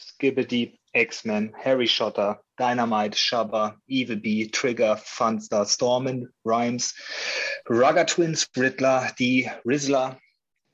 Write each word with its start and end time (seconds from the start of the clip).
Skibbity, 0.00 0.78
X-Men, 0.94 1.52
Harry 1.58 1.86
Shotter, 1.86 2.36
Dynamite, 2.58 3.12
Shabba, 3.12 3.76
Evil 3.88 4.16
Bee, 4.16 4.48
Trigger, 4.48 4.96
Funstar, 4.96 5.66
Stormin, 5.66 6.28
Rhymes, 6.44 6.94
Rugger 7.68 8.04
Twins, 8.04 8.46
Riddler, 8.56 9.10
die 9.18 9.50
Rizzler, 9.64 10.16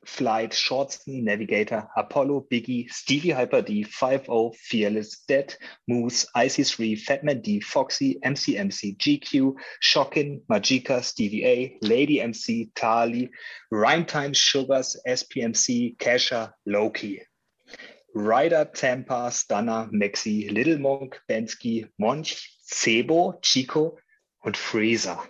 Flight, 0.06 0.52
Shortston, 0.52 1.24
Navigator, 1.24 1.88
Apollo, 1.96 2.46
Biggie, 2.50 2.88
Stevie 2.90 3.30
Hyper 3.30 3.60
D, 3.60 3.82
5 3.82 4.28
Fearless, 4.56 5.24
Dead, 5.26 5.54
Moose, 5.88 6.26
IC3, 6.36 6.98
Fatman 7.02 7.42
D, 7.42 7.60
Foxy, 7.60 8.18
MCMC, 8.24 8.96
GQ, 8.96 9.54
Shockin, 9.80 10.40
Magica, 10.48 11.02
Stevie 11.02 11.44
A, 11.44 11.78
Lady 11.82 12.20
MC, 12.20 12.70
Tali, 12.74 13.30
Rhymetime, 13.72 14.34
Sugars, 14.34 14.96
SPMC, 15.06 15.96
Kesha, 15.96 16.52
Loki. 16.64 17.22
Ryder, 18.18 18.72
Tampa, 18.72 19.30
Stunner, 19.30 19.90
Maxi, 19.92 20.48
Little 20.50 20.78
Monk, 20.78 21.20
Bensky, 21.26 21.86
Monch, 21.98 22.58
Sebo, 22.62 23.34
Chico 23.42 23.98
und 24.40 24.56
Freezer. 24.56 25.22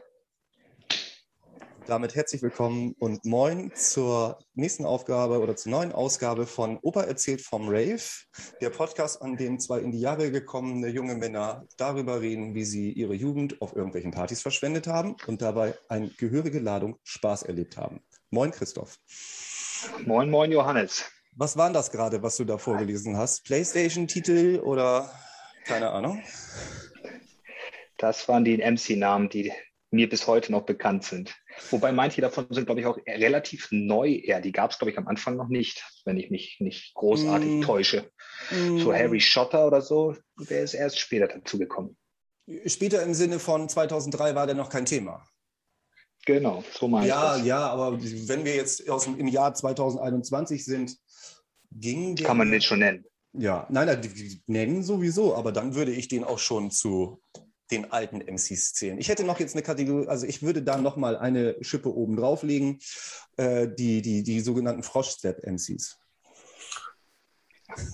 Damit 1.89 2.15
herzlich 2.15 2.43
willkommen 2.43 2.95
und 3.01 3.25
moin 3.25 3.73
zur 3.75 4.39
nächsten 4.55 4.85
Aufgabe 4.85 5.41
oder 5.41 5.57
zur 5.57 5.73
neuen 5.73 5.91
Ausgabe 5.91 6.47
von 6.47 6.79
Opa 6.81 7.03
erzählt 7.03 7.41
vom 7.41 7.69
Rave, 7.69 8.05
der 8.61 8.71
Podcast, 8.71 9.21
an 9.21 9.37
dem 9.37 9.59
zwei 9.59 9.81
in 9.81 9.91
die 9.91 10.01
Jahre 10.01 10.31
gekommene 10.31 10.87
junge 10.87 11.17
Männer 11.17 11.67
darüber 11.79 12.21
reden, 12.21 12.55
wie 12.55 12.65
sie 12.65 12.93
ihre 12.93 13.15
Jugend 13.15 13.61
auf 13.63 13.75
irgendwelchen 13.75 14.13
Partys 14.13 14.43
verschwendet 14.43 14.87
haben 14.87 15.17
und 15.27 15.43
dabei 15.43 15.75
eine 15.89 16.11
gehörige 16.11 16.61
Ladung 16.61 17.01
Spaß 17.03 17.43
erlebt 17.43 17.77
haben. 17.77 18.01
Moin 18.31 18.53
Christoph. 18.53 18.97
Moin, 20.05 20.31
moin 20.31 20.53
Johannes. 20.53 21.05
Was 21.39 21.59
war 21.59 21.71
das 21.71 21.91
gerade, 21.91 22.23
was 22.23 22.39
du 22.39 22.47
da 22.47 22.57
vorgelesen 22.57 23.19
hast? 23.19 23.45
PlayStation-Titel 23.45 24.61
oder 24.65 25.11
keine 25.67 25.91
Ahnung? 25.91 26.23
Das 27.99 28.27
waren 28.27 28.43
die 28.43 28.57
MC-Namen, 28.57 29.29
die 29.29 29.53
mir 29.91 30.09
bis 30.09 30.27
heute 30.27 30.51
noch 30.51 30.63
bekannt 30.63 31.05
sind. 31.05 31.37
Wobei 31.71 31.93
manche 31.93 32.23
davon 32.23 32.47
sind, 32.51 32.65
glaube 32.65 32.81
ich, 32.81 32.87
auch 32.87 32.97
relativ 33.07 33.69
neu 33.71 34.15
eher. 34.15 34.41
Die 34.41 34.53
gab 34.53 34.71
es, 34.71 34.79
glaube 34.79 34.93
ich, 34.93 34.99
am 34.99 35.09
Anfang 35.09 35.37
noch 35.37 35.49
nicht, 35.49 35.85
wenn 36.07 36.17
ich 36.17 36.31
mich 36.31 36.57
nicht 36.61 36.95
großartig 36.95 37.51
mm. 37.51 37.63
täusche. 37.63 38.11
Mm. 38.51 38.79
So 38.79 38.95
Harry 38.95 39.21
Schotter 39.21 39.67
oder 39.67 39.83
so, 39.83 40.17
der 40.39 40.63
ist 40.63 40.73
erst 40.73 40.99
später 40.99 41.29
dazugekommen. 41.29 41.99
Später 42.65 43.03
im 43.03 43.13
Sinne 43.13 43.41
von 43.41 43.69
2003 43.69 44.35
war 44.35 44.47
der 44.47 44.57
noch 44.57 44.71
kein 44.71 44.87
Thema. 44.87 45.27
Genau, 46.27 46.65
so 46.73 46.89
meine 46.89 47.07
ja, 47.07 47.37
ich 47.37 47.39
das. 47.39 47.47
Ja, 47.47 47.69
aber 47.69 48.03
wenn 48.03 48.45
wir 48.45 48.57
jetzt 48.57 48.91
aus 48.91 49.05
dem, 49.05 49.19
im 49.19 49.29
Jahr 49.29 49.55
2021 49.55 50.65
sind, 50.65 50.99
ging 51.71 52.17
der. 52.17 52.27
Kann 52.27 52.37
man 52.37 52.51
den 52.51 52.61
schon 52.61 52.81
nennen. 52.81 53.05
Ja, 53.33 53.67
nein, 53.71 54.01
nennen 54.47 54.83
sowieso, 54.83 55.37
aber 55.37 55.53
dann 55.53 55.75
würde 55.75 55.93
ich 55.93 56.09
den 56.09 56.25
auch 56.25 56.39
schon 56.39 56.71
zu 56.71 57.23
den 57.71 57.93
alten 57.93 58.19
MCs 58.19 58.73
zählen. 58.73 58.99
Ich 58.99 59.09
hätte 59.09 59.25
noch 59.25 59.39
jetzt 59.39 59.55
eine 59.55 59.63
Kategorie, 59.63 60.09
also 60.09 60.27
ich 60.27 60.43
würde 60.43 60.63
da 60.63 60.79
noch 60.79 60.97
mal 60.97 61.17
eine 61.17 61.57
Schippe 61.61 61.95
oben 61.95 62.17
drauflegen, 62.17 62.81
äh, 63.37 63.69
die, 63.69 64.03
die, 64.03 64.23
die 64.23 64.41
sogenannten 64.41 64.83
Frosch-Step-MCs. 64.83 65.99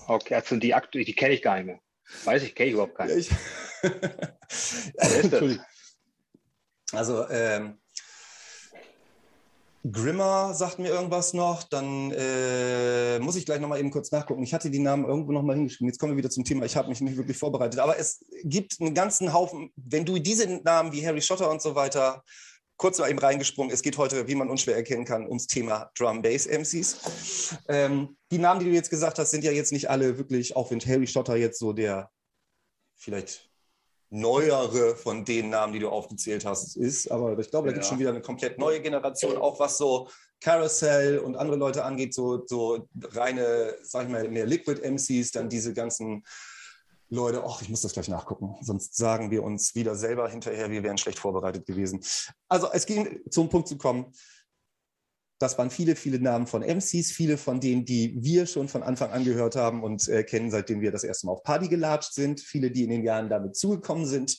Okay, 0.07 0.35
also 0.35 0.57
die, 0.57 0.75
die 0.93 1.15
kenne 1.15 1.35
ich 1.35 1.43
gar 1.43 1.57
nicht 1.57 1.67
mehr. 1.67 1.81
Weiß 2.25 2.43
ich, 2.43 2.55
kenne 2.55 2.69
ich 2.69 2.75
überhaupt 2.75 2.95
gar 2.95 3.07
nicht. 3.07 3.31
Ja, 3.31 3.37
ich... 5.21 5.59
also, 6.93 7.29
ähm, 7.29 7.82
Grimmer 9.91 10.55
sagt 10.55 10.79
mir 10.79 10.89
irgendwas 10.91 11.33
noch, 11.35 11.65
dann 11.65 12.13
äh, 12.13 13.19
muss 13.19 13.35
ich 13.35 13.45
gleich 13.45 13.61
nochmal 13.61 13.81
eben 13.81 13.91
kurz 13.91 14.13
nachgucken. 14.13 14.45
Ich 14.45 14.55
hatte 14.55 14.71
die 14.71 14.79
Namen 14.79 15.05
irgendwo 15.05 15.33
nochmal 15.33 15.57
hingeschrieben. 15.57 15.89
Jetzt 15.89 15.99
kommen 15.99 16.13
wir 16.13 16.17
wieder 16.17 16.31
zum 16.31 16.45
Thema. 16.45 16.65
Ich 16.65 16.77
habe 16.77 16.89
mich 16.89 17.01
nicht 17.01 17.17
wirklich 17.17 17.37
vorbereitet. 17.37 17.81
Aber 17.81 17.99
es 17.99 18.25
gibt 18.45 18.81
einen 18.81 18.95
ganzen 18.95 19.33
Haufen, 19.33 19.73
wenn 19.75 20.05
du 20.05 20.21
diese 20.21 20.47
Namen 20.63 20.93
wie 20.93 21.05
Harry 21.05 21.21
Schotter 21.21 21.51
und 21.51 21.61
so 21.61 21.75
weiter, 21.75 22.23
kurz 22.77 22.99
mal 22.99 23.11
eben 23.11 23.19
reingesprungen. 23.19 23.73
Es 23.73 23.83
geht 23.83 23.99
heute, 23.99 24.29
wie 24.29 24.37
man 24.37 24.51
unschwer 24.51 24.77
erkennen 24.77 25.05
kann, 25.05 25.27
ums 25.27 25.49
Thema 25.49 25.91
Drum 25.99 26.23
Bass 26.23 26.47
MCs. 26.47 27.57
Ähm, 27.69 28.17
die 28.31 28.39
Namen, 28.39 28.61
die 28.61 28.67
du 28.67 28.73
jetzt 28.73 28.91
gesagt 28.91 29.19
hast, 29.19 29.33
sind 29.33 29.43
ja 29.43 29.51
jetzt 29.53 29.73
nicht 29.73 29.91
alle 29.91 30.17
wirklich, 30.17 30.55
auch 30.55 30.71
wenn 30.71 30.81
Harry 30.81 31.09
Schotter 31.09 31.37
jetzt 31.37 31.59
so 31.59 31.73
der 31.73 32.11
vielleicht 32.97 33.52
neuere 34.13 34.95
von 34.95 35.25
den 35.25 35.49
Namen, 35.49 35.73
die 35.73 35.79
du 35.79 35.89
aufgezählt 35.89 36.45
hast, 36.45 36.77
ist. 36.77 37.11
Aber 37.11 37.39
ich 37.39 37.51
glaube, 37.51 37.69
da 37.69 37.71
ja. 37.71 37.75
gibt 37.75 37.85
es 37.85 37.89
schon 37.89 37.99
wieder 37.99 38.11
eine 38.11 38.21
komplett 38.21 38.59
neue 38.59 38.81
Generation, 38.81 39.39
auch 39.39 39.59
was 39.59 39.79
so 39.79 40.09
Carousel 40.41 41.19
und 41.19 41.37
andere 41.37 41.57
Leute 41.57 41.85
angeht, 41.85 42.13
so, 42.13 42.45
so 42.47 42.89
reine, 43.01 43.75
sag 43.83 44.05
ich 44.05 44.13
mal, 44.13 44.29
mehr 44.29 44.45
Liquid 44.45 44.83
MCs, 44.83 45.31
dann 45.31 45.49
diese 45.49 45.73
ganzen 45.73 46.25
Leute, 47.09 47.43
ach, 47.47 47.63
ich 47.63 47.69
muss 47.69 47.81
das 47.81 47.93
gleich 47.93 48.09
nachgucken, 48.09 48.57
sonst 48.61 48.97
sagen 48.97 49.31
wir 49.31 49.43
uns 49.43 49.75
wieder 49.75 49.95
selber 49.95 50.29
hinterher, 50.29 50.71
wir 50.71 50.83
wären 50.83 50.99
schlecht 50.99 51.19
vorbereitet 51.19 51.67
gewesen. 51.67 52.01
Also 52.49 52.69
es 52.73 52.87
ging 52.87 53.21
zum 53.31 53.49
Punkt 53.49 53.69
zu 53.69 53.79
kommen, 53.79 54.13
das 55.43 55.59
waren 55.59 55.71
viele, 55.71 55.97
viele 55.97 56.21
Namen 56.21 56.47
von 56.47 56.63
MCs, 56.63 57.11
viele 57.11 57.37
von 57.37 57.61
denen, 57.61 57.85
die 57.85 58.15
wir 58.17 58.47
schon 58.47 58.69
von 58.69 58.85
Anfang 58.85 59.11
an 59.11 59.25
gehört 59.25 59.57
haben 59.57 59.83
und 59.83 60.09
äh, 60.09 60.23
kennen, 60.23 60.53
seitdem 60.53 60.81
wir 60.81 60.93
das 60.93 61.03
erste 61.03 61.27
Mal 61.27 61.33
auf 61.33 61.43
Party 61.43 61.69
gelatscht 61.69 62.13
sind. 62.13 62.41
Viele, 62.41 62.71
die 62.71 62.85
in 62.85 62.91
den 62.91 63.03
Jahren 63.03 63.29
damit 63.29 63.57
zugekommen 63.57 64.07
sind. 64.07 64.39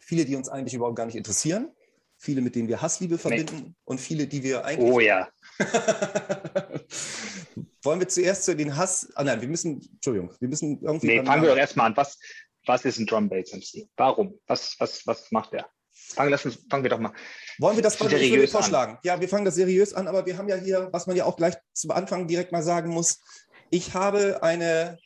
Viele, 0.00 0.24
die 0.24 0.34
uns 0.34 0.48
eigentlich 0.48 0.74
überhaupt 0.74 0.96
gar 0.96 1.06
nicht 1.06 1.14
interessieren. 1.14 1.70
Viele, 2.18 2.40
mit 2.40 2.56
denen 2.56 2.68
wir 2.68 2.82
Hassliebe 2.82 3.16
verbinden. 3.18 3.56
Nee. 3.56 3.74
Und 3.84 4.00
viele, 4.00 4.26
die 4.26 4.42
wir 4.42 4.64
eigentlich. 4.64 4.92
Oh 4.92 4.98
ja. 4.98 5.28
Wollen 7.82 8.00
wir 8.00 8.08
zuerst 8.08 8.44
zu 8.44 8.56
den 8.56 8.76
Hass. 8.76 9.10
Ah 9.14 9.24
nein, 9.24 9.40
wir 9.40 9.48
müssen. 9.48 9.80
Entschuldigung, 9.92 10.32
wir 10.40 10.48
müssen 10.48 10.82
irgendwie. 10.82 11.06
Nee, 11.06 11.24
fangen 11.24 11.42
wir 11.42 11.50
doch 11.50 11.56
erstmal 11.56 11.86
an. 11.86 11.96
Was, 11.96 12.18
was 12.66 12.84
ist 12.84 12.98
ein 12.98 13.06
Drum 13.06 13.28
Bass 13.28 13.52
MC? 13.54 13.88
Warum? 13.96 14.38
Was, 14.46 14.74
was, 14.80 15.06
was 15.06 15.30
macht 15.30 15.54
er? 15.54 15.70
Fangen, 16.14 16.30
lassen, 16.30 16.52
fangen 16.68 16.82
wir 16.82 16.90
doch 16.90 16.98
mal. 16.98 17.12
Wollen 17.58 17.76
wir 17.76 17.82
das 17.82 17.98
seriös 17.98 18.50
vorschlagen? 18.50 18.92
An. 18.92 18.98
Ja, 19.04 19.20
wir 19.20 19.28
fangen 19.28 19.44
das 19.44 19.54
seriös 19.54 19.94
an, 19.94 20.08
aber 20.08 20.26
wir 20.26 20.36
haben 20.38 20.48
ja 20.48 20.56
hier, 20.56 20.88
was 20.92 21.06
man 21.06 21.16
ja 21.16 21.24
auch 21.24 21.36
gleich 21.36 21.54
zu 21.72 21.90
Anfang 21.90 22.26
direkt 22.26 22.52
mal 22.52 22.62
sagen 22.62 22.90
muss, 22.90 23.20
ich 23.70 23.94
habe 23.94 24.42
eine 24.42 24.98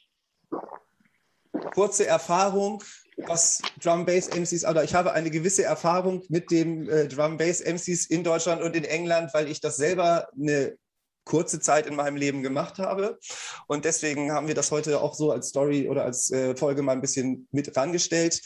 kurze 1.75 2.07
Erfahrung, 2.07 2.83
was 3.17 3.61
Drum 3.83 4.07
Bass 4.07 4.29
MCs, 4.29 4.65
oder 4.65 4.85
ich 4.85 4.95
habe 4.95 5.13
eine 5.13 5.31
gewisse 5.31 5.65
Erfahrung 5.65 6.23
mit 6.29 6.51
dem 6.51 6.89
äh, 6.89 7.07
Drum 7.09 7.37
Bass 7.37 7.61
MCs 7.61 8.07
in 8.07 8.25
Deutschland 8.25 8.63
und 8.63 8.75
in 8.75 8.85
England, 8.85 9.33
weil 9.35 9.49
ich 9.49 9.61
das 9.61 9.77
selber 9.77 10.29
eine 10.37 10.77
kurze 11.25 11.61
Zeit 11.61 11.87
in 11.87 11.95
meinem 11.95 12.17
Leben 12.17 12.43
gemacht 12.43 12.79
habe. 12.79 13.19
Und 13.67 13.85
deswegen 13.85 14.33
haben 14.33 14.49
wir 14.49 14.55
das 14.55 14.71
heute 14.71 15.01
auch 15.01 15.15
so 15.15 15.33
als 15.33 15.49
Story 15.49 15.89
oder 15.89 16.05
als 16.05 16.31
äh, 16.31 16.57
Folge 16.57 16.83
mal 16.83 16.93
ein 16.93 17.01
bisschen 17.01 17.49
mit 17.51 17.77
rangestellt. 17.77 18.41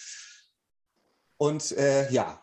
Und 1.37 1.73
äh, 1.73 2.11
ja, 2.11 2.43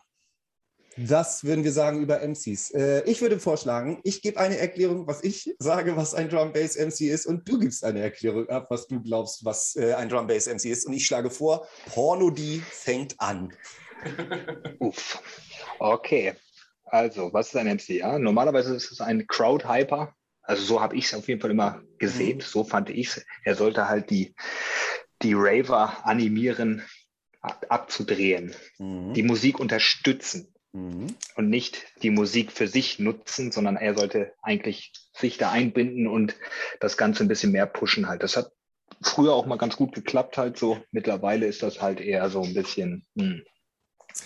das 0.96 1.44
würden 1.44 1.64
wir 1.64 1.72
sagen 1.72 2.00
über 2.00 2.22
MCs. 2.22 2.70
Äh, 2.70 3.02
ich 3.04 3.20
würde 3.20 3.38
vorschlagen, 3.38 4.00
ich 4.02 4.22
gebe 4.22 4.40
eine 4.40 4.58
Erklärung, 4.58 5.06
was 5.06 5.22
ich 5.22 5.54
sage, 5.58 5.96
was 5.96 6.14
ein 6.14 6.28
Drum 6.28 6.52
Bass 6.52 6.76
MC 6.76 7.02
ist, 7.02 7.26
und 7.26 7.48
du 7.48 7.58
gibst 7.58 7.84
eine 7.84 8.00
Erklärung 8.00 8.48
ab, 8.48 8.66
was 8.70 8.86
du 8.86 9.02
glaubst, 9.02 9.44
was 9.44 9.76
äh, 9.76 9.92
ein 9.94 10.08
Drum 10.08 10.26
Bass 10.26 10.46
MC 10.46 10.66
ist. 10.66 10.86
Und 10.86 10.94
ich 10.94 11.06
schlage 11.06 11.30
vor, 11.30 11.66
Porno 11.92 12.30
die 12.30 12.62
fängt 12.70 13.20
an. 13.20 13.52
Uff. 14.78 15.22
Okay. 15.78 16.34
Also, 16.84 17.32
was 17.32 17.48
ist 17.48 17.56
ein 17.56 17.66
MC? 17.66 17.88
Ja, 17.90 18.18
normalerweise 18.18 18.74
ist 18.74 18.90
es 18.90 19.00
ein 19.00 19.26
Crowd 19.26 19.68
Hyper. 19.68 20.14
Also 20.42 20.62
so 20.62 20.80
habe 20.80 20.94
ich 20.94 21.06
es 21.06 21.14
auf 21.14 21.26
jeden 21.28 21.40
Fall 21.40 21.50
immer 21.50 21.82
gesehen. 21.98 22.38
Mhm. 22.38 22.42
So 22.42 22.64
fand 22.64 22.88
ich 22.88 23.08
es. 23.08 23.26
Er 23.44 23.56
sollte 23.56 23.88
halt 23.88 24.10
die, 24.10 24.34
die 25.22 25.34
Raver 25.34 26.06
animieren, 26.06 26.82
abzudrehen, 27.40 28.54
mhm. 28.78 29.12
die 29.12 29.24
Musik 29.24 29.58
unterstützen 29.58 30.55
mhm. 30.76 31.14
und 31.34 31.48
nicht 31.48 31.82
die 32.02 32.10
Musik 32.10 32.52
für 32.52 32.68
sich 32.68 32.98
nutzen, 32.98 33.50
sondern 33.50 33.76
er 33.76 33.96
sollte 33.96 34.32
eigentlich 34.42 34.92
sich 35.12 35.38
da 35.38 35.50
einbinden 35.50 36.06
und 36.06 36.36
das 36.80 36.96
Ganze 36.96 37.24
ein 37.24 37.28
bisschen 37.28 37.52
mehr 37.52 37.66
pushen 37.66 38.08
halt. 38.08 38.22
Das 38.22 38.36
hat 38.36 38.52
früher 39.02 39.34
auch 39.34 39.46
mal 39.46 39.56
ganz 39.56 39.76
gut 39.76 39.94
geklappt 39.94 40.38
halt 40.38 40.58
so. 40.58 40.78
Mittlerweile 40.90 41.46
ist 41.46 41.62
das 41.62 41.80
halt 41.80 42.00
eher 42.00 42.28
so 42.30 42.42
ein 42.42 42.54
bisschen, 42.54 43.06
mh, 43.14 43.24
hm, 43.24 43.42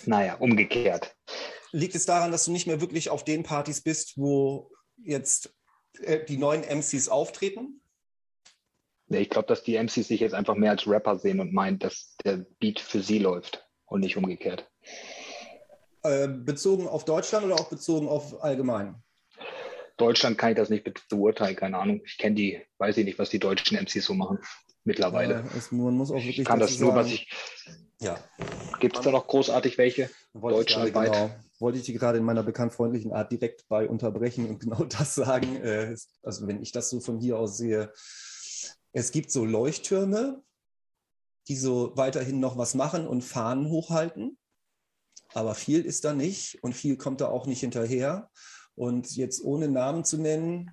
naja, 0.05 0.35
umgekehrt. 0.35 1.15
Liegt 1.71 1.95
es 1.95 2.05
daran, 2.05 2.31
dass 2.31 2.45
du 2.45 2.51
nicht 2.51 2.67
mehr 2.67 2.81
wirklich 2.81 3.09
auf 3.09 3.23
den 3.23 3.43
Partys 3.43 3.81
bist, 3.81 4.17
wo 4.17 4.71
jetzt 5.03 5.53
äh, 6.01 6.25
die 6.25 6.37
neuen 6.37 6.63
MCs 6.63 7.09
auftreten? 7.09 7.81
Ich 9.07 9.29
glaube, 9.29 9.47
dass 9.47 9.63
die 9.63 9.75
MCs 9.75 10.07
sich 10.07 10.21
jetzt 10.21 10.33
einfach 10.33 10.55
mehr 10.55 10.71
als 10.71 10.87
Rapper 10.87 11.17
sehen 11.17 11.41
und 11.41 11.53
meinen, 11.53 11.79
dass 11.79 12.15
der 12.23 12.45
Beat 12.59 12.79
für 12.79 13.01
sie 13.01 13.19
läuft 13.19 13.65
und 13.85 14.01
nicht 14.01 14.15
umgekehrt. 14.15 14.69
Äh, 16.03 16.27
bezogen 16.27 16.87
auf 16.87 17.05
Deutschland 17.05 17.45
oder 17.45 17.55
auch 17.55 17.69
bezogen 17.69 18.07
auf 18.07 18.43
allgemein? 18.43 18.95
Deutschland 19.97 20.37
kann 20.37 20.51
ich 20.51 20.57
das 20.57 20.69
nicht 20.69 21.07
beurteilen, 21.09 21.55
keine 21.55 21.77
Ahnung. 21.77 22.01
Ich 22.05 22.17
kenne 22.17 22.35
die, 22.35 22.61
weiß 22.79 22.97
ich 22.97 23.05
nicht, 23.05 23.19
was 23.19 23.29
die 23.29 23.39
deutschen 23.39 23.77
MCs 23.77 24.05
so 24.05 24.13
machen 24.15 24.39
mittlerweile. 24.83 25.33
Ja, 25.33 25.57
es, 25.57 25.71
man 25.71 25.95
muss 25.95 26.09
auch 26.09 26.15
wirklich 26.15 26.39
ich 26.39 26.45
kann 26.45 26.59
das 26.59 26.79
nur, 26.79 26.95
was 26.95 27.07
ich. 27.07 27.29
Ja. 27.99 28.17
Gibt 28.79 28.97
es 28.97 29.03
da 29.03 29.11
noch 29.11 29.27
großartig 29.27 29.77
welche? 29.77 30.09
Deutschlandweit? 30.33 31.13
Genau, 31.13 31.29
wollte 31.59 31.77
ich 31.77 31.85
die 31.85 31.93
gerade 31.93 32.17
in 32.17 32.23
meiner 32.23 32.41
bekanntfreundlichen 32.41 33.13
Art 33.13 33.31
direkt 33.31 33.67
bei 33.67 33.87
unterbrechen 33.87 34.49
und 34.49 34.59
genau 34.59 34.83
das 34.85 35.13
sagen. 35.15 35.57
Äh, 35.57 35.95
also 36.23 36.47
wenn 36.47 36.61
ich 36.61 36.71
das 36.71 36.89
so 36.89 36.99
von 36.99 37.19
hier 37.19 37.37
aus 37.37 37.57
sehe, 37.57 37.93
Es 38.93 39.11
gibt 39.11 39.31
so 39.31 39.45
Leuchttürme, 39.45 40.41
die 41.47 41.55
so 41.55 41.95
weiterhin 41.95 42.39
noch 42.39 42.57
was 42.57 42.73
machen 42.73 43.07
und 43.07 43.23
Fahnen 43.23 43.69
hochhalten. 43.69 44.37
Aber 45.33 45.55
viel 45.55 45.81
ist 45.85 46.03
da 46.03 46.13
nicht 46.13 46.61
und 46.61 46.73
viel 46.73 46.97
kommt 46.97 47.21
da 47.21 47.27
auch 47.27 47.45
nicht 47.45 47.61
hinterher. 47.61 48.29
Und 48.75 49.15
jetzt 49.15 49.43
ohne 49.43 49.67
Namen 49.67 50.03
zu 50.03 50.17
nennen, 50.17 50.71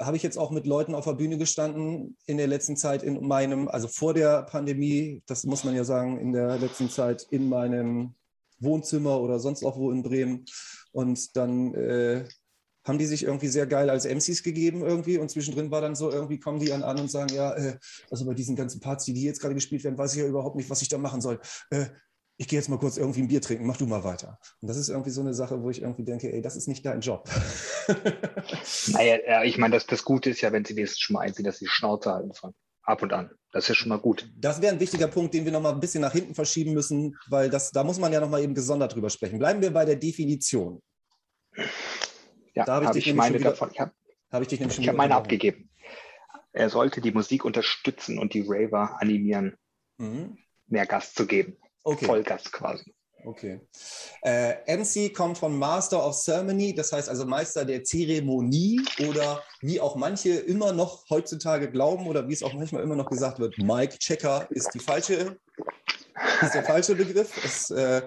habe 0.00 0.16
ich 0.16 0.22
jetzt 0.22 0.38
auch 0.38 0.50
mit 0.50 0.66
Leuten 0.66 0.94
auf 0.94 1.04
der 1.04 1.12
Bühne 1.12 1.36
gestanden 1.36 2.16
in 2.26 2.38
der 2.38 2.46
letzten 2.46 2.76
Zeit 2.76 3.02
in 3.02 3.26
meinem, 3.26 3.68
also 3.68 3.86
vor 3.86 4.14
der 4.14 4.44
Pandemie, 4.44 5.22
das 5.26 5.44
muss 5.44 5.64
man 5.64 5.74
ja 5.74 5.84
sagen, 5.84 6.18
in 6.18 6.32
der 6.32 6.58
letzten 6.58 6.88
Zeit 6.88 7.26
in 7.30 7.48
meinem 7.48 8.14
Wohnzimmer 8.58 9.20
oder 9.20 9.38
sonst 9.38 9.62
auch 9.62 9.76
wo 9.76 9.90
in 9.90 10.02
Bremen. 10.02 10.46
Und 10.92 11.36
dann 11.36 11.74
äh, 11.74 12.24
haben 12.84 12.98
die 12.98 13.06
sich 13.06 13.24
irgendwie 13.24 13.48
sehr 13.48 13.66
geil 13.66 13.90
als 13.90 14.06
MCs 14.06 14.42
gegeben 14.42 14.82
irgendwie 14.82 15.18
und 15.18 15.30
zwischendrin 15.30 15.70
war 15.70 15.82
dann 15.82 15.94
so, 15.94 16.10
irgendwie 16.10 16.40
kommen 16.40 16.60
die 16.60 16.72
an, 16.72 16.82
an 16.82 16.98
und 16.98 17.10
sagen, 17.10 17.34
ja, 17.34 17.52
äh, 17.54 17.78
also 18.10 18.24
bei 18.24 18.34
diesen 18.34 18.56
ganzen 18.56 18.80
Parts, 18.80 19.04
die, 19.04 19.12
die 19.12 19.22
jetzt 19.22 19.40
gerade 19.40 19.54
gespielt 19.54 19.84
werden, 19.84 19.98
weiß 19.98 20.14
ich 20.14 20.20
ja 20.20 20.26
überhaupt 20.26 20.56
nicht, 20.56 20.70
was 20.70 20.82
ich 20.82 20.88
da 20.88 20.96
machen 20.96 21.20
soll. 21.20 21.40
Äh, 21.70 21.86
ich 22.40 22.48
gehe 22.48 22.58
jetzt 22.58 22.70
mal 22.70 22.78
kurz 22.78 22.96
irgendwie 22.96 23.20
ein 23.20 23.28
Bier 23.28 23.42
trinken, 23.42 23.66
mach 23.66 23.76
du 23.76 23.84
mal 23.84 24.02
weiter. 24.02 24.38
Und 24.62 24.68
das 24.68 24.78
ist 24.78 24.88
irgendwie 24.88 25.10
so 25.10 25.20
eine 25.20 25.34
Sache, 25.34 25.62
wo 25.62 25.68
ich 25.68 25.82
irgendwie 25.82 26.04
denke, 26.04 26.32
ey, 26.32 26.40
das 26.40 26.56
ist 26.56 26.68
nicht 26.68 26.86
dein 26.86 27.02
Job. 27.02 27.28
naja, 28.86 29.44
ich 29.44 29.58
meine, 29.58 29.74
das, 29.74 29.84
das 29.84 30.04
Gute 30.04 30.30
ist 30.30 30.40
ja, 30.40 30.50
wenn 30.50 30.64
sie 30.64 30.74
das 30.74 30.98
schon 30.98 31.14
mal 31.14 31.20
einsehen, 31.20 31.44
dass 31.44 31.58
sie 31.58 31.66
die 31.66 31.70
Schnauze 31.70 32.10
halten 32.10 32.32
von 32.32 32.54
ab 32.82 33.02
und 33.02 33.12
an. 33.12 33.30
Das 33.52 33.64
ist 33.64 33.68
ja 33.68 33.74
schon 33.74 33.90
mal 33.90 33.98
gut. 33.98 34.32
Das 34.38 34.62
wäre 34.62 34.72
ein 34.72 34.80
wichtiger 34.80 35.08
Punkt, 35.08 35.34
den 35.34 35.44
wir 35.44 35.52
noch 35.52 35.60
mal 35.60 35.74
ein 35.74 35.80
bisschen 35.80 36.00
nach 36.00 36.14
hinten 36.14 36.34
verschieben 36.34 36.72
müssen, 36.72 37.14
weil 37.28 37.50
das, 37.50 37.72
da 37.72 37.84
muss 37.84 37.98
man 37.98 38.10
ja 38.10 38.20
noch 38.20 38.30
mal 38.30 38.42
eben 38.42 38.54
gesondert 38.54 38.94
drüber 38.94 39.10
sprechen. 39.10 39.38
Bleiben 39.38 39.60
wir 39.60 39.70
bei 39.70 39.84
der 39.84 39.96
Definition. 39.96 40.80
Ja, 42.54 42.64
da 42.64 42.76
habe 42.76 42.84
ich, 42.86 42.88
hab 42.88 42.96
ich 42.96 43.14
meine 43.14 43.38
wieder, 43.38 43.50
davon. 43.50 43.68
Ich 43.70 43.80
habe 43.80 43.92
hab 44.32 44.40
ich 44.40 44.48
dich 44.48 44.60
nämlich 44.60 44.76
schon 44.76 44.84
Ich 44.84 44.88
habe 44.88 44.96
meine 44.96 45.14
abgegeben. 45.14 45.68
Er 46.52 46.70
sollte 46.70 47.02
die 47.02 47.12
Musik 47.12 47.44
unterstützen 47.44 48.18
und 48.18 48.32
die 48.32 48.46
Raver 48.48 48.96
animieren, 48.98 49.58
mhm. 49.98 50.38
mehr 50.68 50.86
Gas 50.86 51.12
zu 51.12 51.26
geben. 51.26 51.58
Okay. 51.82 52.06
Vollgas 52.06 52.44
quasi. 52.50 52.94
Okay. 53.24 53.60
Äh, 54.22 54.76
MC 54.76 55.14
kommt 55.14 55.38
von 55.38 55.58
Master 55.58 56.04
of 56.04 56.16
Ceremony, 56.16 56.74
das 56.74 56.92
heißt 56.92 57.08
also 57.08 57.26
Meister 57.26 57.64
der 57.64 57.84
Zeremonie 57.84 58.80
oder 59.08 59.42
wie 59.60 59.80
auch 59.80 59.96
manche 59.96 60.30
immer 60.30 60.72
noch 60.72 61.08
heutzutage 61.10 61.70
glauben 61.70 62.06
oder 62.06 62.26
wie 62.28 62.32
es 62.32 62.42
auch 62.42 62.54
manchmal 62.54 62.82
immer 62.82 62.96
noch 62.96 63.10
gesagt 63.10 63.38
wird, 63.38 63.58
Mike 63.58 63.98
Checker 63.98 64.46
ist 64.50 64.70
die 64.72 64.78
falsche, 64.78 65.38
ist 66.40 66.54
der 66.54 66.64
falsche 66.64 66.94
Begriff. 66.94 67.44
Es, 67.44 67.70
äh, 67.70 68.02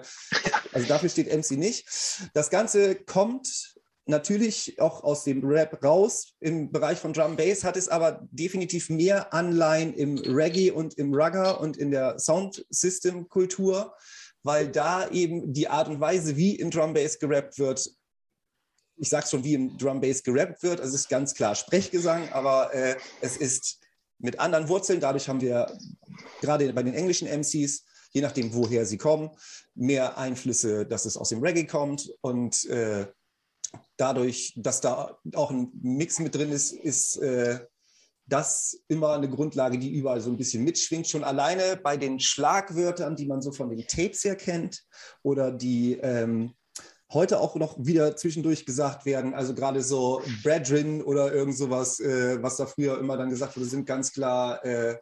also 0.72 0.88
dafür 0.88 1.08
steht 1.08 1.32
MC 1.32 1.52
nicht. 1.52 1.86
Das 2.34 2.50
Ganze 2.50 2.96
kommt 2.96 3.73
natürlich 4.06 4.80
auch 4.80 5.02
aus 5.02 5.24
dem 5.24 5.44
Rap 5.44 5.82
raus. 5.82 6.34
Im 6.40 6.70
Bereich 6.70 6.98
von 6.98 7.12
Drum 7.12 7.36
Bass 7.36 7.64
hat 7.64 7.76
es 7.76 7.88
aber 7.88 8.26
definitiv 8.30 8.90
mehr 8.90 9.32
Anleihen 9.32 9.94
im 9.94 10.18
Reggae 10.18 10.70
und 10.70 10.94
im 10.94 11.14
Rugger 11.14 11.60
und 11.60 11.76
in 11.76 11.90
der 11.90 12.18
Sound 12.18 12.64
System 12.70 13.28
Kultur, 13.28 13.94
weil 14.42 14.68
da 14.68 15.08
eben 15.10 15.52
die 15.52 15.68
Art 15.68 15.88
und 15.88 16.00
Weise, 16.00 16.36
wie 16.36 16.54
in 16.54 16.70
Drum 16.70 16.94
Bass 16.94 17.18
gerappt 17.18 17.58
wird, 17.58 17.90
ich 18.96 19.08
sag's 19.08 19.30
schon, 19.30 19.42
wie 19.42 19.54
im 19.54 19.76
Drum 19.78 20.00
Bass 20.00 20.22
gerappt 20.22 20.62
wird, 20.62 20.80
also 20.80 20.94
es 20.94 21.02
ist 21.02 21.08
ganz 21.08 21.34
klar 21.34 21.54
Sprechgesang, 21.54 22.28
aber 22.32 22.72
äh, 22.74 22.96
es 23.20 23.36
ist 23.36 23.80
mit 24.18 24.38
anderen 24.38 24.68
Wurzeln. 24.68 25.00
Dadurch 25.00 25.28
haben 25.28 25.40
wir 25.40 25.66
gerade 26.40 26.72
bei 26.72 26.82
den 26.82 26.94
englischen 26.94 27.26
MCs 27.26 27.84
je 28.14 28.22
nachdem, 28.22 28.54
woher 28.54 28.86
sie 28.86 28.96
kommen, 28.96 29.30
mehr 29.74 30.16
Einflüsse, 30.16 30.86
dass 30.86 31.04
es 31.04 31.16
aus 31.16 31.30
dem 31.30 31.40
Reggae 31.40 31.66
kommt 31.66 32.10
und 32.20 32.64
äh, 32.66 33.06
dadurch, 33.96 34.54
dass 34.56 34.80
da 34.80 35.18
auch 35.34 35.50
ein 35.50 35.70
Mix 35.82 36.18
mit 36.18 36.34
drin 36.34 36.50
ist, 36.50 36.72
ist 36.72 37.16
äh, 37.16 37.60
das 38.26 38.80
immer 38.88 39.12
eine 39.12 39.28
Grundlage, 39.28 39.78
die 39.78 39.92
überall 39.92 40.20
so 40.20 40.30
ein 40.30 40.36
bisschen 40.36 40.64
mitschwingt. 40.64 41.08
Schon 41.08 41.24
alleine 41.24 41.76
bei 41.76 41.96
den 41.96 42.20
Schlagwörtern, 42.20 43.16
die 43.16 43.26
man 43.26 43.42
so 43.42 43.52
von 43.52 43.68
den 43.68 43.86
Tapes 43.86 44.24
her 44.24 44.36
kennt 44.36 44.82
oder 45.22 45.52
die 45.52 45.98
ähm, 46.02 46.54
heute 47.12 47.38
auch 47.38 47.54
noch 47.56 47.76
wieder 47.78 48.16
zwischendurch 48.16 48.64
gesagt 48.64 49.04
werden. 49.04 49.34
Also 49.34 49.54
gerade 49.54 49.82
so 49.82 50.22
Brethren 50.42 51.02
oder 51.02 51.32
irgend 51.32 51.56
sowas, 51.56 52.00
äh, 52.00 52.42
was 52.42 52.56
da 52.56 52.66
früher 52.66 52.98
immer 52.98 53.16
dann 53.16 53.30
gesagt 53.30 53.56
wurde, 53.56 53.66
sind 53.66 53.86
ganz 53.86 54.12
klar 54.12 54.64
äh, 54.64 54.96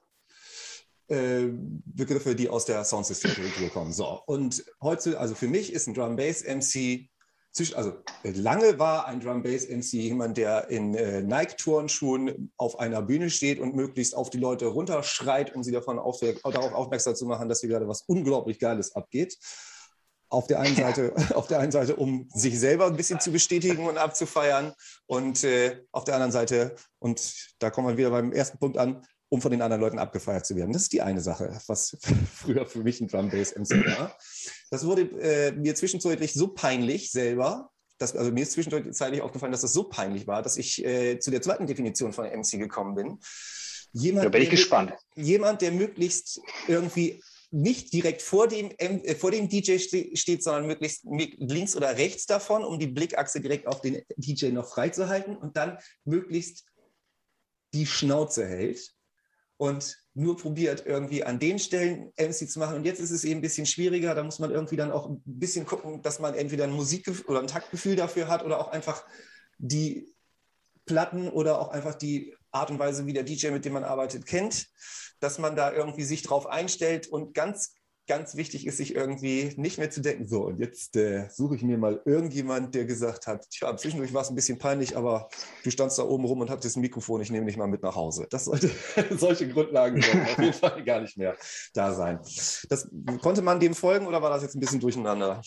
äh, 1.08 1.50
Begriffe, 1.84 2.34
die 2.34 2.48
aus 2.48 2.64
der 2.64 2.84
Soundsystem-Kultur 2.84 3.70
kommen. 3.70 3.92
So, 3.92 4.20
und 4.26 4.64
heute, 4.80 5.18
also 5.18 5.34
für 5.34 5.48
mich 5.48 5.72
ist 5.72 5.86
ein 5.86 5.94
Drum 5.94 6.16
Bass 6.16 6.42
MC 6.42 7.08
also 7.74 7.94
lange 8.22 8.78
war 8.78 9.06
ein 9.06 9.20
Drum 9.20 9.42
Bass 9.42 9.68
MC 9.68 9.92
jemand, 9.92 10.36
der 10.36 10.70
in 10.70 10.94
äh, 10.94 11.22
Nike-Turnschuhen 11.22 12.50
auf 12.56 12.78
einer 12.78 13.02
Bühne 13.02 13.28
steht 13.28 13.60
und 13.60 13.74
möglichst 13.74 14.16
auf 14.16 14.30
die 14.30 14.38
Leute 14.38 14.66
runterschreit, 14.66 15.54
um 15.54 15.62
sie 15.62 15.72
davon 15.72 15.98
auf, 15.98 16.20
darauf 16.20 16.72
aufmerksam 16.72 17.14
zu 17.14 17.26
machen, 17.26 17.48
dass 17.48 17.60
hier 17.60 17.68
gerade 17.68 17.88
was 17.88 18.02
unglaublich 18.02 18.58
Geiles 18.58 18.94
abgeht. 18.94 19.38
Auf 20.30 20.46
der 20.46 20.60
einen 20.60 20.76
Seite, 20.76 21.12
ja. 21.16 21.30
auf 21.36 21.46
der 21.46 21.58
einen 21.58 21.72
Seite, 21.72 21.96
um 21.96 22.28
sich 22.32 22.58
selber 22.58 22.86
ein 22.86 22.96
bisschen 22.96 23.20
zu 23.20 23.30
bestätigen 23.30 23.86
und 23.86 23.98
abzufeiern, 23.98 24.72
und 25.06 25.44
äh, 25.44 25.82
auf 25.92 26.04
der 26.04 26.14
anderen 26.14 26.32
Seite, 26.32 26.74
und 27.00 27.54
da 27.58 27.70
kommen 27.70 27.88
wir 27.88 27.98
wieder 27.98 28.10
beim 28.10 28.32
ersten 28.32 28.58
Punkt 28.58 28.78
an, 28.78 29.04
um 29.28 29.40
von 29.42 29.50
den 29.50 29.62
anderen 29.62 29.80
Leuten 29.80 29.98
abgefeiert 29.98 30.44
zu 30.44 30.56
werden. 30.56 30.72
Das 30.72 30.82
ist 30.82 30.92
die 30.92 31.02
eine 31.02 31.20
Sache, 31.20 31.58
was 31.66 31.98
früher 32.34 32.66
für 32.66 32.82
mich 32.82 33.00
ein 33.00 33.08
Drum 33.08 33.30
Bass 33.30 33.54
MC 33.54 33.84
war. 33.98 34.16
Das 34.72 34.86
wurde 34.86 35.02
äh, 35.20 35.52
mir 35.52 35.74
zwischenzeitlich 35.74 36.32
so 36.32 36.48
peinlich 36.48 37.10
selber, 37.10 37.70
dass, 37.98 38.16
also 38.16 38.32
mir 38.32 38.40
ist 38.40 38.52
zwischenzeitlich 38.52 39.20
aufgefallen, 39.20 39.52
dass 39.52 39.60
das 39.60 39.74
so 39.74 39.84
peinlich 39.84 40.26
war, 40.26 40.40
dass 40.40 40.56
ich 40.56 40.82
äh, 40.82 41.18
zu 41.18 41.30
der 41.30 41.42
zweiten 41.42 41.66
Definition 41.66 42.14
von 42.14 42.24
MC 42.24 42.52
gekommen 42.52 42.94
bin. 42.94 43.18
Jemand, 43.92 44.24
da 44.24 44.30
bin 44.30 44.40
ich 44.40 44.48
der, 44.48 44.56
gespannt. 44.56 44.94
Jemand, 45.14 45.60
der 45.60 45.72
möglichst 45.72 46.40
irgendwie 46.68 47.22
nicht 47.50 47.92
direkt 47.92 48.22
vor 48.22 48.48
dem, 48.48 48.70
äh, 48.78 49.14
vor 49.14 49.30
dem 49.30 49.46
DJ 49.50 49.76
steht, 49.76 50.42
sondern 50.42 50.66
möglichst 50.66 51.04
links 51.04 51.76
oder 51.76 51.98
rechts 51.98 52.24
davon, 52.24 52.64
um 52.64 52.78
die 52.78 52.86
Blickachse 52.86 53.42
direkt 53.42 53.66
auf 53.66 53.82
den 53.82 54.00
DJ 54.16 54.52
noch 54.52 54.72
freizuhalten 54.72 55.36
und 55.36 55.58
dann 55.58 55.76
möglichst 56.04 56.64
die 57.74 57.84
Schnauze 57.84 58.46
hält 58.46 58.94
und 59.62 59.96
nur 60.14 60.36
probiert, 60.36 60.86
irgendwie 60.86 61.22
an 61.22 61.38
den 61.38 61.60
Stellen 61.60 62.12
MC 62.18 62.50
zu 62.50 62.58
machen. 62.58 62.74
Und 62.74 62.84
jetzt 62.84 62.98
ist 62.98 63.12
es 63.12 63.22
eben 63.22 63.38
ein 63.38 63.42
bisschen 63.42 63.64
schwieriger. 63.64 64.12
Da 64.12 64.24
muss 64.24 64.40
man 64.40 64.50
irgendwie 64.50 64.74
dann 64.74 64.90
auch 64.90 65.08
ein 65.08 65.22
bisschen 65.24 65.66
gucken, 65.66 66.02
dass 66.02 66.18
man 66.18 66.34
entweder 66.34 66.64
ein 66.64 66.72
Musikgefühl 66.72 67.26
oder 67.26 67.38
ein 67.38 67.46
Taktgefühl 67.46 67.94
dafür 67.94 68.26
hat 68.26 68.44
oder 68.44 68.58
auch 68.58 68.72
einfach 68.72 69.06
die 69.58 70.12
Platten 70.84 71.28
oder 71.28 71.60
auch 71.60 71.68
einfach 71.68 71.94
die 71.94 72.34
Art 72.50 72.72
und 72.72 72.80
Weise, 72.80 73.06
wie 73.06 73.12
der 73.12 73.22
DJ, 73.22 73.50
mit 73.50 73.64
dem 73.64 73.74
man 73.74 73.84
arbeitet, 73.84 74.26
kennt, 74.26 74.66
dass 75.20 75.38
man 75.38 75.54
da 75.54 75.72
irgendwie 75.72 76.02
sich 76.02 76.22
drauf 76.22 76.48
einstellt 76.48 77.06
und 77.06 77.32
ganz 77.32 77.76
ganz 78.06 78.36
wichtig 78.36 78.66
ist, 78.66 78.78
sich 78.78 78.94
irgendwie 78.94 79.52
nicht 79.56 79.78
mehr 79.78 79.90
zu 79.90 80.00
denken, 80.00 80.26
so, 80.26 80.42
und 80.44 80.58
jetzt 80.58 80.96
äh, 80.96 81.28
suche 81.30 81.54
ich 81.54 81.62
mir 81.62 81.78
mal 81.78 82.02
irgendjemand, 82.04 82.74
der 82.74 82.84
gesagt 82.84 83.26
hat, 83.26 83.48
tja, 83.50 83.76
zwischendurch 83.76 84.12
war 84.12 84.22
es 84.22 84.30
ein 84.30 84.34
bisschen 84.34 84.58
peinlich, 84.58 84.96
aber 84.96 85.28
du 85.62 85.70
standst 85.70 85.98
da 85.98 86.02
oben 86.02 86.24
rum 86.24 86.40
und 86.40 86.50
hattest 86.50 86.76
ein 86.76 86.80
Mikrofon, 86.80 87.20
ich 87.20 87.30
nehme 87.30 87.46
dich 87.46 87.56
mal 87.56 87.68
mit 87.68 87.82
nach 87.82 87.94
Hause. 87.94 88.26
Das 88.30 88.46
sollte, 88.46 88.70
solche 89.10 89.48
Grundlagen 89.48 90.02
sollten 90.02 90.22
auf 90.22 90.38
jeden 90.38 90.52
Fall 90.52 90.84
gar 90.84 91.00
nicht 91.00 91.16
mehr 91.16 91.36
da 91.74 91.92
sein. 91.92 92.18
Das, 92.68 92.88
konnte 93.20 93.42
man 93.42 93.60
dem 93.60 93.74
folgen 93.74 94.06
oder 94.06 94.20
war 94.20 94.30
das 94.30 94.42
jetzt 94.42 94.56
ein 94.56 94.60
bisschen 94.60 94.80
durcheinander? 94.80 95.40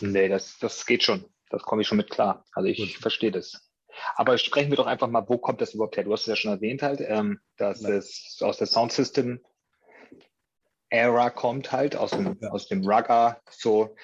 Nee, 0.00 0.28
das, 0.28 0.58
das 0.60 0.86
geht 0.86 1.02
schon. 1.02 1.24
Das 1.50 1.62
komme 1.62 1.82
ich 1.82 1.88
schon 1.88 1.96
mit 1.96 2.10
klar. 2.10 2.44
Also 2.52 2.68
ich 2.68 2.78
Gut. 2.78 3.02
verstehe 3.02 3.30
das. 3.30 3.70
Aber 4.14 4.36
sprechen 4.38 4.70
wir 4.70 4.76
doch 4.76 4.86
einfach 4.86 5.08
mal, 5.08 5.24
wo 5.28 5.38
kommt 5.38 5.60
das 5.60 5.74
überhaupt 5.74 5.96
her? 5.96 6.04
Du 6.04 6.12
hast 6.12 6.22
es 6.22 6.26
ja 6.26 6.36
schon 6.36 6.52
erwähnt 6.52 6.82
halt, 6.82 7.00
ähm, 7.00 7.40
dass 7.56 7.80
ja. 7.80 7.90
es 7.90 8.38
aus 8.40 8.58
der 8.58 8.66
Soundsystem 8.66 9.40
Era 10.96 11.30
kommt 11.30 11.72
halt, 11.72 11.96
aus 11.96 12.10
dem, 12.10 12.36
ja. 12.40 12.50
aus 12.50 12.68
dem 12.68 12.86
Rugger. 12.86 13.40
So, 13.50 13.94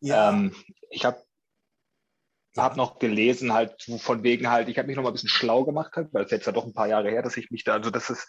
ja. 0.00 0.30
ähm, 0.30 0.54
ich 0.90 1.04
habe 1.04 1.22
hab 2.56 2.76
noch 2.76 2.98
gelesen, 2.98 3.52
halt 3.52 3.82
von 3.98 4.22
wegen 4.22 4.50
halt, 4.50 4.68
ich 4.68 4.78
habe 4.78 4.88
mich 4.88 4.96
noch 4.96 5.02
mal 5.02 5.10
ein 5.10 5.14
bisschen 5.14 5.28
schlau 5.28 5.64
gemacht, 5.64 5.92
halt, 5.96 6.12
weil 6.12 6.24
es 6.24 6.30
jetzt 6.30 6.46
ja 6.46 6.52
doch 6.52 6.66
ein 6.66 6.74
paar 6.74 6.88
Jahre 6.88 7.10
her, 7.10 7.22
dass 7.22 7.36
ich 7.36 7.50
mich 7.50 7.64
da, 7.64 7.74
also 7.74 7.90
das 7.90 8.10
ist, 8.10 8.28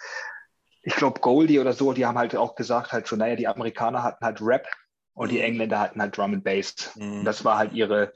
ich 0.82 0.96
glaube, 0.96 1.20
Goldie 1.20 1.60
oder 1.60 1.74
so, 1.74 1.94
die 1.94 2.06
haben 2.06 2.18
halt 2.18 2.36
auch 2.36 2.56
gesagt, 2.56 2.92
halt 2.92 3.08
so, 3.08 3.16
naja, 3.16 3.36
die 3.36 3.48
Amerikaner 3.48 4.04
hatten 4.04 4.24
halt 4.24 4.40
Rap 4.42 4.68
und 5.14 5.32
die 5.32 5.38
mhm. 5.38 5.44
Engländer 5.44 5.80
hatten 5.80 6.02
halt 6.02 6.18
Drum 6.18 6.34
and 6.34 6.44
Bass. 6.44 6.92
Mhm. 6.96 7.26
Das 7.26 7.44
war 7.44 7.58
halt 7.58 7.74
ihre 7.74 8.14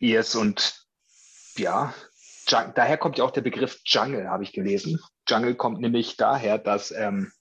Ears 0.00 0.34
und 0.34 0.86
ja, 1.56 1.94
daher 2.46 2.98
kommt 2.98 3.18
ja 3.18 3.24
auch 3.24 3.30
der 3.30 3.42
Begriff 3.42 3.80
Jungle, 3.84 4.28
habe 4.28 4.42
ich 4.42 4.52
gelesen. 4.52 5.00
Jungle 5.28 5.54
kommt 5.54 5.80
nämlich 5.80 6.16
daher, 6.16 6.58
dass 6.58 6.90
ähm, 6.90 7.32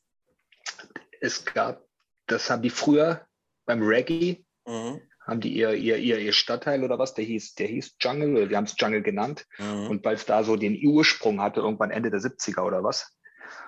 es 1.21 1.45
gab, 1.45 1.85
das 2.27 2.49
haben 2.49 2.61
die 2.61 2.69
früher 2.69 3.25
beim 3.65 3.81
Reggae, 3.81 4.43
mhm. 4.65 5.01
haben 5.25 5.39
die 5.39 5.53
ihr, 5.53 5.73
ihr, 5.73 5.97
ihr, 5.97 6.19
ihr 6.19 6.33
Stadtteil 6.33 6.83
oder 6.83 6.99
was, 6.99 7.13
der 7.13 7.23
hieß, 7.23 7.55
der 7.55 7.67
hieß 7.67 7.95
Jungle, 8.01 8.35
oder 8.35 8.49
wir 8.49 8.57
haben 8.57 8.65
es 8.65 8.75
Jungle 8.77 9.01
genannt. 9.01 9.45
Mhm. 9.57 9.87
Und 9.87 10.05
weil 10.05 10.15
es 10.15 10.25
da 10.25 10.43
so 10.43 10.57
den 10.57 10.77
Ursprung 10.83 11.41
hatte, 11.41 11.61
irgendwann 11.61 11.91
Ende 11.91 12.11
der 12.11 12.19
70er 12.19 12.63
oder 12.63 12.83
was, 12.83 13.15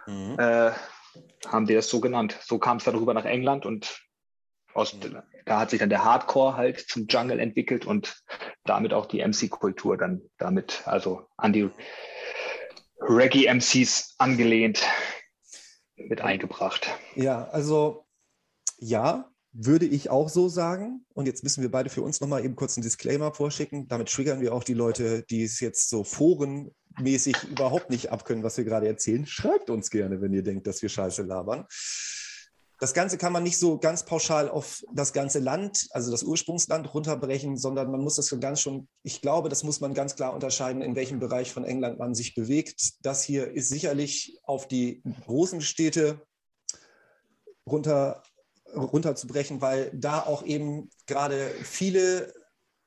mhm. 0.08 0.38
äh, 0.38 0.72
haben 1.48 1.68
die 1.68 1.76
das 1.76 1.90
so 1.90 2.02
genannt. 2.02 2.38
So 2.42 2.58
kam 2.58 2.78
es 2.78 2.84
dann 2.84 2.96
rüber 2.96 3.14
nach 3.14 3.26
England 3.26 3.66
und 3.66 4.02
aus, 4.74 4.94
mhm. 4.94 5.22
da 5.46 5.60
hat 5.60 5.70
sich 5.70 5.80
dann 5.80 5.90
der 5.90 6.04
Hardcore 6.04 6.58
halt 6.58 6.80
zum 6.80 7.06
Jungle 7.08 7.40
entwickelt 7.40 7.86
und 7.86 8.24
damit 8.66 8.94
auch 8.94 9.06
die 9.06 9.24
MC-Kultur 9.24 9.98
dann 9.98 10.22
damit, 10.40 10.82
also 10.86 11.28
an 11.38 11.54
die 11.54 11.70
Reggae-MCs 13.00 14.16
angelehnt 14.18 14.82
mit 15.96 16.22
eingebracht. 16.22 16.88
Ja, 17.16 17.48
also 17.50 18.06
ja, 18.78 19.30
würde 19.54 19.86
ich 19.86 20.10
auch 20.10 20.30
so 20.30 20.50
sagen. 20.50 21.06
Und 21.14 21.28
jetzt 21.28 21.44
müssen 21.44 21.62
wir 21.62 21.72
beide 21.72 21.90
für 21.90 22.02
uns 22.02 22.20
nochmal 22.20 22.44
eben 22.44 22.56
kurz 22.56 22.76
einen 22.76 22.84
Disclaimer 22.84 23.34
vorschicken. 23.34 23.88
Damit 23.88 24.10
triggern 24.12 24.42
wir 24.42 24.54
auch 24.54 24.64
die 24.64 24.74
Leute, 24.74 25.24
die 25.30 25.44
es 25.44 25.60
jetzt 25.60 25.90
so 25.90 26.04
forenmäßig 26.04 27.44
überhaupt 27.52 27.90
nicht 27.90 28.12
abkönnen, 28.12 28.44
was 28.44 28.58
wir 28.58 28.66
gerade 28.66 28.88
erzählen. 28.88 29.26
Schreibt 29.26 29.70
uns 29.70 29.92
gerne, 29.92 30.22
wenn 30.22 30.34
ihr 30.34 30.44
denkt, 30.44 30.66
dass 30.68 30.82
wir 30.82 30.90
Scheiße 30.90 31.22
labern. 31.22 31.66
Das 32.84 32.94
Ganze 32.94 33.18
kann 33.18 33.32
man 33.32 33.44
nicht 33.44 33.60
so 33.60 33.78
ganz 33.78 34.04
pauschal 34.04 34.50
auf 34.50 34.84
das 34.92 35.14
ganze 35.14 35.40
Land, 35.40 35.88
also 35.92 36.12
das 36.12 36.22
Ursprungsland, 36.22 36.94
runterbrechen, 36.94 37.56
sondern 37.56 37.90
man 37.90 38.02
muss 38.02 38.18
das 38.18 38.28
schon 38.28 38.42
ganz 38.42 38.60
schon, 38.60 38.90
ich 39.04 39.22
glaube, 39.22 39.48
das 39.48 39.64
muss 39.64 39.80
man 39.80 39.94
ganz 39.94 40.18
klar 40.18 40.34
unterscheiden, 40.34 40.82
in 40.82 40.94
welchem 40.94 41.18
Bereich 41.18 41.54
von 41.54 41.64
England 41.64 41.98
man 41.98 42.14
sich 42.14 42.36
bewegt. 42.36 42.96
Das 43.02 43.24
hier 43.24 43.50
ist 43.50 43.70
sicherlich 43.70 44.38
auf 44.44 44.68
die 44.68 45.02
großen 45.26 45.62
Städte 45.62 46.28
runter, 47.66 48.22
runterzubrechen, 48.76 49.62
weil 49.62 49.90
da 49.94 50.20
auch 50.20 50.44
eben 50.44 50.90
gerade 51.08 51.52
viele 51.64 52.34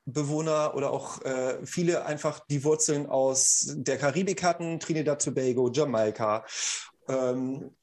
Bewohner 0.04 0.74
oder 0.74 0.90
auch 0.90 1.22
äh, 1.22 1.64
viele 1.64 2.04
einfach 2.04 2.40
die 2.50 2.64
Wurzeln 2.64 3.06
aus 3.06 3.72
der 3.74 3.96
Karibik 3.96 4.42
hatten, 4.42 4.78
Trinidad, 4.78 5.24
Tobago, 5.24 5.70
Jamaika, 5.72 6.44
ähm, 7.08 7.74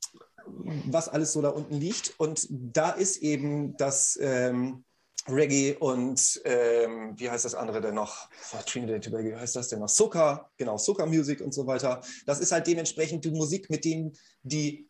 was 0.46 1.10
alles 1.10 1.34
so 1.34 1.42
da 1.42 1.50
unten 1.50 1.76
liegt. 1.76 2.14
Und 2.18 2.48
da 2.50 2.92
ist 2.92 3.18
eben 3.18 3.76
das 3.78 4.18
ähm, 4.22 4.84
Reggae 5.28 5.76
und 5.80 6.42
ähm, 6.44 7.14
wie 7.18 7.30
heißt 7.30 7.46
das 7.46 7.56
andere 7.56 7.82
denn 7.82 7.96
noch? 7.96 8.30
Oh, 8.54 8.62
Trinidad 8.66 9.04
Tobago, 9.04 9.30
wie 9.30 9.36
heißt 9.36 9.56
das 9.56 9.70
denn 9.70 9.80
noch? 9.80 9.90
Soca, 9.90 10.50
genau, 10.58 10.78
Soca 10.78 11.06
Music 11.06 11.42
und 11.42 11.54
so 11.54 11.66
weiter. 11.66 12.02
Das 12.26 12.40
ist 12.40 12.52
halt 12.52 12.68
dementsprechend 12.68 13.24
die 13.24 13.32
Musik, 13.32 13.70
mit 13.70 13.86
denen 13.86 14.14
die 14.42 14.90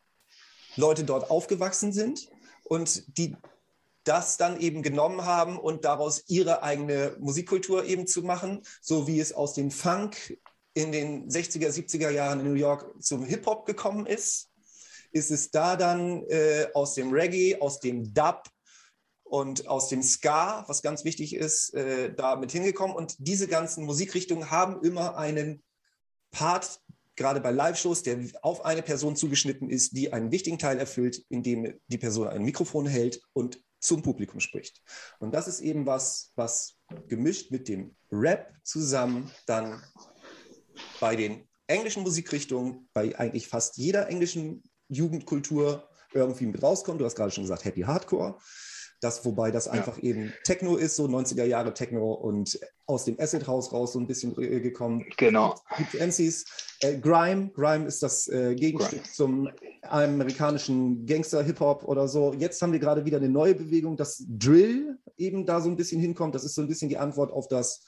Leute 0.75 1.03
dort 1.03 1.29
aufgewachsen 1.29 1.93
sind 1.93 2.29
und 2.63 3.17
die 3.17 3.36
das 4.05 4.38
dann 4.38 4.60
eben 4.60 4.81
genommen 4.81 5.24
haben 5.24 5.57
und 5.57 5.86
daraus 5.86 6.24
ihre 6.27 6.63
eigene 6.63 7.15
Musikkultur 7.19 7.86
eben 7.86 8.05
zu 8.05 8.22
machen, 8.22 8.62
so 8.81 9.07
wie 9.07 9.19
es 9.19 9.33
aus 9.33 9.53
dem 9.53 9.72
Funk 9.72 10.38
in 10.74 10.91
den 10.91 11.29
60er, 11.29 11.69
70er 11.69 12.10
Jahren 12.10 12.41
in 12.41 12.48
New 12.48 12.60
York 12.60 13.01
zum 13.01 13.24
Hip-Hop 13.24 13.65
gekommen 13.65 14.05
ist 14.05 14.50
ist 15.13 15.32
es 15.32 15.51
da 15.51 15.75
dann 15.75 16.24
äh, 16.27 16.67
aus 16.74 16.96
dem 16.96 17.12
Reggae, 17.12 17.60
aus 17.60 17.79
dem 17.79 18.13
Dub 18.13 18.43
und 19.24 19.67
aus 19.67 19.89
dem 19.89 20.03
Ska, 20.03 20.63
was 20.67 20.82
ganz 20.82 21.05
wichtig 21.05 21.36
ist, 21.36 21.74
äh, 21.74 22.13
da 22.13 22.36
mit 22.36 22.51
hingekommen. 22.51 22.96
Und 22.96 23.15
diese 23.20 23.48
ganzen 23.48 23.86
Musikrichtungen 23.86 24.51
haben 24.51 24.84
immer 24.84 25.17
einen 25.17 25.63
Part, 26.32 26.82
gerade 27.15 27.41
bei 27.41 27.51
Live-Shows, 27.51 28.03
der 28.03 28.20
auf 28.41 28.65
eine 28.65 28.82
Person 28.82 29.15
zugeschnitten 29.15 29.70
ist, 29.70 29.96
die 29.96 30.12
einen 30.12 30.32
wichtigen 30.32 30.60
Teil 30.60 30.79
erfüllt, 30.79 31.24
indem 31.29 31.79
die 31.88 31.98
Person 31.98 32.27
ein 32.27 32.43
Mikrofon 32.43 32.88
hält 32.88 33.22
und 33.34 33.60
zum 33.79 34.01
Publikum 34.01 34.39
spricht. 34.39 34.82
Und 35.20 35.34
das 35.34 35.48
ist 35.48 35.60
eben 35.60 35.86
was, 35.86 36.32
was 36.36 36.75
gemischt 37.08 37.51
mit 37.51 37.67
dem 37.67 37.96
Rap 38.12 38.53
zusammen 38.63 39.32
dann 39.46 39.84
bei 41.00 41.15
den 41.15 41.48
englischen 41.67 42.03
Musikrichtungen, 42.03 42.89
bei 42.93 43.17
eigentlich 43.17 43.48
fast 43.48 43.77
jeder 43.77 44.08
englischen 44.10 44.63
Jugendkultur 44.94 45.84
irgendwie 46.14 46.46
mit 46.46 46.62
rauskommt. 46.62 47.02
Du 47.02 47.06
hast 47.06 47.16
gerade 47.16 47.32
schon 47.32 47.44
gesagt, 47.44 47.66
Happy 47.66 47.82
Hardcore. 47.82 48.38
Das, 49.04 49.26
wobei 49.26 49.52
das 49.52 49.66
ja. 49.66 49.74
einfach 49.74 50.02
eben 50.02 50.32
Techno 50.46 50.78
ist, 50.78 50.96
so 50.96 51.06
90er 51.06 51.44
Jahre 51.44 51.74
Techno 51.74 52.14
und 52.14 52.58
aus 52.86 53.04
dem 53.04 53.20
Acid 53.20 53.46
House 53.48 53.74
raus 53.74 53.92
so 53.92 54.00
ein 54.00 54.08
bisschen 54.08 54.34
äh, 54.42 54.62
gekommen. 54.62 55.06
Genau. 55.18 55.56
Gibt 55.78 55.94
MCs. 55.96 56.46
Äh, 56.80 57.00
Grime, 57.00 57.52
Grime 57.54 57.86
ist 57.86 58.02
das 58.02 58.30
äh, 58.30 58.56
Gegenstück 58.56 59.04
Grime. 59.04 59.14
zum 59.14 59.50
amerikanischen 59.82 61.06
Gangster-Hip-Hop 61.06 61.84
oder 61.84 62.08
so. 62.08 62.34
Jetzt 62.34 62.62
haben 62.62 62.72
wir 62.72 62.80
gerade 62.80 63.04
wieder 63.04 63.18
eine 63.18 63.28
neue 63.28 63.56
Bewegung, 63.56 63.98
dass 63.98 64.24
Drill 64.26 64.98
eben 65.18 65.46
da 65.46 65.60
so 65.60 65.70
ein 65.70 65.76
bisschen 65.76 66.00
hinkommt. 66.00 66.34
Das 66.34 66.46
ist 66.46 66.56
so 66.56 66.62
ein 66.62 66.70
bisschen 66.70 66.88
die 66.88 66.98
Antwort 66.98 67.32
auf 67.34 67.50
das 67.50 67.84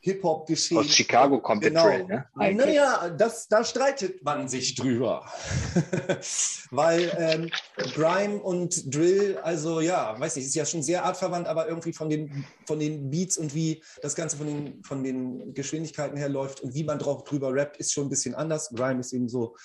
Hip-Hop-Geschehen. 0.00 0.78
Aus 0.78 0.94
Chicago 0.94 1.40
kommt 1.40 1.62
genau. 1.62 1.88
der 1.88 1.98
Drill, 1.98 2.06
ne? 2.06 2.26
Eigentlich. 2.34 2.66
Naja, 2.66 3.10
das, 3.10 3.48
da 3.48 3.64
streitet 3.64 4.22
man 4.22 4.48
sich 4.48 4.74
drüber. 4.74 5.26
Weil 6.70 7.12
ähm, 7.18 7.50
Grime 7.94 8.40
und 8.40 8.94
Drill, 8.94 9.38
also 9.38 9.80
ja, 9.80 10.18
weiß 10.18 10.36
nicht, 10.36 10.46
ist 10.46 10.54
ja 10.54 10.64
schon 10.64 10.82
sehr 10.82 11.04
artverwandt, 11.04 11.48
aber 11.48 11.68
irgendwie 11.68 11.92
von 11.92 12.08
den, 12.08 12.44
von 12.66 12.78
den 12.78 13.10
Beats 13.10 13.38
und 13.38 13.54
wie 13.54 13.82
das 14.02 14.14
Ganze 14.14 14.36
von 14.36 14.46
den, 14.46 14.82
von 14.82 15.02
den 15.02 15.54
Geschwindigkeiten 15.54 16.16
her 16.16 16.28
läuft 16.28 16.60
und 16.60 16.74
wie 16.74 16.84
man 16.84 16.98
drauf 16.98 17.24
drüber 17.24 17.52
rappt, 17.52 17.78
ist 17.78 17.92
schon 17.92 18.06
ein 18.06 18.10
bisschen 18.10 18.34
anders. 18.34 18.70
Grime 18.74 19.00
ist 19.00 19.12
eben 19.12 19.28
so 19.28 19.56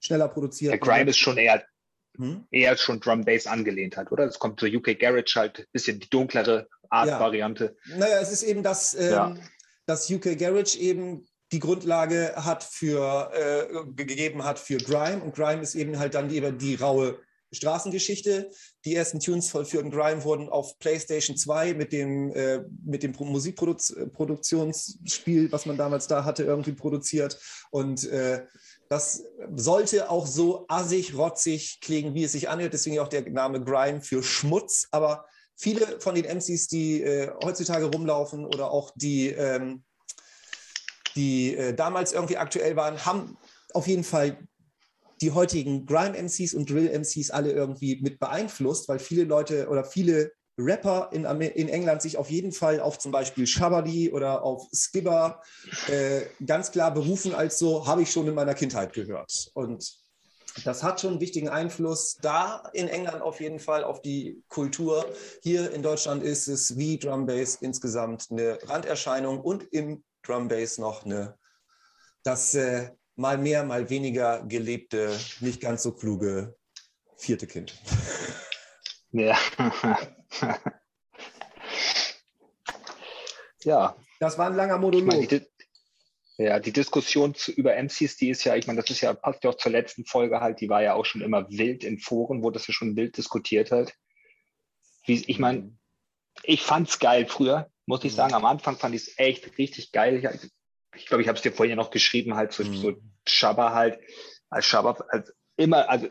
schneller 0.00 0.28
produziert. 0.28 0.72
Der 0.72 0.78
Grime 0.78 1.10
ist 1.10 1.18
schon 1.18 1.38
eher 1.38 1.64
hm? 2.16 2.46
eher 2.50 2.76
schon 2.76 3.00
Drum 3.00 3.24
Bass 3.24 3.46
angelehnt 3.46 3.96
hat, 3.96 4.12
oder? 4.12 4.24
Es 4.24 4.38
kommt 4.38 4.60
so 4.60 4.66
UK 4.66 4.98
Garage 4.98 5.34
halt, 5.36 5.60
ein 5.60 5.66
bisschen 5.72 5.98
die 5.98 6.10
dunklere 6.10 6.68
Art-Variante. 6.92 7.76
Ja. 7.86 7.98
Naja, 7.98 8.20
es 8.20 8.30
ist 8.30 8.42
eben, 8.42 8.62
dass, 8.62 8.94
ähm, 8.94 9.10
ja. 9.10 9.34
dass 9.86 10.10
UK 10.10 10.38
Garage 10.38 10.78
eben 10.78 11.26
die 11.52 11.58
Grundlage 11.58 12.34
hat 12.36 12.62
für, 12.64 13.30
äh, 13.34 13.66
gegeben 13.94 14.44
hat 14.44 14.58
für 14.58 14.76
Grime 14.78 15.22
und 15.22 15.34
Grime 15.34 15.62
ist 15.62 15.74
eben 15.74 15.98
halt 15.98 16.14
dann 16.14 16.28
die, 16.28 16.40
die 16.58 16.74
raue 16.76 17.18
Straßengeschichte. 17.52 18.50
Die 18.84 18.94
ersten 18.94 19.18
Tunes 19.20 19.50
für 19.50 19.64
Grime 19.64 20.24
wurden 20.24 20.48
auf 20.48 20.78
PlayStation 20.78 21.36
2 21.36 21.74
mit 21.74 21.92
dem, 21.92 22.34
äh, 22.34 22.60
mit 22.84 23.02
dem 23.02 23.12
Musikproduktionsspiel, 23.18 25.52
was 25.52 25.66
man 25.66 25.76
damals 25.76 26.06
da 26.06 26.24
hatte, 26.24 26.44
irgendwie 26.44 26.72
produziert. 26.72 27.38
Und 27.70 28.08
äh, 28.08 28.46
das 28.88 29.24
sollte 29.54 30.08
auch 30.10 30.26
so 30.26 30.64
assig, 30.68 31.14
rotzig 31.14 31.80
klingen, 31.82 32.14
wie 32.14 32.24
es 32.24 32.32
sich 32.32 32.48
anhört. 32.48 32.72
Deswegen 32.72 33.00
auch 33.00 33.08
der 33.08 33.28
Name 33.30 33.62
Grime 33.62 34.00
für 34.00 34.22
Schmutz. 34.22 34.88
Aber 34.90 35.26
viele 35.56 36.00
von 36.00 36.14
den 36.14 36.24
MCs, 36.24 36.68
die 36.68 37.02
äh, 37.02 37.30
heutzutage 37.42 37.86
rumlaufen 37.86 38.44
oder 38.46 38.70
auch 38.70 38.92
die, 38.94 39.28
ähm, 39.28 39.84
die 41.14 41.56
äh, 41.56 41.74
damals 41.74 42.12
irgendwie 42.12 42.36
aktuell 42.36 42.76
waren, 42.76 43.04
haben 43.04 43.36
auf 43.74 43.86
jeden 43.86 44.04
Fall 44.04 44.38
die 45.20 45.30
heutigen 45.30 45.86
Grime-MCs 45.86 46.54
und 46.54 46.68
Drill-MCs 46.68 47.30
alle 47.30 47.52
irgendwie 47.52 48.00
mit 48.02 48.18
beeinflusst, 48.18 48.88
weil 48.88 48.98
viele 48.98 49.24
Leute 49.24 49.68
oder 49.68 49.84
viele 49.84 50.32
Rapper 50.58 51.10
in, 51.12 51.24
in 51.24 51.68
England 51.68 52.02
sich 52.02 52.18
auf 52.18 52.30
jeden 52.30 52.52
Fall 52.52 52.80
auf 52.80 52.98
zum 52.98 53.12
Beispiel 53.12 53.46
Shabadi 53.46 54.10
oder 54.10 54.42
auf 54.42 54.68
Skibber 54.72 55.40
äh, 55.88 56.22
ganz 56.44 56.72
klar 56.72 56.92
berufen 56.92 57.34
als 57.34 57.58
so, 57.58 57.86
habe 57.86 58.02
ich 58.02 58.10
schon 58.10 58.26
in 58.26 58.34
meiner 58.34 58.54
Kindheit 58.54 58.92
gehört. 58.92 59.50
Und 59.54 60.01
das 60.64 60.82
hat 60.82 61.00
schon 61.00 61.12
einen 61.12 61.20
wichtigen 61.20 61.48
Einfluss 61.48 62.18
da 62.20 62.70
in 62.72 62.88
England 62.88 63.22
auf 63.22 63.40
jeden 63.40 63.58
Fall 63.58 63.84
auf 63.84 64.02
die 64.02 64.42
Kultur. 64.48 65.04
Hier 65.42 65.72
in 65.72 65.82
Deutschland 65.82 66.22
ist 66.22 66.48
es 66.48 66.76
wie 66.76 66.98
Drum 66.98 67.26
Bass 67.26 67.56
insgesamt 67.56 68.28
eine 68.30 68.58
Randerscheinung 68.64 69.40
und 69.40 69.64
im 69.72 70.04
Drum 70.22 70.48
Bass 70.48 70.78
noch 70.78 71.04
eine, 71.04 71.38
das 72.22 72.54
äh, 72.54 72.90
mal 73.16 73.38
mehr, 73.38 73.64
mal 73.64 73.88
weniger 73.90 74.42
gelebte, 74.42 75.18
nicht 75.40 75.60
ganz 75.60 75.82
so 75.82 75.92
kluge 75.92 76.56
vierte 77.16 77.46
Kind. 77.46 77.74
Ja. 79.14 79.36
ja. 83.62 83.94
Das 84.20 84.38
war 84.38 84.46
ein 84.46 84.56
langer 84.56 84.78
Monolog. 84.78 85.02
Ich 85.02 85.30
meine, 85.30 85.46
ja, 86.44 86.58
die 86.60 86.72
Diskussion 86.72 87.34
zu, 87.34 87.52
über 87.52 87.74
MCs, 87.76 88.16
die 88.16 88.30
ist 88.30 88.44
ja, 88.44 88.56
ich 88.56 88.66
meine, 88.66 88.80
das 88.80 88.90
ist 88.90 89.00
ja, 89.00 89.12
passt 89.14 89.44
ja 89.44 89.50
auch 89.50 89.56
zur 89.56 89.72
letzten 89.72 90.04
Folge 90.04 90.40
halt, 90.40 90.60
die 90.60 90.68
war 90.68 90.82
ja 90.82 90.94
auch 90.94 91.04
schon 91.04 91.20
immer 91.20 91.48
wild 91.50 91.84
in 91.84 91.98
Foren, 91.98 92.42
wo 92.42 92.50
das 92.50 92.66
ja 92.66 92.74
schon 92.74 92.96
wild 92.96 93.16
diskutiert 93.16 93.70
hat. 93.70 93.92
Wie, 95.06 95.24
ich 95.26 95.38
meine, 95.38 95.76
ich 96.42 96.62
fand's 96.62 96.98
geil 96.98 97.26
früher, 97.26 97.70
muss 97.86 98.04
ich 98.04 98.14
sagen. 98.14 98.34
Am 98.34 98.44
Anfang 98.44 98.76
fand 98.76 98.94
ich 98.94 99.02
es 99.02 99.18
echt 99.18 99.58
richtig 99.58 99.92
geil. 99.92 100.16
Ich, 100.16 100.50
ich 100.96 101.06
glaube, 101.06 101.22
ich 101.22 101.28
habe 101.28 101.36
es 101.36 101.42
dir 101.42 101.52
vorhin 101.52 101.70
ja 101.70 101.76
noch 101.76 101.90
geschrieben, 101.90 102.34
halt 102.34 102.52
so, 102.52 102.64
mhm. 102.64 102.76
so 102.76 102.92
Shabba 103.26 103.72
halt, 103.72 103.98
als 104.48 104.66
Shabba, 104.66 105.04
als 105.08 105.32
immer, 105.56 105.88
also 105.88 106.08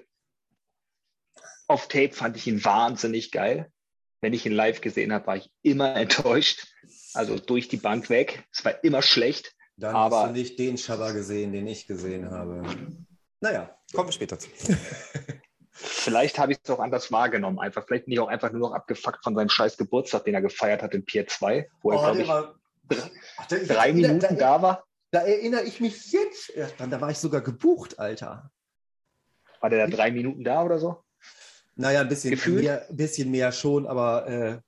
auf 1.68 1.88
Tape 1.88 2.12
fand 2.12 2.38
ich 2.38 2.48
ihn 2.48 2.64
wahnsinnig 2.64 3.32
geil. 3.32 3.72
Wenn 4.20 4.34
ich 4.34 4.46
ihn 4.46 4.52
live 4.52 4.82
gesehen 4.82 5.14
habe, 5.14 5.28
war 5.28 5.38
ich 5.38 5.50
immer 5.64 5.96
enttäuscht. 5.96 6.68
Also 7.14 7.40
durch 7.40 7.68
die 7.68 7.78
Bank 7.78 8.10
weg. 8.10 8.44
Es 8.52 8.64
war 8.64 8.84
immer 8.84 9.02
schlecht. 9.02 9.56
Dann 9.82 9.96
aber 9.96 10.22
hast 10.22 10.30
du 10.30 10.34
nicht 10.34 10.60
den 10.60 10.78
Shabba 10.78 11.12
gesehen, 11.12 11.52
den 11.52 11.66
ich 11.66 11.88
gesehen 11.88 12.30
habe. 12.30 12.64
Naja, 13.40 13.76
kommen 13.94 14.10
wir 14.10 14.14
später 14.14 14.38
zu. 14.38 14.48
Vielleicht 15.72 16.38
habe 16.38 16.52
ich 16.52 16.60
es 16.64 16.70
auch 16.70 16.80
anders 16.80 17.12
wahrgenommen. 17.12 17.58
Einfach, 17.58 17.86
vielleicht 17.88 18.06
bin 18.06 18.14
ich 18.14 18.20
auch 18.20 18.28
einfach 18.28 18.52
nur 18.52 18.62
noch 18.62 18.76
abgefuckt 18.76 19.24
von 19.24 19.34
seinem 19.34 19.50
scheiß 19.50 19.78
Geburtstag, 19.78 20.26
den 20.26 20.36
er 20.36 20.42
gefeiert 20.42 20.84
hat 20.84 20.94
in 20.94 21.06
Pier 21.06 21.26
2, 21.26 21.68
wo 21.82 21.92
er, 21.92 21.98
oh, 21.98 22.02
glaube 22.02 22.22
ich, 22.22 22.28
war, 22.28 22.60
Ach, 23.38 23.48
drei 23.48 23.90
ich, 23.90 23.96
Minuten 23.96 24.20
da, 24.20 24.34
da, 24.34 24.62
war. 24.62 24.84
Da 25.10 25.22
erinnere 25.22 25.64
ich 25.64 25.80
mich 25.80 26.12
jetzt 26.12 26.52
erst 26.52 26.80
dran. 26.80 26.92
Da 26.92 27.02
war 27.02 27.10
ich 27.10 27.18
sogar 27.18 27.42
gebucht, 27.42 27.98
Alter. 27.98 28.52
War 29.60 29.70
der 29.72 29.88
da 29.88 29.96
drei 29.96 30.12
Minuten 30.12 30.44
da 30.44 30.64
oder 30.64 30.78
so? 30.78 31.04
Naja, 31.76 32.02
ein 32.02 32.10
bisschen, 32.10 32.40
mehr, 32.56 32.86
bisschen 32.92 33.32
mehr 33.32 33.52
schon, 33.52 33.88
aber 33.88 34.28
äh, 34.28 34.60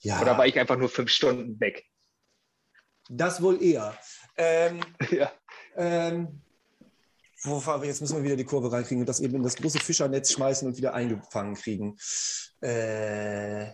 ja. 0.00 0.20
Oder 0.20 0.36
war 0.36 0.46
ich 0.46 0.58
einfach 0.58 0.76
nur 0.76 0.90
fünf 0.90 1.10
Stunden 1.10 1.58
weg? 1.60 1.86
Das 3.08 3.40
wohl 3.40 3.62
eher. 3.62 3.96
Ähm, 4.42 4.80
ja. 5.10 5.32
Ähm, 5.76 6.40
wo, 7.44 7.60
jetzt 7.82 8.00
müssen 8.00 8.16
wir 8.16 8.24
wieder 8.24 8.36
die 8.36 8.44
Kurve 8.44 8.70
reinkriegen 8.70 9.00
und 9.00 9.08
das 9.08 9.20
eben 9.20 9.36
in 9.36 9.42
das 9.42 9.56
große 9.56 9.80
Fischernetz 9.80 10.32
schmeißen 10.32 10.68
und 10.68 10.76
wieder 10.76 10.94
eingefangen 10.94 11.54
kriegen. 11.54 11.96
Äh, 12.60 13.66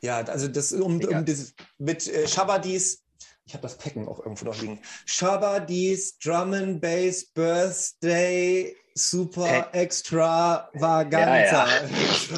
ja, 0.00 0.18
also 0.26 0.48
das 0.48 0.72
um, 0.72 1.00
um 1.00 1.24
das, 1.24 1.54
mit 1.78 2.06
äh, 2.08 2.26
Shabadis, 2.26 3.04
ich 3.44 3.54
habe 3.54 3.62
das 3.62 3.78
Packen 3.78 4.08
auch 4.08 4.18
irgendwo 4.18 4.46
noch 4.46 4.60
liegen. 4.60 4.80
Shabadis 5.04 6.18
Drum 6.18 6.52
and 6.52 6.80
Bass 6.80 7.26
Birthday 7.26 8.76
Super 8.94 9.68
Extravaganza. 9.72 11.66
Ja, 11.66 11.80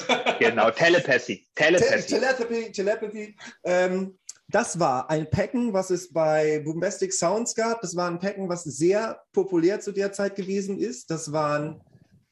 ja. 0.09 0.33
genau, 0.39 0.71
Telepathy. 0.71 1.47
Telepathy. 1.55 2.07
Telepathy. 2.07 2.73
Telepathy. 2.73 3.37
Ähm, 3.65 4.19
das 4.49 4.81
war 4.81 5.11
ein 5.11 5.29
Packen, 5.29 5.75
was 5.75 5.91
es 5.91 6.13
bei 6.13 6.61
Boombastic 6.65 7.13
Sounds 7.13 7.55
gab. 7.55 7.83
Das 7.83 7.95
war 7.95 8.11
ein 8.11 8.19
Packen, 8.19 8.49
was 8.49 8.65
sehr 8.65 9.23
populär 9.33 9.81
zu 9.81 9.93
der 9.93 10.13
Zeit 10.13 10.37
gewesen 10.37 10.79
ist. 10.79 11.11
Das 11.11 11.33
waren 11.33 11.83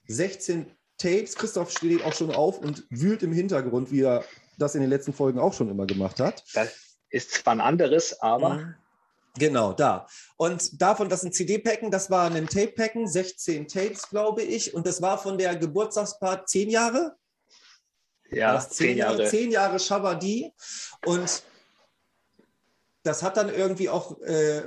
16 0.09 0.67
Tapes. 0.97 1.35
Christoph 1.35 1.71
steht 1.71 2.03
auch 2.05 2.15
schon 2.15 2.35
auf 2.35 2.59
und 2.59 2.87
wühlt 2.89 3.23
im 3.23 3.33
Hintergrund, 3.33 3.93
wie 3.93 4.03
er 4.03 4.25
das 4.59 4.75
in 4.75 4.81
den 4.81 4.89
letzten 4.89 5.13
Folgen 5.13 5.39
auch 5.39 5.53
schon 5.53 5.69
immer 5.69 5.87
gemacht 5.87 6.19
hat. 6.19 6.43
Das 6.55 6.71
ist 7.11 7.33
zwar 7.33 7.55
ein 7.55 7.61
anderes, 7.61 8.19
aber. 8.21 8.55
Mhm. 8.55 8.75
Genau, 9.39 9.75
da. 9.75 10.07
Und 10.39 10.81
davon, 10.81 11.11
das 11.11 11.21
sind 11.21 11.35
CD-Packen, 11.35 11.91
das 11.91 12.11
war 12.11 12.31
ein 12.31 12.47
Tape-Packen, 12.47 13.07
16 13.07 13.69
Tapes, 13.69 14.09
glaube 14.09 14.43
ich. 14.43 14.73
Und 14.73 14.87
das 14.87 15.03
war 15.03 15.19
von 15.19 15.37
der 15.37 15.57
Geburtstagspaar 15.57 16.47
10 16.47 16.71
Jahre. 16.71 17.15
Ja, 18.31 18.59
10 18.59 18.97
Jahre. 18.97 19.29
10 19.29 19.51
Jahre 19.51 19.79
Shabadi. 19.79 20.55
Und 21.05 21.43
das 23.07 23.23
hat 23.23 23.37
dann 23.37 23.49
irgendwie 23.49 23.89
auch, 23.89 24.21
äh, 24.23 24.63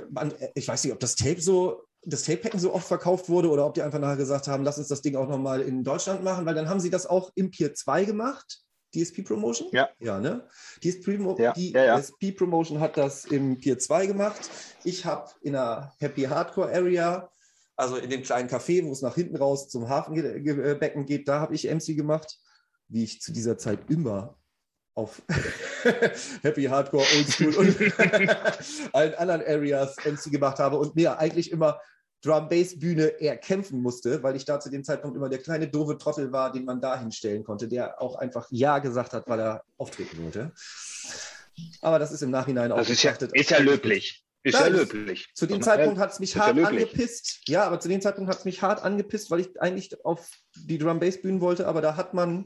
ich 0.54 0.66
weiß 0.66 0.84
nicht, 0.84 0.92
ob 0.92 1.00
das 1.00 1.14
Tape 1.14 1.40
so, 1.40 1.84
das 2.02 2.24
Tape-Packen 2.24 2.58
so 2.58 2.72
oft 2.72 2.88
verkauft 2.88 3.28
wurde 3.28 3.50
oder 3.50 3.66
ob 3.66 3.74
die 3.74 3.82
einfach 3.82 3.98
nachher 3.98 4.16
gesagt 4.16 4.48
haben, 4.48 4.64
lass 4.64 4.78
uns 4.78 4.88
das 4.88 5.02
Ding 5.02 5.16
auch 5.16 5.28
nochmal 5.28 5.60
in 5.60 5.84
Deutschland 5.84 6.24
machen, 6.24 6.46
weil 6.46 6.54
dann 6.54 6.68
haben 6.68 6.80
sie 6.80 6.90
das 6.90 7.06
auch 7.06 7.30
im 7.34 7.50
Pier 7.50 7.74
2 7.74 8.06
gemacht. 8.06 8.62
DSP 8.94 9.22
Promotion? 9.22 9.68
Ja. 9.72 9.90
Ja, 10.00 10.18
ne? 10.18 10.48
DSP, 10.82 11.20
ja, 11.38 11.52
die 11.52 11.72
ja, 11.72 11.84
ja. 11.84 12.00
DSP 12.00 12.32
Promotion 12.36 12.80
hat 12.80 12.96
das 12.96 13.24
im 13.26 13.58
Pier 13.58 13.78
2 13.78 14.06
gemacht. 14.06 14.50
Ich 14.82 15.04
habe 15.04 15.30
in 15.42 15.54
einer 15.54 15.92
Happy 15.98 16.22
Hardcore 16.22 16.72
Area, 16.74 17.30
also 17.76 17.96
in 17.96 18.10
dem 18.10 18.22
kleinen 18.22 18.48
Café, 18.48 18.84
wo 18.84 18.92
es 18.92 19.02
nach 19.02 19.14
hinten 19.14 19.36
raus 19.36 19.68
zum 19.68 19.88
Hafenbecken 19.88 21.06
geht, 21.06 21.28
da 21.28 21.40
habe 21.40 21.54
ich 21.54 21.70
MC 21.70 21.96
gemacht, 21.96 22.38
wie 22.88 23.04
ich 23.04 23.20
zu 23.20 23.32
dieser 23.32 23.58
Zeit 23.58 23.90
immer 23.90 24.39
auf 24.94 25.22
Happy 26.42 26.64
Hardcore, 26.64 27.04
Oldschool 27.16 27.54
und 27.54 27.76
allen 28.94 29.14
anderen 29.14 29.42
Areas 29.42 29.96
MC 30.04 30.30
gemacht 30.32 30.58
habe 30.58 30.78
und 30.78 30.94
mir 30.96 31.18
eigentlich 31.18 31.50
immer 31.50 31.80
Drum-Bass-Bühne 32.22 33.06
eher 33.18 33.36
kämpfen 33.38 33.80
musste, 33.80 34.22
weil 34.22 34.36
ich 34.36 34.44
da 34.44 34.60
zu 34.60 34.70
dem 34.70 34.84
Zeitpunkt 34.84 35.16
immer 35.16 35.28
der 35.28 35.38
kleine 35.38 35.68
doofe 35.68 35.96
Trottel 35.96 36.32
war, 36.32 36.52
den 36.52 36.64
man 36.64 36.80
da 36.80 36.98
hinstellen 36.98 37.44
konnte, 37.44 37.66
der 37.66 38.00
auch 38.00 38.16
einfach 38.16 38.46
Ja 38.50 38.78
gesagt 38.78 39.14
hat, 39.14 39.26
weil 39.26 39.40
er 39.40 39.64
auftreten 39.78 40.22
wollte. 40.22 40.52
Aber 41.80 41.98
das 41.98 42.12
ist 42.12 42.22
im 42.22 42.30
Nachhinein 42.30 42.72
auch 42.72 42.78
das 42.78 42.90
ist 42.90 43.02
ja, 43.02 43.12
ist 43.12 43.50
ja 43.50 43.58
löblich. 43.58 44.24
Ist 44.42 44.58
ja, 44.58 44.68
löblich. 44.68 45.28
Zu 45.34 45.46
dem 45.46 45.60
Zeitpunkt 45.60 45.98
hat 45.98 46.12
es 46.12 46.20
mich 46.20 46.36
hart 46.36 46.56
ja 46.56 46.66
angepisst. 46.66 47.40
Ja, 47.46 47.64
aber 47.64 47.78
zu 47.78 47.88
dem 47.88 48.00
Zeitpunkt 48.00 48.30
hat 48.30 48.38
es 48.38 48.44
mich 48.46 48.62
hart 48.62 48.82
angepisst, 48.82 49.30
weil 49.30 49.40
ich 49.40 49.60
eigentlich 49.60 50.02
auf 50.04 50.30
die 50.56 50.78
Drum-Bass-Bühnen 50.78 51.42
wollte, 51.42 51.66
aber 51.66 51.82
da 51.82 51.96
hat 51.96 52.14
man 52.14 52.44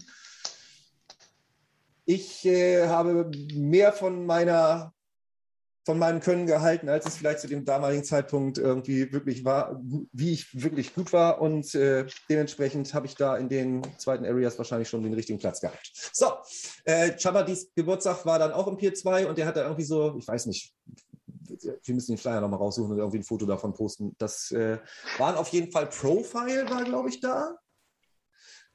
ich 2.05 2.45
äh, 2.45 2.87
habe 2.89 3.31
mehr 3.55 3.93
von 3.93 4.27
meiner 4.27 4.95
von 5.87 5.99
meinem 5.99 6.21
Können 6.21 6.47
gehalten, 6.47 6.89
als 6.89 7.07
es 7.07 7.17
vielleicht 7.17 7.41
zu 7.41 7.47
dem 7.47 7.65
damaligen 7.65 8.05
Zeitpunkt 8.05 8.57
irgendwie 8.57 9.13
wirklich 9.13 9.45
war, 9.45 9.79
wie 10.13 10.33
ich 10.33 10.63
wirklich 10.63 10.95
gut 10.95 11.13
war. 11.13 11.43
Und 11.43 11.75
äh, 11.75 12.07
dementsprechend 12.31 12.95
habe 12.95 13.07
ich 13.07 13.17
da 13.17 13.37
in 13.37 13.51
den 13.51 13.83
zweiten 13.99 14.25
Areas 14.25 14.57
wahrscheinlich 14.57 14.89
schon 14.89 15.03
den 15.03 15.13
richtigen 15.13 15.39
Platz 15.39 15.61
gehabt. 15.61 16.11
So, 16.13 16.27
äh, 16.85 17.15
Chabadis 17.19 17.71
Geburtstag 17.75 18.25
war 18.25 18.39
dann 18.39 18.53
auch 18.53 18.67
im 18.67 18.79
Pier 18.79 18.95
2 18.95 19.27
und 19.27 19.37
der 19.37 19.47
hat 19.47 19.57
da 19.57 19.63
irgendwie 19.63 19.85
so, 19.85 20.17
ich 20.17 20.27
weiß 20.27 20.47
nicht, 20.47 20.75
wir 21.85 21.95
müssen 21.95 22.13
den 22.13 22.19
Flyer 22.19 22.41
nochmal 22.41 22.59
raussuchen 22.59 22.93
und 22.93 22.99
irgendwie 22.99 23.19
ein 23.19 23.25
Foto 23.25 23.45
davon 23.45 23.75
posten. 23.75 24.15
Das 24.19 24.51
äh, 24.53 24.79
waren 25.19 25.37
auf 25.37 25.49
jeden 25.49 25.71
Fall 25.71 25.87
Profile, 25.87 26.69
war 26.71 26.85
glaube 26.85 27.11
ich 27.11 27.21
da. 27.21 27.59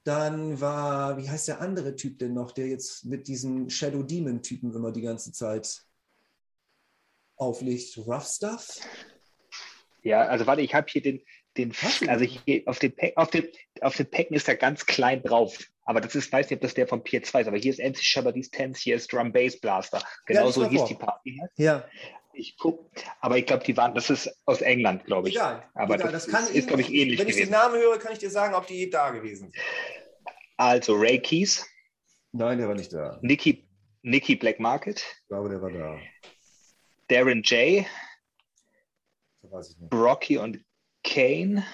Dann 0.09 0.59
war, 0.59 1.19
wie 1.19 1.29
heißt 1.29 1.49
der 1.49 1.61
andere 1.61 1.95
Typ 1.95 2.17
denn 2.17 2.33
noch, 2.33 2.51
der 2.51 2.65
jetzt 2.65 3.05
mit 3.05 3.27
diesen 3.27 3.69
Shadow 3.69 4.01
Demon-Typen 4.01 4.73
immer 4.73 4.91
die 4.91 5.03
ganze 5.03 5.31
Zeit 5.31 5.83
auflegt? 7.35 7.95
Rough 7.95 8.25
Stuff? 8.25 8.79
Ja, 10.01 10.21
also 10.21 10.47
warte, 10.47 10.63
ich 10.63 10.73
habe 10.73 10.87
hier 10.89 11.03
den, 11.03 11.21
den 11.57 11.73
also 12.07 12.25
hier 12.25 12.63
auf 12.65 12.79
dem 12.79 12.95
Pack, 12.95 13.13
auf 13.17 13.29
dem, 13.29 13.49
auf 13.81 13.97
dem 13.97 14.09
Packen 14.09 14.33
ist 14.33 14.47
er 14.47 14.55
ganz 14.55 14.87
klein 14.87 15.21
drauf. 15.21 15.59
Aber 15.83 16.01
das 16.01 16.15
ist, 16.15 16.33
weiß 16.33 16.49
nicht, 16.49 16.57
ob 16.57 16.61
das 16.61 16.73
der 16.73 16.87
von 16.87 17.03
Pier 17.03 17.21
2 17.21 17.41
ist, 17.41 17.47
aber 17.47 17.57
hier 17.57 17.71
ist 17.71 17.79
MC 17.79 18.03
Shabadis 18.03 18.49
Tense, 18.49 18.81
hier 18.81 18.95
ist 18.95 19.13
Drum 19.13 19.31
Bass 19.31 19.59
Blaster. 19.59 20.01
Genauso 20.25 20.63
ja, 20.63 20.69
hieß 20.69 20.85
die 20.85 20.95
Party. 20.95 21.39
Ja. 21.57 21.87
Ich 22.33 22.57
gucke, 22.57 22.89
aber 23.19 23.37
ich 23.37 23.45
glaube, 23.45 23.63
die 23.63 23.77
waren, 23.77 23.93
das 23.93 24.09
ist 24.09 24.35
aus 24.45 24.61
England, 24.61 25.05
glaube 25.05 25.29
ich. 25.29 25.35
Egal, 25.35 25.69
aber 25.75 25.95
egal, 25.95 26.11
das, 26.11 26.25
das 26.25 26.33
kann 26.33 26.43
ist, 26.45 26.55
ist 26.55 26.67
glaube 26.67 26.81
ich, 26.81 26.91
ähnlich 26.91 27.19
Wenn 27.19 27.27
ich 27.27 27.35
gewesen. 27.35 27.51
den 27.51 27.59
Namen 27.59 27.75
höre, 27.75 27.99
kann 27.99 28.13
ich 28.13 28.19
dir 28.19 28.31
sagen, 28.31 28.55
ob 28.55 28.65
die 28.65 28.89
da 28.89 29.11
gewesen 29.11 29.51
sind. 29.51 29.55
Also 30.59 30.95
Ray 30.95 31.19
Keys. 31.19 31.65
Nein, 32.33 32.57
der 32.57 32.67
war 32.67 32.75
nicht 32.75 32.91
da. 32.91 33.17
Nicky, 33.21 33.65
Nicky 34.01 34.35
Black 34.35 34.59
Market. 34.59 34.97
Ich 34.99 35.27
glaube, 35.29 35.47
der 35.47 35.61
war 35.61 35.71
da. 35.71 35.97
Darren 37.07 37.43
J. 37.43 37.85
Das 39.41 39.51
weiß 39.53 39.69
ich 39.69 39.77
nicht. 39.77 39.93
Rocky 39.93 40.37
und 40.37 40.65
Kane. 41.05 41.65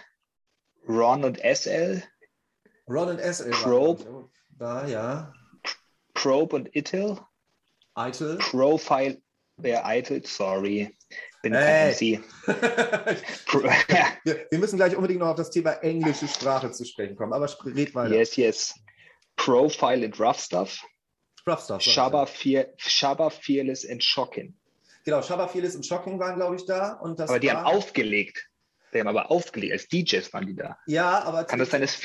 Ron 0.88 1.24
und 1.24 1.40
SL. 1.40 2.04
Ron 2.88 3.10
und 3.10 3.20
SL. 3.20 3.50
Probe. 3.50 4.30
Da, 4.52 4.86
ja. 4.86 5.34
Probe 6.14 6.56
und 6.56 6.76
Itil. 6.76 7.20
Eitel. 7.96 8.38
Profile. 8.38 9.20
Wer 9.58 9.84
Eitel, 9.84 10.24
sorry. 10.28 10.96
Bin 11.46 11.54
Hey. 11.54 11.92
MC. 11.92 12.24
wir, 14.50 14.60
müssen 14.60 14.78
gleich 14.78 14.96
unbedingt 14.96 15.20
noch 15.20 15.28
auf 15.28 15.36
das 15.36 15.52
Thema 15.52 15.74
englische 15.84 16.28
Sprache 16.28 16.72
zu 16.72 16.86
sprechen 16.86 17.16
kommen, 17.16 17.34
aber 17.34 17.48
red 17.66 17.94
weiter. 17.94 18.16
yes, 18.16 18.36
yes. 18.36 18.74
Profile 19.36 20.04
and 20.04 20.20
Rough 20.20 20.40
Stuff. 20.40 20.84
Rough 21.48 21.64
Stuff. 21.64 21.84
Shabba, 21.84 22.26
Fear, 22.26 22.66
Shabba 22.78 23.30
Fearless 23.30 23.88
and 23.88 24.04
Shocking. 24.04 24.56
Genau, 25.04 25.22
Shabba 25.22 25.48
Fearless 25.48 25.76
und 25.76 25.86
Shocking 25.86 26.20
waren, 26.20 26.38
glaube 26.38 26.56
ich, 26.56 26.66
da. 26.66 26.94
Und 26.94 27.20
das 27.20 27.30
Aber 27.30 27.40
die 27.40 27.50
war, 27.50 27.58
haben 27.58 27.78
aufgelegt. 27.78 28.50
Die 28.92 29.00
haben 29.00 29.08
aber 29.08 29.30
aufgelegt. 29.30 29.74
Als 29.74 29.88
DJs 29.88 30.34
waren 30.34 30.48
die 30.48 30.56
da. 30.56 30.80
Ja, 30.88 31.24
aber 31.26 31.44
Kann 31.44 31.60
das 31.60 31.70
sein, 31.70 31.82
dass 31.82 31.96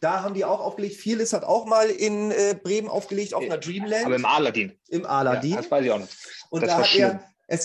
da 0.00 0.22
haben 0.22 0.32
die 0.32 0.46
auch 0.46 0.60
aufgelegt. 0.60 0.96
Fearless 0.96 1.34
hat 1.34 1.44
auch 1.44 1.66
mal 1.66 1.90
in 1.90 2.30
äh, 2.30 2.58
Bremen 2.62 2.88
aufgelegt, 2.88 3.34
auf 3.34 3.42
einer 3.42 3.58
Dreamland. 3.58 4.06
aber 4.06 4.16
im 4.16 4.24
Aladdin. 4.24 4.78
im 4.88 5.04
Aladdin. 5.04 5.50
Ja, 5.50 5.56
das 5.58 5.70
weiß 5.70 5.84
ich 5.84 5.90
auch 5.90 5.98
noch. 5.98 6.08
Und 6.48 6.62
Das 6.62 6.70
da 6.70 6.76
war 6.76 6.82
hat 6.84 6.88
schlimm. 6.88 7.10
er. 7.10 7.34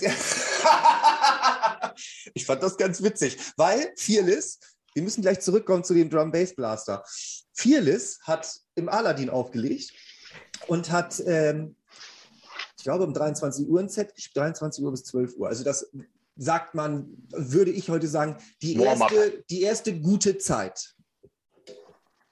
Ich 2.34 2.46
fand 2.46 2.64
das 2.64 2.78
ganz 2.78 3.04
witzig, 3.04 3.38
weil 3.58 3.92
Fearless, 3.98 4.60
wir 4.96 5.04
müssen 5.04 5.22
gleich 5.22 5.42
zurückkommen 5.42 5.84
zu 5.84 5.94
dem 5.94 6.10
Drum 6.10 6.32
Bass 6.32 6.56
Blaster. 6.56 7.04
Fearless 7.54 8.20
hat 8.24 8.52
im 8.76 8.90
Aladdin 8.90 9.30
aufgelegt 9.30 9.92
und 10.68 10.90
hat, 10.92 11.22
ähm, 11.28 11.76
ich 12.78 12.84
glaube, 12.84 13.04
um 13.04 13.14
23 13.14 13.68
Uhr 13.68 13.80
ein 13.80 13.90
Set 13.90 14.16
gespielt, 14.16 14.38
23 14.38 14.84
Uhr 14.84 14.92
bis 14.92 15.04
12 15.04 15.36
Uhr. 15.36 15.48
Also 15.48 15.64
das 15.64 15.92
sagt 16.36 16.74
man, 16.74 17.10
würde 17.32 17.72
ich 17.72 17.90
heute 17.90 18.08
sagen, 18.08 18.38
die 18.62 18.76
erste, 18.78 19.44
die 19.50 19.62
erste 19.62 20.00
gute 20.00 20.38
Zeit. 20.40 20.96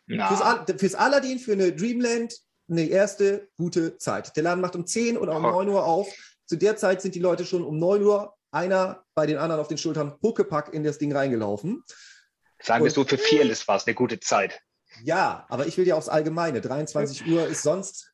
Na, 0.07 0.27
Fürs, 0.27 0.41
Al- 0.41 0.65
fürs 0.79 0.95
Aladdin, 0.95 1.37
für 1.39 1.53
eine 1.53 1.71
Dreamland, 1.71 2.35
eine 2.67 2.85
erste 2.85 3.47
gute 3.57 3.97
Zeit. 3.97 4.35
Der 4.35 4.43
Laden 4.43 4.61
macht 4.61 4.75
um 4.75 4.87
10 4.87 5.17
oder 5.17 5.35
um 5.37 5.45
Oh. 5.45 5.51
9 5.51 5.69
Uhr 5.69 5.85
auf. 5.85 6.07
Zu 6.51 6.57
der 6.57 6.75
Zeit 6.75 7.01
sind 7.01 7.15
die 7.15 7.21
Leute 7.21 7.45
schon 7.45 7.63
um 7.63 7.79
9 7.79 8.03
Uhr, 8.03 8.35
einer 8.51 9.05
bei 9.15 9.25
den 9.25 9.37
anderen 9.37 9.61
auf 9.61 9.69
den 9.69 9.77
Schultern, 9.77 10.17
Huckepack 10.21 10.73
in 10.73 10.83
das 10.83 10.97
Ding 10.97 11.15
reingelaufen. 11.15 11.81
sagen 12.61 12.83
wir 12.83 12.91
so, 12.91 13.05
für 13.05 13.17
Fearless 13.17 13.69
war 13.69 13.77
es 13.77 13.87
eine 13.87 13.95
gute 13.95 14.19
Zeit. 14.19 14.59
Ja, 15.01 15.45
aber 15.47 15.65
ich 15.67 15.77
will 15.77 15.87
ja 15.87 15.95
aufs 15.95 16.09
Allgemeine. 16.09 16.59
23 16.59 17.25
Uhr 17.25 17.47
ist 17.47 17.63
sonst, 17.63 18.11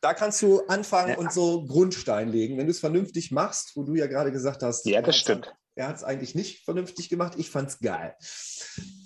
da 0.00 0.14
kannst 0.14 0.40
du 0.40 0.64
anfangen 0.68 1.14
Ja. 1.14 1.18
und 1.18 1.32
so 1.32 1.66
Grundstein 1.66 2.28
legen. 2.28 2.58
Wenn 2.58 2.66
du 2.66 2.70
es 2.70 2.78
vernünftig 2.78 3.32
machst, 3.32 3.72
wo 3.74 3.82
du 3.82 3.96
ja 3.96 4.06
gerade 4.06 4.30
gesagt 4.30 4.62
hast, 4.62 4.86
Ja, 4.86 4.98
er 4.98 5.02
das 5.02 5.16
stimmt. 5.16 5.52
Er 5.74 5.88
hat 5.88 5.96
es 5.96 6.04
eigentlich 6.04 6.36
nicht 6.36 6.64
vernünftig 6.64 7.08
gemacht. 7.08 7.32
Ich 7.38 7.50
fand 7.50 7.70
es 7.70 7.80
geil. 7.80 8.14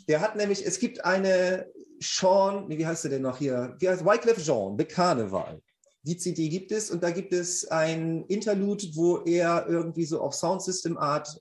Der 0.09 0.21
hat 0.21 0.37
nämlich, 0.37 0.67
es 0.67 0.79
gibt 0.79 1.07
eine 1.07 1.73
Sean, 2.01 2.69
wie 2.69 2.87
heißt 2.87 3.05
der 3.05 3.13
denn 3.13 3.23
noch 3.23 3.39
hier? 3.39 3.77
Wie 3.79 3.89
heißt 3.89 4.05
Wycliffe 4.05 4.43
Jean, 4.43 4.77
The 4.79 4.85
Carnival. 4.85 5.63
Die 6.07 6.17
CD 6.19 6.49
gibt 6.51 6.71
es 6.71 6.91
und 6.91 7.03
da 7.03 7.11
gibt 7.11 7.33
es 7.33 7.67
ein 7.69 8.25
Interlude, 8.27 8.87
wo 8.95 9.19
er 9.25 9.67
irgendwie 9.69 10.05
so 10.05 10.21
auf 10.21 10.35
Soundsystem 10.35 10.99
Art 10.99 11.41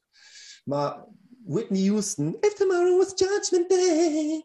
mal 0.65 1.05
Whitney 1.45 1.81
Houston, 1.87 2.35
If 2.45 2.55
Tomorrow 2.55 2.99
was 2.99 3.13
Judgment 3.19 3.69
Day. 3.69 4.41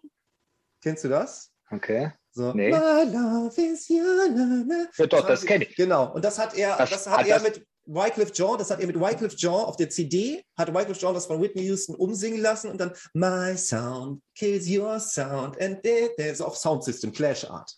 Kennst 0.82 1.04
du 1.04 1.08
das? 1.08 1.52
Okay. 1.70 2.10
So, 2.32 2.52
Nee. 2.52 2.70
My 2.70 3.04
love 3.04 3.60
is 3.60 3.88
your 3.88 4.28
love. 4.28 4.88
Ja, 4.96 5.06
doch, 5.06 5.26
das 5.26 5.44
kenne 5.44 5.64
ich. 5.64 5.76
Genau. 5.76 6.12
Und 6.12 6.24
das 6.24 6.38
hat 6.38 6.56
er, 6.56 6.76
das, 6.76 6.90
Das 6.90 7.06
hat 7.06 7.18
hat 7.20 7.26
er 7.28 7.38
das- 7.38 7.42
mit, 7.44 7.66
Wycliffe 7.88 8.32
Jean, 8.32 8.58
das 8.58 8.70
hat 8.70 8.80
er 8.80 8.86
mit 8.86 9.00
Wycliffe 9.00 9.36
Jean 9.36 9.64
auf 9.64 9.76
der 9.76 9.88
CD, 9.88 10.44
hat 10.56 10.72
Wycliffe 10.74 11.00
Jean 11.00 11.14
das 11.14 11.26
von 11.26 11.40
Whitney 11.40 11.62
Houston 11.62 11.94
umsingen 11.94 12.40
lassen 12.40 12.70
und 12.70 12.78
dann 12.78 12.92
My 13.14 13.56
Sound 13.56 14.22
kills 14.34 14.68
your 14.68 15.00
sound 15.00 15.60
and 15.60 15.82
der 15.84 16.16
ist 16.18 16.42
auf 16.42 16.56
Soundsystem, 16.56 17.12
Clash 17.12 17.44
Art. 17.44 17.74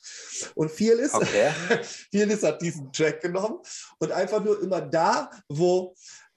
Und 0.56 0.70
Fearless, 0.70 1.14
okay. 1.14 1.52
Fearless 2.12 2.42
hat 2.42 2.60
diesen 2.60 2.92
Track 2.92 3.20
genommen 3.20 3.60
und 3.98 4.10
einfach 4.10 4.42
nur 4.42 4.60
immer 4.60 4.80
da, 4.80 5.30
wo 5.48 5.94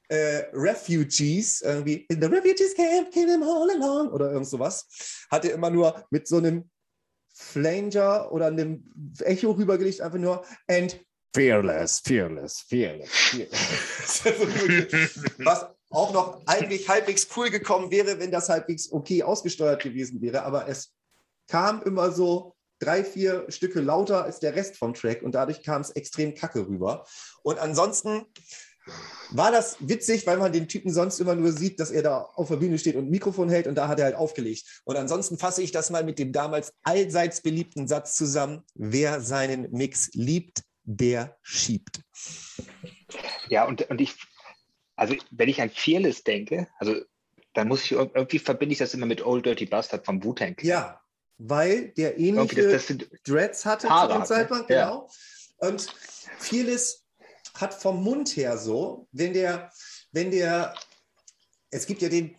äh, 0.10 0.44
Refugees, 0.54 1.62
irgendwie 1.62 2.06
in 2.10 2.22
the 2.22 2.28
Refugees 2.28 2.76
Camp, 2.76 3.12
kill 3.12 3.28
them 3.28 3.42
all 3.42 3.70
along 3.72 4.12
oder 4.12 4.32
irgend 4.32 4.48
sowas, 4.48 4.88
hat 5.32 5.46
er 5.46 5.54
immer 5.54 5.72
nur 5.72 6.06
mit 6.12 6.28
so 6.28 6.38
einem 6.38 6.70
Flanger 7.34 8.32
oder 8.32 8.48
einem 8.48 8.84
Echo 9.22 9.52
rübergelegt, 9.52 10.02
einfach 10.02 10.20
nur 10.20 10.46
and 10.68 11.00
fearless, 11.34 12.00
fearless, 12.00 12.62
fearless, 12.62 13.12
fearless. 13.12 14.24
Was 15.40 15.66
auch 15.90 16.14
noch 16.14 16.42
eigentlich 16.48 16.90
halbwegs 16.90 17.28
cool 17.36 17.50
gekommen 17.50 17.92
wäre, 17.92 18.20
wenn 18.20 18.32
das 18.32 18.50
halbwegs 18.50 18.92
okay 18.92 19.24
ausgesteuert 19.24 19.84
gewesen 19.84 20.22
wäre, 20.22 20.44
aber 20.44 20.68
es 20.68 20.94
kam 21.48 21.82
immer 21.84 22.12
so 22.12 22.56
drei, 22.80 23.04
vier 23.04 23.46
Stücke 23.50 23.80
lauter 23.80 24.24
als 24.24 24.40
der 24.40 24.56
Rest 24.56 24.78
vom 24.78 24.94
Track 24.94 25.22
und 25.22 25.36
dadurch 25.36 25.64
kam 25.64 25.82
es 25.82 25.92
extrem 25.92 26.34
kacke 26.34 26.68
rüber. 26.68 27.06
Und 27.44 27.60
ansonsten 27.60 28.26
war 29.32 29.52
das 29.52 29.78
witzig, 29.80 30.28
weil 30.28 30.38
man 30.38 30.52
den 30.52 30.68
Typen 30.68 30.92
sonst 30.92 31.20
immer 31.20 31.36
nur 31.36 31.52
sieht, 31.52 31.80
dass 31.80 31.92
er 31.92 32.04
da 32.04 32.30
auf 32.36 32.50
der 32.50 32.58
Bühne 32.58 32.78
steht 32.78 32.96
und 32.96 33.06
ein 33.06 33.12
Mikrofon 33.12 33.50
hält 33.50 33.68
und 33.68 33.76
da 33.76 33.88
hat 33.88 34.00
er 34.00 34.06
halt 34.06 34.16
aufgelegt. 34.16 34.82
Und 34.84 34.98
ansonsten 34.98 35.38
fasse 35.38 35.62
ich 35.62 35.72
das 35.72 35.90
mal 35.90 36.04
mit 36.04 36.20
dem 36.20 36.34
damals 36.34 36.74
allseits 36.84 37.42
beliebten 37.42 37.88
Satz 37.88 38.16
zusammen, 38.16 38.64
wer 38.74 39.22
seinen 39.22 39.72
Mix 39.72 40.10
liebt, 40.14 40.64
der 40.84 41.38
schiebt. 41.42 42.02
Ja, 43.50 43.66
und, 43.66 43.90
und 43.90 44.02
ich, 44.02 44.16
also 44.96 45.16
wenn 45.32 45.50
ich 45.50 45.62
an 45.62 45.70
Fearless 45.70 46.24
denke, 46.24 46.68
also 46.80 46.96
dann 47.54 47.68
muss 47.68 47.84
ich 47.84 47.92
irgendwie 47.92 48.40
verbinde 48.40 48.74
ich 48.74 48.80
das 48.80 48.94
immer 48.94 49.06
mit 49.06 49.26
Old 49.26 49.46
Dirty 49.46 49.66
Bastard 49.66 50.06
vom 50.06 50.24
Wu-Tang. 50.24 50.56
Ja, 50.62 51.02
weil 51.38 51.90
der 51.90 52.18
ähnliche 52.20 52.70
das, 52.70 52.88
das 52.88 52.98
Dreads 53.24 53.66
hatte 53.66 53.90
Haare 53.90 54.08
zu 54.08 54.14
dem 54.14 54.20
ne? 54.20 54.26
Zeitpunkt, 54.26 54.70
ne? 54.70 54.76
genau. 54.76 55.10
Ja. 55.62 55.68
Und 55.70 55.82
Fearless 56.40 57.06
hat 57.56 57.74
vom 57.74 58.04
Mund 58.04 58.30
her 58.36 58.58
so, 58.58 59.08
wenn 59.12 59.34
der, 59.34 59.72
wenn 60.12 60.32
der, 60.32 60.74
es 61.70 61.86
gibt 61.86 62.02
ja 62.02 62.10
den, 62.10 62.36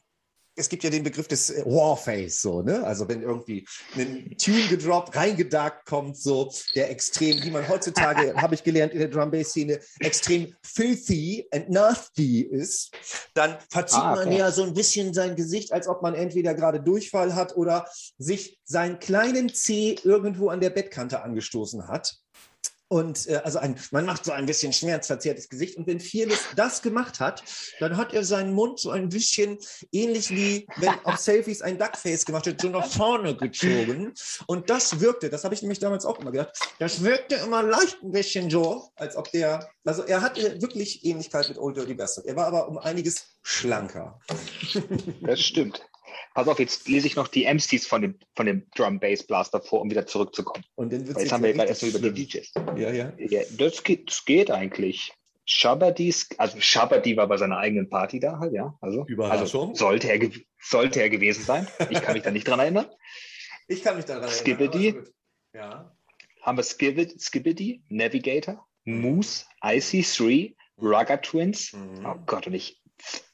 es 0.57 0.69
gibt 0.69 0.85
ja 0.85 0.91
den 0.91 1.03
Begriff 1.03 1.29
des 1.29 1.51
äh, 1.51 1.65
Warface, 1.65 2.41
so, 2.41 2.63
ne? 2.63 2.85
Also 2.85 3.09
wenn 3.09 3.23
irgendwie 3.23 3.67
ein 3.97 4.37
Tune 4.39 4.67
gedroppt, 4.69 5.17
reingedarkt 5.17 5.87
kommt, 5.87 6.17
so, 6.17 6.53
der 6.75 6.91
extrem, 6.91 7.43
wie 7.43 7.51
man 7.51 7.69
heutzutage, 7.69 8.35
habe 8.41 8.55
ich 8.55 8.63
gelernt 8.63 8.93
in 8.93 9.01
der 9.01 9.09
Drum 9.09 9.31
Bass 9.31 9.49
Szene, 9.49 9.81
extrem 10.01 10.55
filthy 10.63 11.47
and 11.51 11.71
nasty 11.71 12.43
ist, 12.43 12.93
dann 13.35 13.59
verzieht 13.69 14.01
ah, 14.01 14.15
okay. 14.15 14.25
man 14.27 14.37
ja 14.37 14.51
so 14.53 14.63
ein 14.63 14.75
bisschen 14.75 15.13
sein 15.13 15.37
Gesicht, 15.37 15.73
als 15.73 15.89
ob 15.89 16.03
man 16.03 16.15
entweder 16.15 16.55
gerade 16.55 16.81
Durchfall 16.81 17.35
hat 17.35 17.57
oder 17.57 17.87
sich 18.19 18.61
seinen 18.65 18.99
kleinen 18.99 19.53
C 19.53 19.97
irgendwo 20.05 20.49
an 20.49 20.61
der 20.61 20.71
Bettkante 20.71 21.23
angestoßen 21.23 21.89
hat. 21.89 22.24
Und 22.95 23.27
äh, 23.27 23.41
also 23.43 23.59
ein, 23.59 23.75
man 23.91 24.07
macht 24.07 24.25
so 24.25 24.31
ein 24.31 24.47
bisschen 24.47 24.73
schmerzverzerrtes 24.73 25.49
Gesicht. 25.49 25.77
Und 25.77 25.89
wenn 25.89 25.99
Fearless 25.99 26.39
das 26.55 26.81
gemacht 26.81 27.19
hat, 27.19 27.43
dann 27.81 27.97
hat 27.97 28.15
er 28.15 28.23
seinen 28.23 28.55
Mund 28.55 28.79
so 28.79 28.93
ein 28.93 29.09
bisschen 29.09 29.59
ähnlich 29.91 30.31
wie 30.31 30.69
wenn 30.77 30.95
auf 31.03 31.17
Selfies 31.17 31.61
ein 31.61 31.77
Duckface 31.77 32.25
gemacht 32.25 32.47
hat, 32.47 32.61
so 32.61 32.69
nach 32.69 32.87
vorne 32.87 33.35
gezogen. 33.35 34.13
Und 34.47 34.71
das 34.71 35.01
wirkte, 35.01 35.29
das 35.29 35.43
habe 35.43 35.57
ich 35.57 35.63
nämlich 35.63 35.81
damals 35.81 36.07
auch 36.07 36.21
immer 36.21 36.31
gedacht, 36.31 36.57
das 36.79 37.03
wirkte 37.03 37.35
immer 37.35 37.65
leicht 37.65 38.01
ein 38.01 38.13
bisschen 38.13 38.49
so, 38.49 38.89
als 38.95 39.17
ob 39.17 39.29
der, 39.33 39.69
also 39.85 40.05
er 40.05 40.23
hatte 40.23 40.63
wirklich 40.63 41.05
Ähnlichkeit 41.05 41.49
mit 41.49 41.59
Old 41.59 41.77
Dirty 41.77 41.95
Bastard. 41.95 42.27
Er 42.27 42.37
war 42.37 42.47
aber 42.47 42.69
um 42.69 42.79
einiges 42.79 43.25
schlanker. 43.43 44.21
Das 45.21 45.41
stimmt. 45.41 45.85
Pass 46.35 46.49
auf, 46.49 46.59
jetzt 46.59 46.89
lese 46.89 47.07
ich 47.07 47.17
noch 47.17 47.29
die 47.29 47.45
MCs 47.45 47.87
von 47.87 48.03
dem, 48.03 48.19
von 48.35 48.47
dem 48.47 48.67
Drum 48.75 49.01
Bass 49.01 49.23
Blaster 49.23 49.61
vor, 49.61 49.81
um 49.81 49.91
wieder 49.91 50.07
zurückzukommen. 50.07 50.65
Und 50.75 50.93
dann 50.93 51.05
jetzt 51.05 51.33
haben 51.33 51.43
wir 51.43 51.53
gerade 51.53 51.69
erstmal 51.69 51.91
über 51.91 52.11
die 52.11 52.27
DJs. 52.27 52.53
Ja, 52.77 52.91
ja. 52.91 53.13
ja 53.19 53.43
das, 53.59 53.83
geht, 53.83 54.11
das 54.11 54.25
geht 54.25 54.51
eigentlich. 54.51 55.13
Shabadi, 55.47 56.15
also 56.39 56.59
Shabadi 56.59 57.17
war 57.17 57.27
bei 57.27 57.37
seiner 57.37 57.59
eigenen 57.59 57.91
Party 57.91 58.19
da 58.19 58.39
halt, 58.39 58.53
ja. 58.55 58.79
Also, 58.81 59.07
also 59.19 59.75
sollte, 59.75 60.11
er, 60.11 60.31
sollte 60.59 61.01
er 61.03 61.11
gewesen 61.11 61.45
sein. 61.45 61.69
Ich 61.91 62.01
kann 62.01 62.15
mich 62.15 62.23
da 62.23 62.31
nicht 62.31 62.49
dran 62.49 62.61
erinnern. 62.61 62.87
Ich 63.67 63.83
kann 63.83 63.97
mich 63.97 64.05
daran 64.05 64.25
erinnern. 64.25 64.39
Skibbity. 64.39 64.95
Ja. 65.55 65.97
Haben 66.43 66.59
wir 66.59 66.63
Skibbity, 66.63 67.19
Skibbity 67.19 67.83
Navigator, 67.89 68.67
Moose, 68.85 69.47
IC3, 69.63 70.55
Rugger 70.77 71.23
Twins. 71.23 71.73
Mhm. 71.73 72.05
Oh 72.05 72.17
Gott, 72.27 72.47
und 72.47 72.53
ich 72.53 72.83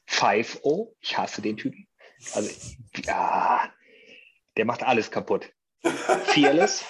5-0. 0.07 0.87
Ich 1.01 1.17
hasse 1.17 1.41
den 1.41 1.57
Typen. 1.57 1.87
Also, 2.33 2.49
ja, 3.03 3.73
der 4.57 4.65
macht 4.65 4.83
alles 4.83 5.11
kaputt. 5.11 5.51
Fearless, 5.81 6.83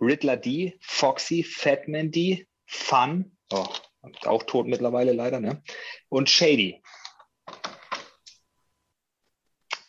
Riddler 0.00 0.36
D, 0.36 0.78
Foxy, 0.80 1.42
Fatman 1.42 2.10
D, 2.10 2.46
Fun, 2.66 3.36
oh, 3.50 3.68
auch 4.24 4.42
tot 4.44 4.66
mittlerweile 4.66 5.12
leider, 5.12 5.40
ne? 5.40 5.62
Und 6.08 6.30
Shady. 6.30 6.82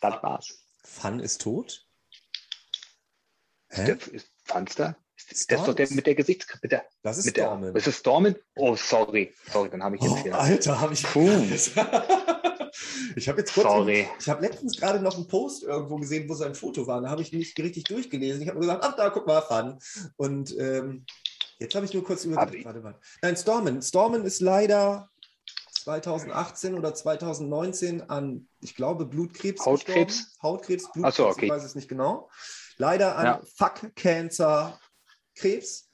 Das 0.00 0.22
war's. 0.22 0.64
Fun 0.84 1.20
ist 1.20 1.42
tot? 1.42 1.86
Hä? 3.70 3.84
Der, 3.84 4.12
ist 4.12 4.30
Funster? 4.44 4.96
Ist 5.30 5.50
das 5.50 5.64
doch 5.64 5.74
der 5.74 5.90
mit 5.90 6.06
der 6.06 6.14
Gesichtskappe? 6.14 6.68
Das 7.02 7.18
ist 7.18 7.26
mit 7.26 7.36
Stormin. 7.36 7.74
ist 7.74 7.86
es 7.86 7.98
Stormin? 7.98 8.36
Oh, 8.54 8.76
sorry. 8.76 9.34
Sorry, 9.50 9.68
dann 9.68 9.82
habe 9.82 9.96
ich 9.96 10.02
jetzt 10.02 10.12
oh, 10.12 10.22
hier. 10.22 10.38
Alter, 10.38 10.80
habe 10.80 10.94
ich. 10.94 11.02
Puh. 11.02 11.28
Ich 13.16 13.28
habe 13.28 13.38
jetzt 13.38 13.54
kurz, 13.54 13.66
Sorry. 13.66 14.08
Ich 14.18 14.28
habe 14.28 14.42
letztens 14.42 14.78
gerade 14.78 15.00
noch 15.00 15.16
einen 15.16 15.26
Post 15.26 15.62
irgendwo 15.62 15.96
gesehen, 15.96 16.28
wo 16.28 16.34
sein 16.34 16.54
Foto 16.54 16.86
war. 16.86 17.00
Da 17.00 17.10
habe 17.10 17.22
ich 17.22 17.32
nicht 17.32 17.58
richtig 17.58 17.84
durchgelesen. 17.84 18.42
Ich 18.42 18.48
habe 18.48 18.58
nur 18.58 18.66
gesagt, 18.66 18.84
ach 18.84 18.96
da, 18.96 19.10
guck 19.10 19.26
mal, 19.26 19.40
Fun. 19.42 19.78
Und 20.16 20.56
ähm, 20.58 21.04
jetzt 21.58 21.74
habe 21.74 21.86
ich 21.86 21.94
nur 21.94 22.04
kurz 22.04 22.24
überlegt. 22.24 22.64
Warte 22.64 22.80
mal. 22.80 22.98
Nein, 23.22 23.36
Stormen. 23.36 23.82
Stormen 23.82 24.24
ist 24.24 24.40
leider 24.40 25.10
2018 25.88 26.74
oder 26.74 26.94
2019 26.94 28.10
an, 28.10 28.46
ich 28.60 28.74
glaube, 28.74 29.06
Blutkrebs 29.06 29.64
Hautkrebs? 29.64 30.16
Gestorben. 30.16 30.42
Hautkrebs, 30.42 30.92
Blutkrebs, 30.92 31.16
so, 31.16 31.28
okay. 31.28 31.46
ich 31.46 31.50
weiß 31.50 31.64
es 31.64 31.74
nicht 31.74 31.88
genau. 31.88 32.28
Leider 32.76 33.16
an 33.16 33.24
ja. 33.24 33.40
Fuck 33.56 33.94
Cancer 33.96 34.78
Krebs. 35.34 35.87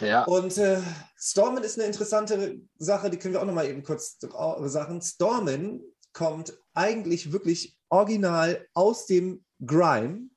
Ja. 0.00 0.24
Und 0.24 0.56
äh, 0.58 0.80
Stormen 1.16 1.62
ist 1.62 1.78
eine 1.78 1.86
interessante 1.86 2.60
Sache, 2.78 3.10
die 3.10 3.18
können 3.18 3.34
wir 3.34 3.42
auch 3.42 3.46
noch 3.46 3.54
mal 3.54 3.68
eben 3.68 3.82
kurz 3.82 4.18
sagen. 4.20 5.00
Stormen 5.02 5.82
kommt 6.12 6.58
eigentlich 6.74 7.32
wirklich 7.32 7.78
original 7.88 8.66
aus 8.74 9.06
dem 9.06 9.44
Grime. 9.64 10.28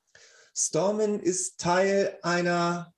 Stormen 0.56 1.19
ist 1.19 1.60
Teil 1.60 2.17
einer 2.21 2.93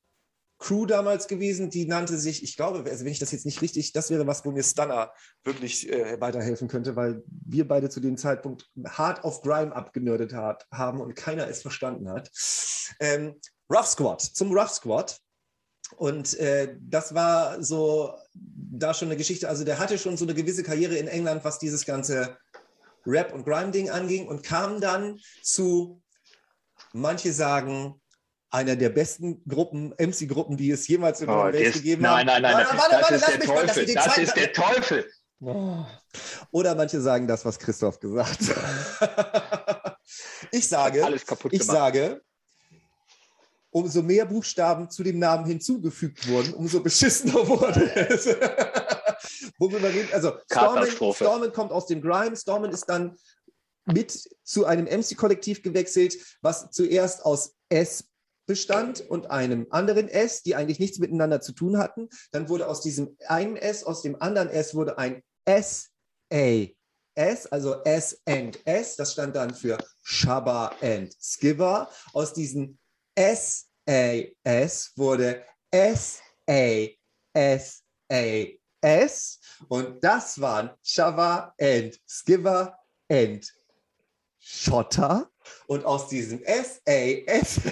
Crew 0.58 0.86
damals 0.86 1.28
gewesen, 1.28 1.70
die 1.70 1.86
nannte 1.86 2.18
sich, 2.18 2.42
ich 2.42 2.56
glaube, 2.56 2.90
also 2.90 3.04
wenn 3.04 3.12
ich 3.12 3.20
das 3.20 3.32
jetzt 3.32 3.46
nicht 3.46 3.62
richtig, 3.62 3.92
das 3.92 4.10
wäre 4.10 4.26
was, 4.26 4.46
wo 4.46 4.52
mir 4.52 4.64
Stunner 4.64 5.12
wirklich 5.44 5.90
äh, 5.92 6.20
weiterhelfen 6.20 6.68
könnte, 6.68 6.96
weil 6.96 7.24
wir 7.28 7.68
beide 7.68 7.90
zu 7.90 8.00
dem 8.00 8.18
Zeitpunkt 8.18 8.70
hart 8.88 9.24
auf 9.24 9.42
Grime 9.42 9.76
abgenördet 9.76 10.34
hat, 10.34 10.66
haben 10.72 11.02
und 11.02 11.16
keiner 11.16 11.48
es 11.48 11.62
verstanden 11.62 12.10
hat. 12.10 12.32
Ähm, 13.00 13.40
Rough 13.70 13.88
Squad, 13.88 14.22
zum 14.22 14.58
Rough 14.58 14.72
Squad 14.72 15.20
und 15.98 16.38
äh, 16.40 16.76
das 16.80 17.14
war 17.14 17.62
so 17.64 18.14
da 18.34 18.94
schon 18.94 19.10
eine 19.10 19.18
Geschichte. 19.18 19.48
Also 19.48 19.64
der 19.64 19.80
hatte 19.80 19.98
schon 19.98 20.18
so 20.18 20.26
eine 20.26 20.34
gewisse 20.34 20.64
Karriere 20.64 20.96
in 20.96 21.08
England, 21.08 21.44
was 21.44 21.60
dieses 21.60 21.86
ganze 21.86 22.38
Rap- 23.06 23.34
und 23.34 23.46
Grime-Ding 23.46 23.90
anging 23.90 24.28
und 24.28 24.44
kam 24.44 24.82
dann 24.82 25.20
zu, 25.42 26.02
manche 26.94 27.32
sagen, 27.34 28.02
einer 28.50 28.76
der 28.76 28.90
besten 28.90 29.44
Gruppen, 29.48 29.94
MC-Gruppen, 29.98 30.58
die 30.58 30.72
es 30.72 30.88
jemals 30.88 31.22
in 31.22 31.28
der 31.28 31.38
oh, 31.38 31.44
Welt 31.52 31.74
gegeben 31.74 32.08
hat. 32.08 32.26
Nein, 32.26 32.42
nein, 32.42 32.54
nein, 32.54 32.66
das, 32.90 33.12
ist 33.12 33.28
der 33.28 33.40
Teufel. 33.42 33.94
das, 33.94 34.06
das 34.06 34.18
ist 34.18 34.36
der 34.36 34.54
Teufel. 34.54 35.06
Oder 36.52 36.76
manche 36.76 37.02
sagen 37.02 37.28
das, 37.28 37.44
was 37.44 37.60
Christoph 37.60 38.00
gesagt 38.00 38.40
hat. 39.02 39.98
ich 40.52 40.68
sage, 40.68 41.06
ich 41.52 41.64
sage, 41.64 42.22
umso 43.76 44.02
mehr 44.02 44.26
Buchstaben 44.26 44.90
zu 44.90 45.04
dem 45.04 45.20
Namen 45.20 45.46
hinzugefügt 45.46 46.30
wurden, 46.30 46.54
umso 46.54 46.80
beschissener 46.80 47.34
wurde 47.48 47.94
es. 47.94 48.26
Worüber 49.60 49.90
reden, 49.90 50.08
also 50.14 50.32
Stormen, 50.50 51.14
Stormen 51.14 51.52
kommt 51.52 51.74
aus 51.74 51.86
dem 51.86 52.02
Grime, 52.02 52.38
Stormen 52.38 52.72
ist 52.72 52.86
dann 52.86 53.18
mit 53.86 54.30
zu 54.44 54.66
einem 54.66 54.86
MC-Kollektiv 54.86 55.62
gewechselt, 55.62 56.16
was 56.42 56.72
zuerst 56.72 57.26
aus 57.26 57.56
S 57.68 58.06
bestand 58.46 59.02
und 59.02 59.30
einem 59.30 59.68
anderen 59.72 60.08
S, 60.08 60.42
die 60.42 60.56
eigentlich 60.56 60.80
nichts 60.80 61.00
miteinander 61.00 61.42
zu 61.42 61.52
tun 61.52 61.78
hatten. 61.78 62.08
Dann 62.32 62.48
wurde 62.48 62.70
aus 62.70 62.80
diesem 62.80 63.18
einen 63.28 63.58
S, 63.58 63.84
aus 63.84 64.02
dem 64.02 64.22
anderen 64.22 64.50
S 64.50 64.74
wurde 64.74 64.98
ein 64.98 65.22
S, 65.44 65.90
A, 66.32 66.66
S, 67.16 67.46
also 67.48 67.84
S 67.84 68.22
and 68.26 68.58
S, 68.66 68.96
das 68.96 69.12
stand 69.12 69.36
dann 69.36 69.54
für 69.54 69.78
Shabba 70.02 70.76
and 70.82 71.14
Skiver. 71.22 71.90
Aus 72.14 72.34
diesen 72.34 72.80
SAS 73.18 74.92
wurde 74.96 75.44
SASA 75.74 76.90
S 78.82 79.40
und 79.68 80.04
das 80.04 80.40
waren 80.40 80.70
Shava 80.84 81.54
and 81.60 82.00
Skiver 82.08 82.78
and 83.10 83.52
Schotter. 84.38 85.32
Und 85.68 85.86
aus 85.86 86.08
diesem 86.08 86.44
S, 86.44 86.82
A, 86.88 86.92
S, 86.92 87.60
A, 87.66 87.70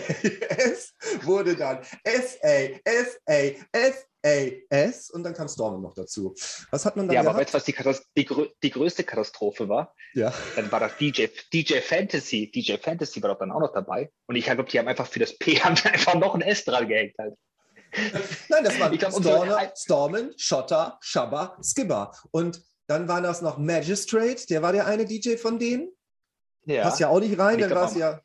S 0.55 0.93
wurde 1.21 1.55
dann 1.55 1.85
S, 2.03 2.37
A, 2.43 2.79
S, 4.23 4.29
A, 4.29 4.29
S, 4.29 4.53
A, 4.71 4.75
S 4.75 5.09
und 5.09 5.23
dann 5.23 5.33
kam 5.33 5.47
Storm 5.47 5.81
noch 5.81 5.93
dazu. 5.93 6.33
Was 6.71 6.85
hat 6.85 6.95
man 6.95 7.07
da 7.07 7.13
Ja, 7.13 7.19
aber 7.19 7.29
gehabt? 7.31 7.41
weißt 7.41 7.53
du, 7.53 7.57
was 7.57 7.65
die, 7.65 7.73
Katast- 7.73 8.05
die, 8.17 8.25
grö 8.25 8.47
die 8.63 8.71
größte 8.71 9.03
Katastrophe 9.03 9.67
war? 9.69 9.93
Ja. 10.13 10.33
Dann 10.55 10.71
war 10.71 10.79
das 10.79 10.97
DJ, 10.97 11.27
DJ 11.51 11.79
Fantasy. 11.79 12.49
DJ 12.51 12.77
Fantasy 12.77 13.21
war 13.21 13.29
doch 13.31 13.39
dann 13.39 13.51
auch 13.51 13.59
noch 13.59 13.73
dabei. 13.73 14.11
Und 14.27 14.35
ich 14.35 14.45
glaube, 14.45 14.63
die 14.63 14.79
haben 14.79 14.87
einfach 14.87 15.07
für 15.07 15.19
das 15.19 15.37
P 15.37 15.55
haben 15.59 15.75
einfach 15.83 16.15
noch 16.15 16.35
ein 16.35 16.41
S 16.41 16.63
dran 16.63 16.87
gehängt. 16.87 17.15
Halt. 17.17 17.35
Nein, 18.49 18.63
das 18.63 18.79
waren 18.79 18.97
Stormer, 18.99 19.71
Stormen, 19.75 20.33
Schotter, 20.37 20.97
Shabba, 21.01 21.57
Skibber. 21.61 22.11
Und 22.31 22.61
dann 22.87 23.07
war 23.07 23.21
das 23.21 23.41
noch 23.41 23.57
Magistrate, 23.57 24.47
der 24.47 24.61
war 24.61 24.73
der 24.73 24.87
eine 24.87 25.05
DJ 25.05 25.35
von 25.37 25.59
denen. 25.59 25.89
Ja. 26.65 26.83
Passt 26.83 26.99
ja 26.99 27.09
auch 27.09 27.19
nicht 27.19 27.37
rein, 27.37 27.59
dann 27.59 27.71
war 27.71 27.89
es 27.89 27.95
ja. 27.95 28.21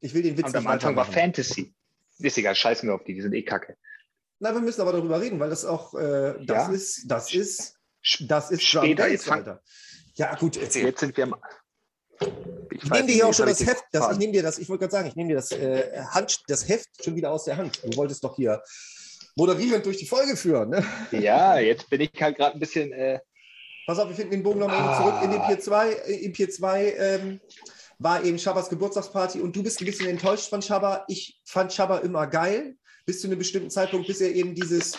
Ich 0.00 0.14
will 0.14 0.22
den 0.22 0.36
Witz 0.36 0.46
Und 0.46 0.52
nicht 0.54 0.66
am 0.66 0.66
Anfang 0.66 0.96
war. 0.96 1.04
Fantasy. 1.04 1.74
Ist 2.18 2.36
egal, 2.36 2.54
scheiß 2.54 2.82
mir 2.82 2.92
auf 2.92 3.04
die, 3.04 3.14
die 3.14 3.22
sind 3.22 3.32
eh 3.32 3.42
kacke. 3.42 3.76
Na, 4.40 4.52
wir 4.54 4.60
müssen 4.60 4.80
aber 4.80 4.92
darüber 4.92 5.20
reden, 5.20 5.38
weil 5.38 5.50
das 5.50 5.64
auch, 5.64 5.94
äh, 5.94 6.34
das 6.44 6.68
Ja. 6.68 6.72
ist, 6.72 7.04
das 7.08 7.32
ist, 7.34 7.74
das 8.20 8.50
ist 8.50 8.62
Später, 8.62 9.06
jetzt 9.08 9.26
fang- 9.26 9.38
Alter. 9.40 9.62
Ja, 10.14 10.34
gut, 10.34 10.56
erzähl. 10.56 10.86
Jetzt 10.86 11.00
sind 11.00 11.16
wir 11.16 11.24
am. 11.24 11.36
Ich 12.72 12.90
nehme 12.90 13.06
dir 13.06 13.12
hier 13.14 13.26
auch 13.26 13.34
schon 13.34 13.46
das 13.46 13.64
Heft, 13.64 13.84
das, 13.92 14.12
ich 14.12 14.18
nehme 14.18 14.32
dir 14.32 14.42
das, 14.42 14.58
ich 14.58 14.68
wollte 14.68 14.80
gerade 14.82 14.92
sagen, 14.92 15.08
ich 15.08 15.16
nehme 15.16 15.28
dir 15.30 15.36
das, 15.36 15.52
äh, 15.52 16.02
Hand, 16.10 16.42
das 16.48 16.68
Heft 16.68 16.88
schon 17.02 17.16
wieder 17.16 17.30
aus 17.30 17.44
der 17.44 17.56
Hand. 17.56 17.80
Du 17.84 17.96
wolltest 17.96 18.22
doch 18.24 18.36
hier 18.36 18.62
moderierend 19.36 19.84
durch 19.86 19.96
die 19.98 20.06
Folge 20.06 20.36
führen. 20.36 20.70
Ne? 20.70 20.84
Ja, 21.12 21.58
jetzt 21.58 21.88
bin 21.90 22.00
ich 22.00 22.10
halt 22.20 22.36
gerade 22.36 22.54
ein 22.54 22.60
bisschen. 22.60 22.92
Äh, 22.92 23.20
Pass 23.86 23.98
auf, 23.98 24.08
wir 24.08 24.14
finden 24.16 24.32
den 24.32 24.42
Bogen 24.42 24.60
nochmal 24.60 24.80
Ah. 24.80 24.96
zurück. 24.98 25.14
In 25.24 25.30
dem 25.32 25.42
Pier 25.46 25.58
2, 25.58 25.90
in 25.92 26.32
Pier 26.32 26.48
2 26.50 26.94
ähm, 26.98 27.40
war 27.98 28.22
eben 28.24 28.38
Schabbas 28.38 28.68
Geburtstagsparty 28.68 29.40
und 29.40 29.54
du 29.56 29.62
bist 29.62 29.80
ein 29.80 29.84
bisschen 29.86 30.06
enttäuscht 30.08 30.48
von 30.48 30.62
Schabba. 30.62 31.04
Ich 31.08 31.40
fand 31.44 31.72
Schabba 31.72 31.98
immer 31.98 32.26
geil, 32.26 32.76
bis 33.10 33.20
zu 33.20 33.26
einem 33.26 33.38
bestimmten 33.38 33.70
Zeitpunkt, 33.70 34.06
bis 34.06 34.20
er 34.20 34.32
eben 34.32 34.54
dieses 34.54 34.96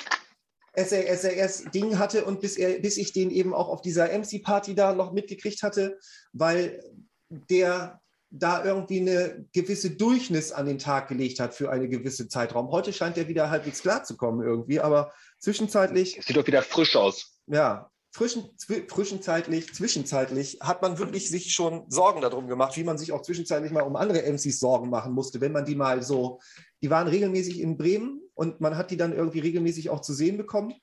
SAS-Ding 0.75 1.97
hatte 1.97 2.25
und 2.25 2.41
bis, 2.41 2.57
er, 2.57 2.79
bis 2.79 2.97
ich 2.97 3.13
den 3.13 3.31
eben 3.31 3.53
auch 3.53 3.69
auf 3.69 3.81
dieser 3.81 4.07
MC-Party 4.07 4.75
da 4.75 4.93
noch 4.93 5.13
mitgekriegt 5.13 5.63
hatte, 5.63 5.97
weil 6.33 6.83
der 7.29 8.01
da 8.29 8.65
irgendwie 8.65 8.99
eine 8.99 9.45
gewisse 9.53 9.91
Durchnis 9.91 10.51
an 10.51 10.65
den 10.65 10.77
Tag 10.77 11.07
gelegt 11.07 11.39
hat 11.39 11.53
für 11.55 11.71
einen 11.71 11.89
gewissen 11.89 12.29
Zeitraum. 12.29 12.69
Heute 12.69 12.91
scheint 12.91 13.17
er 13.17 13.29
wieder 13.29 13.49
halbwegs 13.49 13.81
klar 13.81 14.03
zu 14.03 14.17
kommen 14.17 14.45
irgendwie, 14.45 14.81
aber 14.81 15.13
zwischenzeitlich 15.39 16.17
es 16.17 16.25
sieht 16.25 16.35
doch 16.35 16.47
wieder 16.47 16.63
frisch 16.63 16.97
aus. 16.97 17.39
ja, 17.47 17.89
frischen, 18.11 18.43
zwi- 18.57 18.89
zwischenzeitlich, 18.93 19.73
zwischenzeitlich 19.73 20.57
hat 20.59 20.81
man 20.81 20.97
wirklich 20.97 21.29
sich 21.29 21.53
schon 21.53 21.89
Sorgen 21.89 22.19
darum 22.19 22.49
gemacht, 22.49 22.75
wie 22.75 22.83
man 22.83 22.97
sich 22.97 23.13
auch 23.13 23.21
zwischenzeitlich 23.21 23.71
mal 23.71 23.83
um 23.83 23.95
andere 23.95 24.23
MCs 24.29 24.59
Sorgen 24.59 24.89
machen 24.89 25.13
musste, 25.13 25.39
wenn 25.39 25.53
man 25.53 25.63
die 25.63 25.75
mal 25.75 26.03
so, 26.03 26.41
die 26.81 26.89
waren 26.89 27.07
regelmäßig 27.07 27.59
in 27.59 27.77
Bremen 27.77 28.21
und 28.33 28.61
man 28.61 28.75
hat 28.75 28.91
die 28.91 28.97
dann 28.97 29.13
irgendwie 29.13 29.39
regelmäßig 29.39 29.89
auch 29.89 30.01
zu 30.01 30.13
sehen 30.13 30.37
bekommen. 30.37 30.73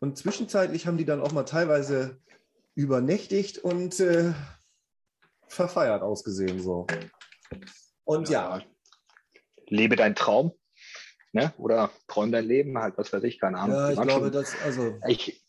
Und 0.00 0.18
zwischenzeitlich 0.18 0.86
haben 0.86 0.98
die 0.98 1.04
dann 1.04 1.20
auch 1.20 1.32
mal 1.32 1.44
teilweise 1.44 2.18
übernächtigt 2.74 3.58
und 3.58 3.98
äh, 4.00 4.34
verfeiert 5.48 6.02
ausgesehen 6.02 6.60
so. 6.60 6.86
Und 8.04 8.28
ja, 8.28 8.62
Lebe 9.68 9.96
dein 9.96 10.14
Traum. 10.14 10.52
Ne? 11.32 11.52
Oder 11.58 11.90
träum 12.08 12.32
dein 12.32 12.46
Leben, 12.46 12.78
halt, 12.78 12.96
was 12.96 13.12
weiß 13.12 13.22
ich, 13.24 13.38
keine 13.38 13.58
Ahnung. 13.58 13.76
ja, 13.76 13.90
ich 13.90 14.00
glaube, 14.00 14.26
schon- 14.26 14.32
dass, 14.32 14.54
also. 14.64 14.98
ich, 15.06 15.44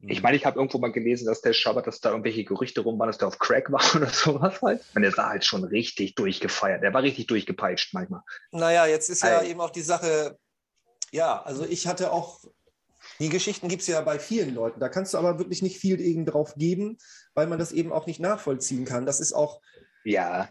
ich 0.00 0.22
meine, 0.22 0.36
ich 0.36 0.46
habe 0.46 0.58
irgendwo 0.58 0.78
mal 0.78 0.92
gelesen, 0.92 1.26
dass 1.26 1.40
der 1.40 1.52
Schabbat, 1.52 1.86
dass 1.86 2.00
da 2.00 2.10
irgendwelche 2.10 2.44
Gerüchte 2.44 2.82
rum 2.82 2.98
waren, 2.98 3.08
dass 3.08 3.18
der 3.18 3.28
auf 3.28 3.38
Crack 3.38 3.72
war 3.72 3.82
oder 3.96 4.08
sowas 4.08 4.62
halt. 4.62 4.84
Und 4.94 5.02
der 5.02 5.16
war 5.16 5.30
halt 5.30 5.44
schon 5.44 5.64
richtig 5.64 6.14
durchgefeiert. 6.14 6.82
Der 6.82 6.94
war 6.94 7.02
richtig 7.02 7.26
durchgepeitscht 7.26 7.94
manchmal. 7.94 8.22
Naja, 8.52 8.86
jetzt 8.86 9.10
ist 9.10 9.22
ja 9.22 9.40
Ei. 9.40 9.50
eben 9.50 9.60
auch 9.60 9.70
die 9.70 9.82
Sache, 9.82 10.38
ja, 11.10 11.42
also 11.42 11.64
ich 11.64 11.88
hatte 11.88 12.12
auch, 12.12 12.40
die 13.18 13.28
Geschichten 13.28 13.68
gibt 13.68 13.82
es 13.82 13.88
ja 13.88 14.00
bei 14.00 14.20
vielen 14.20 14.54
Leuten. 14.54 14.78
Da 14.78 14.88
kannst 14.88 15.14
du 15.14 15.18
aber 15.18 15.38
wirklich 15.38 15.62
nicht 15.62 15.78
viel 15.78 16.00
eben 16.00 16.24
drauf 16.24 16.54
geben, 16.54 16.98
weil 17.34 17.48
man 17.48 17.58
das 17.58 17.72
eben 17.72 17.92
auch 17.92 18.06
nicht 18.06 18.20
nachvollziehen 18.20 18.84
kann. 18.84 19.04
Das 19.04 19.18
ist 19.18 19.32
auch 19.32 19.60
Ja, 20.04 20.48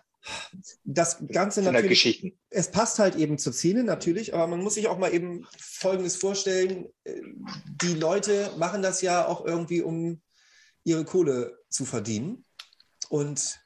das 0.84 1.18
Ganze 1.28 1.64
halt 1.64 1.74
natürlich. 1.74 2.04
Geschichten. 2.04 2.40
Es 2.50 2.72
passt 2.72 3.00
halt 3.00 3.16
eben 3.16 3.38
zur 3.38 3.54
Szene 3.54 3.84
natürlich, 3.84 4.34
aber 4.34 4.48
man 4.48 4.62
muss 4.62 4.74
sich 4.76 4.88
auch 4.88 4.98
mal 4.98 5.14
eben 5.14 5.46
Folgendes 5.58 6.16
vorstellen. 6.16 6.88
Äh, 7.04 7.22
Die 7.82 7.94
Leute 7.94 8.52
machen 8.58 8.82
das 8.82 9.02
ja 9.02 9.26
auch 9.26 9.46
irgendwie, 9.46 9.82
um 9.82 10.22
ihre 10.84 11.06
Kohle 11.06 11.58
zu 11.70 11.86
verdienen. 11.86 12.46
Und 13.10 13.60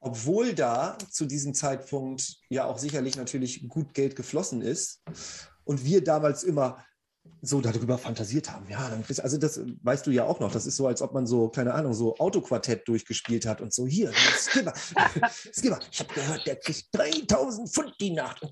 obwohl 0.00 0.54
da 0.54 0.98
zu 1.10 1.26
diesem 1.26 1.54
Zeitpunkt 1.54 2.36
ja 2.48 2.64
auch 2.64 2.78
sicherlich 2.78 3.16
natürlich 3.16 3.68
gut 3.68 3.94
Geld 3.94 4.16
geflossen 4.16 4.62
ist 4.62 5.02
und 5.64 5.84
wir 5.84 6.04
damals 6.04 6.44
immer 6.44 6.84
so 7.42 7.60
darüber 7.60 7.98
fantasiert 7.98 8.50
haben. 8.50 8.66
Ja, 8.68 8.88
dann 8.88 9.02
bist, 9.02 9.20
also 9.20 9.38
das 9.38 9.60
weißt 9.82 10.06
du 10.06 10.10
ja 10.10 10.24
auch 10.24 10.40
noch. 10.40 10.52
Das 10.52 10.66
ist 10.66 10.76
so, 10.76 10.86
als 10.86 11.02
ob 11.02 11.12
man 11.12 11.26
so, 11.26 11.48
keine 11.48 11.74
Ahnung, 11.74 11.94
so 11.94 12.16
Autoquartett 12.16 12.86
durchgespielt 12.88 13.46
hat 13.46 13.60
und 13.60 13.72
so, 13.72 13.86
hier, 13.86 14.12
Skipper, 14.12 14.74
Skipper, 15.52 15.78
ich 15.90 16.00
habe 16.00 16.14
gehört, 16.14 16.46
der 16.46 16.56
kriegt 16.56 16.88
3000 16.92 17.68
Pfund 17.68 17.94
die 18.00 18.10
Nacht. 18.10 18.46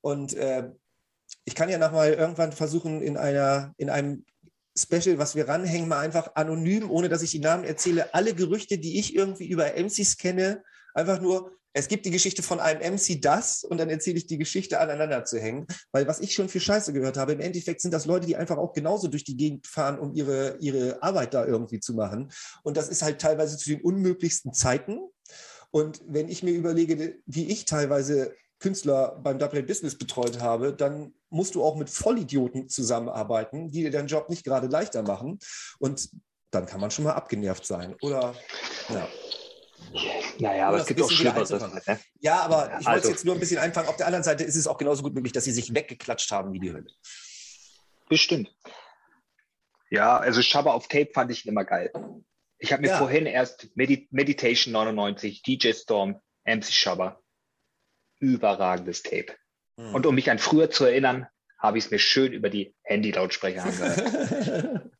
Und 0.00 0.34
äh, 0.34 0.70
ich 1.44 1.54
kann 1.54 1.68
ja 1.68 1.78
noch 1.78 1.92
mal 1.92 2.12
irgendwann 2.12 2.52
versuchen, 2.52 3.02
in, 3.02 3.16
einer, 3.16 3.74
in 3.76 3.90
einem 3.90 4.24
Special, 4.76 5.18
was 5.18 5.34
wir 5.34 5.48
ranhängen, 5.48 5.88
mal 5.88 6.00
einfach 6.00 6.34
anonym, 6.34 6.90
ohne 6.90 7.08
dass 7.08 7.22
ich 7.22 7.30
die 7.30 7.38
Namen 7.38 7.64
erzähle, 7.64 8.12
alle 8.12 8.34
Gerüchte, 8.34 8.78
die 8.78 8.98
ich 8.98 9.14
irgendwie 9.14 9.46
über 9.46 9.76
MCs 9.76 10.16
kenne, 10.18 10.62
einfach 10.94 11.20
nur, 11.20 11.52
es 11.76 11.88
gibt 11.88 12.06
die 12.06 12.12
Geschichte 12.12 12.42
von 12.42 12.60
einem 12.60 12.94
MC 12.94 13.20
das 13.20 13.64
und 13.64 13.78
dann 13.78 13.90
erzähle 13.90 14.16
ich 14.16 14.28
die 14.28 14.38
Geschichte 14.38 14.78
aneinander 14.78 15.24
zu 15.24 15.40
hängen. 15.40 15.66
Weil 15.90 16.06
was 16.06 16.20
ich 16.20 16.32
schon 16.32 16.48
für 16.48 16.60
Scheiße 16.60 16.92
gehört 16.92 17.16
habe, 17.16 17.32
im 17.32 17.40
Endeffekt 17.40 17.80
sind 17.80 17.92
das 17.92 18.06
Leute, 18.06 18.26
die 18.26 18.36
einfach 18.36 18.58
auch 18.58 18.72
genauso 18.72 19.08
durch 19.08 19.24
die 19.24 19.36
Gegend 19.36 19.66
fahren, 19.66 19.98
um 19.98 20.14
ihre, 20.14 20.56
ihre 20.60 21.02
Arbeit 21.02 21.34
da 21.34 21.44
irgendwie 21.44 21.80
zu 21.80 21.94
machen. 21.94 22.30
Und 22.62 22.76
das 22.76 22.88
ist 22.88 23.02
halt 23.02 23.20
teilweise 23.20 23.58
zu 23.58 23.68
den 23.68 23.82
unmöglichsten 23.82 24.54
Zeiten. 24.54 25.00
Und 25.72 26.00
wenn 26.06 26.28
ich 26.28 26.44
mir 26.44 26.52
überlege, 26.52 27.18
wie 27.26 27.50
ich 27.50 27.64
teilweise 27.64 28.36
Künstler 28.60 29.20
beim 29.20 29.40
Double 29.40 29.64
Business 29.64 29.98
betreut 29.98 30.40
habe, 30.40 30.72
dann 30.72 31.12
musst 31.28 31.56
du 31.56 31.64
auch 31.64 31.74
mit 31.74 31.90
Vollidioten 31.90 32.68
zusammenarbeiten, 32.68 33.72
die 33.72 33.82
dir 33.82 33.90
deinen 33.90 34.06
Job 34.06 34.30
nicht 34.30 34.44
gerade 34.44 34.68
leichter 34.68 35.02
machen. 35.02 35.40
Und 35.80 36.08
dann 36.52 36.66
kann 36.66 36.80
man 36.80 36.92
schon 36.92 37.04
mal 37.04 37.14
abgenervt 37.14 37.66
sein. 37.66 37.96
Oder 38.00 38.36
ja. 38.90 39.08
Naja, 40.38 40.68
aber 40.68 40.78
es 40.78 40.86
gibt 40.86 41.00
auch 41.02 41.10
Schlimmeres. 41.10 41.50
ne? 41.50 41.98
Ja, 42.20 42.40
aber 42.40 42.66
ich 42.66 42.86
wollte 42.86 42.88
Also- 42.88 43.08
es 43.08 43.14
jetzt 43.14 43.24
nur 43.24 43.34
ein 43.34 43.40
bisschen 43.40 43.58
einfangen. 43.58 43.88
Auf 43.88 43.96
der 43.96 44.06
anderen 44.06 44.24
Seite 44.24 44.44
ist 44.44 44.56
es 44.56 44.66
auch 44.66 44.78
genauso 44.78 45.02
gut 45.02 45.14
möglich, 45.14 45.32
dass 45.32 45.44
sie 45.44 45.52
sich 45.52 45.74
weggeklatscht 45.74 46.30
haben 46.32 46.52
wie 46.52 46.60
die 46.60 46.72
Hölle. 46.72 46.86
Bestimmt. 48.08 48.54
Ja, 49.90 50.16
also 50.18 50.42
Shabba 50.42 50.72
auf 50.72 50.88
Tape 50.88 51.10
fand 51.14 51.30
ich 51.30 51.46
immer 51.46 51.64
geil. 51.64 51.92
Ich 52.58 52.72
habe 52.72 52.82
mir 52.82 52.88
Ja. 52.88 52.98
vorhin 52.98 53.26
erst 53.26 53.68
Medi 53.76 54.08
Meditation 54.10 54.72
99, 54.72 55.42
DJ 55.42 55.72
Storm, 55.72 56.20
MC 56.44 56.72
Shabba. 56.72 57.20
Überragendes 58.20 59.02
Tape. 59.02 59.34
Hm. 59.78 59.94
Und 59.94 60.06
um 60.06 60.14
mich 60.14 60.30
an 60.30 60.38
früher 60.38 60.70
zu 60.70 60.84
erinnern, 60.84 61.26
habe 61.58 61.78
ich 61.78 61.84
es 61.86 61.90
mir 61.90 61.98
schön 61.98 62.32
über 62.32 62.50
die 62.50 62.74
Handy-Lautsprecher 62.82 63.62
angehört. 63.64 64.90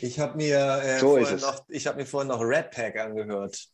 ich 0.00 0.18
habe 0.18 0.36
mir, 0.36 0.80
äh, 0.82 0.98
So 0.98 1.16
vorhin 1.16 1.38
noch, 1.40 1.64
ich 1.68 1.86
hab 1.86 1.96
mir 1.96 2.06
vorhin 2.06 2.28
noch 2.28 2.40
Red 2.40 2.70
Pack 2.70 2.98
angehört. 2.98 3.68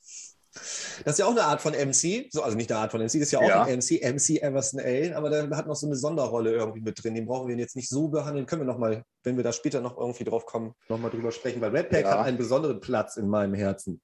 Das 0.55 1.15
ist 1.15 1.19
ja 1.19 1.25
auch 1.25 1.31
eine 1.31 1.45
Art 1.45 1.63
von 1.63 1.73
MC, 1.73 2.29
so, 2.31 2.43
also 2.43 2.57
nicht 2.59 2.71
eine 2.71 2.81
Art 2.81 2.91
von 2.91 3.01
MC, 3.01 3.07
das 3.07 3.15
ist 3.15 3.31
ja 3.33 3.39
auch 3.39 3.49
Ja. 3.49 3.63
ein 3.65 3.79
MC, 3.79 4.03
MC 4.03 4.43
Everson 4.43 4.81
Allen, 4.81 5.15
aber 5.15 5.31
der 5.31 5.49
hat 5.57 5.67
noch 5.67 5.75
so 5.77 5.87
eine 5.87 5.97
Sonderrolle 5.97 6.53
irgendwie 6.53 6.83
mit 6.83 7.03
drin. 7.03 7.15
Den 7.15 7.25
brauchen 7.25 7.49
wir 7.49 7.57
jetzt 7.57 7.75
nicht 7.75 7.89
so 7.89 8.09
behandeln. 8.09 8.45
Können 8.45 8.61
wir 8.61 8.67
nochmal, 8.67 9.03
wenn 9.23 9.37
wir 9.39 9.45
da 9.45 9.53
später 9.53 9.81
noch 9.81 9.97
irgendwie 9.97 10.25
drauf 10.25 10.45
kommen, 10.45 10.75
nochmal 10.91 11.11
drüber 11.11 11.33
sprechen, 11.33 11.63
weil 11.63 11.71
Red 11.75 11.89
Pack 11.89 12.05
Ja. 12.05 12.11
hat 12.19 12.27
einen 12.27 12.37
besonderen 12.37 12.81
Platz 12.81 13.17
in 13.17 13.29
meinem 13.29 13.55
Herzen. 13.55 14.03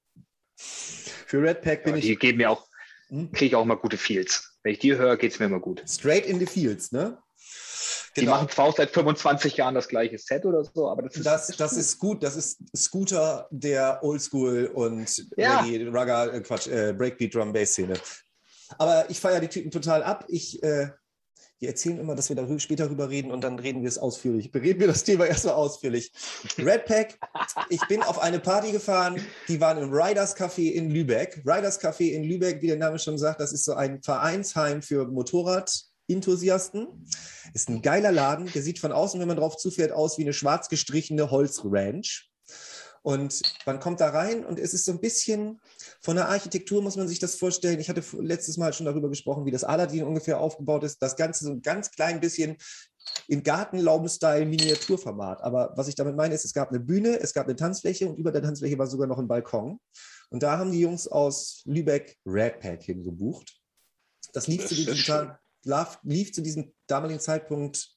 Für 0.55 1.41
Red 1.43 1.61
Pack 1.61 1.83
bin 1.83 1.93
Ja, 1.93 1.99
ich 1.99 2.05
die 2.05 2.15
geben 2.15 2.39
mir 2.39 2.49
auch, 2.49 2.65
Hm? 3.09 3.31
kriege 3.31 3.45
ich 3.45 3.55
auch 3.55 3.65
mal 3.65 3.75
gute 3.75 3.97
Feels. 3.97 4.57
Wenn 4.63 4.73
ich 4.73 4.79
die 4.79 4.95
höre, 4.97 5.17
geht 5.17 5.31
es 5.33 5.39
mir 5.39 5.45
immer 5.45 5.59
gut. 5.59 5.83
straight 5.87 6.25
in 6.25 6.39
the 6.39 6.45
fields, 6.47 6.91
ne? 6.91 7.19
Die 8.21 8.27
machen 8.27 8.49
zwar 8.49 8.65
auch 8.65 8.75
seit 8.75 8.91
25 8.91 9.57
Jahren 9.57 9.75
das 9.75 9.87
gleiche 9.87 10.17
Set 10.17 10.45
oder 10.45 10.63
so, 10.63 10.89
aber 10.89 11.03
das 11.03 11.15
ist, 11.15 11.25
Das, 11.25 11.47
das 11.47 11.73
ist 11.73 11.99
gut. 11.99 12.23
Das 12.23 12.35
ist 12.35 12.59
Scooter 12.75 13.47
der 13.51 14.03
Oldschool 14.03 14.71
und 14.73 15.25
Ja. 15.37 15.61
Reggae, 15.61 15.89
Raga, 15.91 16.25
äh, 16.27 16.41
Quatsch, 16.41 16.67
äh, 16.67 16.93
Breakbeat 16.93 17.33
Drum 17.33 17.53
Bass 17.53 17.71
Szene. 17.71 17.93
Aber 18.77 19.09
ich 19.09 19.19
feiere 19.19 19.39
die 19.39 19.47
Typen 19.47 19.71
total 19.71 20.03
ab. 20.03 20.25
Ich, 20.27 20.61
äh, 20.63 20.89
die 21.61 21.67
erzählen 21.67 21.99
immer, 21.99 22.15
dass 22.15 22.29
wir 22.29 22.35
darüber 22.35 22.59
später 22.59 22.87
drüber 22.87 23.09
reden 23.09 23.31
und 23.31 23.43
dann 23.43 23.59
reden 23.59 23.81
wir 23.81 23.89
es 23.89 23.97
ausführlich. 23.97 24.51
Bereden 24.51 24.79
wir 24.79 24.87
das 24.87 25.03
Thema 25.03 25.25
erstmal 25.27 25.55
ausführlich. 25.55 26.11
Red 26.57 26.85
Pack, 26.85 27.19
ich 27.69 27.85
bin 27.87 28.01
auf 28.01 28.19
eine 28.19 28.39
Party 28.39 28.71
gefahren, 28.71 29.21
die 29.47 29.59
waren 29.59 29.77
im 29.77 29.91
Riders 29.91 30.37
Café 30.37 30.71
in 30.71 30.89
Lübeck. 30.89 31.41
Riders 31.45 31.81
Café 31.81 32.11
in 32.11 32.23
Lübeck, 32.23 32.61
wie 32.61 32.67
der 32.67 32.77
Name 32.77 32.97
schon 32.99 33.17
sagt, 33.17 33.41
das 33.41 33.51
ist 33.51 33.65
so 33.65 33.73
ein 33.73 34.01
Vereinsheim 34.01 34.81
für 34.81 35.05
Enthusiasten. 36.09 36.87
Ist 37.53 37.69
ein 37.69 37.81
geiler 37.81 38.11
Laden. 38.11 38.51
Der 38.53 38.61
sieht 38.61 38.79
von 38.79 38.91
außen, 38.91 39.19
wenn 39.19 39.27
man 39.27 39.37
drauf 39.37 39.57
zufährt, 39.57 39.91
aus 39.91 40.17
wie 40.17 40.23
eine 40.23 40.33
schwarz 40.33 40.69
gestrichene 40.69 41.31
Holzranch. 41.31 42.29
Und 43.01 43.41
man 43.65 43.79
kommt 43.79 44.01
da 44.01 44.09
rein 44.09 44.45
und 44.45 44.59
es 44.59 44.73
ist 44.73 44.85
so 44.85 44.91
ein 44.91 44.99
bisschen 44.99 45.61
von 46.01 46.15
der 46.17 46.29
Architektur 46.29 46.81
muss 46.81 46.97
man 46.97 47.07
sich 47.07 47.19
das 47.19 47.35
vorstellen. 47.35 47.79
Ich 47.79 47.89
hatte 47.89 48.03
letztes 48.19 48.57
Mal 48.57 48.73
schon 48.73 48.85
darüber 48.85 49.09
gesprochen, 49.09 49.45
wie 49.45 49.51
das 49.51 49.63
Aladdin 49.63 50.03
ungefähr 50.03 50.39
aufgebaut 50.39 50.83
ist. 50.83 51.01
Das 51.01 51.15
Ganze 51.15 51.45
so 51.45 51.51
ein 51.51 51.61
ganz 51.61 51.91
klein 51.91 52.19
bisschen 52.19 52.57
in 53.27 53.43
Gartenlauben-Style 53.43 54.45
Miniaturformat. 54.45 55.41
Aber 55.41 55.73
was 55.75 55.87
ich 55.87 55.95
damit 55.95 56.15
meine, 56.15 56.35
ist, 56.35 56.45
es 56.45 56.53
gab 56.53 56.69
eine 56.69 56.79
Bühne, 56.79 57.19
es 57.19 57.33
gab 57.33 57.47
eine 57.47 57.55
Tanzfläche 57.55 58.07
und 58.07 58.17
über 58.17 58.31
der 58.31 58.41
Tanzfläche 58.41 58.77
war 58.77 58.87
sogar 58.87 59.07
noch 59.07 59.17
ein 59.17 59.27
Balkon. 59.27 59.79
Und 60.29 60.43
da 60.43 60.57
haben 60.57 60.71
die 60.71 60.81
Jungs 60.81 61.07
aus 61.07 61.61
Lübeck 61.65 62.17
Red 62.25 62.59
Pack 62.59 62.83
hingebucht. 62.83 63.59
Das 64.33 64.47
lief, 64.47 64.67
zu, 64.67 64.75
diesem 64.75 64.95
lief 66.03 66.33
zu 66.33 66.41
diesem 66.41 66.73
damaligen 66.87 67.19
Zeitpunkt 67.19 67.95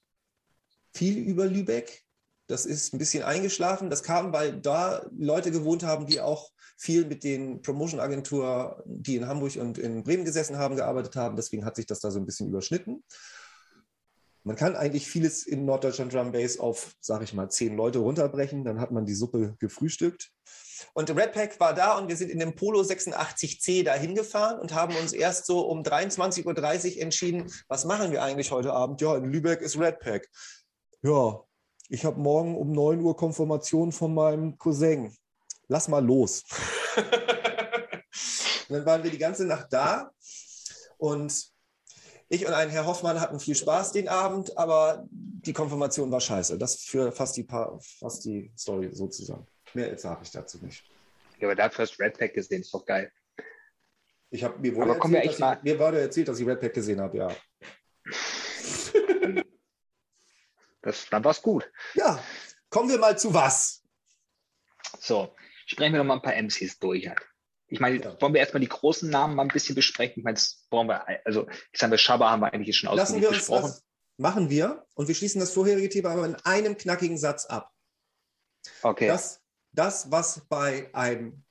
viel 0.93 1.19
über 1.19 1.47
Lübeck. 1.47 2.05
Das 2.49 2.67
ist 2.67 2.93
ein 2.93 2.99
bisschen 2.99 3.23
eingeschlafen. 3.23 3.89
Das 3.89 4.03
kam, 4.03 4.33
weil 4.33 4.61
da 4.61 5.07
Leute 5.17 5.51
gewohnt 5.51 5.85
haben, 5.85 6.07
die 6.07 6.21
auch 6.21 6.51
viel 6.77 7.07
mit 7.07 7.25
den 7.25 7.63
Promotion-Agenturen, 7.63 8.83
die 8.85 9.17
in 9.17 9.27
Hamburg 9.27 9.57
und 9.57 9.79
in 9.79 10.03
Bremen 10.03 10.25
gesessen 10.25 10.59
haben, 10.59 10.77
gearbeitet 10.77 11.17
haben. 11.17 11.37
Deswegen 11.37 11.65
hat 11.65 11.77
sich 11.77 11.87
das 11.87 12.01
da 12.01 12.11
so 12.11 12.19
ein 12.19 12.27
bisschen 12.27 12.49
überschnitten. 12.49 13.05
Man 14.45 14.57
kann 14.57 14.75
eigentlich 14.75 15.07
vieles 15.07 15.47
in 15.47 15.65
Norddeutschland 15.65 16.13
Drum 16.13 16.33
Bass 16.33 16.59
auf, 16.59 16.97
sage 17.01 17.25
ich 17.25 17.33
mal, 17.33 17.49
zehn 17.49 17.77
Leute 17.77 18.01
runterbrechen. 18.01 18.65
Dann 18.65 18.81
hat 18.81 18.91
man 18.91 19.07
die 19.07 19.15
Suppe 19.15 19.55
gefrühstückt. 19.61 20.33
Und 20.95 21.11
Red 21.11 21.33
Pack 21.33 21.61
war 21.61 21.75
da 21.75 21.99
und 21.99 22.09
wir 22.09 22.17
sind 22.17 22.31
in 22.31 22.39
dem 22.39 22.55
Polo 22.55 22.81
86C 22.81 23.85
dahin 23.85 24.15
gefahren 24.15 24.59
und 24.61 24.75
haben 24.75 24.95
uns 24.97 25.13
erst 25.13 25.47
so 25.47 25.61
um 25.61 25.83
23.30 25.83 26.97
Uhr 26.97 27.03
entschieden, 27.03 27.53
was 27.69 27.85
machen 27.85 28.13
wir 28.13 28.23
eigentlich 28.23 28.51
heute 28.51 28.73
Abend? 28.73 29.01
Ja, 29.01 29.17
in 29.17 29.25
Lübeck 29.25 29.61
ist 29.61 29.79
Red 29.79 30.01
Pack. 30.01 30.29
Ja, 31.03 31.41
ich 31.89 32.05
habe 32.05 32.21
morgen 32.21 32.57
um 32.57 32.73
9 32.73 33.01
Uhr 33.01 33.17
Konfirmation 33.17 33.93
von 33.93 34.15
meinem 34.15 34.57
Cousin. 34.59 35.15
Lass 35.69 35.89
mal 35.89 36.05
los. 36.05 36.45
dann 38.69 38.87
waren 38.87 39.03
wir 39.03 39.11
die 39.11 39.19
ganze 39.19 39.45
Nacht 39.45 39.67
da 39.71 40.11
und 40.99 41.53
ich 42.29 42.47
und 42.47 42.55
ein 42.55 42.71
Herr 42.71 42.87
Hoffmann 42.87 43.21
hatten 43.21 43.39
viel 43.39 43.55
Spaß 43.55 43.93
den 43.93 44.09
Abend, 44.09 44.57
aber 44.57 45.07
die 45.11 45.53
Konfirmation 45.53 46.11
war 46.11 46.21
scheiße. 46.21 46.57
Das 46.57 46.77
für 46.77 47.13
fast 47.13 47.37
die, 47.37 47.47
fast 47.99 48.25
die 48.25 48.51
Story 48.57 48.89
sozusagen. 48.93 49.47
Mehr 49.75 49.97
sage 49.99 50.21
ich 50.23 50.31
dazu 50.31 50.59
nicht. 50.65 50.85
Ja, 51.39 51.49
aber 51.49 51.55
dafür 51.55 51.85
hast 51.85 51.99
du 51.99 52.03
Red 52.03 52.19
Pack 52.19 52.35
gesehen, 52.35 52.61
ist 52.61 52.73
doch 52.73 52.85
geil. 52.85 53.11
Ich 54.31 54.45
habe 54.45 54.59
mir, 54.59 54.73
aber 54.81 54.97
erzählt, 54.97 55.39
wir 55.39 55.47
mal... 55.47 55.61
mir 55.63 55.79
wurde 55.79 56.01
erzählt, 56.01 56.29
dass 56.29 56.41
ich 56.41 56.47
Red 56.47 56.61
Pack 56.61 56.75
gesehen 56.75 57.01
habe, 57.01 57.19
ja. 57.19 57.37
Das, 60.83 61.09
dann 61.11 61.23
war 61.25 61.31
es 61.31 61.41
gut. 61.41 61.71
Ja, 61.95 62.23
kommen 62.69 62.89
wir 62.89 62.99
mal 62.99 63.17
zu 63.17 63.33
was. 63.33 63.85
So, 64.99 65.35
sprechen 65.67 65.93
wir 65.93 65.99
noch 65.99 66.07
mal 66.07 66.17
ein 66.17 66.23
paar 66.23 66.35
MCs 66.35 66.79
durch. 66.79 67.09
Halt. 67.09 67.21
Ich 67.69 67.81
meine, 67.81 68.03
ja. 68.03 68.21
wollen 68.21 68.35
wir 68.35 68.41
erstmal 68.41 68.61
die 68.61 68.69
großen 68.69 69.09
Namen 69.09 69.35
mal 69.35 69.43
ein 69.43 69.49
bisschen 69.49 69.75
besprechen? 69.75 70.15
Ich 70.19 70.25
meine, 70.25 70.35
das 70.35 70.67
brauchen 70.69 70.89
wir, 70.89 71.07
also 71.25 71.49
ich 71.73 71.81
sage, 71.81 71.97
Shabba 71.99 72.31
haben 72.31 72.41
wir 72.41 72.53
eigentlich 72.53 72.77
schon 72.77 72.89
ausführlich 72.89 73.29
besprochen. 73.29 73.71
Das 73.71 73.85
machen 74.19 74.51
wir 74.51 74.87
und 74.95 75.09
wir 75.09 75.15
schließen 75.15 75.41
das 75.41 75.53
vorherige 75.53 75.89
Thema 75.89 76.11
aber 76.11 76.27
in 76.27 76.35
einem 76.37 76.77
knackigen 76.77 77.17
Satz 77.17 77.47
ab. 77.47 77.71
Okay. 78.83 79.07
Das, 79.07 79.42
das 79.73 80.11
was 80.11 80.47
bei 80.49 80.89
einem, 80.95 81.45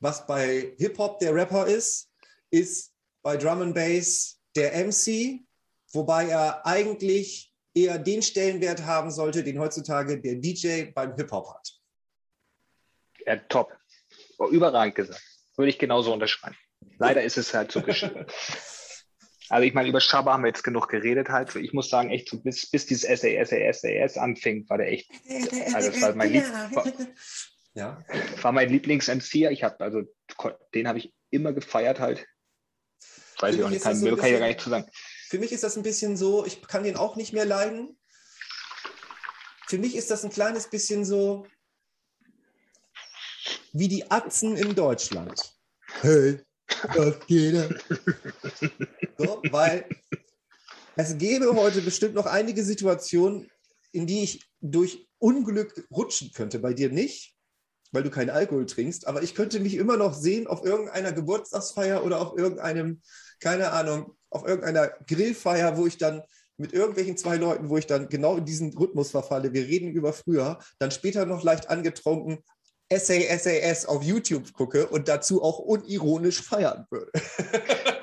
was 0.00 0.26
bei 0.26 0.74
Hip-Hop 0.78 1.18
der 1.18 1.34
Rapper 1.34 1.66
ist, 1.66 2.10
ist 2.50 2.92
bei 3.22 3.36
Drum 3.36 3.62
and 3.62 3.74
Bass 3.74 4.38
der 4.54 4.86
MC, 4.86 5.40
wobei 5.92 6.28
er 6.28 6.64
eigentlich 6.66 7.52
eher 7.74 7.98
den 7.98 8.22
Stellenwert 8.22 8.84
haben 8.84 9.10
sollte, 9.10 9.42
den 9.42 9.58
heutzutage 9.58 10.20
der 10.20 10.36
DJ 10.36 10.92
beim 10.94 11.14
Hip-Hop 11.16 11.52
hat. 11.54 11.72
Ja, 13.26 13.36
top. 13.36 13.76
Überragend 14.50 14.94
gesagt. 14.94 15.22
Würde 15.56 15.70
ich 15.70 15.78
genauso 15.78 16.12
unterschreiben. 16.12 16.56
Leider 16.98 17.22
ist 17.22 17.38
es 17.38 17.54
halt 17.54 17.72
so 17.72 17.82
geschrieben. 17.82 18.26
Also 19.50 19.66
ich 19.66 19.74
meine, 19.74 19.88
über 19.90 20.00
Shabba 20.00 20.32
haben 20.32 20.42
wir 20.42 20.48
jetzt 20.48 20.64
genug 20.64 20.88
geredet 20.88 21.28
halt. 21.28 21.54
Ich 21.54 21.74
muss 21.74 21.90
sagen, 21.90 22.10
echt 22.10 22.30
so 22.30 22.40
bis, 22.40 22.68
bis 22.70 22.86
dieses 22.86 23.02
SAS, 23.02 23.50
SAS, 23.50 23.82
SAS 23.82 24.16
anfing, 24.16 24.66
war 24.70 24.78
der 24.78 24.90
echt, 24.90 25.10
also 25.74 25.90
das 25.90 26.00
war 26.00 26.14
mein, 26.14 26.34
war, 26.34 26.90
ja. 27.74 28.04
war 28.42 28.52
mein 28.52 28.70
Lieblings-MC. 28.70 29.50
Ich 29.50 29.62
habe, 29.62 29.80
also 29.80 30.02
den 30.74 30.88
habe 30.88 30.98
ich 30.98 31.12
immer 31.30 31.52
gefeiert 31.52 32.00
halt. 32.00 32.26
Weiß 33.38 33.56
ich 33.56 33.64
auch 33.64 33.70
nicht, 33.70 33.82
kann, 33.82 33.96
so 33.96 34.16
kann 34.16 34.32
ich 34.32 34.38
gar 34.38 34.48
nicht 34.48 34.60
zu 34.60 34.70
sagen. 34.70 34.88
Für 35.28 35.38
mich 35.38 35.52
ist 35.52 35.64
das 35.64 35.76
ein 35.76 35.82
bisschen 35.82 36.16
so, 36.16 36.46
ich 36.46 36.62
kann 36.62 36.84
den 36.84 36.96
auch 36.96 37.16
nicht 37.16 37.32
mehr 37.32 37.44
leiden. 37.44 37.98
Für 39.66 39.78
mich 39.78 39.96
ist 39.96 40.10
das 40.10 40.24
ein 40.24 40.30
kleines 40.30 40.70
bisschen 40.70 41.04
so, 41.04 41.46
wie 43.72 43.88
die 43.88 44.10
Atzen 44.10 44.56
in 44.56 44.74
Deutschland. 44.74 45.40
Hey, 46.00 46.40
was 46.94 47.26
geht 47.26 47.54
so, 49.18 49.42
Weil 49.50 49.88
es 50.96 51.18
gäbe 51.18 51.54
heute 51.56 51.80
bestimmt 51.80 52.14
noch 52.14 52.26
einige 52.26 52.62
Situationen, 52.62 53.50
in 53.92 54.06
die 54.06 54.22
ich 54.22 54.44
durch 54.60 55.08
Unglück 55.18 55.86
rutschen 55.90 56.32
könnte. 56.32 56.58
Bei 56.58 56.72
dir 56.72 56.90
nicht, 56.90 57.33
weil 57.94 58.02
du 58.02 58.10
keinen 58.10 58.30
Alkohol 58.30 58.66
trinkst, 58.66 59.06
aber 59.06 59.22
ich 59.22 59.34
könnte 59.34 59.60
mich 59.60 59.76
immer 59.76 59.96
noch 59.96 60.14
sehen 60.14 60.46
auf 60.46 60.64
irgendeiner 60.64 61.12
Geburtstagsfeier 61.12 62.04
oder 62.04 62.20
auf 62.20 62.36
irgendeinem, 62.36 63.00
keine 63.40 63.70
Ahnung, 63.70 64.16
auf 64.30 64.46
irgendeiner 64.46 64.88
Grillfeier, 65.06 65.76
wo 65.76 65.86
ich 65.86 65.96
dann 65.96 66.22
mit 66.56 66.72
irgendwelchen 66.72 67.16
zwei 67.16 67.36
Leuten, 67.36 67.68
wo 67.68 67.78
ich 67.78 67.86
dann 67.86 68.08
genau 68.08 68.36
in 68.36 68.44
diesen 68.44 68.76
Rhythmus 68.76 69.12
verfalle. 69.12 69.52
Wir 69.52 69.66
reden 69.66 69.90
über 69.92 70.12
früher, 70.12 70.58
dann 70.78 70.90
später 70.90 71.24
noch 71.24 71.42
leicht 71.42 71.70
angetrunken 71.70 72.38
SAS 72.92 73.86
auf 73.86 74.02
YouTube 74.02 74.52
gucke 74.52 74.86
und 74.86 75.08
dazu 75.08 75.42
auch 75.42 75.58
unironisch 75.58 76.42
feiern 76.42 76.86
würde. 76.90 77.10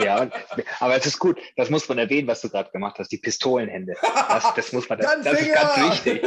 Ja, 0.02 0.32
aber 0.80 0.96
es 0.96 1.06
ist 1.06 1.20
gut, 1.20 1.38
das 1.56 1.70
muss 1.70 1.88
man 1.88 2.00
erwähnen, 2.00 2.28
was 2.28 2.42
du 2.42 2.50
gerade 2.50 2.72
gemacht 2.72 2.98
hast, 2.98 3.12
die 3.12 3.20
Pistolenhände. 3.20 3.94
Das, 4.02 4.52
das 4.56 4.74
muss 4.74 4.90
man, 4.90 4.98
das, 5.00 5.22
das 5.24 5.40
ist 5.40 5.54
ganz 5.54 6.06
wichtig. 6.06 6.24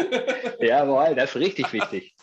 Jawohl, 0.60 1.16
das 1.16 1.30
ist 1.30 1.36
richtig 1.40 1.72
wichtig. 1.72 2.14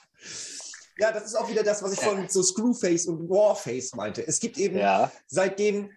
Ja, 1.01 1.11
das 1.11 1.25
ist 1.25 1.35
auch 1.35 1.49
wieder 1.49 1.63
das, 1.63 1.81
was 1.81 1.93
ich 1.93 1.99
von 1.99 2.29
so 2.29 2.43
Screwface 2.43 3.07
und 3.07 3.27
Warface 3.27 3.95
meinte. 3.95 4.25
Es 4.25 4.39
gibt 4.39 4.59
eben 4.59 4.77
ja. 4.77 5.11
seitdem, 5.25 5.89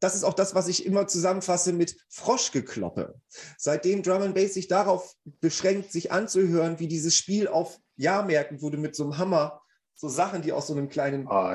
das 0.00 0.14
ist 0.14 0.24
auch 0.24 0.32
das, 0.32 0.54
was 0.54 0.66
ich 0.68 0.86
immer 0.86 1.06
zusammenfasse 1.06 1.74
mit 1.74 1.94
Froschgekloppe. 2.08 3.20
Seitdem 3.58 4.02
Drum 4.02 4.22
and 4.22 4.34
Bass 4.34 4.54
sich 4.54 4.66
darauf 4.66 5.14
beschränkt, 5.40 5.92
sich 5.92 6.10
anzuhören, 6.10 6.78
wie 6.78 6.88
dieses 6.88 7.14
Spiel 7.14 7.48
auf 7.48 7.78
Jahrmärkten, 7.96 8.62
wo 8.62 8.70
du 8.70 8.78
mit 8.78 8.96
so 8.96 9.04
einem 9.04 9.18
Hammer 9.18 9.60
so 9.94 10.08
Sachen, 10.08 10.40
die 10.40 10.52
aus 10.52 10.68
so 10.68 10.72
einem 10.72 10.88
kleinen 10.88 11.26
oh, 11.28 11.54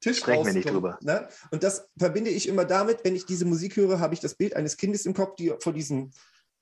Tisch 0.00 0.24
wir 0.26 0.52
nicht 0.52 0.70
drüber. 0.70 0.98
Ne? 1.02 1.28
Und 1.50 1.64
das 1.64 1.88
verbinde 1.98 2.30
ich 2.30 2.48
immer 2.48 2.64
damit, 2.64 3.04
wenn 3.04 3.16
ich 3.16 3.26
diese 3.26 3.44
Musik 3.44 3.76
höre, 3.76 3.98
habe 3.98 4.14
ich 4.14 4.20
das 4.20 4.36
Bild 4.36 4.54
eines 4.54 4.76
Kindes 4.76 5.04
im 5.04 5.14
Kopf, 5.14 5.34
die 5.34 5.52
vor 5.58 5.72
diesem 5.72 6.12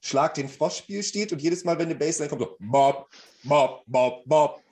Schlag 0.01 0.35
den 0.35 0.49
Froschspiel 0.49 1.03
steht 1.03 1.33
und 1.33 1.43
jedes 1.43 1.65
Mal, 1.65 1.79
wenn 1.79 1.87
eine 1.87 1.95
Bassline 1.95 2.31
kommt, 2.31 2.43
so 2.43 2.57
Bob, 2.59 3.09
Bob, 3.45 3.83
Bob, 3.87 4.23
Bob. 4.25 4.63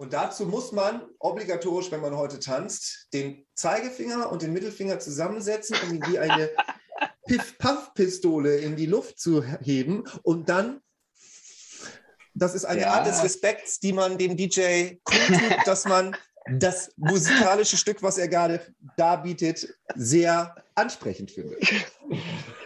Und 0.00 0.14
dazu 0.14 0.46
muss 0.46 0.72
man 0.72 1.02
obligatorisch, 1.18 1.90
wenn 1.90 2.00
man 2.00 2.16
heute 2.16 2.40
tanzt, 2.40 3.08
den 3.12 3.44
Zeigefinger 3.52 4.32
und 4.32 4.40
den 4.40 4.54
Mittelfinger 4.54 4.98
zusammensetzen, 4.98 5.76
um 5.84 5.94
ihn 5.94 6.02
wie 6.06 6.18
eine 6.18 6.48
Piff-Paff-Pistole 7.26 8.56
in 8.60 8.76
die 8.76 8.86
Luft 8.86 9.20
zu 9.20 9.42
heben 9.42 10.04
und 10.22 10.48
dann 10.48 10.80
das 12.32 12.54
ist 12.54 12.64
eine 12.64 12.80
ja. 12.80 12.92
Art 12.92 13.08
des 13.08 13.22
Respekts, 13.22 13.78
die 13.80 13.92
man 13.92 14.16
dem 14.16 14.38
DJ 14.38 14.94
kundtut, 15.04 15.58
dass 15.66 15.84
man 15.84 16.16
das 16.50 16.94
musikalische 16.96 17.76
Stück, 17.76 18.02
was 18.02 18.16
er 18.16 18.28
gerade 18.28 18.74
darbietet, 18.96 19.68
sehr 19.96 20.54
ansprechend 20.76 21.30
findet. 21.30 21.62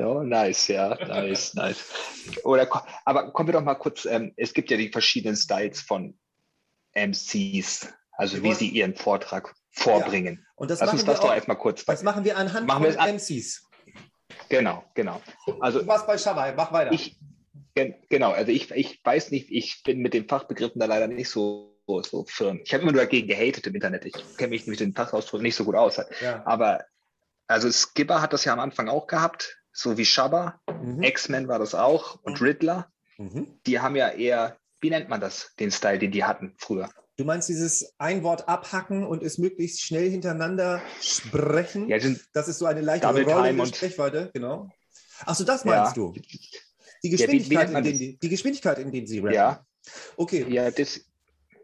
Oh, 0.01 0.23
nice, 0.23 0.69
ja, 0.69 0.95
nice, 1.07 1.55
nice. 1.55 1.85
Oder, 2.43 2.69
aber 3.05 3.31
kommen 3.31 3.49
wir 3.49 3.53
doch 3.53 3.63
mal 3.63 3.75
kurz, 3.75 4.07
ähm, 4.07 4.33
es 4.37 4.53
gibt 4.53 4.71
ja 4.71 4.77
die 4.77 4.89
verschiedenen 4.89 5.37
Styles 5.37 5.81
von 5.83 6.19
MCs, 6.95 7.93
also 8.13 8.43
wie 8.43 8.55
sie 8.55 8.69
ihren 8.69 8.95
Vortrag 8.95 9.55
vorbringen. 9.73 10.37
Ja. 10.37 10.53
Und 10.57 10.71
das 10.71 10.81
Lass 10.81 10.93
uns 10.93 11.05
das 11.05 11.21
doch 11.21 11.35
erstmal 11.35 11.59
kurz. 11.59 11.85
Das 11.85 12.03
machen 12.03 12.25
wir 12.25 12.37
anhand 12.37 12.67
machen 12.67 12.85
von 12.85 12.97
an, 12.97 13.17
MCs. 13.17 13.69
Genau, 14.49 14.85
genau. 14.95 15.21
Also, 15.61 15.81
du 15.81 15.87
warst 15.87 16.07
bei 16.07 16.17
Shabbai, 16.17 16.53
mach 16.53 16.73
weiter. 16.73 16.93
Ich, 16.93 17.19
Genau, 17.75 18.31
also 18.31 18.53
ich, 18.53 18.71
ich 18.71 19.05
weiß 19.05 19.33
nicht, 19.33 19.51
ich 19.51 19.83
bin 19.83 19.99
mit 19.99 20.15
den 20.15 20.29
Fachbegriffen 20.29 20.79
da 20.79 20.87
leider 20.87 21.09
nicht 21.09 21.29
so, 21.29 21.77
so 21.87 22.25
firm. 22.25 22.61
Ich 22.65 22.73
habe 22.73 22.83
immer 22.83 22.93
nur 22.93 23.03
dagegen 23.03 23.27
gehatet 23.27 23.67
im 23.67 23.75
Internet. 23.75 24.05
Ich 24.05 24.15
kenne 24.37 24.51
mich 24.51 24.67
mit 24.67 24.79
den 24.79 24.95
Fachausdrücken 24.95 25.43
nicht 25.43 25.57
so 25.57 25.65
gut 25.65 25.75
aus. 25.75 26.01
Ja. 26.21 26.47
Aber 26.47 26.85
also 27.49 27.71
Skipper 27.71 28.23
hat 28.23 28.33
das 28.33 28.45
ja 28.45 28.53
am 28.53 28.61
Anfang 28.61 28.89
auch 28.89 29.09
gehabt, 29.09 29.59
so 29.73 29.99
wie 29.99 30.05
Shabba. 30.05 30.61
Mhm. 30.71 31.03
X-Men 31.03 31.49
war 31.49 31.59
das 31.59 31.75
auch 31.75 32.21
und 32.23 32.41
mhm. 32.41 32.47
Riddler. 32.47 32.93
Mhm. 33.19 33.59
Die 33.67 33.81
haben 33.81 33.97
ja 33.97 34.09
eher, 34.09 34.57
wie 34.85 34.91
nennt 34.91 35.09
man 35.09 35.19
das, 35.19 35.51
den 35.59 35.71
Style, 35.71 35.99
den 35.99 36.13
die 36.13 36.25
hatten 36.25 36.55
früher? 36.59 36.91
Du 37.17 37.25
meinst 37.25 37.49
dieses 37.49 37.95
ein 37.97 38.23
Wort 38.23 38.47
abhacken 38.49 39.03
und 39.07 39.23
es 39.23 39.39
möglichst 39.39 39.81
schnell 39.81 40.11
hintereinander 40.11 40.83
sprechen? 41.01 41.89
Ja, 41.89 41.97
das 42.35 42.49
ist 42.49 42.59
so 42.59 42.67
eine 42.67 42.83
leichte 42.83 43.07
Rolle 43.07 43.55
der 43.55 43.67
Sprechweite, 43.67 44.31
genau. 44.35 44.69
Achso, 45.25 45.45
das 45.45 45.65
meinst 45.65 45.97
Ja. 45.97 46.03
du? 46.03 46.13
Die 46.13 46.21
Ja, 46.21 46.29
wie- 47.01 47.03
wie 47.03 47.11
Geschwindigkeit, 47.11 47.69
in 47.71 47.75
das? 47.75 47.83
die, 47.99 48.19
die 48.19 48.29
Geschwindigkeit, 48.29 48.79
in 48.79 48.93
denen 48.93 49.07
sie 49.07 49.21
rappen. 49.21 49.33
Ja, 49.35 49.65
Okay. 50.17 50.45
ja, 50.51 50.71
das. 50.71 51.01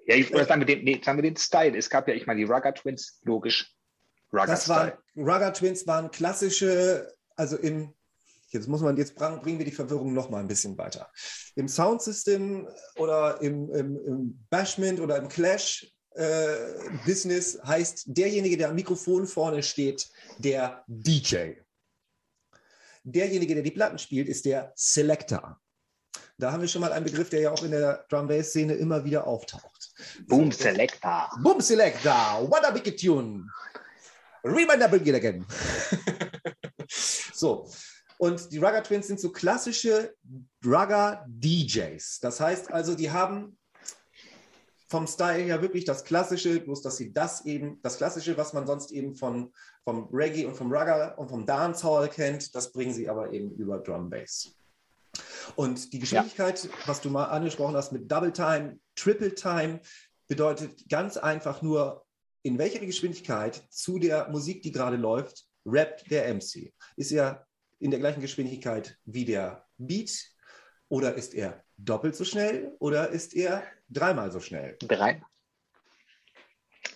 Ja, 0.07 0.15
ich, 0.15 0.33
oder 0.33 0.47
sagen 0.47 0.63
wir, 0.63 0.67
den, 0.67 0.83
nee, 0.85 1.01
sagen 1.05 1.19
wir 1.19 1.23
den 1.23 1.37
Style. 1.37 1.77
Es 1.77 1.91
gab 1.91 2.09
ja, 2.09 2.15
ich 2.15 2.27
meine, 2.27 2.39
die 2.39 2.45
Rugger 2.51 2.73
Twins, 2.75 3.21
logisch. 3.25 3.75
Rugger 4.33 4.47
Das 4.47 4.67
waren 4.69 4.93
Rugger 5.17 5.53
Twins 5.53 5.87
waren 5.87 6.11
klassische, 6.11 7.13
also 7.37 7.57
im 7.59 7.93
jetzt 8.53 8.69
muss 8.69 8.81
man 8.81 8.97
jetzt 8.97 9.15
bring- 9.15 9.41
bringen 9.41 9.59
wir 9.59 9.67
die 9.67 9.73
Verwirrung 9.73 10.13
noch 10.13 10.31
mal 10.31 10.39
ein 10.39 10.49
bisschen 10.49 10.77
weiter. 10.79 11.11
Im 11.57 11.69
Soundsystem 11.69 12.69
oder 12.97 13.41
im, 13.41 13.73
im, 13.75 13.97
im 14.05 14.47
Bashment 14.51 15.01
oder 15.01 15.17
im 15.17 15.29
Clash 15.29 15.93
äh, 16.15 16.57
Business 17.07 17.59
heißt 17.65 18.05
derjenige, 18.07 18.57
der 18.57 18.71
am 18.71 18.75
Mikrofon 18.75 19.27
vorne 19.27 19.63
steht, 19.63 20.09
der 20.39 20.85
DJ. 20.89 21.53
Derjenige, 23.05 23.55
der 23.55 23.63
die 23.63 23.71
Platten 23.71 23.99
spielt, 23.99 24.29
ist 24.29 24.45
der 24.45 24.73
Selector. 24.75 25.61
Da 26.37 26.53
haben 26.53 26.63
wir 26.63 26.69
schon 26.69 26.81
mal 26.81 26.93
einen 26.93 27.05
Begriff, 27.05 27.29
der 27.29 27.41
ja 27.41 27.51
auch 27.51 27.63
in 27.63 27.71
der 27.71 28.07
Drum 28.09 28.27
Bass 28.27 28.49
Szene 28.49 28.75
immer 28.75 29.05
wieder 29.05 29.27
auftaucht. 29.27 29.93
Boom 30.27 30.51
Selector. 30.51 31.31
Boom 31.43 31.61
Selector, 31.61 32.49
what 32.51 32.65
a 32.65 32.71
big 32.71 32.97
tune. 32.97 33.47
Begin 34.43 35.15
again. 35.15 35.47
so, 36.89 37.71
und 38.21 38.53
die 38.53 38.59
Rugger 38.59 38.83
Twins 38.83 39.07
sind 39.07 39.19
so 39.19 39.33
klassische 39.33 40.15
Rugger 40.63 41.25
DJs. 41.27 42.21
Das 42.21 42.39
heißt 42.39 42.71
also, 42.71 42.95
die 42.95 43.11
haben 43.11 43.57
vom 44.89 45.07
Style 45.07 45.43
her 45.43 45.63
wirklich 45.63 45.87
das 45.87 46.05
Klassische, 46.05 46.61
bloß 46.61 46.83
dass 46.83 46.99
sie 46.99 47.15
das 47.15 47.47
eben, 47.47 47.81
das 47.81 47.97
Klassische, 47.97 48.37
was 48.37 48.53
man 48.53 48.67
sonst 48.67 48.93
eben 48.93 49.15
von, 49.15 49.55
vom 49.85 50.11
Reggae 50.13 50.45
und 50.45 50.55
vom 50.55 50.71
Rugger 50.71 51.19
und 51.19 51.31
vom 51.31 51.47
Dancehall 51.47 52.11
kennt, 52.11 52.55
das 52.55 52.73
bringen 52.73 52.93
sie 52.93 53.09
aber 53.09 53.33
eben 53.33 53.53
über 53.53 53.79
Drum 53.79 54.11
Bass. 54.11 54.55
Und 55.57 55.91
die 55.95 55.99
Geschwindigkeit, 55.99 56.69
was 56.85 57.01
du 57.01 57.09
mal 57.09 57.25
angesprochen 57.25 57.75
hast 57.75 57.91
mit 57.91 58.13
Double 58.13 58.35
Time, 58.35 58.79
Triple 58.97 59.35
Time, 59.35 59.81
bedeutet 60.29 60.87
ganz 60.91 61.17
einfach 61.17 61.63
nur, 61.63 62.05
in 62.43 62.59
welcher 62.59 62.85
Geschwindigkeit 62.85 63.63
zu 63.71 63.99
der 63.99 64.29
Musik, 64.29 64.61
die 64.61 64.73
gerade 64.73 64.99
läuft, 64.99 65.47
rappt 65.65 66.11
der 66.11 66.35
MC. 66.35 66.75
Ist 66.97 67.13
er 67.13 67.47
in 67.81 67.91
der 67.91 67.99
gleichen 67.99 68.21
Geschwindigkeit 68.21 68.97
wie 69.05 69.25
der 69.25 69.67
Beat 69.79 70.11
oder 70.89 71.15
ist 71.15 71.35
er 71.35 71.65
doppelt 71.77 72.15
so 72.15 72.25
schnell 72.25 72.77
oder 72.79 73.09
ist 73.09 73.35
er 73.35 73.63
dreimal 73.89 74.31
so 74.31 74.41
schnell? 74.41 74.77
Drei. 74.81 75.23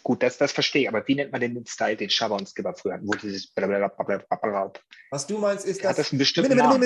Gut, 0.03 0.23
das, 0.23 0.37
das 0.37 0.53
verstehe 0.53 0.83
ich, 0.83 0.89
aber 0.89 1.07
wie 1.09 1.15
nennt 1.15 1.33
man 1.33 1.41
denn 1.41 1.55
den 1.55 1.67
Style, 1.67 1.97
den 1.97 2.11
Shabba 2.11 2.37
und 2.37 2.47
Skipper 2.47 2.75
früher 2.75 2.95
hatten? 2.95 3.07
Wo 3.07 3.13
dieses 3.13 3.51
Was 5.11 5.27
du 5.27 5.39
meinst, 5.39 5.65
ist 5.65 5.83
Hat 5.83 5.91
das 5.91 5.97
das 5.97 6.13
einen 6.13 6.19
bestimmten 6.19 6.57
Namen? 6.57 6.83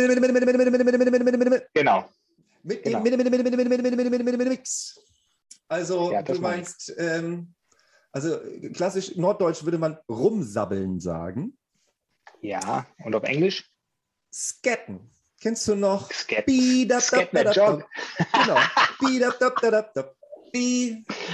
Genau. 1.74 2.08
mit 2.62 2.82
Genau. 2.84 3.02
dem 3.02 4.48
Mix. 4.48 5.00
Also 5.68 6.12
Ja, 6.12 6.22
das 6.22 6.36
du 6.36 6.42
meinst, 6.42 6.94
ähm, 6.96 7.54
also 8.12 8.38
klassisch 8.72 9.16
norddeutsch 9.16 9.64
würde 9.64 9.78
man 9.78 9.98
rumsabbeln 10.08 11.00
sagen. 11.00 11.58
Ja, 12.40 12.86
und 13.04 13.14
auf 13.14 13.24
Englisch? 13.24 13.68
Scatten. 14.38 15.10
Kennst 15.40 15.66
du 15.66 15.74
noch? 15.74 16.10
Up. 17.58 17.88
Genau. 18.32 18.54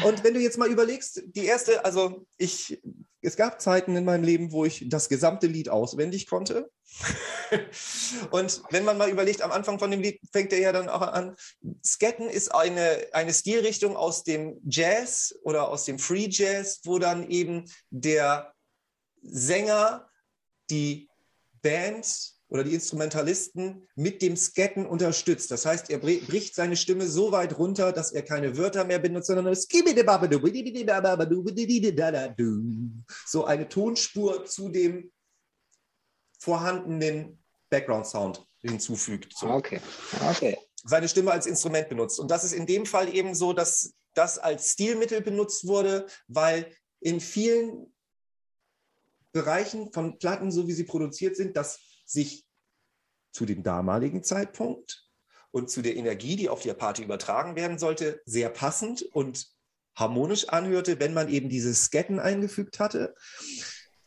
Und 0.04 0.24
wenn 0.24 0.34
du 0.34 0.40
jetzt 0.40 0.58
mal 0.58 0.70
überlegst, 0.70 1.22
die 1.26 1.44
erste, 1.44 1.84
also 1.84 2.26
ich, 2.38 2.82
es 3.20 3.36
gab 3.36 3.60
Zeiten 3.60 3.94
in 3.94 4.04
meinem 4.04 4.24
Leben, 4.24 4.52
wo 4.52 4.64
ich 4.64 4.88
das 4.88 5.08
gesamte 5.08 5.46
Lied 5.46 5.68
auswendig 5.68 6.26
konnte. 6.26 6.70
Und 8.30 8.62
wenn 8.70 8.84
man 8.84 8.98
mal 8.98 9.10
überlegt, 9.10 9.42
am 9.42 9.52
Anfang 9.52 9.78
von 9.78 9.90
dem 9.90 10.00
Lied 10.00 10.20
fängt 10.32 10.52
er 10.52 10.60
ja 10.60 10.72
dann 10.72 10.88
auch 10.88 11.02
an. 11.02 11.36
Scatten 11.84 12.28
ist 12.28 12.54
eine, 12.54 13.06
eine 13.12 13.34
Stilrichtung 13.34 13.96
aus 13.96 14.24
dem 14.24 14.60
Jazz 14.64 15.34
oder 15.42 15.68
aus 15.68 15.84
dem 15.84 15.98
Free 15.98 16.28
Jazz, 16.30 16.80
wo 16.84 16.98
dann 16.98 17.30
eben 17.30 17.70
der 17.90 18.54
Sänger 19.22 20.08
die 20.70 21.08
Band 21.62 22.33
oder 22.54 22.62
die 22.62 22.74
Instrumentalisten 22.74 23.88
mit 23.96 24.22
dem 24.22 24.36
Scatten 24.36 24.86
unterstützt. 24.86 25.50
Das 25.50 25.66
heißt, 25.66 25.90
er 25.90 25.98
bri- 26.00 26.24
bricht 26.24 26.54
seine 26.54 26.76
Stimme 26.76 27.08
so 27.08 27.32
weit 27.32 27.58
runter, 27.58 27.90
dass 27.90 28.12
er 28.12 28.22
keine 28.22 28.56
Wörter 28.56 28.84
mehr 28.84 29.00
benutzt, 29.00 29.26
sondern 29.26 29.52
so 33.26 33.44
eine 33.44 33.68
Tonspur 33.68 34.44
zu 34.44 34.68
dem 34.68 35.10
vorhandenen 36.38 37.42
Background-Sound 37.70 38.46
hinzufügt. 38.60 39.36
So 39.36 39.48
Okay. 39.48 39.80
Okay. 40.30 40.56
seine 40.84 41.08
Stimme 41.08 41.32
als 41.32 41.46
Instrument 41.46 41.88
benutzt. 41.88 42.20
Und 42.20 42.30
das 42.30 42.44
ist 42.44 42.52
in 42.52 42.66
dem 42.66 42.86
Fall 42.86 43.12
eben 43.12 43.34
so, 43.34 43.52
dass 43.52 43.94
das 44.14 44.38
als 44.38 44.70
Stilmittel 44.70 45.22
benutzt 45.22 45.66
wurde, 45.66 46.06
weil 46.28 46.72
in 47.00 47.18
vielen 47.18 47.92
Bereichen 49.32 49.92
von 49.92 50.20
Platten, 50.20 50.52
so 50.52 50.68
wie 50.68 50.72
sie 50.72 50.84
produziert 50.84 51.34
sind, 51.34 51.56
das 51.56 51.80
sich 52.06 52.43
zu 53.34 53.44
dem 53.44 53.62
damaligen 53.62 54.22
Zeitpunkt 54.22 55.04
und 55.50 55.68
zu 55.68 55.82
der 55.82 55.96
Energie, 55.96 56.36
die 56.36 56.48
auf 56.48 56.62
der 56.62 56.74
Party 56.74 57.02
übertragen 57.02 57.56
werden 57.56 57.78
sollte, 57.78 58.22
sehr 58.24 58.48
passend 58.48 59.02
und 59.02 59.46
harmonisch 59.96 60.48
anhörte, 60.48 60.98
wenn 61.00 61.14
man 61.14 61.28
eben 61.28 61.48
diese 61.48 61.74
Sketten 61.74 62.18
eingefügt 62.18 62.80
hatte. 62.80 63.14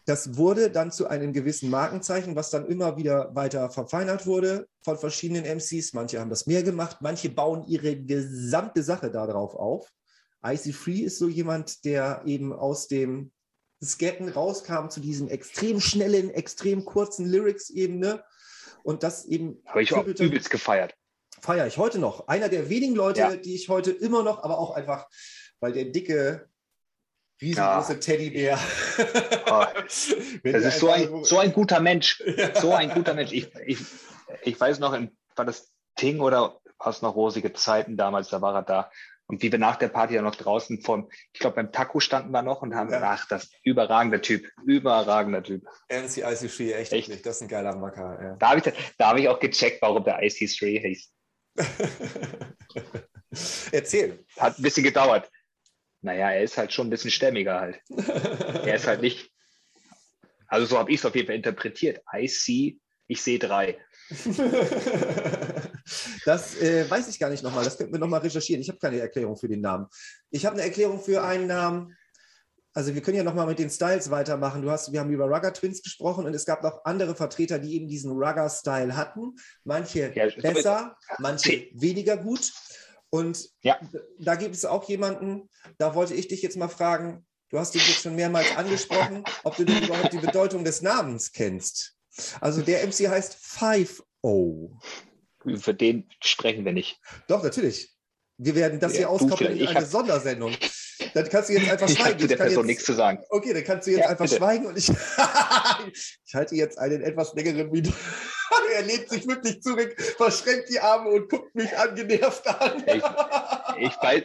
Das 0.06 0.38
wurde 0.38 0.72
dann 0.72 0.92
zu 0.92 1.08
einem 1.08 1.34
gewissen 1.34 1.70
Markenzeichen, 1.70 2.36
was 2.36 2.50
dann 2.50 2.66
immer 2.66 2.96
wieder 2.96 3.36
weiter 3.36 3.70
verfeinert 3.70 4.26
wurde 4.26 4.68
von 4.82 4.98
verschiedenen 4.98 5.44
MCs. 5.44 5.94
Manche 5.94 6.20
haben 6.20 6.30
das 6.30 6.48
mehr 6.48 6.64
gemacht, 6.64 6.98
manche 7.02 7.30
bauen 7.30 7.66
ihre 7.68 7.98
gesamte 7.98 8.84
Sache 8.84 9.12
darauf 9.12 9.54
auf. 9.56 9.92
Icy 10.46 10.72
Free 10.72 11.02
ist 11.02 11.18
so 11.18 11.28
jemand, 11.28 11.84
der 11.84 12.22
eben 12.26 12.54
aus 12.54 12.88
dem 12.88 13.32
Sketten 13.84 14.30
rauskam 14.30 14.88
zu 14.90 15.02
diesem 15.02 15.28
extrem 15.28 15.82
schnellen, 15.82 16.30
extrem 16.30 16.86
kurzen 16.86 17.26
Lyrics-Ebene 17.26 18.24
und 18.88 19.04
das 19.04 19.26
eben 19.26 19.62
Habe 19.66 19.84
ich 19.84 19.90
trippelte- 19.90 20.24
übelst 20.24 20.50
gefeiert. 20.50 20.96
feiere 21.42 21.68
ich 21.68 21.78
heute 21.78 22.00
noch. 22.00 22.28
Einer 22.30 22.48
der 22.50 22.70
wenigen 22.70 22.96
Leute, 22.96 23.20
Ja. 23.20 23.36
die 23.36 23.54
ich 23.54 23.68
heute 23.70 23.92
immer 23.92 24.24
noch, 24.24 24.44
aber 24.44 24.58
auch 24.58 24.72
einfach, 24.72 25.08
weil 25.60 25.74
der 25.74 25.86
dicke, 25.86 26.48
riesengroße 27.42 27.94
Ja. 27.94 28.00
Teddybär. 28.00 28.60
Oh, 29.52 29.66
Das 30.44 30.64
ist 30.66 30.80
so 30.80 30.90
ein, 30.90 31.24
so 31.26 31.38
ein 31.38 31.52
guter 31.54 31.80
Mensch. 31.82 32.24
So 32.62 32.74
ein 32.74 32.90
guter 32.92 33.14
Mensch. 33.14 33.32
Ich, 33.34 33.54
ich, 33.66 33.80
ich 34.44 34.60
weiß 34.60 34.80
noch, 34.80 34.98
war 35.36 35.46
das 35.46 35.72
Ting 35.96 36.20
oder 36.22 36.60
war 36.80 36.88
es 36.88 37.02
noch 37.02 37.16
rosige 37.16 37.52
Zeiten 37.54 37.98
damals, 37.98 38.30
da 38.30 38.42
war 38.42 38.56
er 38.56 38.64
da. 38.64 38.92
Und 39.30 39.42
wie 39.42 39.52
wir 39.52 39.60
nach 39.60 39.76
der 39.76 39.90
Party 39.90 40.16
ja 40.16 40.22
noch 40.22 40.36
draußen 40.36 40.82
vom, 40.82 41.10
ich 41.34 41.40
glaube, 41.42 41.58
beim 41.58 41.72
Taco 41.74 42.00
standen 42.00 42.32
wir 42.32 42.42
noch 42.42 42.62
und 42.62 42.74
haben, 42.76 42.90
Ja. 42.92 43.02
ach, 43.04 43.28
das 43.28 43.50
überragender 43.64 44.22
Typ, 44.22 44.50
überragender 44.66 45.44
Typ. 45.44 45.66
MC 45.90 46.24
Icy 46.24 46.48
Free, 46.50 46.72
echt, 46.72 46.94
Echt? 46.94 47.10
wirklich, 47.10 47.24
das 47.24 47.36
ist 47.38 47.42
ein 47.42 47.48
geiler 47.50 47.76
Macker. 47.76 48.38
Da 48.40 48.50
habe 48.52 48.60
ich, 48.60 48.74
da 48.98 49.10
habe 49.10 49.20
ich 49.20 49.28
auch 49.28 49.40
gecheckt, 49.40 49.82
warum 49.82 50.04
der 50.06 50.22
IC3 50.24 50.80
hieß. 50.80 51.12
Ja. 51.58 51.66
Erzähl. 53.72 54.26
Hat 54.38 54.58
ein 54.58 54.62
bisschen 54.62 54.84
gedauert. 54.84 55.30
Naja, 56.02 56.32
er 56.32 56.44
ist 56.44 56.58
halt 56.58 56.72
schon 56.72 56.88
ein 56.88 56.92
bisschen 56.92 57.12
stämmiger 57.12 57.60
halt. 57.60 57.82
Er 58.66 58.76
ist 58.76 58.88
halt 58.88 59.02
nicht, 59.02 59.32
also 60.48 60.66
so 60.66 60.78
habe 60.78 60.92
ich 60.92 61.00
es 61.00 61.06
auf 61.06 61.16
jeden 61.16 61.28
Fall 61.28 61.36
interpretiert. 61.36 62.02
I 62.16 62.28
see, 62.28 62.78
ich 63.08 63.22
sehe 63.22 63.40
drei. 63.40 63.78
Das 66.26 66.56
äh, 66.62 66.90
weiß 66.90 67.08
ich 67.10 67.20
gar 67.20 67.30
nicht 67.30 67.44
nochmal. 67.44 67.64
Das 67.64 67.78
könnten 67.78 67.94
wir 67.94 68.00
nochmal 68.00 68.22
recherchieren. 68.22 68.62
Ich 68.62 68.70
habe 68.70 68.80
keine 68.80 69.00
Erklärung 69.00 69.38
für 69.38 69.48
den 69.48 69.62
Namen. 69.62 69.88
Ich 70.30 70.46
habe 70.46 70.56
eine 70.56 70.64
Erklärung 70.64 71.02
für 71.02 71.24
einen 71.24 71.48
Namen. 71.48 71.96
Also 72.74 72.94
wir 72.94 73.02
können 73.02 73.18
ja 73.18 73.24
nochmal 73.24 73.48
mit 73.48 73.58
den 73.58 73.72
Styles 73.72 74.12
weitermachen. 74.12 74.62
Du 74.62 74.70
hast, 74.70 74.92
wir 74.92 75.00
haben 75.00 75.10
über 75.10 75.26
Rugger 75.26 75.52
Twins 75.52 75.82
gesprochen 75.82 76.26
und 76.26 76.34
es 76.36 76.46
gab 76.46 76.62
noch 76.62 76.86
andere 76.86 77.16
Vertreter, 77.16 77.58
die 77.58 77.74
eben 77.74 77.88
diesen 77.88 78.12
Rugger-Style 78.12 78.96
hatten. 78.96 79.34
Manche 79.64 80.12
Ja, 80.14 80.28
besser, 80.40 80.96
manche 81.18 81.70
weniger 81.74 82.18
gut. 82.18 82.54
Und 83.10 83.50
Ja. 83.64 83.80
da 84.20 84.36
gibt 84.36 84.54
es 84.54 84.64
auch 84.66 84.88
jemanden, 84.88 85.50
da 85.80 85.96
wollte 85.96 86.14
ich 86.14 86.28
dich 86.28 86.44
jetzt 86.44 86.58
mal 86.58 86.68
fragen, 86.68 87.26
du 87.50 87.58
hast 87.58 87.74
ihn 87.74 87.82
jetzt 87.88 88.04
schon 88.04 88.16
mehrmals 88.16 88.56
angesprochen, 88.56 89.24
ob 89.44 89.56
du 89.56 89.64
denn 89.66 89.82
überhaupt 89.84 90.14
die 90.14 90.20
Bedeutung 90.20 90.64
des 90.64 90.82
Namens 90.84 91.32
kennst. 91.32 91.96
Also 92.42 92.62
der 92.62 92.86
MC 92.86 93.08
heißt 93.10 93.38
5-O. 93.38 94.78
Für 95.60 95.74
den 95.74 96.10
sprechen 96.22 96.66
wir 96.66 96.74
nicht. 96.74 97.00
Doch, 97.28 97.44
natürlich. 97.44 97.94
Wir 98.38 98.56
werden 98.56 98.80
das 98.80 98.94
Ja, 98.94 98.98
hier 99.00 99.10
auskoppeln 99.10 99.54
in 99.54 99.64
Ich 99.64 99.70
eine 99.70 99.80
hab- 99.82 99.86
Sondersendung. 99.88 100.56
Dann 101.14 101.30
kannst 101.30 101.50
du 101.50 101.54
jetzt 101.54 101.70
einfach 101.72 101.90
Ich 101.90 101.98
schweigen. 101.98 102.20
zu 102.20 102.28
der 102.28 102.36
Ich 102.36 102.38
kann 102.40 102.48
Person 102.48 102.64
jetzt- 102.64 102.68
nichts 102.68 102.86
zu 102.86 102.94
sagen. 102.94 103.24
Okay, 103.30 103.54
dann 103.54 103.64
kannst 103.64 103.88
du 103.88 103.92
jetzt 103.92 104.02
Ja, 104.02 104.10
einfach 104.10 104.26
bitte. 104.26 104.38
schweigen 104.38 104.66
und 104.68 104.78
ich, 104.78 104.90
ich 106.26 106.34
halte 106.36 106.56
jetzt 106.56 106.78
einen 106.78 107.02
etwas 107.02 107.34
längeren 107.34 107.72
Video. 107.74 107.92
er 108.76 108.82
lehnt 108.84 109.10
sich 109.10 109.28
wirklich 109.28 109.62
zurück, 109.62 110.00
verschränkt 110.18 110.70
die 110.70 110.80
Arme 110.80 111.10
und 111.10 111.30
guckt 111.30 111.56
mich 111.56 111.76
angenervt 111.78 112.46
an. 112.48 112.84
Ich 113.80 113.94
weiß, 114.02 114.24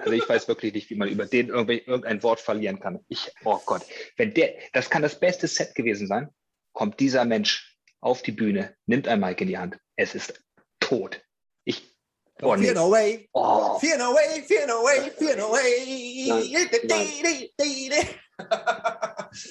also 0.00 0.12
ich 0.12 0.28
weiß 0.28 0.48
wirklich 0.48 0.72
nicht, 0.72 0.90
wie 0.90 0.96
man 0.96 1.08
über 1.08 1.26
den 1.26 1.48
irgendein 1.48 2.22
Wort 2.22 2.40
verlieren 2.40 2.80
kann. 2.80 3.04
Ich, 3.08 3.30
oh 3.44 3.58
Gott, 3.64 3.82
wenn 4.16 4.34
der, 4.34 4.54
das 4.72 4.90
kann 4.90 5.02
das 5.02 5.18
beste 5.20 5.46
Set 5.48 5.74
gewesen 5.74 6.06
sein, 6.06 6.28
kommt 6.72 6.98
dieser 7.00 7.24
Mensch 7.24 7.76
auf 8.00 8.22
die 8.22 8.32
Bühne, 8.32 8.74
nimmt 8.86 9.06
ein 9.08 9.20
Mic 9.20 9.40
in 9.40 9.48
die 9.48 9.58
Hand. 9.58 9.78
Es 9.96 10.14
ist 10.14 10.40
tot. 10.80 11.20
Ich. 11.64 11.96
Oh, 12.42 12.54
nee. 12.54 12.64
fear 12.66 12.74
no 12.74 12.90
way. 12.90 13.28
Oh, 13.32 13.78
Fear 13.78 13.96
no 13.98 14.14
way, 14.14 14.42
fear 14.42 14.66
no 14.66 14.84
way, 14.84 15.10
fear 15.16 15.36
no 15.36 15.50
way. 15.52 17.50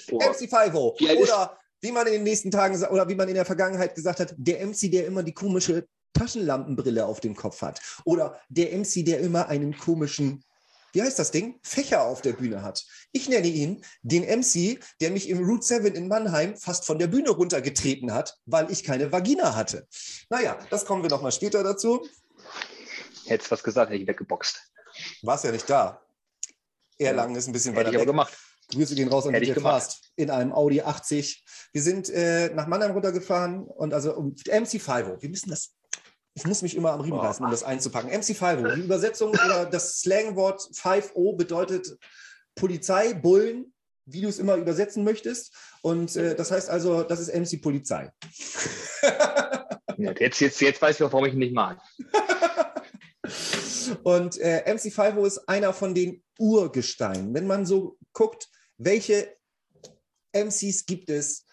boah. 0.09 0.21
MC5 0.21 0.99
Wie 0.99 1.09
alt 1.09 1.19
ist- 1.19 1.29
oder 1.31 1.57
wie 1.81 1.91
man 1.91 2.07
in 2.07 2.13
den 2.13 2.23
nächsten 2.23 2.51
Tagen 2.51 2.81
oder 2.85 3.07
wie 3.09 3.15
man 3.15 3.27
in 3.27 3.35
der 3.35 3.45
Vergangenheit 3.45 3.95
gesagt 3.95 4.19
hat, 4.19 4.33
der 4.37 4.65
MC, 4.65 4.89
der 4.91 5.05
immer 5.07 5.23
die 5.23 5.33
komische 5.33 5.87
Taschenlampenbrille 6.13 7.05
auf 7.05 7.19
dem 7.19 7.35
Kopf 7.35 7.61
hat 7.61 7.79
oder 8.05 8.39
der 8.49 8.71
MC, 8.77 9.03
der 9.05 9.19
immer 9.19 9.49
einen 9.49 9.77
komischen 9.77 10.43
wie 10.95 11.01
heißt 11.01 11.19
das 11.19 11.31
Ding? 11.31 11.59
Fächer 11.61 12.03
auf 12.03 12.21
der 12.21 12.33
Bühne 12.33 12.63
hat. 12.63 12.85
Ich 13.11 13.27
nenne 13.27 13.47
ihn 13.47 13.83
den 14.01 14.23
MC, 14.23 14.79
der 15.01 15.11
mich 15.11 15.29
im 15.29 15.43
Route 15.43 15.65
7 15.65 15.93
in 15.93 16.07
Mannheim 16.07 16.55
fast 16.55 16.85
von 16.85 16.97
der 16.97 17.07
Bühne 17.07 17.31
runtergetreten 17.31 18.13
hat, 18.13 18.37
weil 18.45 18.71
ich 18.71 18.83
keine 18.83 19.11
Vagina 19.11 19.55
hatte. 19.55 19.87
Naja, 20.29 20.57
das 20.69 20.85
kommen 20.85 21.03
wir 21.03 21.09
noch 21.09 21.21
mal 21.21 21.33
später 21.33 21.63
dazu. 21.63 22.07
Hättest 23.25 23.51
was 23.51 23.61
gesagt, 23.61 23.91
hätte 23.91 24.01
ich 24.01 24.07
weggeboxt. 24.07 24.71
Warst 25.21 25.43
ja 25.43 25.51
nicht 25.51 25.69
da. 25.69 26.01
Erlangen 26.97 27.35
ist 27.35 27.47
ein 27.47 27.51
bisschen 27.51 27.73
Hätte 27.73 27.87
weiter 27.87 27.89
ich 27.89 27.95
aber 27.97 28.03
weg. 28.03 28.07
gemacht. 28.07 28.37
Grüße 28.71 28.95
gehen 28.95 29.09
raus 29.09 29.27
an 29.27 29.35
ich 29.35 29.53
DJ. 29.53 29.59
Fast 29.59 30.11
in 30.15 30.29
einem 30.31 30.53
Audi 30.53 30.81
80. 30.81 31.43
Wir 31.73 31.81
sind 31.81 32.09
äh, 32.09 32.53
nach 32.53 32.67
Mannheim 32.67 32.91
runtergefahren 32.91 33.65
und 33.65 33.93
also 33.93 34.15
um 34.15 34.33
MC5. 34.33 35.21
Wir 35.21 35.29
müssen 35.29 35.49
das. 35.49 35.73
Ich 36.35 36.45
muss 36.45 36.61
mich 36.61 36.75
immer 36.75 36.91
am 36.91 36.99
Riemen 36.99 37.19
reißen, 37.19 37.45
um 37.45 37.49
das 37.49 37.63
einzupacken. 37.63 38.11
MC5. 38.11 38.75
Die 38.75 38.81
Übersetzung 38.81 39.29
oder 39.29 39.65
das 39.65 40.01
Slangwort 40.01 40.61
5O 40.61 41.35
bedeutet 41.37 41.97
Polizei, 42.55 43.13
Bullen, 43.13 43.73
wie 44.05 44.21
du 44.21 44.27
es 44.27 44.37
immer 44.37 44.57
übersetzen 44.57 45.05
möchtest. 45.05 45.53
Und 45.81 46.15
äh, 46.17 46.35
das 46.35 46.51
heißt 46.51 46.69
also, 46.69 47.03
das 47.03 47.21
ist 47.21 47.33
MC 47.33 47.61
Polizei. 47.61 48.11
Jetzt, 49.97 50.41
jetzt, 50.41 50.59
jetzt 50.59 50.81
weiß 50.81 50.97
ich 50.97 51.03
auch, 51.03 51.13
warum 51.13 51.25
ich 51.25 51.33
ihn 51.33 51.39
nicht 51.39 51.53
mag. 51.53 51.79
Und 54.03 54.37
äh, 54.39 54.63
MC5 54.67 55.25
ist 55.25 55.47
einer 55.47 55.71
von 55.71 55.95
den 55.95 56.21
Urgesteinen. 56.37 57.33
Wenn 57.33 57.47
man 57.47 57.65
so 57.65 57.97
guckt, 58.11 58.49
welche 58.77 59.37
MCs 60.33 60.85
gibt 60.85 61.09
es 61.09 61.45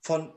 von 0.00 0.32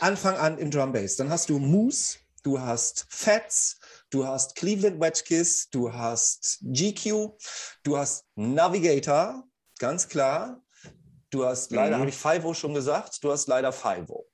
Anfang 0.00 0.36
an 0.36 0.58
im 0.58 0.70
Drum 0.70 0.92
Bass, 0.92 1.16
dann 1.16 1.30
hast 1.30 1.48
du 1.48 1.58
Moose, 1.58 2.18
du 2.42 2.60
hast 2.60 3.06
Fats, 3.08 3.78
du 4.10 4.26
hast 4.26 4.54
Cleveland 4.54 5.00
Wedgekiss, 5.00 5.68
du 5.70 5.92
hast 5.92 6.58
GQ, 6.62 7.30
du 7.82 7.96
hast 7.96 8.24
Navigator, 8.34 9.44
ganz 9.78 10.08
klar. 10.08 10.62
Du 11.30 11.44
hast 11.44 11.72
leider, 11.72 11.96
Mhm. 11.96 12.00
habe 12.02 12.10
ich 12.10 12.16
Fivo 12.16 12.54
schon 12.54 12.72
gesagt, 12.72 13.22
du 13.24 13.32
hast 13.32 13.48
leider 13.48 13.72
Fivo. 13.72 14.28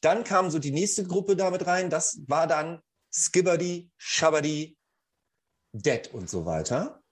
Dann 0.00 0.24
kam 0.24 0.50
so 0.50 0.58
die 0.58 0.72
nächste 0.72 1.04
Gruppe 1.04 1.36
damit 1.36 1.66
rein, 1.66 1.90
das 1.90 2.18
war 2.26 2.46
dann 2.48 2.82
Skibberdy, 3.12 3.90
Shabberdy, 3.96 4.76
Dead 5.72 6.12
und 6.12 6.28
so 6.28 6.44
weiter. 6.44 7.03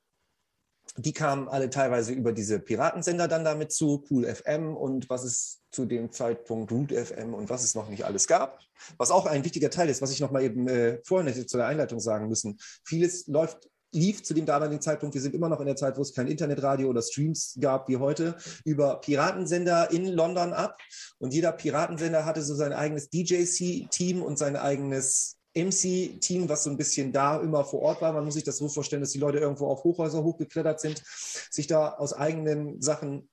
Die 0.96 1.12
kamen 1.12 1.48
alle 1.48 1.70
teilweise 1.70 2.12
über 2.12 2.32
diese 2.32 2.58
Piratensender 2.58 3.28
dann 3.28 3.44
damit 3.44 3.72
zu, 3.72 4.04
Cool 4.10 4.24
FM 4.24 4.76
und 4.76 5.08
was 5.08 5.24
es 5.24 5.62
zu 5.70 5.86
dem 5.86 6.12
Zeitpunkt 6.12 6.70
Root 6.70 6.92
FM 6.92 7.32
und 7.32 7.48
was 7.48 7.64
es 7.64 7.74
noch 7.74 7.88
nicht 7.88 8.04
alles 8.04 8.26
gab. 8.26 8.58
Was 8.98 9.10
auch 9.10 9.26
ein 9.26 9.44
wichtiger 9.44 9.70
Teil 9.70 9.88
ist, 9.88 10.02
was 10.02 10.12
ich 10.12 10.20
noch 10.20 10.30
mal 10.30 10.42
eben 10.42 10.68
äh, 10.68 11.00
vorhin 11.04 11.26
hätte 11.26 11.46
zu 11.46 11.56
der 11.56 11.66
Einleitung 11.66 11.98
sagen 11.98 12.28
müssen. 12.28 12.58
Vieles 12.84 13.26
läuft, 13.26 13.70
lief 13.92 14.22
zu 14.22 14.34
dem 14.34 14.46
damaligen 14.46 14.80
Zeitpunkt, 14.80 15.14
wir 15.14 15.22
sind 15.22 15.34
immer 15.34 15.48
noch 15.48 15.60
in 15.60 15.66
der 15.66 15.76
Zeit, 15.76 15.96
wo 15.96 16.02
es 16.02 16.14
kein 16.14 16.26
Internetradio 16.26 16.88
oder 16.88 17.02
Streams 17.02 17.56
gab 17.60 17.88
wie 17.88 17.96
heute, 17.96 18.36
über 18.64 19.00
Piratensender 19.00 19.90
in 19.90 20.06
London 20.06 20.52
ab. 20.52 20.78
Und 21.18 21.32
jeder 21.32 21.52
Piratensender 21.52 22.24
hatte 22.24 22.42
so 22.42 22.54
sein 22.54 22.72
eigenes 22.72 23.08
DJ-Team 23.08 24.22
und 24.22 24.38
sein 24.38 24.56
eigenes 24.56 25.38
MC-Team, 25.54 26.48
was 26.48 26.64
so 26.64 26.70
ein 26.70 26.76
bisschen 26.76 27.12
da 27.12 27.38
immer 27.40 27.64
vor 27.64 27.82
Ort 27.82 28.00
war. 28.00 28.12
Man 28.12 28.24
muss 28.24 28.34
sich 28.34 28.44
das 28.44 28.56
so 28.56 28.68
vorstellen, 28.68 29.02
dass 29.02 29.12
die 29.12 29.18
Leute 29.18 29.38
irgendwo 29.38 29.66
auf 29.66 29.84
Hochhäuser 29.84 30.22
hochgeklettert 30.22 30.80
sind, 30.80 31.02
sich 31.50 31.66
da 31.66 31.92
aus 31.94 32.12
eigenen 32.12 32.80
Sachen 32.80 33.28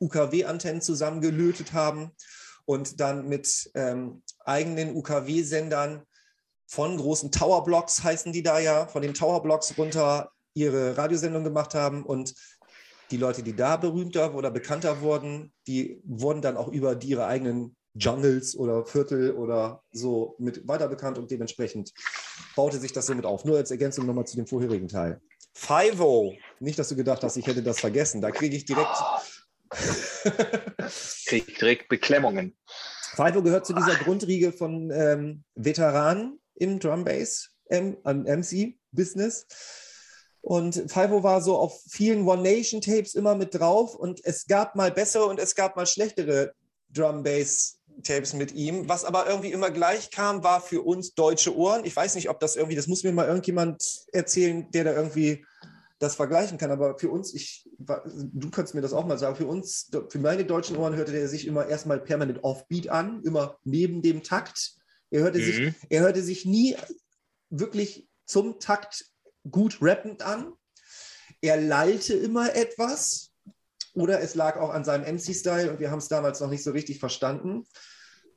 UKW-Antennen 0.00 0.80
zusammengelötet 0.80 1.72
haben 1.72 2.10
und 2.64 3.00
dann 3.00 3.28
mit 3.28 3.70
ähm, 3.74 4.22
eigenen 4.44 4.96
UKW-Sendern 4.96 6.02
von 6.66 6.96
großen 6.96 7.30
Towerblocks, 7.32 8.02
heißen 8.02 8.32
die 8.32 8.42
da 8.42 8.58
ja, 8.58 8.86
von 8.86 9.02
den 9.02 9.14
Towerblocks 9.14 9.76
runter 9.76 10.30
ihre 10.54 10.96
Radiosendung 10.96 11.44
gemacht 11.44 11.74
haben 11.74 12.04
und 12.04 12.34
die 13.10 13.16
Leute, 13.16 13.42
die 13.42 13.56
da 13.56 13.76
berühmter 13.76 14.34
oder 14.34 14.50
bekannter 14.50 15.00
wurden, 15.00 15.52
die 15.66 16.00
wurden 16.04 16.42
dann 16.42 16.56
auch 16.56 16.68
über 16.68 16.94
die 16.94 17.08
ihre 17.08 17.26
eigenen 17.26 17.76
Jungles 17.94 18.56
oder 18.56 18.84
Viertel 18.84 19.32
oder 19.32 19.82
so 19.92 20.36
mit 20.38 20.66
weiter 20.66 20.88
bekannt 20.88 21.18
und 21.18 21.30
dementsprechend 21.30 21.92
baute 22.54 22.78
sich 22.78 22.92
das 22.92 23.06
so 23.06 23.14
mit 23.14 23.26
auf. 23.26 23.44
Nur 23.44 23.56
als 23.56 23.70
Ergänzung 23.70 24.06
nochmal 24.06 24.26
zu 24.26 24.36
dem 24.36 24.46
vorherigen 24.46 24.88
Teil. 24.88 25.20
Fivo. 25.52 26.34
Nicht, 26.60 26.78
dass 26.78 26.88
du 26.88 26.96
gedacht 26.96 27.22
hast, 27.22 27.36
ich 27.36 27.46
hätte 27.46 27.62
das 27.62 27.80
vergessen. 27.80 28.20
Da 28.20 28.30
kriege 28.30 28.56
ich 28.56 28.64
direkt. 28.64 28.96
Krieg 31.26 31.58
direkt 31.58 31.88
Beklemmungen. 31.88 32.56
Fivo 33.14 33.42
gehört 33.42 33.66
zu 33.66 33.74
dieser 33.74 33.96
Grundriege 33.96 34.52
von 34.52 34.90
ähm, 34.92 35.44
Veteranen 35.54 36.40
im 36.54 36.78
Drum 36.78 37.04
Bass, 37.04 37.50
ähm, 37.70 37.96
am 38.04 38.22
MC-Business. 38.22 39.46
Und 40.42 40.74
Fivo 40.90 41.22
war 41.22 41.42
so 41.42 41.56
auf 41.56 41.82
vielen 41.88 42.26
One 42.26 42.42
Nation 42.42 42.80
Tapes 42.80 43.14
immer 43.14 43.34
mit 43.34 43.54
drauf 43.54 43.94
und 43.94 44.24
es 44.24 44.46
gab 44.46 44.74
mal 44.76 44.90
bessere 44.90 45.26
und 45.26 45.38
es 45.38 45.54
gab 45.54 45.76
mal 45.76 45.86
schlechtere 45.86 46.54
Drum 46.88 47.22
Bass 47.22 47.79
Tapes 48.02 48.34
mit 48.34 48.52
ihm. 48.52 48.88
Was 48.88 49.04
aber 49.04 49.26
irgendwie 49.28 49.52
immer 49.52 49.70
gleich 49.70 50.10
kam, 50.10 50.42
war 50.42 50.60
für 50.60 50.82
uns 50.82 51.14
deutsche 51.14 51.56
Ohren. 51.56 51.84
Ich 51.84 51.94
weiß 51.94 52.14
nicht, 52.14 52.30
ob 52.30 52.40
das 52.40 52.56
irgendwie, 52.56 52.76
das 52.76 52.86
muss 52.86 53.04
mir 53.04 53.12
mal 53.12 53.26
irgendjemand 53.26 54.06
erzählen, 54.12 54.70
der 54.70 54.84
da 54.84 54.92
irgendwie 54.92 55.44
das 55.98 56.14
vergleichen 56.14 56.58
kann. 56.58 56.70
Aber 56.70 56.98
für 56.98 57.10
uns, 57.10 57.34
ich, 57.34 57.68
du 57.78 58.50
kannst 58.50 58.74
mir 58.74 58.80
das 58.80 58.92
auch 58.92 59.06
mal 59.06 59.18
sagen, 59.18 59.36
für 59.36 59.46
uns, 59.46 59.90
für 60.08 60.18
meine 60.18 60.44
deutschen 60.44 60.76
Ohren 60.76 60.96
hörte 60.96 61.12
der 61.12 61.28
sich 61.28 61.46
immer 61.46 61.66
erstmal 61.66 62.00
permanent 62.00 62.42
offbeat 62.42 62.88
an, 62.88 63.22
immer 63.24 63.58
neben 63.64 64.02
dem 64.02 64.22
Takt. 64.22 64.72
Er 65.10 65.22
hörte, 65.22 65.42
sich, 65.42 65.58
Mhm. 65.58 65.74
er 65.88 66.00
hörte 66.00 66.22
sich 66.22 66.44
nie 66.46 66.76
wirklich 67.50 68.08
zum 68.26 68.60
Takt 68.60 69.04
gut 69.50 69.78
rappend 69.80 70.22
an. 70.22 70.52
Er 71.40 71.60
lallte 71.60 72.14
immer 72.14 72.54
etwas. 72.54 73.30
Oder 73.94 74.20
es 74.20 74.36
lag 74.36 74.56
auch 74.56 74.70
an 74.70 74.84
seinem 74.84 75.16
MC-Style 75.16 75.70
und 75.70 75.80
wir 75.80 75.90
haben 75.90 75.98
es 75.98 76.06
damals 76.08 76.38
noch 76.38 76.48
nicht 76.48 76.62
so 76.62 76.70
richtig 76.70 77.00
verstanden. 77.00 77.64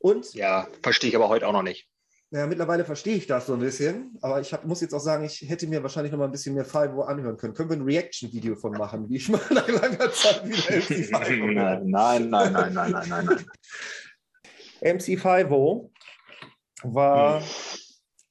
Und 0.03 0.33
Ja, 0.33 0.67
verstehe 0.81 1.09
ich 1.09 1.15
aber 1.15 1.29
heute 1.29 1.47
auch 1.47 1.53
noch 1.53 1.63
nicht. 1.63 1.87
ja, 2.31 2.45
mittlerweile 2.45 2.83
verstehe 2.83 3.15
ich 3.15 3.25
das 3.25 3.45
so 3.45 3.53
ein 3.53 3.59
bisschen, 3.61 4.17
aber 4.21 4.41
ich 4.41 4.51
hab, 4.51 4.65
muss 4.65 4.81
jetzt 4.81 4.93
auch 4.93 4.99
sagen, 4.99 5.23
ich 5.23 5.47
hätte 5.47 5.65
mir 5.65 5.81
wahrscheinlich 5.81 6.11
noch 6.11 6.19
mal 6.19 6.25
ein 6.25 6.31
bisschen 6.31 6.55
mehr 6.55 6.65
Five 6.65 6.91
anhören 7.07 7.37
können. 7.37 7.53
Können 7.53 7.69
wir 7.69 7.77
ein 7.77 7.83
Reaction-Video 7.83 8.55
von 8.55 8.73
machen, 8.73 9.07
wie 9.09 9.15
ich 9.15 9.29
mal 9.29 9.39
nach 9.51 9.67
langer 9.67 10.11
Zeit 10.11 10.43
wieder 10.45 10.59
MC5 10.59 11.53
nein, 11.53 11.89
nein, 11.89 12.29
nein, 12.29 12.53
nein, 12.53 12.73
nein, 12.73 12.91
nein, 12.91 13.05
nein, 13.07 13.25
nein. 13.25 13.45
MC5 14.97 15.49
war 16.83 17.41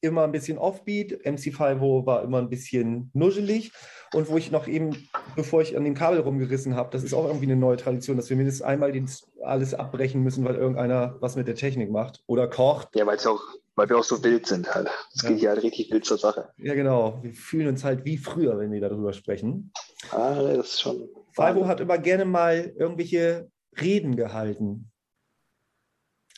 immer 0.03 0.25
ein 0.25 0.33
bisschen 0.33 0.59
offbeat, 0.59 1.25
MC5 1.25 2.05
war 2.05 2.23
immer 2.23 2.39
ein 2.39 2.51
bisschen 2.51 3.11
nuschelig 3.14 3.73
und 4.12 4.29
wo 4.29 4.37
ich 4.37 4.51
noch 4.51 4.66
eben, 4.68 5.09
bevor 5.37 5.62
ich 5.62 5.75
an 5.77 5.85
dem 5.85 5.95
Kabel 5.95 6.20
rumgerissen 6.20 6.77
habe, 6.77 6.91
das 6.91 7.03
ist 7.03 7.14
auch 7.14 7.27
irgendwie 7.27 7.47
eine 7.47 7.57
neue 7.57 7.79
Tradition, 7.79 8.18
dass 8.18 8.29
wir 8.29 8.37
mindestens 8.37 8.62
einmal 8.62 8.93
den, 8.93 9.09
alles 9.43 9.74
abbrechen 9.74 10.22
müssen, 10.22 10.45
weil 10.45 10.55
irgendeiner 10.57 11.16
was 11.20 11.36
mit 11.36 11.47
der 11.49 11.55
Technik 11.55 11.90
macht 11.90 12.22
oder 12.26 12.49
kocht. 12.49 12.95
Ja, 12.95 13.07
weil 13.07 13.18
auch, 13.18 13.40
weil 13.74 13.88
wir 13.88 13.99
auch 13.99 14.05
so 14.05 14.22
wild 14.24 14.47
sind 14.47 14.72
halt. 14.74 14.88
Es 15.14 15.22
Ja. 15.22 15.28
geht 15.30 15.38
hier 15.40 15.49
halt 15.51 15.62
richtig 15.62 15.90
wild 15.90 16.05
zur 16.05 16.18
Sache. 16.18 16.51
Ja, 16.59 16.74
genau. 16.74 17.18
Wir 17.22 17.32
fühlen 17.32 17.68
uns 17.68 17.84
halt 17.84 18.05
wie 18.05 18.18
früher, 18.18 18.59
wenn 18.59 18.72
wir 18.72 18.80
darüber 18.80 19.12
sprechen. 19.12 19.72
Ah, 20.11 20.34
das 20.34 20.66
ist 20.74 20.80
schon. 20.80 21.09
Falvo 21.34 21.66
hat 21.66 21.80
immer 21.80 21.99
gerne 21.99 22.24
mal 22.24 22.72
irgendwelche 22.76 23.51
Reden 23.80 24.16
gehalten. 24.16 24.90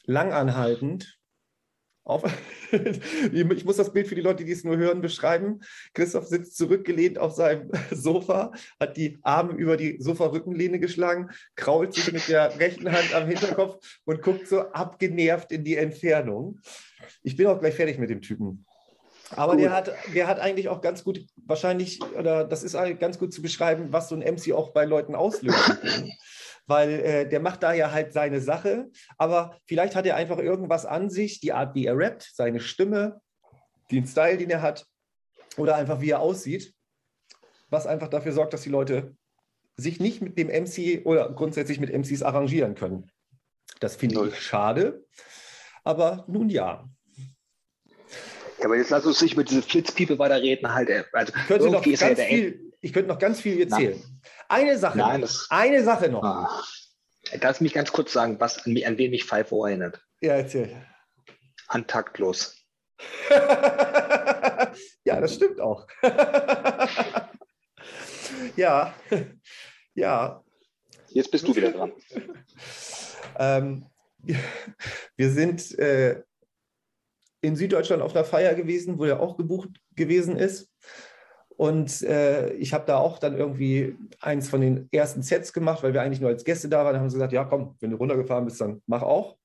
Langanhaltend. 0.07 1.19
Auf 2.05 2.23
ich 3.33 3.65
muss 3.65 3.79
das 3.79 3.93
Bild 3.93 4.07
für 4.07 4.15
die 4.15 4.21
Leute, 4.21 4.45
die 4.45 4.53
es 4.53 4.63
nur 4.63 4.77
hören, 4.77 5.01
beschreiben. 5.01 5.61
Christoph 5.95 6.27
sitzt 6.27 6.57
zurückgelehnt 6.57 7.19
auf 7.19 7.33
seinem 7.33 7.71
Sofa, 7.91 8.53
hat 8.79 8.99
die 8.99 9.19
Arme 9.23 9.55
über 9.55 9.79
die 9.79 9.97
Sofa-Rückenlehne 10.01 10.79
geschlagen, 10.79 11.31
krault 11.57 11.95
sich 11.95 12.13
mit 12.13 12.29
der 12.29 12.59
rechten 12.61 12.93
Hand 12.93 13.15
am 13.15 13.27
Hinterkopf 13.27 14.01
und 14.05 14.21
guckt 14.21 14.49
so 14.49 14.61
abgenervt 14.61 15.51
in 15.51 15.65
die 15.65 15.77
Entfernung. 15.77 16.61
Ich 17.23 17.37
bin 17.37 17.47
auch 17.47 17.59
gleich 17.59 17.75
fertig 17.75 17.99
mit 17.99 18.11
dem 18.11 18.21
Typen. 18.21 18.67
Aber 19.37 19.53
Gut. 19.53 19.63
der 19.63 19.73
hat, 19.73 19.93
der 20.15 20.27
hat 20.27 20.41
eigentlich 20.41 20.69
auch 20.69 20.81
ganz 20.81 21.05
gut, 21.05 21.21
wahrscheinlich, 21.37 22.03
oder 22.03 22.45
das 22.45 22.63
ist 22.63 22.75
ganz 22.99 23.19
gut 23.19 23.33
zu 23.33 23.43
beschreiben, 23.43 23.93
was 23.93 24.09
so 24.09 24.15
ein 24.15 24.21
MC 24.21 24.53
auch 24.53 24.73
bei 24.73 24.85
Leuten 24.85 25.15
auslösen 25.15 25.79
kann. 25.81 26.11
Weil 26.67 26.91
äh, 26.91 27.29
der 27.29 27.41
macht 27.41 27.63
da 27.63 27.75
ja 27.75 27.93
halt 27.93 28.15
seine 28.15 28.41
Sache, 28.41 28.87
aber 29.19 29.59
vielleicht 29.67 29.95
hat 29.95 30.07
er 30.07 30.17
einfach 30.17 30.39
irgendwas 30.39 30.87
an 30.87 31.11
sich, 31.11 31.41
die 31.41 31.53
Art, 31.53 31.75
wie 31.75 31.85
er 31.85 31.99
rappt, 31.99 32.31
seine 32.33 32.59
Stimme, 32.59 33.21
den 33.91 34.07
Style, 34.07 34.39
den 34.39 34.49
er 34.49 34.63
hat, 34.63 34.87
oder 35.59 35.77
einfach 35.77 36.01
wie 36.01 36.11
er 36.11 36.21
aussieht, 36.21 36.75
was 37.69 37.87
einfach 37.87 38.09
dafür 38.09 38.33
sorgt, 38.33 38.55
dass 38.55 38.63
die 38.63 38.71
Leute 38.71 39.15
sich 39.77 40.01
nicht 40.01 40.23
mit 40.23 40.39
dem 40.39 40.49
MC 40.49 41.05
oder 41.05 41.31
grundsätzlich 41.33 41.81
mit 41.81 41.93
MCs 41.93 42.23
arrangieren 42.23 42.75
können. 42.75 43.11
Das 43.81 43.97
finde 43.97 44.29
ich 44.29 44.41
schade. 44.41 45.05
Aber 45.83 46.25
nun 46.29 46.49
ja. 46.49 46.89
Ja, 48.65 48.69
aber 48.69 48.79
jetzt 48.79 48.89
lass 48.89 49.05
uns 49.05 49.21
nicht 49.21 49.37
mit 49.37 49.51
dieser 49.51 49.61
Flitzpiepe 49.61 50.19
weiterreden. 50.19 50.73
Halt, 50.73 50.89
also 51.13 51.35
ich, 51.37 51.47
könnte 51.47 51.69
noch 51.69 51.83
ganz 51.83 52.01
ja 52.01 52.15
viel, 52.15 52.73
ich 52.81 52.95
könnte 52.95 53.09
noch 53.11 53.19
ganz 53.19 53.43
viel 53.43 53.61
erzählen. 53.61 54.01
Nein. 54.01 54.21
Eine 54.49 54.79
Sache. 54.79 54.97
Nein, 54.97 55.21
das, 55.21 55.49
eine 55.51 55.85
Sache 55.85 56.09
noch. 56.09 56.23
Ah. 56.23 56.63
Darf 57.41 57.61
mich 57.61 57.75
ganz 57.75 57.93
kurz 57.93 58.15
sagen, 58.15 58.41
was 58.41 58.65
an, 58.65 58.75
an 58.83 58.97
wen 58.97 59.11
mich 59.11 59.25
Five 59.25 59.53
erinnert? 59.53 60.03
Ja, 60.23 60.37
erzähl. 60.37 60.75
An 61.69 61.87
taktlos. 61.87 62.57
ja, 63.29 65.21
das 65.21 65.35
stimmt 65.35 65.61
auch. 65.61 65.87
ja, 68.57 68.95
ja. 69.93 70.43
Jetzt 71.11 71.31
bist 71.31 71.47
du 71.47 71.55
wieder 71.55 71.71
dran. 71.71 71.93
ähm, 73.39 73.85
wir 75.17 75.31
sind 75.31 75.79
äh, 75.79 76.23
in 77.45 77.57
Süddeutschland 77.57 78.03
auf 78.03 78.15
einer 78.15 78.25
Feier 78.25 78.55
gewesen, 78.55 78.99
wo 78.99 79.05
er 79.05 79.21
auch 79.21 79.37
gebucht 79.37 79.71
gewesen 79.95 80.37
ist. 80.37 80.71
Und 81.57 82.03
äh, 82.03 82.53
ich 82.55 82.73
habe 82.73 82.85
da 82.87 82.97
auch 82.97 83.19
dann 83.19 83.37
irgendwie 83.37 83.97
eins 84.21 84.49
von 84.49 84.61
den 84.61 84.89
ersten 84.91 85.23
Sets 85.23 85.53
gemacht, 85.53 85.83
weil 85.83 85.93
wir 85.93 86.03
eigentlich 86.03 86.21
nur 86.21 86.31
als 86.31 86.45
Gäste 86.45 86.69
da 86.69 86.85
waren. 86.85 86.95
Da 86.95 87.01
haben 87.01 87.11
sie 87.11 87.17
gesagt, 87.17 87.33
ja 87.33 87.45
komm, 87.45 87.77
wenn 87.81 87.91
du 87.91 87.97
runtergefahren 87.97 88.45
bist, 88.45 88.61
dann 88.61 88.83
mach 88.87 89.03
auch. 89.03 89.37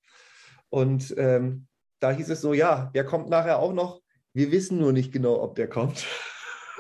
Und 0.70 1.14
ähm, 1.18 1.68
da 2.00 2.12
hieß 2.12 2.30
es 2.30 2.42
so, 2.42 2.54
ja, 2.54 2.90
der 2.96 3.04
kommt 3.04 3.30
nachher 3.30 3.60
auch 3.60 3.74
noch. 3.74 4.02
Wir 4.34 4.52
wissen 4.52 4.80
nur 4.80 4.94
nicht 4.94 5.12
genau, 5.12 5.42
ob 5.42 5.56
der 5.56 5.68
kommt. 5.68 6.06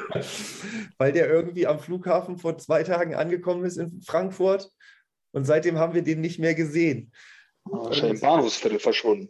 weil 0.97 1.11
der 1.11 1.29
irgendwie 1.29 1.67
am 1.67 1.79
Flughafen 1.79 2.37
vor 2.37 2.57
zwei 2.57 2.83
Tagen 2.83 3.13
angekommen 3.13 3.65
ist 3.65 3.77
in 3.77 4.01
Frankfurt. 4.01 4.71
Und 5.31 5.45
seitdem 5.45 5.77
haben 5.77 5.93
wir 5.93 6.01
den 6.01 6.21
nicht 6.21 6.39
mehr 6.39 6.55
gesehen. 6.55 7.11
Wahrscheinlich 7.65 8.21
Bahnhofsviertel 8.21 8.79
verschwunden. 8.79 9.29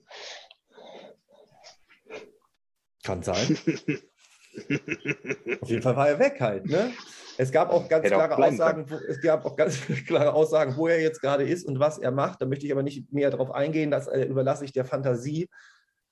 Kann 3.04 3.24
sein. 3.24 3.58
Auf 5.62 5.70
jeden 5.70 5.82
Fall 5.82 5.96
war 5.96 6.10
er 6.10 6.20
weg 6.20 6.40
halt. 6.40 6.66
Ne? 6.66 6.92
Es 7.38 7.52
gab 7.52 7.72
auch 7.72 7.88
ganz 7.88 8.06
klare 8.06 8.38
Aussagen, 8.38 8.90
wo, 8.90 8.96
es 8.96 9.22
gab 9.22 9.46
auch 9.46 9.56
ganz 9.56 9.80
klare 10.08 10.34
Aussagen, 10.34 10.76
wo 10.76 10.88
er 10.88 11.00
jetzt 11.00 11.22
gerade 11.22 11.48
ist 11.48 11.66
und 11.66 11.80
was 11.80 11.98
er 11.98 12.12
macht. 12.12 12.42
Da 12.42 12.46
möchte 12.46 12.66
ich 12.66 12.72
aber 12.72 12.84
nicht 12.84 13.14
mehr 13.14 13.30
darauf 13.30 13.52
eingehen. 13.52 13.92
Das 13.92 14.08
äh, 14.08 14.24
überlasse 14.24 14.66
ich 14.66 14.74
der 14.74 14.86
Fantasie 14.86 15.50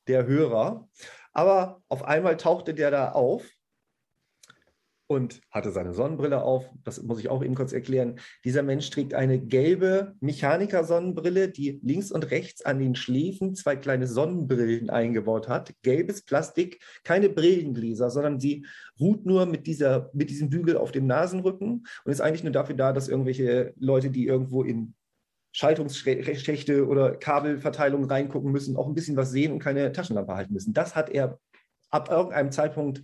der 0.07 0.25
Hörer. 0.25 0.87
Aber 1.33 1.81
auf 1.89 2.03
einmal 2.05 2.37
tauchte 2.37 2.73
der 2.73 2.91
da 2.91 3.11
auf 3.11 3.43
und 5.07 5.41
hatte 5.51 5.71
seine 5.71 5.93
Sonnenbrille 5.93 6.41
auf. 6.43 6.65
Das 6.83 7.01
muss 7.01 7.19
ich 7.19 7.29
auch 7.29 7.43
eben 7.43 7.55
kurz 7.55 7.71
erklären. 7.71 8.19
Dieser 8.43 8.61
Mensch 8.61 8.89
trägt 8.89 9.13
eine 9.13 9.39
gelbe 9.39 10.15
Mechaniker-Sonnenbrille, 10.19 11.49
die 11.49 11.79
links 11.81 12.11
und 12.11 12.29
rechts 12.29 12.63
an 12.63 12.79
den 12.79 12.95
Schläfen 12.95 13.55
zwei 13.55 13.77
kleine 13.77 14.05
Sonnenbrillen 14.05 14.89
eingebaut 14.89 15.47
hat. 15.47 15.73
Gelbes 15.81 16.23
Plastik, 16.23 16.81
keine 17.03 17.29
Brillengläser, 17.29 18.09
sondern 18.09 18.39
sie 18.39 18.65
ruht 18.99 19.25
nur 19.25 19.45
mit, 19.45 19.65
dieser, 19.65 20.09
mit 20.13 20.29
diesem 20.29 20.49
Bügel 20.49 20.77
auf 20.77 20.91
dem 20.91 21.07
Nasenrücken 21.07 21.87
und 22.03 22.11
ist 22.11 22.21
eigentlich 22.21 22.43
nur 22.43 22.53
dafür 22.53 22.75
da, 22.75 22.91
dass 22.91 23.07
irgendwelche 23.07 23.73
Leute, 23.77 24.09
die 24.09 24.27
irgendwo 24.27 24.63
in 24.63 24.93
Schaltungsschächte 25.53 26.85
oder 26.85 27.15
Kabelverteilung 27.15 28.05
reingucken 28.05 28.51
müssen, 28.51 28.75
auch 28.75 28.87
ein 28.87 28.93
bisschen 28.93 29.15
was 29.15 29.31
sehen 29.31 29.53
und 29.53 29.59
keine 29.59 29.91
Taschenlampe 29.91 30.35
halten 30.35 30.53
müssen. 30.53 30.73
Das 30.73 30.95
hat 30.95 31.09
er 31.09 31.39
ab 31.89 32.09
irgendeinem 32.11 32.51
Zeitpunkt 32.51 33.03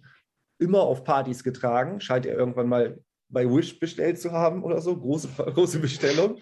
immer 0.64 0.82
auf 0.82 1.04
Partys 1.04 1.44
getragen. 1.44 2.00
Scheint 2.00 2.26
er 2.26 2.36
irgendwann 2.36 2.70
mal 2.70 3.00
bei 3.28 3.46
Wish 3.46 3.80
bestellt 3.80 4.20
zu 4.20 4.32
haben 4.32 4.64
oder 4.64 4.80
so. 4.82 4.96
Große, 4.96 5.28
große 5.38 5.80
Bestellung. 5.80 6.40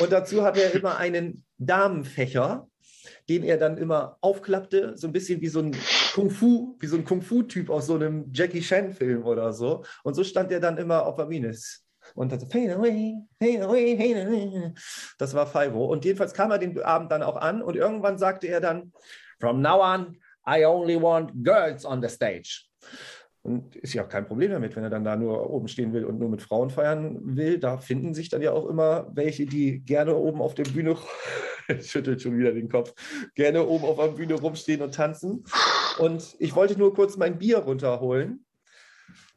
Und 0.00 0.12
dazu 0.12 0.42
hat 0.42 0.56
er 0.56 0.74
immer 0.74 0.96
einen 0.96 1.44
Damenfächer, 1.58 2.68
den 3.28 3.42
er 3.42 3.58
dann 3.58 3.76
immer 3.76 4.16
aufklappte, 4.20 4.96
so 4.96 5.06
ein 5.06 5.12
bisschen 5.12 5.40
wie 5.40 5.48
so 5.48 5.60
ein 5.60 5.76
Kung 6.14 6.30
Fu, 6.30 6.76
wie 6.80 6.86
so 6.86 6.96
ein 6.96 7.04
Kung 7.04 7.20
Fu-Typ 7.20 7.68
aus 7.68 7.86
so 7.86 7.96
einem 7.96 8.30
Jackie 8.32 8.60
Chan-Film 8.60 9.24
oder 9.24 9.52
so. 9.52 9.84
Und 10.02 10.14
so 10.14 10.24
stand 10.24 10.50
er 10.50 10.60
dann 10.60 10.78
immer 10.78 11.04
auf 11.04 11.18
Amines. 11.18 11.84
Und 12.14 12.30
dann 12.30 12.38
so, 12.40 12.46
fade 12.46 12.76
away, 12.76 13.16
fade 13.42 13.64
away, 13.64 13.96
fade 13.96 14.26
away. 14.26 14.72
Das 15.18 15.34
war 15.34 15.46
Fivo. 15.46 15.86
Und 15.86 16.04
jedenfalls 16.04 16.32
kam 16.32 16.52
er 16.52 16.58
den 16.58 16.80
Abend 16.80 17.10
dann 17.10 17.22
auch 17.22 17.36
an 17.36 17.60
und 17.60 17.74
irgendwann 17.76 18.16
sagte 18.16 18.46
er 18.46 18.60
dann, 18.60 18.92
From 19.38 19.60
now 19.60 19.82
on, 19.82 20.16
I 20.46 20.64
only 20.64 20.96
want 20.96 21.44
girls 21.44 21.84
on 21.84 22.00
the 22.00 22.08
stage. 22.08 22.66
Und 23.46 23.76
ist 23.76 23.94
ja 23.94 24.04
auch 24.04 24.08
kein 24.08 24.26
Problem 24.26 24.50
damit, 24.50 24.74
wenn 24.74 24.82
er 24.82 24.90
dann 24.90 25.04
da 25.04 25.14
nur 25.14 25.48
oben 25.50 25.68
stehen 25.68 25.92
will 25.92 26.04
und 26.04 26.18
nur 26.18 26.28
mit 26.28 26.42
Frauen 26.42 26.68
feiern 26.68 27.36
will. 27.36 27.60
Da 27.60 27.78
finden 27.78 28.12
sich 28.12 28.28
dann 28.28 28.42
ja 28.42 28.50
auch 28.50 28.66
immer 28.66 29.08
welche, 29.14 29.46
die 29.46 29.78
gerne 29.84 30.16
oben 30.16 30.42
auf 30.42 30.54
der 30.54 30.64
Bühne, 30.64 30.96
schüttelt 31.80 32.20
schon 32.20 32.36
wieder 32.36 32.50
den 32.50 32.68
Kopf, 32.68 32.92
gerne 33.36 33.64
oben 33.64 33.84
auf 33.84 33.98
der 33.98 34.08
Bühne 34.08 34.34
rumstehen 34.34 34.82
und 34.82 34.96
tanzen. 34.96 35.44
Und 36.00 36.34
ich 36.40 36.56
wollte 36.56 36.76
nur 36.76 36.92
kurz 36.92 37.16
mein 37.16 37.38
Bier 37.38 37.58
runterholen 37.58 38.44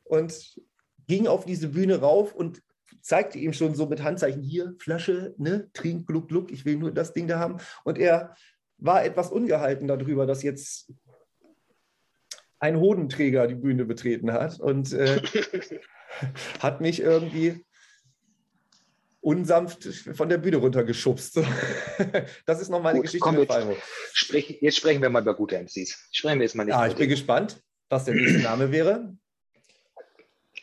und 0.05 0.59
ging 1.05 1.27
auf 1.27 1.45
diese 1.45 1.67
Bühne 1.67 1.99
rauf 1.99 2.33
und 2.33 2.63
zeigte 3.01 3.37
ihm 3.37 3.53
schon 3.53 3.75
so 3.75 3.85
mit 3.85 4.01
Handzeichen 4.01 4.41
hier, 4.41 4.73
Flasche, 4.79 5.35
ne, 5.37 5.69
trink, 5.73 6.07
gluck, 6.07 6.29
gluck, 6.29 6.51
ich 6.51 6.65
will 6.65 6.77
nur 6.77 6.91
das 6.91 7.13
Ding 7.13 7.27
da 7.27 7.37
haben. 7.37 7.57
Und 7.83 7.99
er 7.99 8.33
war 8.79 9.05
etwas 9.05 9.29
ungehalten 9.31 9.87
darüber, 9.87 10.25
dass 10.25 10.41
jetzt 10.41 10.91
ein 12.59 12.79
Hodenträger 12.79 13.47
die 13.47 13.55
Bühne 13.55 13.85
betreten 13.85 14.31
hat 14.31 14.59
und 14.59 14.93
äh, 14.93 15.21
hat 16.59 16.81
mich 16.81 17.01
irgendwie 17.01 17.65
unsanft 19.21 19.83
von 20.15 20.29
der 20.29 20.37
Bühne 20.37 20.57
runtergeschubst. 20.57 21.41
das 22.45 22.61
ist 22.61 22.69
noch 22.69 22.81
meine 22.81 22.99
Gut, 22.99 23.05
Geschichte 23.05 23.23
komm, 23.23 23.35
mit 23.35 23.49
jetzt, 23.49 23.81
sprech, 24.13 24.57
jetzt 24.61 24.77
sprechen 24.77 25.01
wir 25.01 25.09
mal 25.09 25.21
über 25.21 25.35
gute 25.35 25.57
MCs. 25.57 26.09
Sprechen 26.11 26.39
wir 26.39 26.45
jetzt 26.45 26.55
mal 26.55 26.65
nicht. 26.65 26.73
Ja, 26.73 26.87
ich 26.87 26.95
bin 26.95 27.09
gespannt, 27.09 27.61
was 27.89 28.05
der 28.05 28.15
nächste 28.15 28.39
Name 28.39 28.71
wäre. 28.71 29.15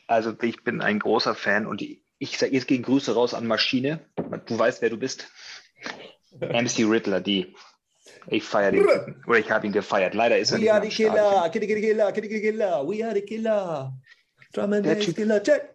Also 0.07 0.35
ich 0.43 0.63
bin 0.63 0.81
ein 0.81 0.99
großer 0.99 1.35
Fan 1.35 1.67
und 1.67 1.83
ich, 1.83 2.03
ich 2.19 2.39
sage 2.39 2.53
jetzt 2.53 2.69
gegen 2.69 2.83
Grüße 2.83 3.15
raus 3.15 3.35
an 3.35 3.47
Maschine. 3.47 4.07
Du 4.47 4.59
weißt, 4.59 4.81
wer 4.83 4.91
du 4.91 4.97
bist. 4.97 5.29
MC 6.41 6.81
Riddler, 6.81 7.21
die 7.21 7.55
ich 8.29 8.45
feiere 8.45 8.73
den 8.73 8.87
Typen. 8.87 9.25
Oder 9.27 9.39
ich 9.39 9.51
habe 9.51 9.67
ihn 9.67 9.73
gefeiert. 9.73 10.15
Leider 10.15 10.39
ist 10.39 10.51
er 10.51 10.59
We 10.59 10.61
nicht. 10.61 10.69
We 10.69 10.75
are 10.75 10.83
the 10.83 10.89
killer, 10.89 11.51
kitty, 11.51 11.67
kitty, 11.67 11.81
killer, 11.81 12.13
kitty, 12.13 12.29
kitty, 12.29 12.41
killer. 12.41 12.89
We 12.89 13.05
are 13.05 13.15
the 13.15 13.23
killer. 13.23 13.93
Drum 14.53 14.73
and 14.73 14.85
Bass 14.85 15.15
Killer, 15.15 15.43
check. 15.43 15.75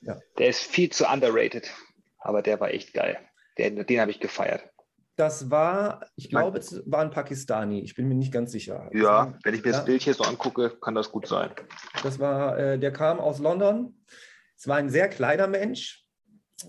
Ja. 0.00 0.18
Der 0.38 0.48
ist 0.48 0.62
viel 0.62 0.90
zu 0.90 1.06
underrated. 1.06 1.70
Aber 2.18 2.42
der 2.42 2.60
war 2.60 2.70
echt 2.70 2.92
geil. 2.92 3.18
Den, 3.58 3.86
den 3.86 4.00
habe 4.00 4.10
ich 4.10 4.20
gefeiert. 4.20 4.64
Das 5.16 5.50
war, 5.50 6.06
ich 6.16 6.30
glaube, 6.30 6.58
es 6.58 6.82
war 6.86 7.02
ein 7.02 7.10
Pakistani. 7.10 7.80
Ich 7.82 7.94
bin 7.94 8.08
mir 8.08 8.14
nicht 8.14 8.32
ganz 8.32 8.50
sicher. 8.50 8.88
Ja, 8.92 9.02
war, 9.04 9.38
wenn 9.44 9.54
ich 9.54 9.62
mir 9.62 9.70
ja. 9.70 9.76
das 9.76 9.84
Bild 9.84 10.02
hier 10.02 10.14
so 10.14 10.24
angucke, 10.24 10.70
kann 10.80 10.94
das 10.94 11.12
gut 11.12 11.28
sein. 11.28 11.50
Das 12.02 12.18
war, 12.18 12.58
äh, 12.58 12.78
der 12.78 12.92
kam 12.92 13.20
aus 13.20 13.38
London. 13.38 13.94
Es 14.56 14.66
war 14.66 14.76
ein 14.76 14.88
sehr 14.88 15.08
kleiner 15.08 15.48
Mensch. 15.48 16.06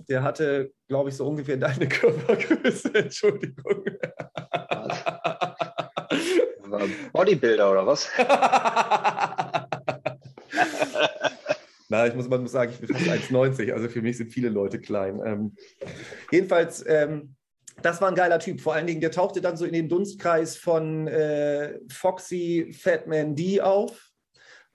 Der 0.10 0.24
hatte, 0.24 0.74
glaube 0.88 1.10
ich, 1.10 1.16
so 1.16 1.26
ungefähr 1.26 1.58
deine 1.58 1.88
Körpergröße. 1.88 2.94
Entschuldigung. 2.94 3.86
Bodybuilder 7.14 7.72
oder 7.72 7.86
was? 7.86 8.10
Na, 11.90 12.08
ich 12.08 12.16
muss, 12.16 12.28
man 12.28 12.42
muss 12.42 12.52
sagen, 12.52 12.72
ich 12.72 12.80
bin 12.80 12.90
fast 12.90 13.06
1,90, 13.32 13.72
also 13.72 13.88
für 13.88 14.02
mich 14.02 14.18
sind 14.18 14.32
viele 14.32 14.50
Leute 14.50 14.80
klein. 14.80 15.22
Ähm, 15.24 15.56
jedenfalls, 16.32 16.84
ähm, 16.88 17.36
das 17.82 18.02
war 18.02 18.08
ein 18.10 18.16
geiler 18.16 18.40
Typ. 18.40 18.62
Vor 18.62 18.74
allen 18.74 18.88
Dingen, 18.88 19.02
der 19.02 19.12
tauchte 19.12 19.42
dann 19.42 19.58
so 19.58 19.66
in 19.66 19.74
den 19.74 19.90
Dunstkreis 19.90 20.58
von 20.58 21.08
äh, 21.08 21.80
Foxy 21.92 22.74
Fatman 22.76 23.36
D 23.36 23.62
auf. 23.62 24.10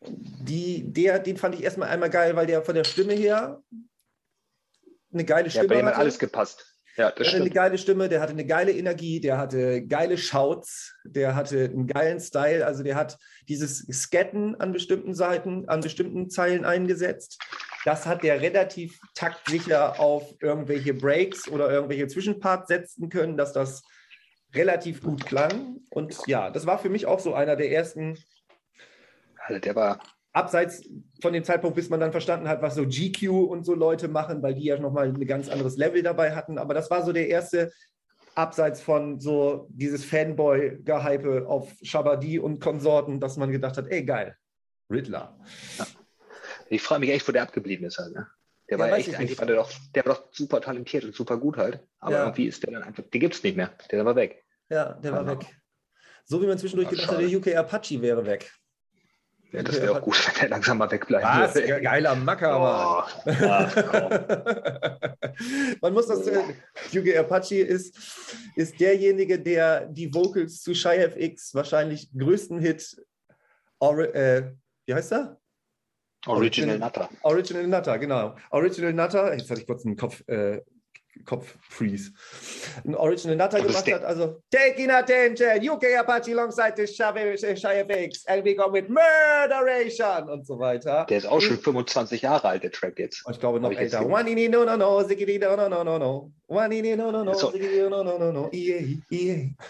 Die, 0.00 0.92
der, 0.92 1.18
den 1.18 1.36
fand 1.36 1.56
ich 1.56 1.64
erstmal 1.64 1.88
einmal 1.88 2.10
geil, 2.10 2.36
weil 2.36 2.46
der 2.46 2.62
von 2.62 2.76
der 2.76 2.84
Stimme 2.84 3.14
her 3.14 3.60
eine 5.12 5.24
geile 5.24 5.50
Stimme 5.50 5.66
ja, 5.66 5.74
bei 5.74 5.80
ihm 5.80 5.86
hat 5.86 5.96
alles 5.96 6.18
gepasst. 6.20 6.77
Ja, 6.99 7.12
der 7.12 7.20
hatte 7.20 7.24
stimmt. 7.26 7.42
eine 7.42 7.51
geile 7.51 7.78
Stimme, 7.78 8.09
der 8.09 8.20
hatte 8.20 8.32
eine 8.32 8.44
geile 8.44 8.72
Energie, 8.72 9.20
der 9.20 9.38
hatte 9.38 9.86
geile 9.86 10.18
Shouts, 10.18 10.96
der 11.05 11.36
hatte 11.36 11.66
einen 11.66 11.86
geilen 11.86 12.18
Style. 12.18 12.66
Also 12.66 12.82
der 12.82 12.96
hat 12.96 13.18
dieses 13.49 13.86
Scatten 13.86 14.57
an 14.57 14.72
bestimmten 14.72 15.14
Seiten, 15.14 15.68
an 15.68 15.80
bestimmten 15.80 16.28
Zeilen 16.28 16.64
eingesetzt. 16.64 17.38
Das 17.84 18.05
hat 18.05 18.24
der 18.24 18.40
relativ 18.40 18.99
taktsicher 19.14 20.01
auf 20.01 20.34
irgendwelche 20.42 20.92
Breaks 20.92 21.46
oder 21.46 21.70
irgendwelche 21.70 22.09
Zwischenparts 22.09 22.66
setzen 22.66 23.09
können, 23.11 23.36
dass 23.36 23.53
das 23.53 23.84
relativ 24.53 25.01
gut 25.01 25.24
klang. 25.24 25.76
Und 25.90 26.16
ja, 26.26 26.51
das 26.51 26.66
war 26.66 26.80
für 26.80 26.88
mich 26.88 27.07
auch 27.07 27.20
so 27.20 27.32
einer 27.32 27.55
der 27.55 27.70
ersten. 27.70 28.18
Also 29.46 29.61
der 29.61 29.76
war 29.76 30.01
abseits 30.32 30.88
von 31.20 31.32
dem 31.32 31.44
Zeitpunkt, 31.44 31.76
bis 31.76 31.88
man 31.88 32.00
dann 32.00 32.12
verstanden 32.12 32.48
hat, 32.48 32.62
was 32.62 32.74
so 32.74 32.86
GQ 32.86 33.30
und 33.30 33.64
so 33.64 33.74
Leute 33.74 34.08
machen, 34.08 34.42
weil 34.42 34.54
die 34.54 34.64
ja 34.64 34.78
nochmal 34.78 35.08
ein 35.08 35.26
ganz 35.26 35.48
anderes 35.48 35.76
Level 35.76 36.02
dabei 36.02 36.34
hatten. 36.34 36.58
Aber 36.58 36.74
das 36.74 36.90
war 36.90 37.04
so 37.04 37.12
der 37.12 37.28
erste, 37.28 37.72
abseits 38.34 38.80
von 38.80 39.18
so 39.18 39.66
dieses 39.70 40.04
Fanboy-Gehype 40.04 41.46
auf 41.48 41.72
Shabadi 41.82 42.38
und 42.38 42.60
Konsorten, 42.60 43.18
dass 43.18 43.36
man 43.36 43.50
gedacht 43.50 43.76
hat, 43.76 43.88
ey, 43.88 44.04
geil, 44.04 44.36
Riddler. 44.90 45.36
Ja. 45.78 45.86
Ich 46.68 46.82
frage 46.82 47.00
mich 47.00 47.10
echt, 47.10 47.26
wo 47.26 47.32
der 47.32 47.42
abgeblieben 47.42 47.86
ist. 47.86 47.98
Halt, 47.98 48.14
ne? 48.14 48.28
Der 48.70 48.78
Ja, 48.78 48.84
war 48.84 48.96
echt, 48.96 49.08
ich 49.08 49.18
eigentlich 49.18 49.38
war 49.38 49.46
der 49.46 49.56
doch, 49.56 49.72
der 49.94 50.06
war 50.06 50.14
doch 50.14 50.28
super 50.32 50.60
talentiert 50.60 51.04
und 51.04 51.14
super 51.14 51.36
gut 51.36 51.56
halt. 51.56 51.84
Aber 51.98 52.14
Ja. 52.14 52.22
irgendwie 52.24 52.46
ist 52.46 52.62
der 52.62 52.74
dann 52.74 52.84
einfach, 52.84 53.02
den 53.02 53.20
gibt's 53.20 53.42
nicht 53.42 53.56
mehr. 53.56 53.72
Der 53.90 54.04
war 54.04 54.14
weg. 54.14 54.44
Ja, 54.68 54.92
der 54.92 55.12
war 55.12 55.26
weg. 55.26 55.46
So 56.24 56.40
wie 56.40 56.46
man 56.46 56.58
zwischendurch 56.58 56.88
Ach, 56.88 56.92
gedacht 56.92 57.10
hat, 57.10 57.20
der 57.20 57.36
UK 57.36 57.56
Apache 57.56 58.00
wäre 58.02 58.24
weg. 58.24 58.52
Ja, 59.53 59.62
das 59.62 59.80
wäre 59.80 59.92
auch 59.96 60.03
gut, 60.03 60.16
wenn 60.34 60.40
der 60.40 60.49
langsam 60.51 60.76
mal 60.78 60.90
wegbleiben 60.90 61.26
Was? 61.26 61.55
würde. 61.55 61.66
Ge- 61.68 61.80
Geiler 61.82 62.14
Macker. 62.14 62.61
Oh, 62.61 62.64
ach. 62.64 63.24
Man 65.80 65.92
muss 65.94 66.07
das. 66.07 66.26
Äh, 66.26 66.42
Yugi 66.92 67.16
Apache 67.16 67.57
ist, 67.57 67.96
ist 68.57 68.78
derjenige, 68.80 69.38
der 69.38 69.86
die 69.86 70.12
Vocals 70.12 70.61
zu 70.61 70.74
Shy 70.74 70.96
FX 70.99 71.55
wahrscheinlich 71.55 72.11
größten 72.16 72.59
Hit. 72.61 72.96
Ori 73.78 74.05
äh, 74.07 74.53
wie 74.86 74.94
heißt 74.94 75.12
er? 75.12 75.38
Original 76.26 76.78
Nutter. 76.78 77.09
Original 77.22 77.66
Nutter, 77.68 77.99
genau. 77.99 78.34
Original 78.51 78.92
Nutter, 78.92 79.34
jetzt 79.36 79.49
hatte 79.51 79.61
ich 79.61 79.66
kurz 79.66 79.84
einen 79.86 79.96
Kopf, 79.96 80.22
äh, 80.28 80.61
Kopf-Freeze. 81.24 82.12
Ein 82.84 82.94
Original 82.94 83.36
Nutter 83.36 83.58
ist 83.58 83.66
gemacht 83.66 83.92
hat, 83.92 84.04
also 84.04 84.42
Taking 84.50 84.90
Attention, 84.90 85.68
UK 85.68 85.98
Apache 85.98 86.32
alongside 86.32 86.74
the 86.76 86.86
Shy 86.86 87.02
FX 87.04 88.26
and 88.26 88.44
we 88.44 88.54
go 88.54 88.72
with 88.72 88.88
Murderation 88.88 90.28
und 90.28 90.46
so 90.46 90.58
weiter. 90.58 91.06
Der 91.08 91.18
ist 91.18 91.26
auch 91.26 91.40
schon 91.40 91.58
25 91.58 92.22
Jahre 92.22 92.48
alt, 92.48 92.62
der 92.62 92.72
Track 92.72 92.98
jetzt. 92.98 93.24
Und 93.26 93.34
ich 93.34 93.40
glaube 93.40 93.60
noch 93.60 93.72
älter. 93.72 94.04
One 94.06 94.30
in 94.30 94.50
no 94.50 94.64
no 94.64 94.76
no, 94.76 95.02
ziggity 95.02 95.38
no 95.38 95.56
no 95.56 95.68
no 95.68 95.84
no 95.84 95.98
no. 95.98 96.32
One 96.46 96.76
in 96.76 96.96
no 96.96 97.10
no 97.10 97.24
no, 97.24 97.34
ziggity 97.34 97.88
no 97.88 98.02
no 98.02 98.18
no 98.18 98.32
no. 98.32 98.50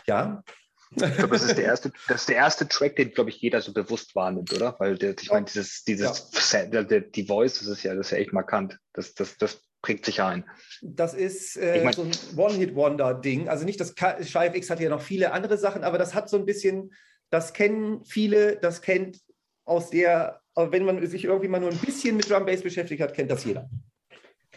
Ja, 0.06 0.42
Ich 0.90 1.16
glaube, 1.16 1.34
das 1.34 1.42
ist 1.42 1.58
der 1.58 1.64
erste, 1.64 1.92
das 2.08 2.22
ist 2.22 2.28
der 2.28 2.36
erste 2.36 2.66
Track, 2.66 2.96
den, 2.96 3.10
glaube 3.10 3.30
ich, 3.30 3.40
jeder 3.40 3.60
so 3.60 3.72
bewusst 3.72 4.14
wahrnimmt, 4.14 4.52
oder? 4.54 4.74
Weil 4.78 4.96
der, 4.96 5.14
ich 5.20 5.30
meine, 5.30 5.44
dieses, 5.44 5.84
dieses 5.84 6.30
der, 6.30 7.00
die 7.00 7.26
Voice, 7.26 7.58
das 7.58 7.68
ist 7.68 7.82
ja, 7.82 7.94
das 7.94 8.06
ist 8.06 8.12
ja 8.12 8.18
echt 8.18 8.32
markant. 8.32 8.78
Das, 8.94 9.14
das, 9.14 9.36
das 9.36 9.60
prägt 9.82 10.04
sich 10.04 10.20
ein. 10.22 10.44
das 10.82 11.14
ist 11.14 11.56
äh, 11.56 11.78
Ich 11.78 11.84
mein- 11.84 11.92
so 11.92 12.02
ein 12.02 12.10
One-Hit-Wonder-Ding. 12.36 13.48
Also 13.48 13.64
nicht 13.64 13.80
das 13.80 13.94
Shy 14.22 14.38
FX 14.46 14.70
hat 14.70 14.80
ja 14.80 14.88
noch 14.90 15.00
viele 15.02 15.32
andere 15.32 15.56
Sachen, 15.58 15.84
aber 15.84 15.98
das 15.98 16.14
hat 16.14 16.28
so 16.28 16.36
ein 16.36 16.44
bisschen, 16.46 16.92
das 17.30 17.52
kennen 17.52 18.04
viele, 18.04 18.56
das 18.56 18.82
kennt 18.82 19.20
aus 19.64 19.90
der, 19.90 20.40
wenn 20.56 20.84
man 20.84 21.04
sich 21.06 21.24
irgendwie 21.24 21.48
mal 21.48 21.60
nur 21.60 21.70
ein 21.70 21.78
bisschen 21.78 22.16
mit 22.16 22.28
Drum 22.30 22.46
Bass 22.46 22.62
beschäftigt 22.62 23.02
hat, 23.02 23.14
kennt 23.14 23.30
das 23.30 23.44
jeder. 23.44 23.68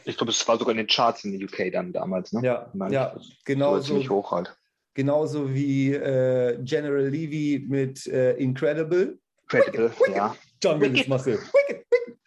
Ich 0.05 0.17
glaube, 0.17 0.31
es 0.31 0.47
war 0.47 0.57
sogar 0.57 0.71
in 0.71 0.77
den 0.77 0.87
Charts 0.87 1.23
in 1.25 1.37
der 1.37 1.47
UK 1.47 1.71
dann 1.71 1.93
damals, 1.93 2.33
ne? 2.33 2.41
Ja, 2.43 2.71
Nein, 2.73 2.91
ja, 2.91 3.15
genau 3.45 3.73
war 3.73 3.81
ziemlich 3.81 4.07
so. 4.07 4.15
hoch 4.15 4.31
halt. 4.31 4.55
Genauso 4.95 5.53
wie 5.53 5.93
äh, 5.93 6.57
General 6.63 7.07
Levy 7.07 7.63
mit 7.69 8.07
äh, 8.07 8.33
Incredible. 8.37 9.19
Credible, 9.47 9.91
ja. 10.13 10.35
Jungle 10.63 10.91
Wicked. 10.93 11.07
Muscle. 11.07 11.33
Wicked, 11.37 11.85
wicked. 11.91 12.17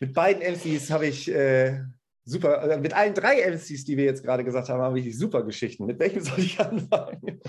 Mit 0.00 0.12
beiden 0.12 0.42
MCs 0.42 0.90
habe 0.90 1.06
ich 1.06 1.28
äh, 1.32 1.80
super, 2.26 2.62
äh, 2.70 2.78
mit 2.78 2.92
allen 2.92 3.14
drei 3.14 3.40
MCs, 3.40 3.84
die 3.84 3.96
wir 3.96 4.04
jetzt 4.04 4.22
gerade 4.22 4.44
gesagt 4.44 4.68
haben, 4.68 4.82
habe 4.82 5.00
ich 5.00 5.16
super 5.18 5.42
Geschichten. 5.44 5.86
Mit 5.86 5.98
welchem 5.98 6.20
soll 6.20 6.40
ich 6.40 6.60
anfangen? 6.60 7.40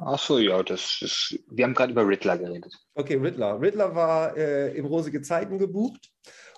Ach 0.00 0.18
so, 0.18 0.38
ja, 0.38 0.62
das 0.62 0.98
ist, 1.00 1.38
wir 1.50 1.64
haben 1.64 1.74
gerade 1.74 1.92
über 1.92 2.06
Riddler 2.06 2.38
geredet. 2.38 2.72
Okay, 2.94 3.14
Riddler. 3.16 3.60
Riddler 3.60 3.94
war 3.94 4.36
äh, 4.36 4.76
im 4.76 4.84
Rosige 4.86 5.22
Zeiten 5.22 5.58
gebucht 5.58 6.10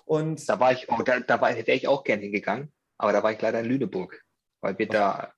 und 0.05 0.47
Da 0.49 0.59
war 0.59 0.73
ich, 0.73 0.87
oh, 0.91 1.01
da, 1.03 1.19
da 1.21 1.39
war- 1.41 1.55
wäre 1.55 1.71
ich 1.71 1.87
auch 1.87 2.03
gern 2.03 2.19
hingegangen, 2.19 2.71
aber 2.97 3.13
da 3.13 3.23
war 3.23 3.31
ich 3.31 3.41
leider 3.41 3.59
in 3.61 3.65
Lüneburg, 3.65 4.21
weil 4.61 4.77
wir 4.77 4.87
da 4.87 5.33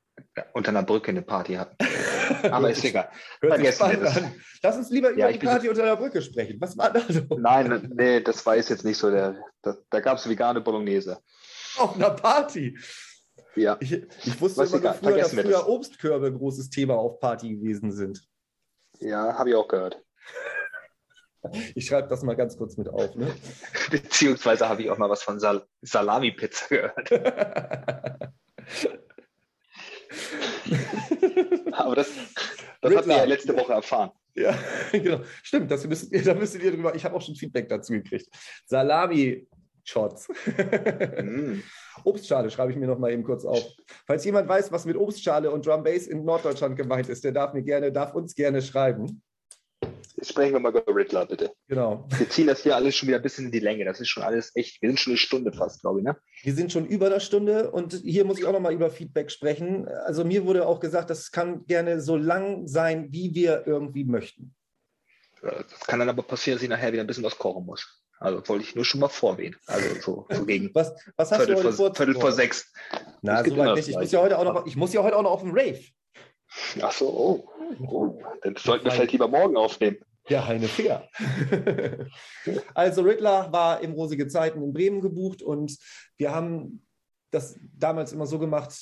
unter 0.54 0.70
einer 0.70 0.84
Brücke 0.84 1.10
eine 1.12 1.22
Party 1.22 1.56
hatten. 1.56 1.76
Aber 2.52 2.70
ist 2.72 2.84
egal. 2.84 3.10
vergessen 3.40 3.90
wir 3.92 3.98
das. 3.98 4.18
an. 4.18 4.36
Lass 4.62 4.78
uns 4.78 4.90
lieber 4.90 5.10
über 5.10 5.20
Ja, 5.20 5.28
die 5.28 5.34
ich 5.36 5.40
bin- 5.40 5.50
Party 5.50 5.70
unter 5.70 5.84
der 5.84 5.96
Brücke 5.96 6.22
sprechen. 6.22 6.60
Was 6.62 6.78
war 6.78 6.92
da 6.92 7.02
so? 7.08 7.22
Nein, 7.38 7.92
nee, 7.96 8.22
das 8.22 8.46
war 8.46 8.56
jetzt 8.56 8.84
nicht 8.84 8.98
so 8.98 9.12
der. 9.12 9.38
Da, 9.62 9.76
da 9.90 10.00
gab 10.00 10.18
es 10.18 10.28
vegane 10.28 10.62
Bolognese. 10.62 11.20
Auf 11.78 11.96
einer 11.96 12.12
Party. 12.12 12.78
Ja. 13.56 13.78
Ich, 13.80 13.92
ich 13.94 14.42
wusste 14.42 14.62
Was 14.62 14.74
immer 14.74 14.94
früher, 14.94 15.18
dass 15.18 15.32
früher 15.34 15.44
das. 15.52 15.68
Obstkörbe 15.68 16.28
ein 16.28 16.38
großes 16.38 16.70
Thema 16.70 16.96
auf 16.96 17.20
Party 17.20 17.56
gewesen 17.56 17.92
sind. 17.92 18.24
Ja, 19.00 19.38
habe 19.38 19.50
ich 19.50 19.56
auch 19.56 19.68
gehört. 19.68 20.02
Ich 21.76 21.88
schreibe 21.88 22.08
das 22.08 22.24
mal 22.24 22.38
ganz 22.38 22.56
kurz 22.56 22.78
mit 22.78 22.88
auf. 22.88 23.16
Ne? 23.16 23.28
Beziehungsweise 23.92 24.70
habe 24.70 24.82
ich 24.84 24.90
auch 24.90 24.98
mal 24.98 25.10
was 25.10 25.24
von 25.24 25.42
Sal 25.42 25.66
Salami-Pizza 25.82 26.68
gehört. 26.70 27.10
Aber 31.72 31.96
das, 31.96 32.12
das 32.82 32.96
hatten 32.96 33.10
wir 33.10 33.18
ja 33.18 33.24
letzte 33.24 33.56
Woche 33.56 33.74
erfahren. 33.74 34.12
Ja, 34.36 34.58
genau. 34.92 35.22
Stimmt, 35.44 35.70
das 35.70 35.86
müsst 35.86 36.14
da 36.26 36.34
müsstet 36.34 36.64
ihr 36.64 36.72
drüber. 36.72 36.96
Ich 36.96 37.06
habe 37.06 37.16
auch 37.16 37.22
schon 37.22 37.36
Feedback 37.36 37.70
dazu 37.70 37.94
gekriegt. 37.94 38.28
Salami-Shots. 38.66 40.30
Mm. 41.22 41.60
Obstschale 42.04 42.50
schreibe 42.50 42.72
ich 42.72 42.78
mir 42.78 42.88
noch 42.88 42.98
mal 42.98 43.12
eben 43.12 43.24
kurz 43.24 43.46
auf. 43.46 43.64
Falls 44.08 44.26
jemand 44.26 44.50
weiß, 44.50 44.72
was 44.72 44.86
mit 44.86 44.98
Obstschale 44.98 45.52
und 45.52 45.66
Drum 45.66 45.84
Bass 45.84 46.08
in 46.08 46.26
Norddeutschland 46.26 46.76
gemeint 46.76 47.10
ist, 47.10 47.24
der 47.24 47.32
darf 47.32 47.54
mir 47.54 47.64
gerne, 47.64 47.92
darf 47.92 48.14
uns 48.16 48.34
gerne 48.34 48.62
schreiben. 48.62 49.22
Sprechen 50.24 50.54
wir 50.54 50.60
mal 50.60 50.70
über 50.70 50.84
Riddler, 50.88 51.26
bitte. 51.26 51.52
Genau. 51.68 52.08
Wir 52.18 52.30
ziehen 52.30 52.48
das 52.48 52.64
hier 52.64 52.76
alles 52.76 52.96
schon 52.96 53.08
wieder 53.08 53.18
ein 53.18 53.24
bisschen 53.24 53.46
in 53.46 53.52
die 53.52 53.60
Länge. 53.60 53.86
Das 53.86 54.00
ist 54.00 54.10
schon 54.10 54.24
alles 54.24 54.52
echt. 54.56 54.82
Wir 54.82 54.90
sind 54.90 55.00
schon 55.00 55.12
eine 55.12 55.18
Stunde 55.18 55.52
fast, 55.52 55.82
glaube 55.82 56.00
ich, 56.00 56.06
ne? 56.06 56.18
Wir 56.44 56.54
sind 56.54 56.72
schon 56.72 56.86
über 56.86 57.10
der 57.10 57.20
Stunde 57.20 57.72
und 57.72 57.94
hier 57.94 58.26
muss 58.26 58.40
ich 58.40 58.46
auch 58.46 58.54
noch 58.54 58.60
mal 58.60 58.74
über 58.74 58.90
Feedback 58.90 59.32
sprechen. 59.32 59.88
Also 59.88 60.24
mir 60.24 60.46
wurde 60.46 60.66
auch 60.66 60.80
gesagt, 60.80 61.10
das 61.10 61.32
kann 61.32 61.66
gerne 61.66 62.02
so 62.02 62.16
lang 62.16 62.68
sein, 62.68 63.12
wie 63.12 63.36
wir 63.36 63.68
irgendwie 63.68 64.06
möchten. 64.06 64.56
Das 65.42 65.82
kann 65.82 66.00
dann 66.00 66.10
aber 66.10 66.24
passieren, 66.24 66.58
dass 66.58 66.64
ich 66.64 66.70
nachher 66.70 66.94
wieder 66.94 67.04
ein 67.04 67.08
bisschen 67.08 67.24
was 67.24 67.38
kochen 67.38 67.66
muss. 67.66 68.04
Also 68.20 68.42
wollte 68.48 68.64
ich 68.64 68.74
nur 68.74 68.86
schon 68.86 69.02
mal 69.02 69.10
vorwählen. 69.10 69.56
Also 69.68 69.96
so, 70.00 70.28
so 70.30 70.46
gegen 70.48 70.74
Was, 70.74 70.94
was 71.18 71.32
hast 71.32 71.40
Viertel 71.40 71.56
du 71.56 71.64
heute 71.64 71.74
vor? 71.74 71.94
Viertel 71.94 72.16
vor 72.16 72.32
sechs. 72.32 72.72
Na, 73.22 73.42
gibt 73.42 73.58
soweit 73.58 73.76
nicht. 73.76 73.90
Ich 73.90 73.98
muss 73.98 74.12
ja 74.12 74.22
heute 74.22 74.40
auch 74.40 74.46
noch, 74.46 74.66
ich 74.66 74.76
muss 74.78 74.94
ja 74.94 75.04
heute 75.04 75.18
auch 75.18 75.24
noch 75.24 75.32
auf 75.32 75.42
dem 75.42 75.52
Rave. 75.52 75.82
Ach 76.82 76.92
so, 76.92 77.10
oh. 77.10 77.50
oh. 77.86 78.22
Dann 78.42 78.56
sollten 78.56 78.86
wir 78.86 78.92
vielleicht 78.92 79.12
lieber 79.12 79.28
morgen 79.28 79.58
aufnehmen. 79.58 79.98
Ja, 80.30 80.48
Heine 80.48 80.68
Fair. 80.68 81.10
also 82.74 83.02
Riddler 83.02 83.52
war 83.52 83.82
im 83.82 83.92
Rosige 83.92 84.28
Zeiten 84.28 84.62
in 84.64 84.74
Bremen 84.74 85.02
gebucht 85.02 85.42
und 85.42 85.78
wir 86.18 86.34
haben 86.34 86.86
das 87.32 87.60
damals 87.78 88.14
immer 88.14 88.26
so 88.26 88.40
gemacht, 88.40 88.74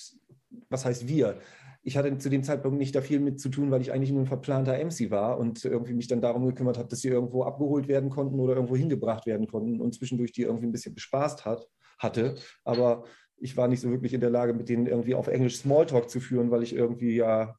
was 0.70 0.86
heißt 0.86 1.08
wir? 1.08 1.40
Ich 1.84 1.98
hatte 1.98 2.16
zu 2.20 2.30
dem 2.30 2.44
Zeitpunkt 2.44 2.78
nicht 2.78 2.94
da 2.94 3.02
viel 3.02 3.20
mit 3.20 3.40
zu 3.40 3.50
tun, 3.50 3.72
weil 3.72 3.82
ich 3.82 3.92
eigentlich 3.92 4.12
nur 4.12 4.22
ein 4.22 4.28
verplanter 4.28 4.78
MC 4.78 5.10
war 5.10 5.40
und 5.40 5.66
irgendwie 5.66 5.94
mich 5.94 6.08
dann 6.08 6.22
darum 6.22 6.46
gekümmert 6.46 6.78
habe, 6.78 6.88
dass 6.88 7.00
sie 7.00 7.08
irgendwo 7.08 7.44
abgeholt 7.44 7.88
werden 7.88 8.12
konnten 8.12 8.40
oder 8.40 8.54
irgendwo 8.54 8.76
hingebracht 8.76 9.26
werden 9.26 9.48
konnten 9.48 9.82
und 9.82 9.96
zwischendurch 9.96 10.32
die 10.32 10.44
irgendwie 10.44 10.68
ein 10.68 10.72
bisschen 10.72 10.94
bespaßt 10.94 11.46
hat, 11.46 11.68
hatte. 11.98 12.36
Aber 12.64 13.06
ich 13.38 13.58
war 13.58 13.68
nicht 13.68 13.82
so 13.82 13.90
wirklich 13.90 14.14
in 14.14 14.22
der 14.22 14.30
Lage, 14.30 14.54
mit 14.54 14.70
denen 14.70 14.86
irgendwie 14.86 15.16
auf 15.16 15.28
Englisch 15.28 15.58
Smalltalk 15.58 16.08
zu 16.08 16.20
führen, 16.20 16.52
weil 16.52 16.62
ich 16.62 16.76
irgendwie 16.76 17.16
ja, 17.16 17.56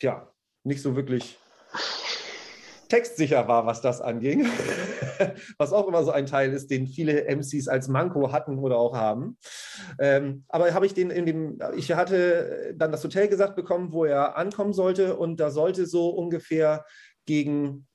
ja, 0.00 0.32
nicht 0.62 0.80
so 0.80 0.94
wirklich 0.94 1.38
textsicher 2.88 3.48
war, 3.48 3.66
was 3.66 3.80
das 3.80 4.00
anging. 4.00 4.46
was 5.58 5.72
auch 5.72 5.88
immer 5.88 6.04
so 6.04 6.10
ein 6.10 6.26
Teil 6.26 6.52
ist, 6.52 6.70
den 6.70 6.86
viele 6.86 7.24
MCs 7.24 7.68
als 7.68 7.88
Manko 7.88 8.32
hatten 8.32 8.58
oder 8.58 8.78
auch 8.78 8.94
haben. 8.94 9.36
Ähm, 9.98 10.44
aber 10.48 10.72
habe 10.74 10.86
ich 10.86 10.94
den 10.94 11.10
in 11.10 11.26
dem, 11.26 11.58
ich 11.76 11.92
hatte 11.92 12.74
dann 12.76 12.92
das 12.92 13.04
Hotel 13.04 13.28
gesagt 13.28 13.56
bekommen, 13.56 13.92
wo 13.92 14.04
er 14.04 14.36
ankommen 14.36 14.72
sollte 14.72 15.16
und 15.16 15.40
da 15.40 15.50
sollte 15.50 15.86
so 15.86 16.10
ungefähr 16.10 16.84
gegen 17.26 17.86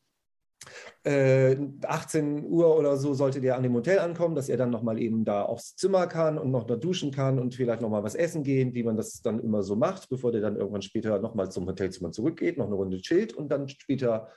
äh, 1.03 1.57
18 1.85 2.45
Uhr 2.45 2.77
oder 2.77 2.95
so 2.97 3.13
sollte 3.13 3.41
der 3.41 3.57
an 3.57 3.63
dem 3.63 3.73
Hotel 3.73 3.99
ankommen, 3.99 4.35
dass 4.35 4.49
er 4.49 4.57
dann 4.57 4.69
nochmal 4.69 4.99
eben 4.99 5.25
da 5.25 5.43
aufs 5.43 5.75
Zimmer 5.75 6.07
kann 6.07 6.37
und 6.37 6.51
noch 6.51 6.63
da 6.63 6.75
duschen 6.75 7.11
kann 7.11 7.39
und 7.39 7.55
vielleicht 7.55 7.81
nochmal 7.81 8.03
was 8.03 8.15
essen 8.15 8.43
gehen, 8.43 8.73
wie 8.73 8.83
man 8.83 8.95
das 8.95 9.21
dann 9.21 9.39
immer 9.39 9.63
so 9.63 9.75
macht, 9.75 10.09
bevor 10.09 10.31
der 10.31 10.41
dann 10.41 10.55
irgendwann 10.55 10.81
später 10.81 11.19
nochmal 11.19 11.51
zum 11.51 11.67
Hotelzimmer 11.67 12.11
zurückgeht, 12.11 12.57
noch 12.57 12.67
eine 12.67 12.75
Runde 12.75 13.01
chillt 13.01 13.33
und 13.33 13.49
dann 13.49 13.67
später 13.67 14.29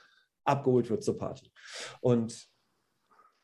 abgeholt 0.47 0.89
wird 0.89 1.03
zur 1.03 1.17
Party. 1.17 1.51
Und 2.01 2.47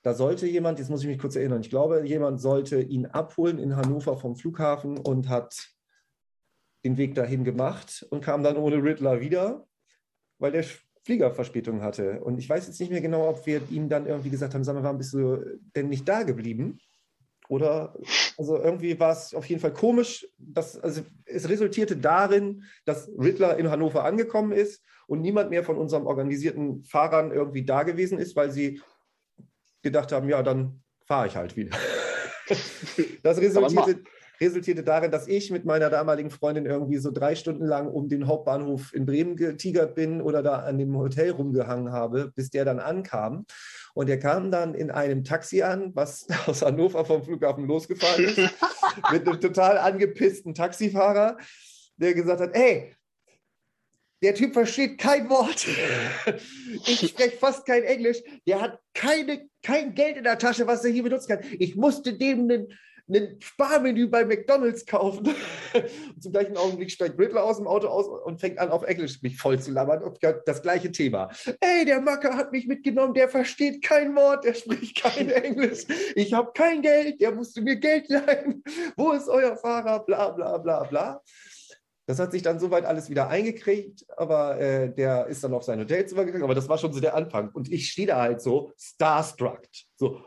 da 0.03 0.13
sollte 0.13 0.47
jemand, 0.47 0.79
jetzt 0.79 0.89
muss 0.89 1.01
ich 1.01 1.07
mich 1.07 1.19
kurz 1.19 1.35
erinnern, 1.35 1.61
ich 1.61 1.69
glaube, 1.69 2.05
jemand 2.05 2.41
sollte 2.41 2.81
ihn 2.81 3.05
abholen 3.05 3.57
in 3.57 3.75
Hannover 3.75 4.17
vom 4.17 4.35
Flughafen 4.35 4.97
und 4.97 5.29
hat 5.29 5.69
den 6.83 6.97
Weg 6.97 7.15
dahin 7.15 7.45
gemacht 7.45 8.05
und 8.09 8.21
kam 8.21 8.43
dann 8.43 8.57
ohne 8.57 8.83
Riddler 8.83 9.21
wieder, 9.21 9.65
weil 10.39 10.51
der 10.51 10.65
Fliegerverspätung 11.05 11.81
hatte. 11.81 12.21
Und 12.21 12.37
ich 12.37 12.49
weiß 12.49 12.67
jetzt 12.67 12.79
nicht 12.79 12.91
mehr 12.91 13.01
genau, 13.01 13.29
ob 13.29 13.45
wir 13.45 13.61
ihm 13.69 13.87
dann 13.87 14.05
irgendwie 14.05 14.29
gesagt 14.29 14.53
haben, 14.53 14.63
sag 14.63 14.75
mal, 14.75 14.83
warum 14.83 14.97
bist 14.97 15.13
du 15.13 15.59
denn 15.75 15.89
nicht 15.89 16.07
da 16.07 16.23
geblieben? 16.23 16.79
Oder, 17.53 17.93
also 18.35 18.57
irgendwie 18.57 18.99
war 18.99 19.11
es 19.11 19.35
auf 19.35 19.45
jeden 19.45 19.61
Fall 19.61 19.73
komisch. 19.73 20.27
Dass, 20.39 20.75
also 20.79 21.03
es 21.25 21.47
resultierte 21.47 21.95
darin, 21.95 22.63
dass 22.83 23.07
Riddler 23.09 23.57
in 23.57 23.69
Hannover 23.69 24.03
angekommen 24.05 24.53
ist 24.53 24.83
und 25.05 25.21
niemand 25.21 25.51
mehr 25.51 25.63
von 25.63 25.77
unseren 25.77 26.07
organisierten 26.07 26.83
Fahrern 26.83 27.31
irgendwie 27.31 27.63
da 27.63 27.83
gewesen 27.83 28.17
ist, 28.17 28.35
weil 28.35 28.49
sie 28.49 28.81
gedacht 29.83 30.11
haben, 30.11 30.27
ja, 30.29 30.41
dann 30.41 30.81
fahre 31.05 31.27
ich 31.27 31.35
halt 31.35 31.55
wieder. 31.55 31.77
Das 33.23 33.39
resultierte, 33.39 34.03
resultierte 34.39 34.83
darin, 34.83 35.11
dass 35.11 35.27
ich 35.27 35.51
mit 35.51 35.65
meiner 35.65 35.89
damaligen 35.89 36.29
Freundin 36.29 36.65
irgendwie 36.65 36.97
so 36.97 37.11
drei 37.11 37.35
Stunden 37.35 37.65
lang 37.65 37.87
um 37.87 38.09
den 38.09 38.27
Hauptbahnhof 38.27 38.93
in 38.93 39.05
Bremen 39.05 39.35
getigert 39.35 39.95
bin 39.95 40.21
oder 40.21 40.41
da 40.41 40.59
an 40.59 40.77
dem 40.77 40.97
Hotel 40.97 41.31
rumgehangen 41.31 41.91
habe, 41.91 42.31
bis 42.35 42.49
der 42.49 42.65
dann 42.65 42.79
ankam. 42.79 43.45
Und 43.93 44.09
er 44.09 44.19
kam 44.19 44.51
dann 44.51 44.73
in 44.73 44.91
einem 44.91 45.23
Taxi 45.23 45.61
an, 45.61 45.91
was 45.95 46.27
aus 46.47 46.61
Hannover 46.61 47.05
vom 47.05 47.23
Flughafen 47.23 47.67
losgefahren 47.67 48.23
ist, 48.23 48.37
mit 49.11 49.27
einem 49.27 49.39
total 49.39 49.77
angepissten 49.77 50.53
Taxifahrer, 50.53 51.37
der 51.97 52.13
gesagt 52.13 52.41
hat, 52.41 52.55
ey, 52.55 52.95
der 54.23 54.33
Typ 54.33 54.53
versteht 54.53 54.97
kein 54.97 55.29
Wort. 55.29 55.67
Ich 56.85 57.09
spreche 57.09 57.37
fast 57.37 57.65
kein 57.65 57.83
Englisch. 57.83 58.17
Der 58.47 58.61
hat 58.61 58.79
keine, 58.93 59.47
kein 59.61 59.93
Geld 59.93 60.17
in 60.17 60.23
der 60.23 60.39
Tasche, 60.39 60.65
was 60.65 60.83
er 60.83 60.91
hier 60.91 61.03
benutzen 61.03 61.27
kann. 61.27 61.45
Ich 61.59 61.75
musste 61.75 62.17
dem 62.17 62.49
einen, 62.49 62.67
einen 63.07 63.39
Sparmenü 63.41 64.07
bei 64.07 64.25
McDonalds 64.25 64.85
kaufen. 64.85 65.27
Und 65.27 65.35
zum 66.21 66.31
gleichen 66.31 66.57
Augenblick 66.57 66.91
steigt 66.91 67.19
Riddler 67.19 67.43
aus 67.43 67.57
dem 67.57 67.67
Auto 67.67 67.87
aus 67.87 68.07
und 68.07 68.39
fängt 68.39 68.59
an, 68.59 68.69
auf 68.69 68.83
Englisch 68.83 69.21
mich 69.21 69.37
voll 69.37 69.59
zu 69.59 69.71
labern. 69.71 70.03
Und 70.03 70.19
das 70.45 70.61
gleiche 70.61 70.91
Thema. 70.91 71.29
Ey, 71.59 71.85
der 71.85 72.01
Macker 72.01 72.35
hat 72.35 72.51
mich 72.51 72.67
mitgenommen, 72.67 73.13
der 73.13 73.29
versteht 73.29 73.83
kein 73.83 74.15
Wort, 74.15 74.45
der 74.45 74.53
spricht 74.53 75.01
kein 75.01 75.29
Englisch. 75.29 75.85
Ich 76.15 76.33
habe 76.33 76.51
kein 76.53 76.81
Geld, 76.81 77.19
der 77.21 77.33
musste 77.33 77.61
mir 77.61 77.75
Geld 77.75 78.09
leihen. 78.09 78.63
Wo 78.97 79.11
ist 79.11 79.27
euer 79.27 79.57
Fahrer? 79.57 80.03
Bla, 80.05 80.29
bla, 80.29 80.57
bla, 80.57 80.83
bla. 80.83 81.21
Das 82.05 82.19
hat 82.19 82.33
sich 82.33 82.41
dann 82.41 82.59
soweit 82.59 82.83
alles 82.83 83.09
wieder 83.09 83.29
eingekriegt, 83.29 84.05
aber 84.17 84.59
äh, 84.59 84.93
der 84.93 85.27
ist 85.27 85.41
dann 85.41 85.53
auf 85.53 85.63
sein 85.63 85.79
Hotelzimmer 85.79 86.25
gegangen. 86.25 86.43
Aber 86.43 86.55
das 86.55 86.67
war 86.67 86.77
schon 86.77 86.91
so 86.91 86.99
der 86.99 87.15
Anfang. 87.15 87.49
Und 87.53 87.71
ich 87.71 87.89
stehe 87.89 88.07
da 88.07 88.21
halt 88.21 88.41
so 88.41 88.73
starstruck. 88.77 89.61
So, 89.95 90.21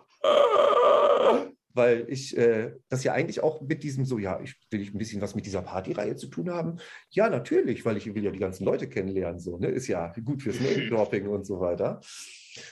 weil 1.76 2.06
ich 2.08 2.36
äh, 2.36 2.72
das 2.88 3.04
ja 3.04 3.12
eigentlich 3.12 3.42
auch 3.42 3.60
mit 3.60 3.82
diesem 3.82 4.04
so, 4.04 4.18
ja, 4.18 4.40
ich 4.40 4.56
will 4.70 4.80
ich 4.80 4.94
ein 4.94 4.98
bisschen 4.98 5.20
was 5.20 5.34
mit 5.34 5.46
dieser 5.46 5.62
Partyreihe 5.62 6.16
zu 6.16 6.28
tun 6.28 6.50
haben. 6.50 6.78
Ja, 7.10 7.28
natürlich, 7.28 7.84
weil 7.84 7.96
ich 7.96 8.12
will 8.12 8.24
ja 8.24 8.30
die 8.30 8.38
ganzen 8.38 8.64
Leute 8.64 8.88
kennenlernen. 8.88 9.38
So, 9.38 9.58
ne? 9.58 9.68
Ist 9.68 9.86
ja 9.86 10.12
gut 10.24 10.42
fürs 10.42 10.60
Name-Dropping 10.60 11.28
und 11.28 11.46
so 11.46 11.60
weiter. 11.60 12.00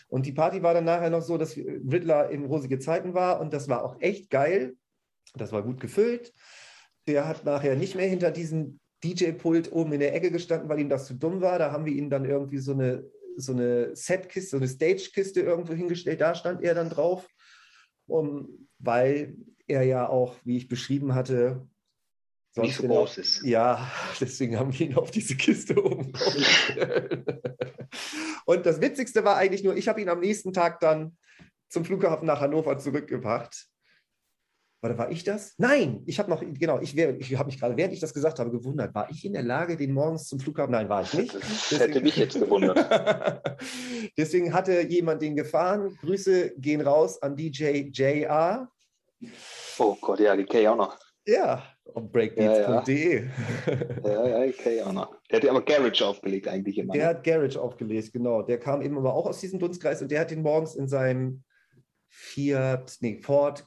Und 0.09 0.27
die 0.27 0.33
Party 0.33 0.63
war 0.63 0.75
dann 0.75 0.85
nachher 0.85 1.11
noch 1.11 1.23
so, 1.23 1.37
dass 1.37 1.57
Riddler 1.57 2.31
in 2.31 2.47
rosige 2.47 2.79
Zeiten 2.79 3.15
war 3.15 3.41
und 3.41 3.53
das 3.53 3.69
war 3.69 3.85
auch 3.85 4.01
echt 4.01 4.31
geil. 4.31 4.75
Das 5.35 5.53
war 5.53 5.63
gut 5.63 5.81
gefüllt. 5.81 6.33
Der 7.07 7.29
hat 7.29 7.45
nachher 7.45 7.77
nicht 7.77 7.95
mehr 7.95 8.09
hinter 8.09 8.31
diesen 8.31 8.81
DJ-Pult 9.05 9.73
oben 9.73 9.93
in 9.93 10.01
der 10.01 10.15
Ecke 10.15 10.31
gestanden, 10.31 10.69
weil 10.69 10.81
ihm 10.81 10.89
das 10.89 11.07
zu 11.07 11.15
dumm 11.15 11.43
war. 11.43 11.59
Da 11.59 11.71
haben 11.71 11.85
wir 11.85 11.93
ihm 11.93 12.09
dann 12.09 12.25
irgendwie 12.25 12.59
so 12.59 12.73
eine, 12.73 13.05
so 13.37 13.53
eine 13.53 13.95
Setkiste, 13.95 14.51
so 14.51 14.57
eine 14.57 14.69
Stagekiste 14.69 15.41
irgendwo 15.41 15.75
hingestellt. 15.75 16.23
Da 16.23 16.35
stand 16.35 16.63
er 16.63 16.75
dann 16.75 16.89
drauf, 16.89 17.29
um, 18.07 18.69
weil 18.79 19.37
er 19.67 19.83
ja 19.83 20.09
auch, 20.09 20.37
wie 20.45 20.57
ich 20.57 20.69
beschrieben 20.69 21.15
hatte, 21.15 21.67
nicht 22.57 22.77
so 22.77 22.87
groß 22.87 23.19
ist. 23.19 23.43
Ja, 23.45 23.91
deswegen 24.21 24.59
haben 24.59 24.73
wir 24.73 24.87
ihn 24.87 24.97
auf 24.97 25.11
diese 25.11 25.37
Kiste 25.37 25.75
oben. 25.85 26.13
Und 28.47 28.67
das 28.67 28.81
Witzigste 28.81 29.25
war 29.25 29.37
eigentlich 29.37 29.65
nur, 29.65 29.77
ich 29.77 29.89
habe 29.89 30.01
ihn 30.01 30.09
am 30.09 30.21
nächsten 30.21 30.53
Tag 30.53 30.81
dann 30.81 31.17
zum 31.69 31.85
Flughafen 31.85 32.27
nach 32.27 32.41
Hannover 32.41 32.79
zurückgebracht. 32.79 33.67
Oder 34.85 34.99
war 34.99 35.11
ich 35.11 35.25
das? 35.25 35.55
Nein, 35.57 36.03
ich 36.05 36.19
habe 36.19 36.29
noch, 36.29 36.43
genau, 36.43 36.79
ich, 36.79 36.95
ich 36.95 37.39
habe 37.39 37.47
mich 37.47 37.59
gerade, 37.59 37.75
während 37.75 37.95
ich 37.95 38.01
das 38.01 38.13
gesagt 38.13 38.39
habe, 38.39 38.51
gewundert. 38.51 38.95
War 38.95 39.09
ich 39.11 39.25
in 39.25 39.33
der 39.33 39.43
Lage, 39.43 39.79
den 39.79 39.95
morgens 39.95 40.29
zum 40.29 40.39
Flughafen? 40.39 40.73
Nein, 40.73 40.91
war 40.91 41.01
ich 41.01 41.15
nicht. 41.15 41.35
Das 41.71 41.81
hätte 41.81 42.03
mich 42.03 42.17
jetzt 42.17 42.39
gewundert. 42.39 42.77
Deswegen 44.19 44.53
hatte 44.53 44.83
jemand 44.83 45.23
den 45.23 45.37
gefahren. 45.37 45.97
Grüße 46.03 46.53
gehen 46.59 46.83
raus 46.83 47.21
an 47.23 47.35
DJ 47.35 47.89
JR. 47.93 48.69
Oh 49.79 49.97
Gott, 50.03 50.21
ja, 50.21 50.37
die 50.37 50.45
kenne 50.45 50.63
ich 50.65 50.69
auch 50.69 50.77
noch. 50.77 50.99
Ja, 51.27 51.63
auf 51.95 52.13
breakbeats.de. 52.13 53.25
Ja, 54.05 54.27
ja, 54.29 54.45
ja, 54.45 54.53
kenne 54.53 54.75
ich 54.75 54.83
auch 54.83 54.93
noch. 54.93 55.17
Der 55.31 55.39
hat 55.39 55.45
ja 55.45 55.51
aber 55.51 55.65
Garage 55.65 56.07
aufgelegt 56.07 56.47
eigentlich 56.47 56.77
immer. 56.77 56.93
Der 56.93 57.05
ne? 57.05 57.09
hat 57.09 57.25
Garage 57.25 57.59
aufgelegt, 57.59 58.13
genau. 58.13 58.43
Der 58.43 58.61
kam 58.61 58.83
eben 58.83 58.99
aber 58.99 59.15
auch 59.15 59.25
aus 59.25 59.41
diesem 59.41 59.59
Dunstkreis 59.59 60.03
und 60.03 60.11
der 60.11 60.21
hat 60.21 60.31
den 60.31 60.43
morgens 60.43 60.75
in 60.75 60.89
seinem 60.89 61.43
Fiat, 62.11 62.99
nee, 63.01 63.19
Ford 63.23 63.67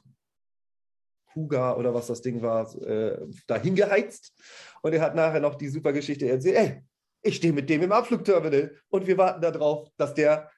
Kuga 1.32 1.76
oder 1.76 1.94
was 1.94 2.06
das 2.06 2.22
Ding 2.22 2.42
war, 2.42 2.74
äh, 2.82 3.18
dahin 3.46 3.74
geheizt. 3.74 4.32
Und 4.82 4.92
er 4.92 5.00
hat 5.00 5.14
nachher 5.14 5.40
noch 5.40 5.54
die 5.54 5.68
super 5.68 5.92
Geschichte 5.92 6.28
erzählt, 6.28 6.56
ey, 6.56 6.82
ich 7.22 7.36
stehe 7.36 7.52
mit 7.52 7.68
dem 7.68 7.82
im 7.82 7.92
Abflugterminal 7.92 8.74
und 8.90 9.06
wir 9.06 9.18
warten 9.18 9.40
darauf, 9.40 9.88
dass 9.96 10.14
der, 10.14 10.50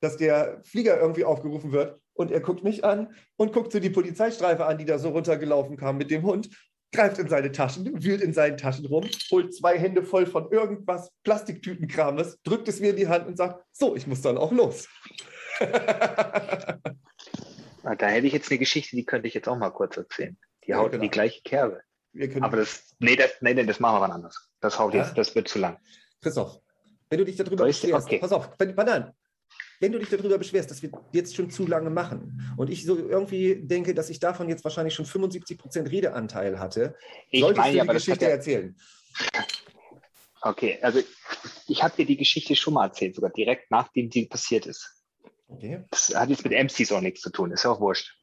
dass 0.00 0.16
der 0.16 0.60
Flieger 0.64 1.00
irgendwie 1.00 1.24
aufgerufen 1.24 1.72
wird. 1.72 2.00
Und 2.14 2.32
er 2.32 2.40
guckt 2.40 2.64
mich 2.64 2.84
an 2.84 3.14
und 3.36 3.52
guckt 3.52 3.72
so 3.72 3.78
die 3.78 3.90
Polizeistreife 3.90 4.66
an, 4.66 4.78
die 4.78 4.84
da 4.84 4.98
so 4.98 5.10
runtergelaufen 5.10 5.76
kam 5.76 5.98
mit 5.98 6.10
dem 6.10 6.22
Hund, 6.22 6.48
greift 6.92 7.18
in 7.18 7.28
seine 7.28 7.52
Taschen, 7.52 8.02
wühlt 8.02 8.22
in 8.22 8.32
seinen 8.32 8.56
Taschen 8.56 8.86
rum, 8.86 9.04
holt 9.30 9.54
zwei 9.54 9.78
Hände 9.78 10.02
voll 10.02 10.26
von 10.26 10.50
irgendwas 10.50 11.12
Plastiktütenkrames, 11.22 12.40
drückt 12.42 12.66
es 12.68 12.80
mir 12.80 12.90
in 12.90 12.96
die 12.96 13.08
Hand 13.08 13.26
und 13.28 13.36
sagt, 13.36 13.64
so, 13.72 13.94
ich 13.94 14.06
muss 14.06 14.22
dann 14.22 14.38
auch 14.38 14.50
los. 14.52 14.88
Da 17.82 18.06
hätte 18.06 18.26
ich 18.26 18.32
jetzt 18.32 18.50
eine 18.50 18.58
Geschichte, 18.58 18.96
die 18.96 19.04
könnte 19.04 19.28
ich 19.28 19.34
jetzt 19.34 19.48
auch 19.48 19.56
mal 19.56 19.70
kurz 19.70 19.96
erzählen. 19.96 20.36
Die 20.66 20.74
haut 20.74 20.90
genau. 20.90 20.96
in 20.96 21.02
die 21.02 21.10
gleiche 21.10 21.42
Kerbe. 21.42 21.82
Aber 22.40 22.56
das, 22.56 22.94
nee, 22.98 23.16
das, 23.16 23.30
nee, 23.40 23.54
nee, 23.54 23.64
das 23.64 23.80
machen 23.80 23.96
wir 23.96 24.00
wann 24.00 24.12
anders. 24.12 24.50
Das 24.60 24.78
haut 24.78 24.94
ja? 24.94 25.04
jetzt, 25.04 25.16
das 25.16 25.34
wird 25.34 25.48
zu 25.48 25.58
lang. 25.58 25.78
Christoph, 26.20 26.60
wenn 27.10 27.18
du 27.18 27.24
dich 27.24 27.36
darüber 27.36 27.64
beschwerst, 27.64 28.06
okay. 28.06 28.18
pass 28.18 28.32
auf, 28.32 28.50
wenn, 28.58 28.74
nein, 28.74 29.12
wenn 29.80 29.92
du 29.92 29.98
dich 29.98 30.08
darüber 30.08 30.38
beschwerst, 30.38 30.70
dass 30.70 30.82
wir 30.82 30.90
jetzt 31.12 31.36
schon 31.36 31.50
zu 31.50 31.66
lange 31.66 31.90
machen 31.90 32.54
und 32.56 32.70
ich 32.70 32.84
so 32.84 32.96
irgendwie 32.96 33.56
denke, 33.56 33.94
dass 33.94 34.10
ich 34.10 34.18
davon 34.18 34.48
jetzt 34.48 34.64
wahrscheinlich 34.64 34.94
schon 34.94 35.06
75 35.06 35.58
Prozent 35.58 35.90
Redeanteil 35.90 36.58
hatte, 36.58 36.96
ich 37.30 37.40
solltest 37.40 37.66
meine, 37.66 37.78
du 37.78 37.86
die 37.86 37.92
Geschichte 37.92 38.24
ja, 38.24 38.30
erzählen. 38.30 38.76
Okay, 40.40 40.78
also 40.82 41.00
ich 41.68 41.82
habe 41.82 41.96
dir 41.96 42.06
die 42.06 42.16
Geschichte 42.16 42.56
schon 42.56 42.74
mal 42.74 42.86
erzählt, 42.86 43.14
sogar 43.14 43.30
direkt 43.30 43.70
nachdem 43.70 44.10
die 44.10 44.26
passiert 44.26 44.66
ist. 44.66 44.97
Okay. 45.48 45.84
Das 45.90 46.14
hat 46.14 46.28
jetzt 46.28 46.44
mit 46.44 46.52
MCs 46.52 46.92
auch 46.92 47.00
nichts 47.00 47.22
zu 47.22 47.30
tun, 47.30 47.50
ist 47.50 47.64
ja 47.64 47.70
auch 47.70 47.80
wurscht. 47.80 48.14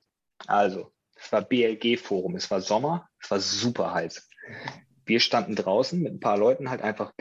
Also, 0.48 0.94
es 1.16 1.32
war 1.32 1.42
BLG-Forum, 1.42 2.36
es 2.36 2.50
war 2.52 2.62
Sommer, 2.62 3.10
es 3.20 3.32
war 3.32 3.40
super 3.40 3.94
heiß. 3.94 4.30
Wir 5.06 5.20
standen 5.20 5.56
draußen 5.56 6.00
mit 6.00 6.14
ein 6.14 6.20
paar 6.20 6.38
Leuten 6.38 6.70
halt 6.70 6.82
einfach 6.82 7.14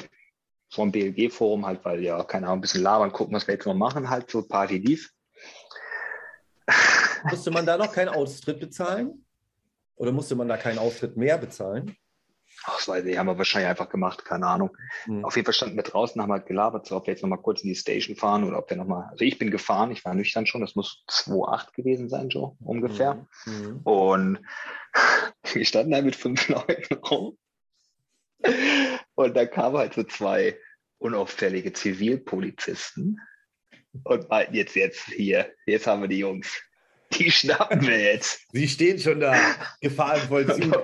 vom 0.71 0.93
BLG-Forum 0.93 1.65
halt, 1.65 1.85
weil 1.85 2.03
ja, 2.03 2.23
keine 2.25 2.47
Ahnung, 2.47 2.59
ein 2.59 2.63
bisschen 2.63 2.83
labern, 2.83 3.13
gucken, 3.13 3.35
was 3.35 3.47
wir 3.47 3.55
jetzt 3.55 3.67
noch 3.67 3.75
machen, 3.75 4.11
halt 4.11 4.31
so 4.31 4.47
Party 4.47 4.79
lief. 4.79 5.11
Musste 7.31 7.51
man 7.51 7.65
da 7.65 7.77
noch 7.77 7.93
keinen 7.93 8.09
Austritt 8.09 8.61
bezahlen? 8.61 9.25
Oder 9.97 10.13
musste 10.13 10.35
man 10.35 10.49
da 10.49 10.57
keinen 10.57 10.79
Austritt 10.79 11.17
mehr 11.17 11.39
bezahlen? 11.39 11.97
Ach, 12.67 12.77
das 12.77 12.89
weiß 12.89 13.05
ich, 13.05 13.19
haben 13.19 13.27
wir 13.27 13.37
wahrscheinlich 13.37 13.69
einfach 13.69 13.89
gemacht, 13.89 14.25
keine 14.25 14.47
Ahnung. 14.47 14.77
Mhm. 15.07 15.25
Auf 15.25 15.37
jeden 15.37 15.45
Fall 15.45 15.55
standen 15.55 15.77
wir 15.77 15.83
draußen, 15.83 16.21
haben 16.21 16.33
halt 16.33 16.47
gelabert, 16.47 16.87
so 16.87 16.97
ob 16.97 17.07
wir 17.07 17.13
jetzt 17.13 17.23
nochmal 17.23 17.43
kurz 17.43 17.63
in 17.63 17.69
die 17.69 17.75
Station 17.75 18.17
fahren 18.17 18.45
oder 18.45 18.59
ob 18.59 18.71
wir 18.71 18.77
nochmal, 18.77 19.09
also 19.11 19.25
ich 19.25 19.39
bin 19.39 19.51
gefahren, 19.51 19.91
ich 19.91 20.05
war 20.05 20.15
nüchtern 20.15 20.47
schon, 20.47 20.63
das 20.63 20.75
muss 20.75 21.05
2,8 21.09 21.75
gewesen 21.75 22.09
sein, 22.09 22.31
Joe, 22.31 22.57
ungefähr. 22.61 23.27
Mhm. 23.45 23.81
Und 23.85 24.39
wir 25.53 25.65
standen 25.65 25.93
da 25.93 26.01
mit 26.01 26.17
fünf 26.17 26.49
Leuten 26.49 26.95
rum. 26.95 27.39
Und 29.15 29.37
da 29.37 29.47
kamen 29.47 29.77
halt 29.77 29.95
so 29.95 30.03
zwei 30.03 30.59
unauffällige 30.99 31.73
Zivilpolizisten 31.73 33.21
und 34.03 34.29
meinten 34.29 34.55
jetzt, 34.55 34.75
jetzt 34.75 35.05
hier, 35.07 35.53
jetzt 35.67 35.87
haben 35.87 36.03
wir 36.03 36.09
die 36.09 36.19
Jungs. 36.19 36.63
Die 37.13 37.31
schnappen 37.31 37.87
wir 37.87 38.01
jetzt. 38.01 38.41
Sie 38.53 38.67
stehen 38.69 38.99
schon 38.99 39.21
da, 39.21 39.35
Gefahrenvollzug. 39.81 40.75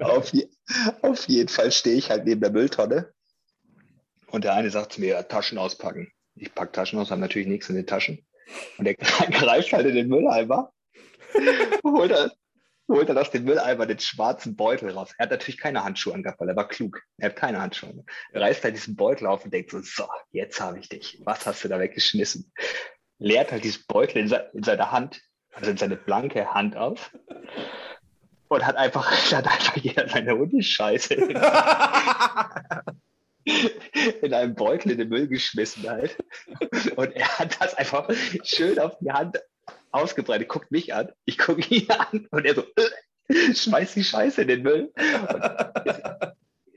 auf, 0.00 0.32
auf 0.32 0.32
jeden 1.26 1.48
Fall 1.48 1.72
stehe 1.72 1.96
ich 1.96 2.10
halt 2.10 2.24
neben 2.24 2.40
der 2.40 2.50
Mülltonne. 2.50 3.12
Und 4.28 4.44
der 4.44 4.54
eine 4.54 4.70
sagt 4.70 4.94
zu 4.94 5.00
mir, 5.00 5.28
Taschen 5.28 5.58
auspacken. 5.58 6.10
Ich 6.34 6.54
packe 6.54 6.72
Taschen 6.72 6.98
aus, 6.98 7.10
habe 7.10 7.20
natürlich 7.20 7.48
nichts 7.48 7.68
in 7.68 7.76
den 7.76 7.86
Taschen. 7.86 8.24
Und 8.78 8.86
der 8.86 8.94
greift 8.94 9.72
halt 9.72 9.86
in 9.86 9.94
den 9.94 10.08
Mülleimer, 10.08 10.72
holt 11.84 12.10
er, 12.10 12.32
holt 12.88 13.08
er 13.08 13.20
aus 13.20 13.30
dem 13.30 13.44
Mülleimer 13.44 13.86
den 13.86 13.98
schwarzen 13.98 14.56
Beutel 14.56 14.90
raus. 14.90 15.10
Er 15.18 15.24
hat 15.24 15.30
natürlich 15.30 15.60
keine 15.60 15.84
Handschuhe 15.84 16.14
angehabt, 16.14 16.40
weil 16.40 16.48
er 16.48 16.56
war 16.56 16.68
klug. 16.68 17.02
Er 17.18 17.28
hat 17.28 17.36
keine 17.36 17.60
Handschuhe. 17.60 18.04
Er 18.32 18.40
reißt 18.40 18.64
halt 18.64 18.74
diesen 18.74 18.96
Beutel 18.96 19.26
auf 19.26 19.44
und 19.44 19.52
denkt 19.52 19.70
so, 19.70 19.80
so, 19.80 20.08
jetzt 20.30 20.60
habe 20.60 20.78
ich 20.78 20.88
dich. 20.88 21.20
Was 21.24 21.46
hast 21.46 21.62
du 21.64 21.68
da 21.68 21.78
weggeschmissen? 21.78 22.52
Leert 23.18 23.52
halt 23.52 23.64
dieses 23.64 23.86
Beutel 23.86 24.18
in, 24.22 24.28
se 24.28 24.50
in 24.54 24.62
seiner 24.62 24.90
Hand, 24.90 25.20
also 25.52 25.76
seine 25.76 25.96
blanke 25.96 26.54
Hand 26.54 26.76
auf 26.76 27.12
und 28.52 28.66
hat 28.66 28.76
einfach, 28.76 29.10
hat 29.32 29.46
einfach 29.46 29.76
jeder 29.76 30.08
seine 30.08 30.36
Hundescheiße 30.36 31.14
in, 31.14 31.30
in 34.22 34.34
einem 34.34 34.54
Beutel 34.54 34.92
in 34.92 34.98
den 34.98 35.08
Müll 35.08 35.26
geschmissen 35.28 35.88
halt. 35.88 36.18
Und 36.96 37.12
er 37.12 37.38
hat 37.38 37.60
das 37.60 37.74
einfach 37.74 38.08
schön 38.44 38.78
auf 38.78 38.98
die 39.00 39.10
Hand 39.10 39.40
ausgebreitet, 39.90 40.48
guckt 40.48 40.70
mich 40.70 40.94
an, 40.94 41.10
ich 41.24 41.38
gucke 41.38 41.62
ihn 41.74 41.90
an 41.90 42.28
und 42.30 42.44
er 42.44 42.54
so, 42.54 42.64
äh, 42.76 43.54
schmeißt 43.54 43.96
die 43.96 44.04
Scheiße 44.04 44.42
in 44.42 44.48
den 44.48 44.62
Müll. 44.62 44.92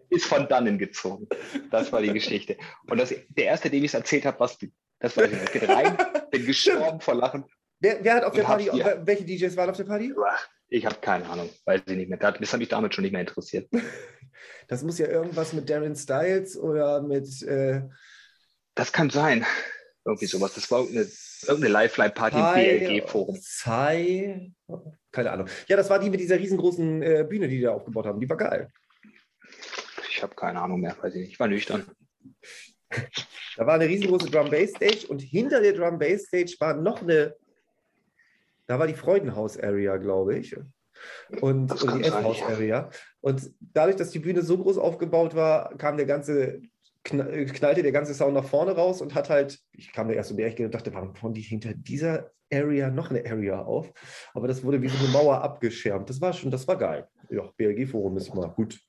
Ist 0.09 0.25
von 0.25 0.47
dannen 0.47 0.77
gezogen. 0.77 1.27
Das 1.71 1.91
war 1.91 2.01
die 2.01 2.13
Geschichte. 2.13 2.55
Und 2.87 2.99
das, 2.99 3.13
der 3.29 3.45
erste, 3.45 3.69
dem 3.69 3.83
ich 3.83 3.91
es 3.91 3.95
erzählt 3.95 4.25
habe, 4.25 4.39
was 4.39 4.57
das 4.99 5.17
war 5.17 5.25
ich. 5.25 5.67
Rein, 5.67 5.97
bin 6.31 6.45
gestorben 6.45 7.01
vor 7.01 7.15
Lachen 7.15 7.43
Wer, 7.79 8.03
wer 8.03 8.15
hat 8.15 8.23
auf 8.23 8.33
der 8.33 8.43
Party, 8.43 8.69
welche 9.03 9.25
DJs 9.25 9.55
waren 9.57 9.69
auf 9.69 9.77
der 9.77 9.83
Party? 9.83 10.13
Ich 10.67 10.85
habe 10.85 10.95
keine 10.99 11.29
Ahnung, 11.29 11.49
weiß 11.65 11.81
ich 11.87 11.95
nicht 11.95 12.09
mehr. 12.09 12.17
Das 12.17 12.53
hat 12.53 12.59
mich 12.59 12.69
damit 12.69 12.93
schon 12.93 13.03
nicht 13.03 13.11
mehr 13.11 13.21
interessiert. 13.21 13.69
Das 14.67 14.83
muss 14.83 14.97
ja 14.97 15.07
irgendwas 15.07 15.53
mit 15.53 15.69
Darren 15.69 15.95
Styles 15.95 16.57
oder 16.57 17.01
mit. 17.01 17.41
Äh, 17.43 17.83
das 18.73 18.91
kann 18.91 19.09
sein. 19.09 19.45
Irgendwie 20.03 20.25
sowas. 20.25 20.53
Das 20.55 20.69
war 20.69 20.81
irgendeine, 20.81 21.07
irgendeine 21.43 21.73
Lifeline-Party 21.73 22.37
im 22.37 22.97
BLG-Forum. 22.97 23.37
Sai. 23.41 24.51
Keine 25.11 25.31
Ahnung. 25.31 25.47
Ja, 25.67 25.77
das 25.77 25.89
war 25.89 25.99
die 25.99 26.09
mit 26.09 26.19
dieser 26.19 26.37
riesengroßen 26.37 27.01
äh, 27.01 27.25
Bühne, 27.27 27.47
die 27.47 27.57
die 27.57 27.63
da 27.63 27.73
aufgebaut 27.73 28.05
haben. 28.05 28.19
Die 28.19 28.29
war 28.29 28.37
geil. 28.37 28.69
Ich 30.09 30.21
habe 30.21 30.35
keine 30.35 30.61
Ahnung 30.61 30.81
mehr, 30.81 30.95
weiß 30.99 31.13
ich 31.15 31.21
nicht. 31.21 31.31
Ich 31.33 31.39
war 31.39 31.47
nüchtern. 31.47 31.85
Da 33.57 33.65
war 33.65 33.75
eine 33.75 33.87
riesengroße 33.87 34.29
Drum 34.29 34.49
Bass 34.49 34.71
Stage 34.71 35.07
und 35.07 35.21
hinter 35.21 35.61
der 35.61 35.71
Drum 35.71 35.97
Bass 35.97 36.23
Stage 36.23 36.55
war 36.59 36.73
noch 36.73 37.01
eine, 37.01 37.35
da 38.67 38.79
war 38.79 38.87
die 38.87 38.93
Freudenhaus 38.93 39.57
Area, 39.57 39.97
glaube 39.97 40.37
ich. 40.37 40.55
Und, 41.41 41.71
und 41.83 41.95
die 41.95 42.03
S-House 42.03 42.41
Area. 42.43 42.89
Und 43.21 43.51
dadurch, 43.59 43.97
dass 43.97 44.11
die 44.11 44.19
Bühne 44.19 44.41
so 44.41 44.57
groß 44.57 44.77
aufgebaut 44.77 45.35
war, 45.35 45.77
kam 45.77 45.97
der 45.97 46.05
ganze 46.05 46.61
knallte 47.05 47.83
der 47.83 47.91
ganze 47.91 48.13
Sound 48.13 48.33
nach 48.33 48.45
vorne 48.45 48.71
raus 48.71 49.01
und 49.01 49.13
hat 49.13 49.29
halt, 49.29 49.59
ich 49.71 49.93
kam 49.93 50.07
da 50.07 50.15
erst 50.15 50.31
um 50.31 50.37
die 50.37 50.43
Ecke 50.43 50.65
und 50.65 50.73
dachte, 50.73 50.93
warum 50.93 51.13
bauen 51.13 51.33
die 51.33 51.41
hinter 51.41 51.73
dieser 51.73 52.31
Area 52.51 52.89
noch 52.89 53.11
eine 53.11 53.23
Area 53.25 53.61
auf? 53.61 53.93
Aber 54.33 54.47
das 54.47 54.63
wurde 54.63 54.81
wie 54.81 54.89
so 54.89 54.97
eine 54.97 55.09
Mauer 55.09 55.41
abgeschirmt. 55.41 56.09
Das 56.09 56.19
war 56.19 56.33
schon, 56.33 56.51
das 56.51 56.67
war 56.67 56.77
geil. 56.77 57.07
Ja, 57.29 57.43
BLG-Forum 57.57 58.17
ist 58.17 58.33
mal 58.33 58.49
gut. 58.49 58.79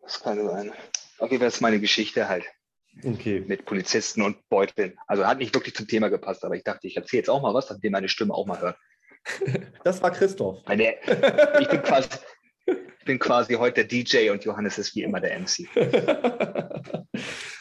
Das 0.00 0.20
kann 0.20 0.42
sein. 0.42 0.72
Okay, 1.18 1.38
das 1.38 1.56
ist 1.56 1.60
meine 1.60 1.80
Geschichte 1.80 2.28
halt. 2.28 2.44
Okay. 3.04 3.44
Mit 3.46 3.64
Polizisten 3.64 4.22
und 4.22 4.48
Beuteln. 4.48 4.98
Also 5.06 5.26
hat 5.26 5.38
nicht 5.38 5.54
wirklich 5.54 5.74
zum 5.74 5.86
Thema 5.86 6.08
gepasst, 6.08 6.44
aber 6.44 6.56
ich 6.56 6.64
dachte, 6.64 6.86
ich 6.86 6.96
erzähle 6.96 7.20
jetzt 7.20 7.30
auch 7.30 7.42
mal 7.42 7.54
was, 7.54 7.66
damit 7.66 7.84
ihr 7.84 7.90
meine 7.90 8.08
Stimme 8.08 8.34
auch 8.34 8.46
mal 8.46 8.60
hört. 8.60 8.76
Das 9.84 10.02
war 10.02 10.10
Christoph. 10.10 10.64
Meine, 10.66 10.94
ich 11.60 11.68
bin 11.68 11.82
quasi, 11.82 12.08
ich 12.66 13.04
bin 13.04 13.18
quasi 13.18 13.54
heute 13.54 13.84
der 13.84 13.84
DJ 13.84 14.30
und 14.30 14.44
Johannes 14.44 14.78
ist 14.78 14.94
wie 14.94 15.02
immer 15.02 15.20
der 15.20 15.38
MC. 15.38 15.68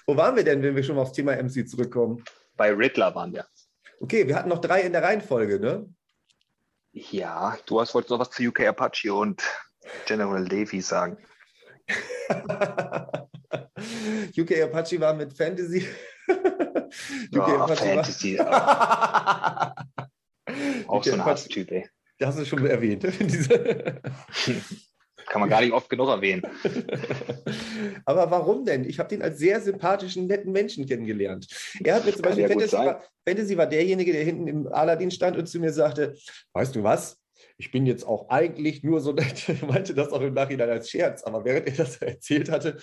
Wo 0.05 0.15
waren 0.15 0.35
wir 0.35 0.43
denn, 0.43 0.61
wenn 0.63 0.75
wir 0.75 0.83
schon 0.83 0.97
aufs 0.97 1.13
Thema 1.13 1.35
MC 1.35 1.67
zurückkommen? 1.67 2.23
Bei 2.55 2.71
Riddler 2.71 3.13
waren 3.15 3.33
wir. 3.33 3.45
Okay, 3.99 4.27
wir 4.27 4.35
hatten 4.35 4.49
noch 4.49 4.61
drei 4.61 4.81
in 4.81 4.93
der 4.93 5.03
Reihenfolge, 5.03 5.59
ne? 5.59 5.87
Ja, 6.93 7.57
du 7.65 7.79
hast 7.79 7.93
wolltest 7.93 8.11
noch 8.11 8.19
was 8.19 8.31
zu 8.31 8.43
UK 8.43 8.67
Apache 8.67 9.13
und 9.13 9.43
General 10.05 10.43
Levy 10.43 10.81
sagen. 10.81 11.17
UK 14.37 14.63
Apache 14.63 14.99
war 14.99 15.13
mit 15.13 15.31
Fantasy. 15.33 15.87
UK 16.27 17.37
oh, 17.37 17.41
Apache 17.41 17.85
Fantasy. 17.85 18.37
War... 18.37 19.75
Auch 20.87 21.03
so 21.03 21.13
ein 21.13 21.25
Hasstyp, 21.25 21.71
ey. 21.71 21.89
Das 22.19 22.29
hast 22.29 22.39
du 22.39 22.45
schon 22.45 22.65
erwähnt. 22.65 23.05
Kann 25.27 25.41
man 25.41 25.49
gar 25.49 25.61
nicht 25.61 25.73
oft 25.73 25.89
genug 25.89 26.07
erwähnen. 26.07 26.41
Aber 28.05 28.31
warum 28.31 28.65
denn? 28.65 28.85
Ich 28.85 28.97
habe 28.97 29.09
den 29.09 29.21
als 29.21 29.37
sehr 29.37 29.59
sympathischen, 29.59 30.25
netten 30.25 30.53
Menschen 30.53 30.85
kennengelernt. 30.85 31.47
Er 31.83 31.95
hat 31.95 32.05
mir 32.05 32.13
zum 32.13 32.21
Beispiel, 32.21 32.47
Fantasy 32.47 32.77
war, 32.77 33.03
Fantasy 33.27 33.57
war 33.57 33.67
derjenige, 33.67 34.13
der 34.13 34.23
hinten 34.23 34.47
im 34.47 34.67
Aladdin 34.67 35.11
stand 35.11 35.37
und 35.37 35.47
zu 35.47 35.59
mir 35.59 35.73
sagte, 35.73 36.15
weißt 36.53 36.75
du 36.75 36.83
was? 36.83 37.19
Ich 37.57 37.71
bin 37.71 37.85
jetzt 37.85 38.05
auch 38.05 38.29
eigentlich 38.29 38.83
nur 38.83 39.01
so 39.01 39.11
nett. 39.11 39.49
Ich 39.49 39.61
meinte 39.67 39.93
das 39.93 40.11
auch 40.11 40.21
im 40.21 40.33
Nachhinein 40.33 40.69
als 40.69 40.89
Scherz, 40.89 41.23
aber 41.23 41.43
während 41.43 41.67
er 41.67 41.73
das 41.73 41.97
erzählt 41.97 42.49
hatte, 42.49 42.77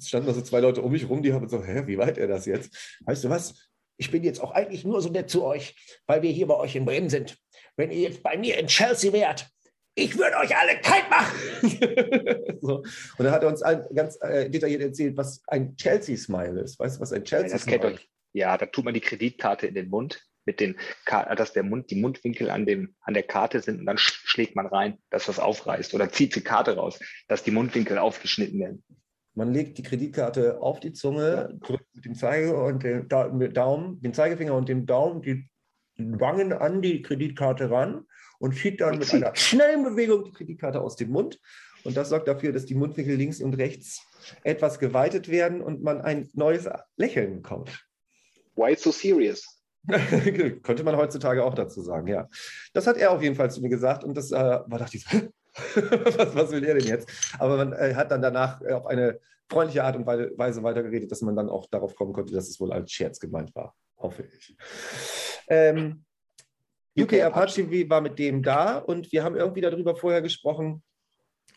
standen 0.00 0.26
da 0.26 0.34
so 0.34 0.42
zwei 0.42 0.60
Leute 0.60 0.82
um 0.82 0.92
mich 0.92 1.08
rum, 1.08 1.22
die 1.22 1.32
haben 1.32 1.48
so, 1.48 1.62
hä, 1.62 1.84
wie 1.86 1.98
weit 1.98 2.18
er 2.18 2.28
das 2.28 2.46
jetzt? 2.46 2.98
Weißt 3.04 3.24
du 3.24 3.30
was? 3.30 3.70
Ich 3.96 4.10
bin 4.10 4.24
jetzt 4.24 4.40
auch 4.40 4.50
eigentlich 4.50 4.84
nur 4.84 5.00
so 5.00 5.08
nett 5.08 5.30
zu 5.30 5.44
euch, 5.44 5.76
weil 6.06 6.22
wir 6.22 6.30
hier 6.30 6.48
bei 6.48 6.56
euch 6.56 6.74
in 6.74 6.84
Bremen 6.84 7.08
sind. 7.08 7.38
Wenn 7.76 7.90
ihr 7.90 8.00
jetzt 8.00 8.22
bei 8.22 8.36
mir 8.36 8.58
in 8.58 8.66
Chelsea 8.66 9.12
wärt, 9.12 9.48
ich 9.96 10.18
würde 10.18 10.36
euch 10.38 10.54
alle 10.56 10.80
kalt 10.80 11.08
machen. 11.08 12.58
so. 12.60 12.78
Und 12.78 13.24
dann 13.24 13.30
hat 13.30 13.44
er 13.44 13.48
uns 13.48 13.60
ganz 13.94 14.18
äh, 14.20 14.50
detailliert 14.50 14.82
erzählt, 14.82 15.16
was 15.16 15.42
ein 15.46 15.76
Chelsea-Smile 15.76 16.60
ist. 16.60 16.80
Weißt 16.80 16.96
du, 16.96 17.00
was 17.00 17.12
ein 17.12 17.24
Chelsea-Smile 17.24 17.92
ist? 17.92 18.08
Ja, 18.32 18.58
da 18.58 18.66
tut 18.66 18.84
man 18.84 18.94
die 18.94 19.00
Kreditkarte 19.00 19.68
in 19.68 19.74
den 19.74 19.88
Mund 19.88 20.20
mit 20.44 20.60
den, 20.60 20.76
dass 21.06 21.52
der 21.52 21.62
Mund, 21.62 21.90
die 21.90 22.00
Mundwinkel 22.00 22.50
an 22.50 22.66
dem, 22.66 22.94
an 23.00 23.14
der 23.14 23.22
Karte 23.22 23.60
sind 23.60 23.80
und 23.80 23.86
dann 23.86 23.98
schlägt 23.98 24.56
man 24.56 24.66
rein, 24.66 24.98
dass 25.10 25.26
das 25.26 25.38
aufreißt 25.38 25.94
oder 25.94 26.10
zieht 26.10 26.34
die 26.34 26.42
Karte 26.42 26.76
raus, 26.76 26.98
dass 27.28 27.42
die 27.42 27.50
Mundwinkel 27.50 27.98
aufgeschnitten 27.98 28.60
werden. 28.60 28.84
Man 29.34 29.52
legt 29.52 29.78
die 29.78 29.82
Kreditkarte 29.82 30.60
auf 30.60 30.78
die 30.78 30.92
Zunge, 30.92 31.58
drückt 31.60 31.92
mit 31.94 32.04
dem 32.04 32.14
Zeige 32.14 32.56
und 32.56 32.84
dem 32.84 33.08
Daumen, 33.08 34.00
den 34.00 34.14
Zeigefinger 34.14 34.54
und 34.54 34.68
dem 34.68 34.86
Daumen 34.86 35.22
die 35.22 35.48
Wangen 35.96 36.52
an 36.52 36.82
die 36.82 37.02
Kreditkarte 37.02 37.70
ran 37.70 38.06
und 38.38 38.52
schiebt 38.56 38.80
dann 38.80 38.98
mit 38.98 39.12
einer 39.12 39.34
schnellen 39.34 39.84
Bewegung 39.84 40.24
die 40.24 40.32
Kreditkarte 40.32 40.80
aus 40.80 40.96
dem 40.96 41.10
Mund. 41.10 41.40
Und 41.84 41.96
das 41.96 42.08
sorgt 42.08 42.28
dafür, 42.28 42.52
dass 42.52 42.64
die 42.64 42.74
Mundwinkel 42.74 43.16
links 43.16 43.40
und 43.40 43.54
rechts 43.54 44.02
etwas 44.42 44.78
geweitet 44.78 45.28
werden 45.28 45.60
und 45.60 45.82
man 45.82 46.00
ein 46.00 46.30
neues 46.32 46.68
Lächeln 46.96 47.42
bekommt. 47.42 47.86
Why 48.56 48.74
so 48.76 48.90
serious? 48.90 49.53
Könnte 50.62 50.84
man 50.84 50.96
heutzutage 50.96 51.44
auch 51.44 51.54
dazu 51.54 51.82
sagen, 51.82 52.06
ja. 52.08 52.28
Das 52.72 52.86
hat 52.86 52.96
er 52.96 53.10
auf 53.10 53.22
jeden 53.22 53.34
Fall 53.34 53.50
zu 53.50 53.60
mir 53.60 53.68
gesagt 53.68 54.04
und 54.04 54.16
das 54.16 54.32
äh, 54.32 54.34
war, 54.34 54.78
dachte 54.78 54.96
ich, 54.96 55.06
was, 55.74 56.34
was, 56.34 56.50
will 56.50 56.64
er 56.64 56.74
denn 56.74 56.86
jetzt? 56.86 57.08
Aber 57.38 57.56
man 57.56 57.72
äh, 57.72 57.94
hat 57.94 58.10
dann 58.10 58.22
danach 58.22 58.60
äh, 58.62 58.72
auf 58.72 58.86
eine 58.86 59.20
freundliche 59.50 59.84
Art 59.84 59.96
und 59.96 60.06
Weise 60.06 60.62
weitergeredet, 60.62 61.10
dass 61.10 61.22
man 61.22 61.36
dann 61.36 61.48
auch 61.48 61.66
darauf 61.66 61.94
kommen 61.94 62.12
konnte, 62.12 62.32
dass 62.32 62.48
es 62.48 62.58
wohl 62.60 62.72
als 62.72 62.90
Scherz 62.90 63.20
gemeint 63.20 63.54
war, 63.54 63.74
hoffe 63.98 64.24
ich. 64.24 64.56
Ähm, 65.48 66.04
UK 66.98 67.22
Apache 67.22 67.68
war 67.90 68.00
mit 68.00 68.18
dem 68.18 68.42
da 68.42 68.78
und 68.78 69.12
wir 69.12 69.22
haben 69.22 69.36
irgendwie 69.36 69.60
darüber 69.60 69.96
vorher 69.96 70.22
gesprochen, 70.22 70.82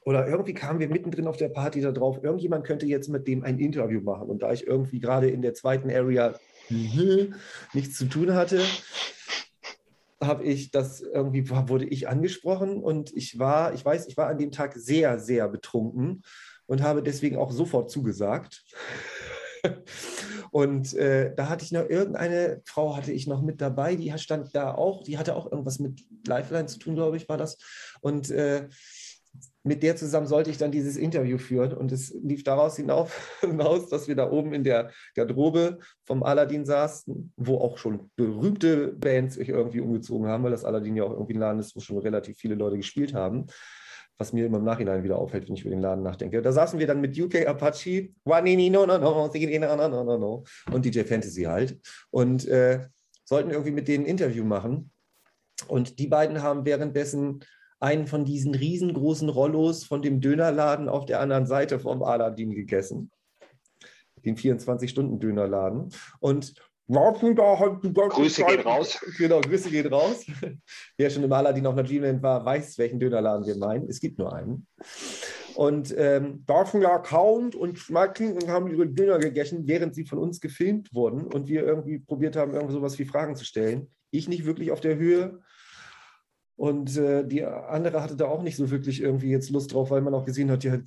oder 0.08 0.26
irgendwie 0.26 0.54
kamen 0.54 0.80
wir 0.80 0.88
mittendrin 0.88 1.28
auf 1.28 1.36
der 1.36 1.50
Party 1.50 1.82
da 1.82 1.92
drauf, 1.92 2.24
irgendjemand 2.24 2.66
könnte 2.66 2.86
jetzt 2.86 3.10
mit 3.10 3.28
dem 3.28 3.44
ein 3.44 3.60
Interview 3.60 4.00
machen. 4.00 4.30
Und 4.30 4.42
da 4.42 4.54
ich 4.54 4.66
irgendwie 4.66 5.02
gerade 5.02 5.30
in 5.30 5.42
der 5.42 5.54
zweiten 5.54 5.92
Area. 5.92 6.34
Nichts 6.70 7.98
zu 7.98 8.06
tun 8.06 8.34
hatte, 8.34 8.64
habe 10.22 10.44
ich 10.44 10.72
das 10.72 11.02
irgendwie, 11.02 11.50
wurde 11.50 11.86
ich 11.86 12.08
angesprochen 12.08 12.82
und 12.84 13.16
ich 13.16 13.38
war, 13.40 13.74
ich 13.74 13.86
weiß, 13.86 14.08
ich 14.08 14.18
war 14.18 14.28
an 14.28 14.38
dem 14.38 14.52
Tag 14.52 14.74
sehr, 14.76 15.20
sehr 15.20 15.48
betrunken 15.48 16.24
und 16.66 16.82
habe 16.82 17.04
deswegen 17.04 17.38
auch 17.38 17.52
sofort 17.52 17.90
zugesagt. 17.90 18.64
Und 20.52 20.94
äh, 20.94 21.36
da 21.36 21.50
hatte 21.50 21.66
ich 21.66 21.72
noch 21.72 21.90
irgendeine 21.90 22.62
Frau 22.66 22.96
hatte 22.96 23.12
ich 23.12 23.28
noch 23.28 23.42
mit 23.42 23.60
dabei, 23.60 23.96
die 23.96 24.14
stand 24.18 24.56
da 24.56 24.74
auch, 24.74 25.04
die 25.04 25.18
hatte 25.18 25.36
auch 25.36 25.52
irgendwas 25.52 25.80
mit 25.80 26.06
Lifeline 26.26 26.68
zu 26.68 26.80
tun, 26.80 26.96
glaube 26.96 27.18
ich, 27.18 27.28
war 27.28 27.38
das. 27.38 27.58
Und 28.02 28.32
äh, 28.32 28.70
mit 29.68 29.84
der 29.84 29.96
zusammen 29.96 30.28
sollte 30.28 30.50
ich 30.50 30.58
dann 30.58 30.72
dieses 30.72 30.98
Interview 30.98 31.38
führen 31.38 31.74
und 31.74 31.92
es 31.92 32.14
lief 32.24 32.44
daraus 32.44 32.76
hinaus, 33.42 33.90
dass 33.90 34.08
wir 34.08 34.16
da 34.16 34.32
oben 34.32 34.54
in 34.54 34.64
der 34.64 34.92
Garderobe 35.16 35.80
vom 36.04 36.24
Aladdin 36.24 36.66
saßen, 36.66 37.34
wo 37.36 37.58
auch 37.58 37.78
schon 37.78 38.10
berühmte 38.16 38.94
Bands 38.94 39.36
sich 39.36 39.50
irgendwie 39.50 39.82
umgezogen 39.82 40.28
haben, 40.28 40.44
weil 40.44 40.52
das 40.52 40.66
Aladdin 40.66 40.96
ja 40.96 41.04
auch 41.04 41.12
irgendwie 41.12 41.34
ein 41.34 41.40
Laden 41.40 41.60
ist, 41.60 41.76
wo 41.76 41.80
schon 41.80 41.98
relativ 41.98 42.38
viele 42.38 42.56
Leute 42.56 42.78
gespielt 42.78 43.14
haben, 43.14 43.48
was 44.18 44.34
mir 44.34 44.46
immer 44.46 44.58
im 44.58 44.64
Nachhinein 44.64 45.04
wieder 45.04 45.18
auffällt, 45.18 45.48
wenn 45.48 45.56
ich 45.56 45.62
über 45.62 45.72
den 45.72 45.82
Laden 45.82 46.04
nachdenke. 46.04 46.42
Da 46.42 46.52
saßen 46.52 46.80
wir 46.80 46.88
dann 46.88 47.02
mit 47.02 47.20
UK 47.20 47.48
Apache, 47.48 48.10
no, 48.26 48.42
no, 48.42 48.98
no, 48.98 49.88
no, 49.88 50.04
no, 50.04 50.18
no, 50.18 50.44
und 50.72 50.86
DJ 50.86 51.02
Fantasy 51.02 51.44
halt 51.44 51.80
und 52.10 52.48
äh, 52.48 52.88
sollten 53.26 53.52
irgendwie 53.52 53.72
mit 53.72 53.88
denen 53.88 54.06
ein 54.06 54.10
Interview 54.10 54.44
machen. 54.44 54.92
Und 55.68 56.00
die 56.00 56.08
beiden 56.08 56.44
haben 56.44 56.66
währenddessen 56.66 57.44
einen 57.80 58.08
von 58.08 58.26
diesen 58.26 58.56
riesengroßen 58.56 59.30
Rollos 59.30 59.84
von 59.84 60.02
dem 60.02 60.22
Dönerladen 60.22 60.90
auf 60.90 61.06
der 61.06 61.20
anderen 61.20 61.46
Seite 61.46 61.80
vom 61.80 62.04
Aladdin 62.04 62.52
gegessen. 62.52 63.12
Den 64.26 64.36
24-Stunden-Dönerladen. 64.36 65.90
Und 66.20 66.56
halt 66.90 67.82
Grüße 67.84 68.44
gehen 68.46 68.62
raus. 68.62 69.00
Genau, 69.18 69.42
Grüße 69.42 69.70
gehen 69.70 69.88
raus. 69.88 70.26
Wer 70.98 71.10
schon 71.10 71.24
im 71.24 71.32
Aladdin 71.32 71.66
auf 71.68 71.74
einer 71.74 71.84
Dreamland 71.84 72.24
war, 72.24 72.44
weiß, 72.46 72.78
welchen 72.78 73.00
Dönerladen 73.00 73.46
wir 73.46 73.58
meinen. 73.58 73.90
Es 73.90 74.00
gibt 74.00 74.18
nur 74.18 74.34
einen. 74.34 74.68
Und 75.56 75.94
ähm, 75.98 76.46
dürfen 76.46 76.82
ja 76.82 76.98
kauen 77.00 77.54
und 77.54 77.80
schmacken 77.80 78.34
und 78.34 78.48
haben 78.48 78.68
ihre 78.70 78.88
Döner 78.88 79.18
gegessen, 79.18 79.68
während 79.68 79.96
sie 79.96 80.06
von 80.06 80.20
uns 80.20 80.40
gefilmt 80.40 80.94
wurden 80.94 81.26
und 81.26 81.48
wir 81.48 81.66
irgendwie 81.66 82.00
probiert 82.00 82.36
haben, 82.36 82.54
irgendwie 82.54 82.74
sowas 82.74 82.98
wie 83.00 83.06
Fragen 83.06 83.36
zu 83.36 83.44
stellen. 83.44 83.88
Ich 84.12 84.30
nicht 84.30 84.46
wirklich 84.46 84.72
auf 84.72 84.80
der 84.80 84.98
Höhe. 84.98 85.40
Und 86.58 86.98
äh, 86.98 87.24
die 87.24 87.46
andere 87.46 88.02
hatte 88.02 88.16
da 88.16 88.26
auch 88.26 88.42
nicht 88.42 88.56
so 88.56 88.72
wirklich 88.72 89.00
irgendwie 89.00 89.30
jetzt 89.30 89.52
Lust 89.52 89.74
drauf, 89.74 89.92
weil 89.92 90.02
man 90.02 90.16
auch 90.16 90.26
gesehen 90.26 90.50
hat, 90.50 90.64
ja, 90.64 90.78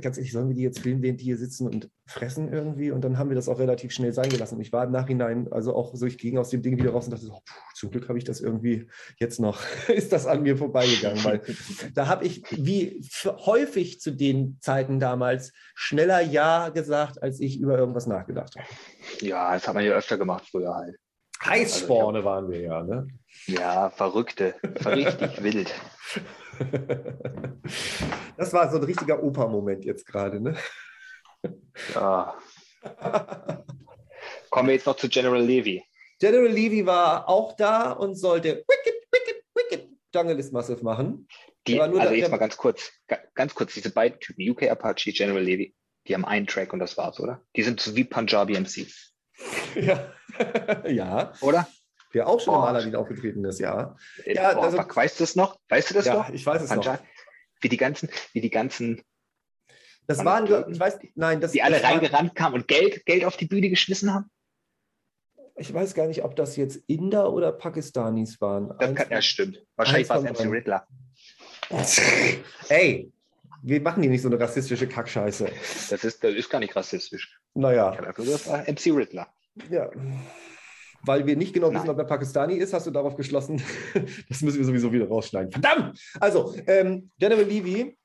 ganz 0.00 0.18
ehrlich, 0.18 0.32
sollen 0.32 0.48
wir 0.48 0.54
die 0.54 0.62
jetzt 0.62 0.80
filmen, 0.80 1.00
während 1.00 1.18
die 1.22 1.24
hier 1.24 1.38
sitzen 1.38 1.66
und 1.66 1.88
fressen 2.06 2.52
irgendwie? 2.52 2.90
Und 2.90 3.02
dann 3.02 3.16
haben 3.16 3.30
wir 3.30 3.34
das 3.34 3.48
auch 3.48 3.58
relativ 3.58 3.90
schnell 3.90 4.12
sein 4.12 4.28
gelassen. 4.28 4.56
Und 4.56 4.60
ich 4.60 4.70
war 4.70 4.84
im 4.84 4.92
Nachhinein, 4.92 5.50
also 5.50 5.74
auch 5.74 5.94
so, 5.94 6.04
ich 6.04 6.18
ging 6.18 6.36
aus 6.36 6.50
dem 6.50 6.60
Ding 6.60 6.76
wieder 6.76 6.90
raus 6.90 7.06
und 7.06 7.12
dachte 7.12 7.24
so, 7.24 7.32
pff, 7.32 7.74
zum 7.74 7.90
Glück 7.90 8.10
habe 8.10 8.18
ich 8.18 8.24
das 8.24 8.42
irgendwie 8.42 8.86
jetzt 9.18 9.40
noch, 9.40 9.62
ist 9.88 10.12
das 10.12 10.26
an 10.26 10.42
mir 10.42 10.58
vorbeigegangen, 10.58 11.24
weil 11.24 11.40
da 11.94 12.06
habe 12.06 12.26
ich 12.26 12.42
wie 12.50 13.00
häufig 13.24 14.00
zu 14.00 14.10
den 14.10 14.58
Zeiten 14.60 15.00
damals 15.00 15.54
schneller 15.74 16.20
Ja 16.20 16.68
gesagt, 16.68 17.22
als 17.22 17.40
ich 17.40 17.58
über 17.58 17.78
irgendwas 17.78 18.06
nachgedacht 18.06 18.56
habe. 18.56 18.66
Ja, 19.26 19.54
das 19.54 19.66
hat 19.66 19.74
man 19.74 19.86
ja 19.86 19.92
öfter 19.92 20.18
gemacht 20.18 20.46
früher 20.50 20.74
halt. 20.74 20.96
Heißsporne 21.42 22.18
also, 22.18 22.28
waren 22.28 22.50
wir 22.50 22.60
ja, 22.60 22.82
ne? 22.82 23.06
Ja, 23.46 23.90
Verrückte, 23.90 24.54
richtig 24.84 25.42
wild. 25.42 25.74
Das 28.36 28.52
war 28.52 28.70
so 28.70 28.78
ein 28.78 28.84
richtiger 28.84 29.22
Opa-Moment 29.22 29.84
jetzt 29.84 30.06
gerade, 30.06 30.40
ne? 30.40 30.56
Ja. 31.94 32.38
Kommen 34.50 34.68
wir 34.68 34.74
jetzt 34.74 34.86
noch 34.86 34.96
zu 34.96 35.08
General 35.08 35.42
Levy. 35.42 35.82
General 36.20 36.46
Levy 36.48 36.86
war 36.86 37.28
auch 37.28 37.56
da 37.56 37.92
und 37.92 38.14
sollte 38.14 38.64
Wicked, 38.68 38.94
Wicked, 39.12 39.42
Wicked 39.54 39.88
Jungle 40.14 40.38
is 40.38 40.52
Massive 40.52 40.82
machen. 40.82 41.26
Die, 41.66 41.80
also 41.80 41.98
der- 41.98 42.14
jetzt 42.16 42.30
mal 42.30 42.36
ganz 42.36 42.56
kurz, 42.56 42.92
ga- 43.08 43.18
ganz 43.34 43.54
kurz, 43.54 43.74
diese 43.74 43.90
beiden 43.90 44.20
Typen, 44.20 44.48
UK 44.48 44.70
Apache, 44.70 45.12
General 45.12 45.42
Levy, 45.42 45.74
die 46.06 46.14
haben 46.14 46.24
einen 46.24 46.46
Track 46.46 46.72
und 46.72 46.78
das 46.78 46.96
war's, 46.96 47.18
oder? 47.20 47.42
Die 47.56 47.62
sind 47.62 47.80
so 47.80 47.96
wie 47.96 48.04
Punjabi 48.04 48.54
MC, 48.58 48.86
Ja. 49.74 50.12
ja, 50.88 51.32
oder? 51.40 51.66
der 52.12 52.28
auch 52.28 52.38
schon 52.40 52.54
im 52.54 52.60
Boah. 52.60 52.68
Aladdin 52.68 52.94
aufgetreten 52.94 53.44
ist, 53.44 53.58
ja. 53.58 53.96
Äh, 54.24 54.34
Ja, 54.34 54.54
Boah, 54.54 54.64
also- 54.64 54.78
weißt 54.78 55.18
du 55.18 55.24
das 55.24 55.34
noch? 55.34 55.58
Weißt 55.68 55.90
du 55.90 55.94
das 55.94 56.06
Ja, 56.06 56.14
noch? 56.14 56.30
ich 56.30 56.46
weiß 56.46 56.62
es 56.62 56.70
noch. 56.70 56.76
Punjabi? 56.76 57.02
Wie 57.60 57.68
die 57.68 57.76
ganzen, 57.76 58.08
wie 58.32 58.40
die 58.40 58.50
ganzen, 58.50 59.02
Das 60.06 60.24
waren, 60.24 60.44
ich 60.70 60.78
weiß, 60.78 60.98
nein, 61.16 61.40
das, 61.40 61.52
die 61.52 61.62
alle 61.62 61.74
das 61.76 61.82
war- 61.82 61.90
reingerannt 61.92 62.34
kamen 62.36 62.54
und 62.54 62.68
Geld, 62.68 63.04
Geld 63.06 63.24
auf 63.24 63.36
die 63.36 63.46
Bühne 63.46 63.68
geschmissen 63.68 64.12
haben? 64.14 64.30
Ich 65.56 65.72
weiß 65.72 65.94
gar 65.94 66.06
nicht, 66.08 66.22
ob 66.24 66.36
das 66.36 66.56
jetzt 66.56 66.76
Inder 66.88 67.32
oder 67.32 67.52
Pakistanis 67.52 68.40
waren. 68.40 68.74
Das 68.78 68.94
kann, 68.94 69.08
ja, 69.10 69.22
stimmt. 69.22 69.64
Wahrscheinlich 69.76 70.08
war 70.08 70.18
es 70.18 70.24
MC. 70.24 70.50
Riddler. 70.50 70.86
Ey, 72.68 73.12
wir 73.66 73.80
machen 73.80 74.02
hier 74.02 74.10
nicht 74.10 74.20
so 74.22 74.28
eine 74.28 74.38
rassistische 74.38 74.86
Kackscheiße. 74.86 75.46
Das 75.90 76.04
ist, 76.04 76.22
das 76.22 76.34
ist 76.34 76.50
gar 76.50 76.58
nicht 76.58 76.76
rassistisch. 76.76 77.40
Naja, 77.54 77.96
das 78.16 78.46
war 78.46 78.58
MC 78.60 78.86
Riddler. 78.94 79.28
ja. 79.70 79.90
Weil 81.06 81.26
wir 81.26 81.36
nicht 81.36 81.52
genau 81.52 81.68
Nein. 81.68 81.76
wissen, 81.76 81.90
ob 81.90 81.98
er 81.98 82.04
Pakistani 82.04 82.56
ist, 82.56 82.72
hast 82.72 82.86
du 82.86 82.90
darauf 82.90 83.16
geschlossen. 83.16 83.62
Das 84.28 84.42
müssen 84.42 84.58
wir 84.58 84.64
sowieso 84.64 84.92
wieder 84.92 85.08
rausschneiden. 85.08 85.52
Verdammt! 85.52 85.98
Also, 86.20 86.54
ähm, 86.66 87.10
General 87.18 87.44
Levy 87.44 87.96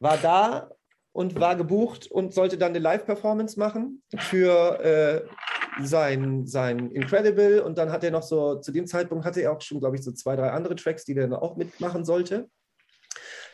war 0.00 0.18
da 0.18 0.70
und 1.12 1.38
war 1.40 1.56
gebucht 1.56 2.10
und 2.10 2.34
sollte 2.34 2.58
dann 2.58 2.70
eine 2.70 2.78
Live-Performance 2.78 3.58
machen 3.58 4.02
für 4.18 4.80
äh, 4.80 5.84
sein, 5.84 6.46
sein 6.46 6.90
Incredible. 6.90 7.62
Und 7.62 7.78
dann 7.78 7.90
hat 7.90 8.04
er 8.04 8.10
noch 8.10 8.22
so, 8.22 8.60
zu 8.60 8.70
dem 8.72 8.86
Zeitpunkt 8.86 9.24
hatte 9.24 9.40
er 9.40 9.52
auch 9.52 9.60
schon, 9.62 9.80
glaube 9.80 9.96
ich, 9.96 10.02
so 10.02 10.12
zwei, 10.12 10.36
drei 10.36 10.50
andere 10.50 10.76
Tracks, 10.76 11.04
die 11.04 11.14
er 11.14 11.28
dann 11.28 11.38
auch 11.38 11.56
mitmachen 11.56 12.04
sollte. 12.04 12.50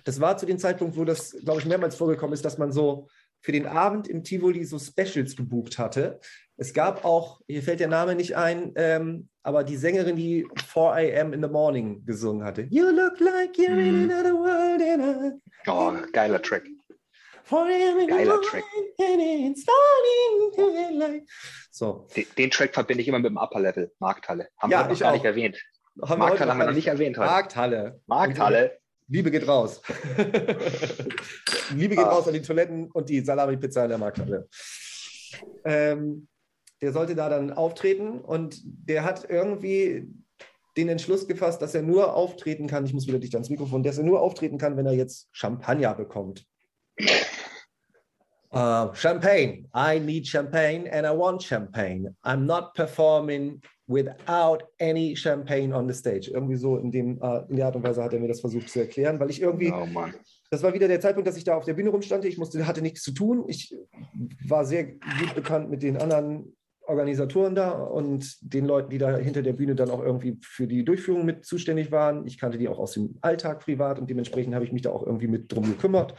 Das 0.05 0.21
war 0.21 0.37
zu 0.37 0.47
dem 0.47 0.59
Zeitpunkt, 0.59 0.97
wo 0.97 1.05
das, 1.05 1.31
glaube 1.45 1.61
ich, 1.61 1.67
mehrmals 1.67 1.95
vorgekommen 1.97 2.35
ist, 2.35 2.45
dass 2.45 2.59
man 2.59 2.73
so 2.73 3.09
für 3.41 3.53
den 3.53 3.67
Abend 3.67 4.07
im 4.09 4.23
Tivoli 4.23 4.65
so 4.65 4.79
Specials 4.79 5.35
gebucht 5.37 5.79
hatte. 5.79 6.21
Es 6.57 6.73
gab 6.75 7.05
auch, 7.05 7.41
hier 7.49 7.63
fällt 7.63 7.81
der 7.81 7.89
Name 7.89 8.15
nicht 8.15 8.37
ein, 8.37 8.73
ähm, 8.77 9.29
aber 9.43 9.65
die 9.65 9.77
Sängerin, 9.77 10.15
die 10.17 10.47
4 10.73 10.83
a.m. 10.83 11.33
in 11.33 11.43
the 11.43 11.49
morning 11.49 12.05
gesungen 12.05 12.45
hatte. 12.45 12.63
You 12.71 12.91
look 12.91 13.19
like 13.19 13.57
you're 13.57 13.79
in 13.81 14.05
Mhm. 14.05 14.11
another 14.11 14.35
world 14.35 14.81
and 14.83 15.37
I 15.67 15.71
Oh, 15.71 15.93
geiler 16.13 16.41
Track. 16.41 16.63
4 17.45 17.59
a.m. 17.59 17.99
in 17.99 18.01
the 18.01 18.07
Geiler 18.07 18.35
morning 18.35 18.49
Track. 18.49 18.65
and 19.01 19.21
it's 19.51 19.63
starting 19.63 20.53
to 20.55 20.99
light. 20.99 21.23
So, 21.73 22.07
Den, 22.15 22.27
den 22.39 22.51
Track 22.51 22.75
verbinde 22.75 23.03
ich 23.03 23.09
immer 23.09 23.19
mit 23.19 23.31
dem 23.31 23.37
Upper 23.39 23.59
Level, 23.61 23.91
Markthalle. 23.99 24.49
Haben 24.59 24.71
Ja, 24.71 24.87
wir 24.87 24.93
noch 24.93 25.01
gar 25.01 25.09
auch. 25.11 25.15
nicht 25.15 25.25
erwähnt. 25.25 25.61
haben 26.01 26.19
Markthalle 26.21 26.51
haben 26.53 26.59
wir 26.59 26.67
noch 26.67 26.75
nicht 26.75 26.87
erwähnt 26.87 27.19
heute. 27.19 27.29
Markthalle. 27.29 28.01
Markthalle. 28.07 28.79
Liebe 29.13 29.31
geht 29.31 29.47
raus. 29.47 29.83
Liebe 31.75 31.95
geht 31.97 32.05
Ah. 32.05 32.09
raus 32.15 32.27
an 32.27 32.33
die 32.33 32.41
Toiletten 32.41 32.91
und 32.91 33.11
die 33.11 33.21
Salami-Pizza 33.21 33.85
in 33.85 33.91
der 33.91 33.99
Markthalle. 33.99 34.49
Ähm, 35.67 36.29
der 36.81 36.93
sollte 36.95 37.15
da 37.15 37.29
dann 37.29 37.53
auftreten 37.53 38.21
und 38.23 38.61
der 38.65 39.05
hat 39.05 39.29
irgendwie 39.29 40.09
den 40.79 40.89
Entschluss 40.89 41.29
gefasst, 41.29 41.61
dass 41.61 41.75
er 41.75 41.83
nur 41.83 42.15
auftreten 42.15 42.67
kann. 42.67 42.87
Ich 42.87 42.95
muss 42.95 43.07
wieder 43.07 43.19
dicht 43.19 43.35
ans 43.35 43.51
Mikrofon, 43.51 43.83
dass 43.83 43.99
er 43.99 44.05
nur 44.05 44.23
auftreten 44.23 44.57
kann, 44.57 44.79
wenn 44.79 44.87
er 44.87 44.95
jetzt 44.95 45.29
Champagner 45.33 45.95
bekommt. 45.95 46.47
Uh, 48.51 48.89
champagne. 48.95 49.69
I 49.75 49.99
need 50.01 50.27
champagne 50.27 50.91
and 50.91 51.07
I 51.07 51.11
want 51.11 51.43
champagne. 51.43 52.17
I'm 52.25 52.47
not 52.47 52.73
performing 52.73 53.61
without 53.93 54.65
any 54.81 55.15
champagne 55.17 55.75
on 55.75 55.89
the 55.89 55.95
stage. 55.95 56.31
Irgendwie 56.33 56.57
so 56.57 56.77
in, 56.77 56.91
dem, 56.91 57.21
äh, 57.23 57.43
in 57.49 57.57
der 57.57 57.67
Art 57.67 57.77
und 57.77 57.83
Weise 57.83 58.03
hat 58.03 58.13
er 58.13 58.21
mir 58.21 58.29
das 58.29 58.41
versucht 58.41 58.69
zu 58.69 58.81
erklären, 58.81 59.21
weil 59.21 59.31
ich 59.31 59.41
irgendwie, 59.41 59.73
Oh 59.73 59.87
das 60.51 60.63
war 60.63 60.75
wieder 60.75 60.89
der 60.89 61.01
Zeitpunkt, 61.01 61.27
dass 61.29 61.37
ich 61.37 61.45
da 61.45 61.57
auf 61.57 61.65
der 61.65 61.75
Bühne 61.75 61.91
rumstand. 61.91 62.25
Ich 62.25 62.39
musste, 62.39 62.67
hatte 62.67 62.83
nichts 62.83 63.03
zu 63.03 63.13
tun. 63.13 63.45
Ich 63.49 63.75
war 64.47 64.65
sehr 64.65 64.85
gut 64.85 65.35
bekannt 65.35 65.71
mit 65.71 65.83
den 65.83 65.97
anderen 65.97 66.55
Organisatoren 66.87 67.55
da 67.55 67.71
und 67.71 68.37
den 68.41 68.67
Leuten, 68.67 68.91
die 68.91 68.99
da 68.99 69.17
hinter 69.17 69.43
der 69.43 69.53
Bühne 69.53 69.75
dann 69.75 69.91
auch 69.91 70.03
irgendwie 70.03 70.39
für 70.43 70.67
die 70.67 70.85
Durchführung 70.85 71.25
mit 71.25 71.45
zuständig 71.45 71.93
waren. 71.93 72.27
Ich 72.27 72.39
kannte 72.39 72.59
die 72.59 72.69
auch 72.69 72.79
aus 72.79 72.93
dem 72.93 73.17
Alltag 73.21 73.61
privat 73.61 73.99
und 73.99 74.11
dementsprechend 74.11 74.55
habe 74.55 74.65
ich 74.65 74.73
mich 74.73 74.83
da 74.83 74.91
auch 74.91 75.07
irgendwie 75.07 75.29
mit 75.29 75.53
drum 75.53 75.65
gekümmert. 75.65 76.15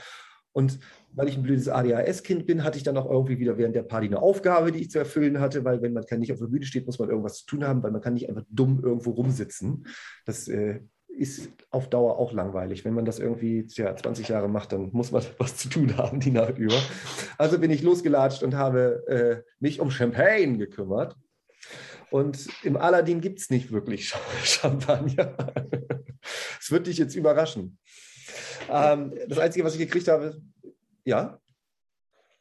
Und 0.53 0.79
weil 1.15 1.27
ich 1.27 1.37
ein 1.37 1.43
blödes 1.43 1.69
ADHS-Kind 1.69 2.45
bin, 2.45 2.63
hatte 2.63 2.77
ich 2.77 2.83
dann 2.83 2.97
auch 2.97 3.09
irgendwie 3.09 3.39
wieder 3.39 3.57
während 3.57 3.75
der 3.75 3.83
Party 3.83 4.07
eine 4.07 4.21
Aufgabe, 4.21 4.71
die 4.71 4.79
ich 4.79 4.91
zu 4.91 4.99
erfüllen 4.99 5.39
hatte, 5.39 5.63
weil 5.63 5.81
wenn 5.81 5.93
man 5.93 6.03
nicht 6.17 6.31
auf 6.31 6.39
der 6.39 6.47
Bühne 6.47 6.65
steht, 6.65 6.85
muss 6.85 6.99
man 6.99 7.09
irgendwas 7.09 7.39
zu 7.39 7.45
tun 7.45 7.67
haben, 7.67 7.83
weil 7.83 7.91
man 7.91 8.01
kann 8.01 8.13
nicht 8.13 8.29
einfach 8.29 8.43
dumm 8.49 8.81
irgendwo 8.83 9.11
rumsitzen. 9.11 9.85
Das 10.25 10.47
äh, 10.47 10.79
ist 11.07 11.49
auf 11.69 11.89
Dauer 11.89 12.17
auch 12.17 12.33
langweilig. 12.33 12.85
Wenn 12.85 12.93
man 12.93 13.05
das 13.05 13.19
irgendwie 13.19 13.67
tja, 13.67 13.95
20 13.95 14.27
Jahre 14.27 14.49
macht, 14.49 14.71
dann 14.71 14.89
muss 14.91 15.11
man 15.11 15.23
was 15.37 15.57
zu 15.57 15.69
tun 15.69 15.97
haben 15.97 16.19
die 16.19 16.31
Nacht 16.31 16.57
über. 16.57 16.79
Also 17.37 17.59
bin 17.59 17.71
ich 17.71 17.83
losgelatscht 17.83 18.43
und 18.43 18.55
habe 18.55 19.03
äh, 19.07 19.49
mich 19.59 19.79
um 19.79 19.91
Champagne 19.91 20.57
gekümmert. 20.57 21.15
Und 22.09 22.47
im 22.63 22.77
Aladdin 22.77 23.21
gibt 23.21 23.39
es 23.39 23.49
nicht 23.49 23.71
wirklich 23.71 24.13
Champagner. 24.43 25.35
Es 26.61 26.71
wird 26.71 26.87
dich 26.87 26.97
jetzt 26.97 27.15
überraschen. 27.15 27.77
Ähm, 28.69 29.13
das 29.27 29.37
Einzige, 29.37 29.65
was 29.65 29.73
ich 29.73 29.79
gekriegt 29.79 30.07
habe, 30.07 30.41
ja, 31.05 31.39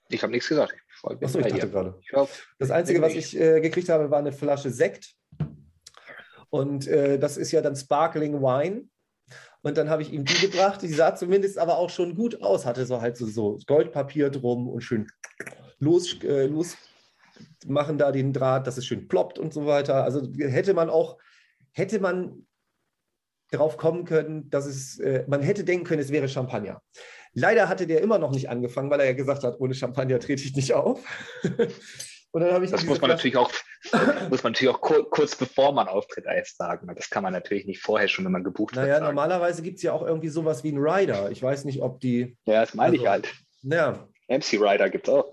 Ich 0.09 0.23
habe 0.23 0.33
nichts 0.33 0.49
gesagt. 0.49 0.75
Ich 0.75 1.25
achso, 1.25 1.39
ich 1.39 1.47
dachte 1.47 1.61
dir. 1.61 1.69
gerade. 1.69 1.99
Ich 2.01 2.13
Das 2.59 2.71
Einzige, 2.71 3.01
was 3.03 3.15
ich 3.15 3.39
äh, 3.39 3.61
gekriegt 3.61 3.89
habe, 3.89 4.11
war 4.11 4.19
eine 4.19 4.33
Flasche 4.33 4.71
Sekt. 4.71 5.15
Und 6.51 6.87
äh, 6.87 7.19
das 7.19 7.39
ist 7.39 7.51
ja 7.51 7.63
dann 7.63 7.75
Sparkling 7.75 8.41
Wine. 8.41 8.89
Und 9.63 9.77
dann 9.77 9.89
habe 9.89 10.03
ich 10.03 10.13
ihm 10.13 10.25
die 10.25 10.47
gebracht. 10.47 10.83
Die 10.83 10.93
sah 10.93 11.15
zumindest 11.15 11.59
aber 11.59 11.79
auch 11.79 11.91
schon 11.91 12.15
gut 12.15 12.43
aus. 12.43 12.67
Hatte 12.67 12.85
so 12.85 13.01
halt 13.01 13.17
so, 13.17 13.27
so 13.27 13.59
Goldpapier 13.67 14.31
drum 14.31 14.69
und 14.69 14.83
schön 14.83 15.07
los, 15.79 16.23
äh, 16.23 16.47
los 16.47 16.77
machen 17.67 17.99
da 17.99 18.13
den 18.13 18.33
Draht, 18.33 18.67
dass 18.67 18.77
es 18.77 18.87
schön 18.87 19.09
ploppt 19.09 19.39
und 19.39 19.53
so 19.53 19.67
weiter. 19.67 20.05
Also 20.05 20.29
hätte 20.39 20.75
man 20.75 20.91
auch, 20.91 21.19
hätte 21.73 22.01
man 22.01 22.47
darauf 23.53 23.77
kommen 23.77 24.05
können, 24.05 24.51
dass 24.51 24.67
es, 24.67 24.99
äh, 24.99 25.25
man 25.29 25.43
hätte 25.43 25.63
denken 25.65 25.85
können, 25.85 26.01
es 26.03 26.11
wäre 26.11 26.29
Champagner. 26.29 26.83
Leider 27.35 27.69
hatte 27.69 27.87
der 27.87 28.01
immer 28.03 28.19
noch 28.19 28.33
nicht 28.33 28.49
angefangen, 28.51 28.91
weil 28.91 29.01
er 29.01 29.07
ja 29.07 29.13
gesagt 29.13 29.45
hat, 29.45 29.59
ohne 29.61 29.75
Champagner 29.75 30.19
trete 30.19 30.43
ich 30.43 30.55
nicht 30.57 30.75
auf. 30.75 31.01
und 32.33 32.41
dann 32.43 32.53
habe 32.53 32.65
ich 32.65 32.71
Das 32.71 32.85
muss 32.85 33.01
man 33.01 33.11
natürlich 33.11 33.37
auch, 33.37 33.51
muss 34.31 34.43
man 34.43 34.53
natürlich 34.53 34.75
auch 34.75 34.81
kur 34.81 35.09
kurz 35.11 35.37
bevor 35.37 35.73
man 35.73 35.89
auftritt 35.89 36.25
erst 36.27 36.57
sagen. 36.59 36.93
Das 36.95 37.09
kann 37.09 37.23
man 37.23 37.33
natürlich 37.33 37.65
nicht 37.67 37.81
vorher 37.81 38.09
schon, 38.09 38.25
wenn 38.25 38.33
man 38.33 38.45
gebucht 38.45 38.75
Naja, 38.75 38.87
wird. 38.89 38.97
Sagen. 38.99 39.07
normalerweise 39.15 39.63
gibt 39.63 39.77
es 39.79 39.83
ja 39.83 39.93
auch 39.93 40.03
irgendwie 40.07 40.29
sowas 40.29 40.63
wie 40.65 40.69
einen 40.69 40.79
Rider. 40.85 41.31
Ich 41.31 41.43
weiß 41.43 41.65
nicht, 41.65 41.81
ob 41.83 42.01
die. 42.01 42.37
Ja, 42.47 42.61
das 42.63 42.75
meine 42.75 42.97
ich 42.97 43.03
Also- 43.09 43.11
halt. 43.29 43.35
Naja, 43.63 44.09
MC 44.29 44.59
Rider 44.61 44.91
gibt 44.91 45.09
es 45.09 45.15
auch. 45.15 45.33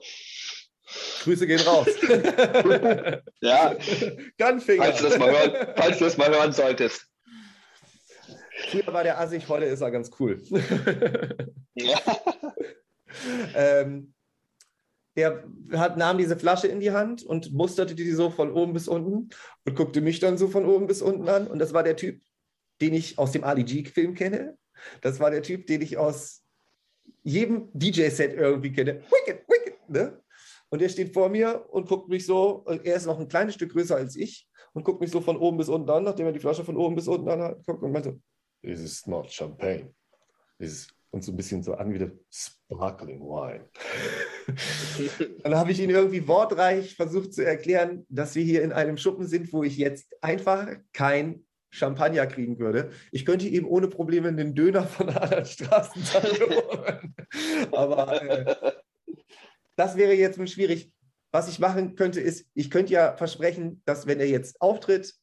Grüße 1.23 1.45
gehen 1.47 1.59
raus. 1.61 1.87
Ja, 3.41 3.75
Gunfinger. 4.37 4.83
falls 4.85 4.97
du 4.99 5.03
das 5.05 5.17
mal 5.17 5.31
hören, 5.31 5.73
falls 5.75 5.97
du 5.99 6.03
das 6.05 6.17
mal 6.17 6.29
hören 6.29 6.51
solltest. 6.51 7.05
Früher 8.69 8.93
war 8.93 9.03
der 9.03 9.19
assig, 9.19 9.47
heute 9.49 9.65
ist 9.65 9.81
er 9.81 9.91
ganz 9.91 10.11
cool. 10.19 10.41
Ja. 11.73 11.99
ähm, 13.55 14.13
der 15.15 15.43
hat, 15.73 15.97
nahm 15.97 16.17
diese 16.17 16.37
Flasche 16.37 16.67
in 16.67 16.79
die 16.79 16.91
Hand 16.91 17.23
und 17.23 17.51
musterte 17.51 17.95
die 17.95 18.11
so 18.11 18.29
von 18.29 18.51
oben 18.51 18.73
bis 18.73 18.87
unten 18.87 19.29
und 19.65 19.75
guckte 19.75 20.01
mich 20.01 20.19
dann 20.19 20.37
so 20.37 20.47
von 20.47 20.65
oben 20.65 20.87
bis 20.87 21.01
unten 21.01 21.27
an. 21.27 21.47
Und 21.47 21.59
das 21.59 21.73
war 21.73 21.83
der 21.83 21.95
Typ, 21.95 22.21
den 22.79 22.93
ich 22.93 23.17
aus 23.17 23.31
dem 23.31 23.43
Ali 23.43 23.63
G-Film 23.63 24.13
kenne. 24.13 24.57
Das 25.01 25.19
war 25.19 25.31
der 25.31 25.41
Typ, 25.41 25.67
den 25.67 25.81
ich 25.81 25.97
aus 25.97 26.43
jedem 27.23 27.69
DJ-Set 27.73 28.33
irgendwie 28.33 28.71
kenne. 28.71 29.01
Wicked, 29.09 29.43
wicked, 29.47 29.89
ne? 29.89 30.21
Und 30.69 30.81
er 30.81 30.89
steht 30.89 31.13
vor 31.13 31.29
mir 31.29 31.65
und 31.71 31.87
guckt 31.87 32.09
mich 32.09 32.25
so, 32.25 32.61
und 32.65 32.85
er 32.85 32.95
ist 32.95 33.07
noch 33.07 33.19
ein 33.19 33.27
kleines 33.27 33.55
Stück 33.55 33.71
größer 33.71 33.95
als 33.95 34.15
ich 34.15 34.47
und 34.73 34.83
guckt 34.83 35.01
mich 35.01 35.09
so 35.09 35.19
von 35.19 35.35
oben 35.35 35.57
bis 35.57 35.67
unten 35.67 35.89
an, 35.89 36.03
nachdem 36.03 36.27
er 36.27 36.31
die 36.31 36.39
Flasche 36.39 36.63
von 36.63 36.77
oben 36.77 36.95
bis 36.95 37.07
unten 37.07 37.27
anguckt 37.27 37.81
und 37.81 37.91
meinte, 37.91 38.19
This 38.61 38.79
is 38.79 39.07
not 39.07 39.31
champagne. 39.31 39.93
Is, 40.59 40.87
und 41.11 41.23
so 41.23 41.31
ein 41.31 41.37
bisschen 41.37 41.63
so 41.63 41.73
angewidert, 41.73 42.19
sparkling 42.29 43.21
wine. 43.21 43.65
Dann 45.43 45.55
habe 45.55 45.71
ich 45.71 45.79
ihn 45.79 45.89
irgendwie 45.89 46.27
wortreich 46.27 46.95
versucht 46.95 47.33
zu 47.33 47.45
erklären, 47.45 48.05
dass 48.09 48.35
wir 48.35 48.43
hier 48.43 48.63
in 48.63 48.71
einem 48.71 48.97
Schuppen 48.97 49.25
sind, 49.25 49.51
wo 49.53 49.63
ich 49.63 49.77
jetzt 49.77 50.15
einfach 50.21 50.67
kein 50.93 51.45
Champagner 51.71 52.27
kriegen 52.27 52.59
würde. 52.59 52.91
Ich 53.11 53.25
könnte 53.25 53.47
ihm 53.47 53.65
ohne 53.65 53.87
Probleme 53.87 54.27
einen 54.27 54.55
Döner 54.55 54.83
von 54.83 55.09
einer 55.09 55.21
anderen 55.21 55.45
Straßenseite 55.45 56.49
holen. 56.49 57.15
Aber 57.71 58.21
äh, 58.21 58.55
das 59.75 59.95
wäre 59.95 60.13
jetzt 60.13 60.37
schwierig. 60.49 60.91
Was 61.31 61.47
ich 61.47 61.59
machen 61.59 61.95
könnte, 61.95 62.19
ist, 62.19 62.47
ich 62.55 62.71
könnte 62.71 62.93
ja 62.93 63.15
versprechen, 63.15 63.81
dass 63.85 64.07
wenn 64.07 64.19
er 64.19 64.27
jetzt 64.27 64.61
auftritt, 64.61 65.13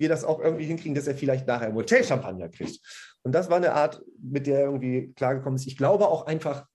wir 0.00 0.08
das 0.08 0.24
auch 0.24 0.40
irgendwie 0.40 0.64
hinkriegen, 0.64 0.94
dass 0.94 1.06
er 1.06 1.14
vielleicht 1.14 1.46
nachher 1.46 1.68
im 1.68 1.74
Hotel 1.74 2.02
Champagner 2.02 2.48
kriegt. 2.48 2.80
Und 3.22 3.32
das 3.32 3.50
war 3.50 3.58
eine 3.58 3.74
Art, 3.74 4.02
mit 4.20 4.46
der 4.46 4.60
er 4.60 4.64
irgendwie 4.64 5.12
klargekommen 5.14 5.56
ist. 5.56 5.66
Ich 5.66 5.76
glaube 5.76 6.08
auch 6.08 6.26
einfach, 6.26 6.66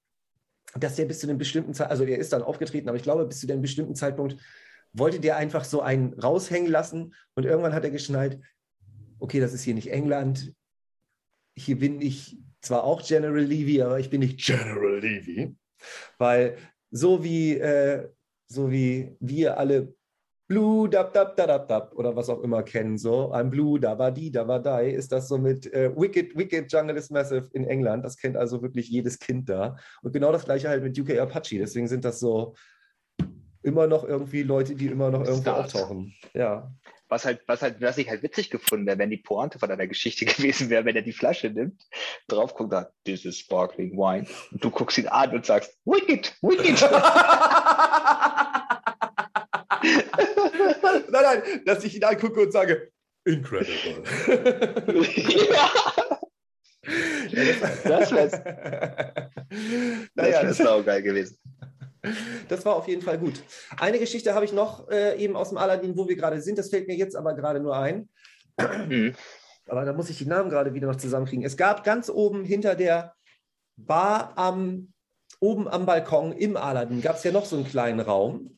dass 0.75 0.95
der 0.95 1.05
bis 1.05 1.19
zu 1.19 1.27
einem 1.27 1.39
bestimmten 1.39 1.73
Zeitpunkt, 1.73 1.91
also 1.91 2.03
er 2.03 2.19
ist 2.19 2.33
dann 2.33 2.43
aufgetreten, 2.43 2.87
aber 2.87 2.97
ich 2.97 3.03
glaube, 3.03 3.25
bis 3.25 3.39
zu 3.39 3.51
einem 3.51 3.61
bestimmten 3.61 3.95
Zeitpunkt 3.95 4.37
wollte 4.93 5.19
der 5.19 5.37
einfach 5.37 5.65
so 5.65 5.81
einen 5.81 6.13
raushängen 6.13 6.71
lassen 6.71 7.13
und 7.33 7.45
irgendwann 7.45 7.73
hat 7.73 7.83
er 7.83 7.89
geschnallt, 7.89 8.39
okay, 9.19 9.39
das 9.39 9.53
ist 9.53 9.63
hier 9.63 9.73
nicht 9.73 9.91
England, 9.91 10.53
hier 11.57 11.79
bin 11.79 12.01
ich 12.01 12.37
zwar 12.61 12.83
auch 12.83 13.05
General 13.05 13.43
Levy, 13.43 13.81
aber 13.81 13.99
ich 13.99 14.09
bin 14.09 14.19
nicht 14.19 14.45
General 14.45 14.99
Levy, 14.99 15.55
weil 16.17 16.57
so 16.91 17.23
wie, 17.23 17.57
äh, 17.57 18.07
so 18.47 18.71
wie 18.71 19.15
wir 19.19 19.57
alle 19.57 19.95
Blue, 20.47 20.87
dab, 20.87 21.11
dab, 21.11 21.35
dab, 21.35 21.67
dab, 21.67 21.95
oder 21.95 22.15
was 22.15 22.29
auch 22.29 22.41
immer 22.41 22.61
kennen, 22.61 22.99
so 22.99 23.31
ein 23.31 23.49
Blue, 23.49 23.79
da 23.79 23.97
war 23.97 24.11
die, 24.11 24.31
da 24.31 24.47
war 24.47 24.61
die, 24.61 24.91
ist 24.91 25.11
das 25.11 25.27
so 25.27 25.39
mit 25.39 25.71
äh, 25.73 25.91
Wicked, 25.95 26.37
Wicked 26.37 26.71
Jungle 26.71 26.95
is 26.97 27.09
Massive 27.09 27.49
in 27.53 27.65
England. 27.65 28.05
Das 28.05 28.15
kennt 28.15 28.37
also 28.37 28.61
wirklich 28.61 28.87
jedes 28.89 29.17
Kind 29.17 29.49
da. 29.49 29.75
Und 30.03 30.13
genau 30.13 30.31
das 30.31 30.45
gleiche 30.45 30.69
halt 30.69 30.83
mit 30.83 30.99
UK 30.99 31.19
Apache. 31.19 31.57
Deswegen 31.57 31.87
sind 31.87 32.05
das 32.05 32.19
so 32.19 32.53
immer 33.63 33.87
noch 33.87 34.03
irgendwie 34.03 34.43
Leute, 34.43 34.75
die 34.75 34.85
immer 34.85 35.09
noch 35.09 35.25
irgendwo 35.25 35.49
auftauchen. 35.49 36.13
Ja. 36.35 36.71
Was 37.07 37.25
halt, 37.25 37.41
was 37.47 37.61
halt, 37.61 37.81
was 37.81 37.97
ich 37.97 38.09
halt 38.09 38.21
witzig 38.23 38.49
gefunden 38.49 38.85
wäre, 38.85 38.97
wenn 38.99 39.09
die 39.09 39.17
Pointe 39.17 39.57
von 39.57 39.69
deiner 39.69 39.87
Geschichte 39.87 40.25
gewesen 40.27 40.69
wäre, 40.69 40.85
wenn 40.85 40.95
er 40.95 41.01
die 41.01 41.11
Flasche 41.11 41.49
nimmt, 41.49 41.81
drauf 42.27 42.53
guckt, 42.53 42.71
sagt, 42.71 42.93
this 43.05 43.25
is 43.25 43.39
sparkling 43.39 43.97
wine. 43.97 44.27
Und 44.51 44.63
du 44.63 44.69
guckst 44.69 44.99
ihn 44.99 45.07
an 45.07 45.33
und 45.33 45.45
sagst, 45.45 45.75
wicked, 45.85 46.35
wicked. 46.41 46.81
nein, 51.11 51.23
nein, 51.23 51.41
dass 51.65 51.83
ich 51.83 51.95
ihn 51.95 52.03
angucke 52.03 52.41
und 52.41 52.51
sage, 52.51 52.91
incredible. 53.23 54.03
ja, 55.51 55.71
Das 57.83 58.11
wär's. 58.11 58.31
naja, 60.15 60.43
das 60.43 60.59
wäre 60.59 60.71
auch 60.71 60.85
geil 60.85 61.01
gewesen. 61.01 61.37
das 62.49 62.65
war 62.65 62.75
auf 62.75 62.87
jeden 62.87 63.01
Fall 63.01 63.17
gut. 63.17 63.41
Eine 63.77 63.99
Geschichte 63.99 64.33
habe 64.33 64.45
ich 64.45 64.53
noch 64.53 64.89
äh, 64.89 65.17
eben 65.17 65.35
aus 65.35 65.49
dem 65.49 65.57
Aladdin, 65.57 65.97
wo 65.97 66.07
wir 66.07 66.15
gerade 66.15 66.41
sind. 66.41 66.57
Das 66.57 66.69
fällt 66.69 66.87
mir 66.87 66.95
jetzt 66.95 67.15
aber 67.15 67.33
gerade 67.33 67.59
nur 67.59 67.75
ein. 67.75 68.09
Mhm. 68.87 69.13
Aber 69.67 69.85
da 69.85 69.93
muss 69.93 70.09
ich 70.09 70.17
die 70.17 70.25
Namen 70.25 70.49
gerade 70.49 70.73
wieder 70.73 70.87
noch 70.87 70.97
zusammenkriegen. 70.97 71.43
Es 71.43 71.57
gab 71.57 71.83
ganz 71.83 72.09
oben 72.09 72.43
hinter 72.43 72.75
der 72.75 73.15
Bar 73.77 74.33
am, 74.37 74.93
oben 75.39 75.67
am 75.67 75.85
Balkon 75.85 76.31
im 76.33 76.55
Aladdin, 76.55 77.01
gab 77.01 77.17
es 77.17 77.23
ja 77.23 77.31
noch 77.31 77.45
so 77.45 77.55
einen 77.55 77.67
kleinen 77.67 77.99
Raum. 77.99 78.57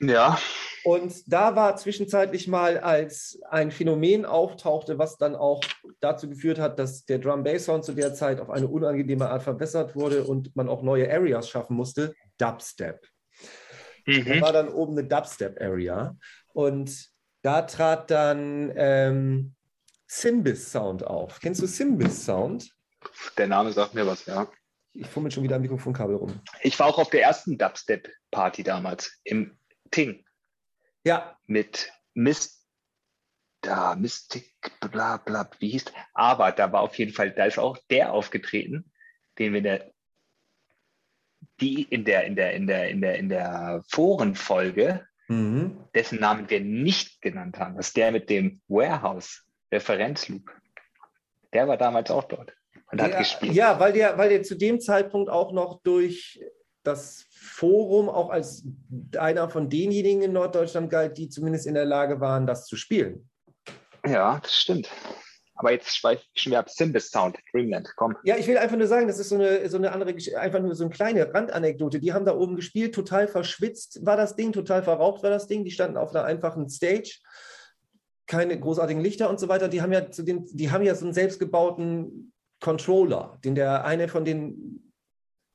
Ja, 0.00 0.38
Und 0.82 1.30
da 1.30 1.56
war 1.56 1.76
zwischenzeitlich 1.76 2.48
mal, 2.48 2.78
als 2.78 3.38
ein 3.50 3.70
Phänomen 3.70 4.24
auftauchte, 4.24 4.98
was 4.98 5.18
dann 5.18 5.36
auch 5.36 5.60
dazu 6.00 6.28
geführt 6.28 6.58
hat, 6.58 6.78
dass 6.78 7.04
der 7.04 7.18
Drum-Bass-Sound 7.18 7.84
zu 7.84 7.92
der 7.92 8.14
Zeit 8.14 8.40
auf 8.40 8.48
eine 8.48 8.66
unangenehme 8.66 9.28
Art 9.28 9.42
verbessert 9.42 9.94
wurde 9.94 10.24
und 10.24 10.56
man 10.56 10.68
auch 10.68 10.82
neue 10.82 11.10
Areas 11.10 11.50
schaffen 11.50 11.76
musste, 11.76 12.14
Dubstep. 12.38 13.06
Da 14.06 14.12
mhm. 14.12 14.40
war 14.40 14.52
dann 14.52 14.68
oben 14.68 14.96
eine 14.98 15.06
Dubstep-Area 15.06 16.16
und 16.54 17.10
da 17.42 17.62
trat 17.62 18.10
dann 18.10 18.72
ähm, 18.74 19.54
Simbis-Sound 20.06 21.06
auf. 21.06 21.40
Kennst 21.40 21.60
du 21.60 21.66
Simbis-Sound? 21.66 22.70
der 23.38 23.46
Name 23.46 23.72
sagt 23.72 23.94
mir 23.94 24.06
was, 24.06 24.26
ja. 24.26 24.46
Ich 24.92 25.06
fummel 25.06 25.30
schon 25.30 25.44
wieder 25.44 25.56
am 25.56 25.62
Mikrofonkabel 25.62 26.16
rum. 26.16 26.40
Ich 26.62 26.78
war 26.78 26.86
auch 26.86 26.98
auf 26.98 27.10
der 27.10 27.22
ersten 27.22 27.56
Dubstep-Party 27.56 28.62
damals 28.62 29.20
im 29.24 29.56
Ting 29.90 30.24
Ja, 31.04 31.38
mit 31.46 31.92
Mist, 32.14 32.66
da 33.60 33.94
Mystic, 33.94 34.54
bla 34.90 35.18
bla, 35.18 35.48
wie 35.58 35.70
hieß 35.70 35.86
Aber 36.14 36.52
da 36.52 36.72
war 36.72 36.82
auf 36.82 36.94
jeden 36.96 37.12
Fall, 37.12 37.30
da 37.32 37.44
ist 37.44 37.58
auch 37.58 37.78
der 37.90 38.12
aufgetreten, 38.12 38.90
den 39.38 39.52
wir 39.52 39.58
in 39.58 39.64
der, 39.64 39.92
die 41.60 41.82
in 41.82 42.04
der, 42.04 42.24
in 42.24 42.36
der, 42.36 42.54
in 42.54 42.66
der, 42.66 42.88
in 42.90 43.00
der, 43.00 43.18
in 43.18 43.28
der 43.28 43.82
Forenfolge, 43.88 45.06
mhm. 45.28 45.84
dessen 45.94 46.20
Namen 46.20 46.48
wir 46.48 46.60
nicht 46.60 47.20
genannt 47.20 47.58
haben, 47.58 47.76
das 47.76 47.88
ist 47.88 47.96
der 47.96 48.12
mit 48.12 48.30
dem 48.30 48.60
Warehouse-Referenzloop. 48.68 50.50
Der 51.52 51.68
war 51.68 51.76
damals 51.76 52.10
auch 52.10 52.24
dort 52.24 52.54
und 52.90 53.00
hat 53.00 53.12
ja, 53.12 53.18
gespielt. 53.18 53.54
Ja, 53.54 53.80
weil 53.80 53.92
der, 53.92 54.18
weil 54.18 54.28
der 54.28 54.42
zu 54.42 54.56
dem 54.56 54.80
Zeitpunkt 54.80 55.30
auch 55.30 55.52
noch 55.52 55.82
durch 55.82 56.40
das 56.82 57.26
Forum 57.30 58.08
auch 58.08 58.30
als 58.30 58.64
einer 59.16 59.48
von 59.50 59.68
denjenigen 59.68 60.22
in 60.22 60.32
Norddeutschland 60.32 60.90
galt, 60.90 61.18
die 61.18 61.28
zumindest 61.28 61.66
in 61.66 61.74
der 61.74 61.84
Lage 61.84 62.20
waren, 62.20 62.46
das 62.46 62.66
zu 62.66 62.76
spielen. 62.76 63.28
Ja, 64.06 64.40
das 64.42 64.54
stimmt. 64.54 64.88
Aber 65.60 65.72
jetzt 65.72 65.94
schweife 65.94 66.22
ich 66.32 66.40
schon 66.40 66.52
wieder 66.52 66.60
ab. 66.60 66.70
Sound, 66.70 67.36
Dreamland, 67.52 67.92
komm. 67.96 68.16
Ja, 68.24 68.38
ich 68.38 68.46
will 68.46 68.56
einfach 68.56 68.78
nur 68.78 68.86
sagen, 68.86 69.08
das 69.08 69.18
ist 69.18 69.28
so 69.28 69.34
eine, 69.34 69.68
so 69.68 69.76
eine 69.76 69.92
andere 69.92 70.14
einfach 70.38 70.60
nur 70.60 70.74
so 70.74 70.84
eine 70.84 70.92
kleine 70.92 71.34
Randanekdote. 71.34 72.00
Die 72.00 72.14
haben 72.14 72.24
da 72.24 72.34
oben 72.34 72.56
gespielt, 72.56 72.94
total 72.94 73.28
verschwitzt 73.28 74.04
war 74.06 74.16
das 74.16 74.36
Ding, 74.36 74.52
total 74.52 74.82
verraucht 74.82 75.22
war 75.22 75.28
das 75.28 75.48
Ding. 75.48 75.64
Die 75.64 75.70
standen 75.70 75.98
auf 75.98 76.14
einer 76.14 76.24
einfachen 76.24 76.70
Stage, 76.70 77.18
keine 78.26 78.58
großartigen 78.58 79.02
Lichter 79.02 79.28
und 79.28 79.38
so 79.38 79.48
weiter. 79.48 79.68
Die 79.68 79.82
haben 79.82 79.92
ja 79.92 80.10
zu 80.10 80.22
dem, 80.22 80.46
die 80.46 80.70
haben 80.70 80.82
ja 80.82 80.94
so 80.94 81.04
einen 81.04 81.12
selbstgebauten 81.12 82.32
Controller, 82.60 83.38
den 83.44 83.54
der 83.54 83.84
eine 83.84 84.08
von 84.08 84.24
den 84.24 84.89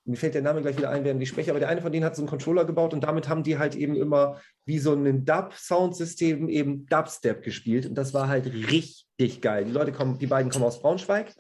mir 0.06 0.18
fällt 0.18 0.36
der 0.36 0.42
Name 0.42 0.62
gleich 0.62 0.78
wieder 0.78 0.90
ein 0.90 1.04
während 1.04 1.22
ich 1.22 1.30
spreche, 1.30 1.52
aber 1.52 1.60
der 1.60 1.70
eine 1.70 1.82
von 1.82 1.92
denen 1.92 2.06
hat 2.06 2.16
so 2.16 2.22
einen 2.22 2.30
Controller 2.30 2.66
gebaut 2.66 2.94
und 2.94 3.02
damit 3.02 3.28
haben 3.28 3.44
die 3.44 3.58
halt 3.58 3.76
eben 3.76 3.96
immer 3.96 4.40
wie 4.66 4.80
so 4.80 4.94
ein 4.94 5.26
Dub-Soundsystem 5.26 6.48
eben 6.48 6.86
Dubstep 6.86 7.44
gespielt 7.44 7.88
und 7.88 7.96
das 7.96 8.14
war 8.14 8.28
halt 8.28 8.46
richtig 8.46 9.42
geil. 9.42 9.66
Die 9.66 9.72
Leute 9.72 9.92
kommen, 9.92 10.20
die 10.20 10.28
beiden 10.28 10.52
kommen 10.52 10.66
aus 10.66 10.80
Braunschweig 10.80 11.34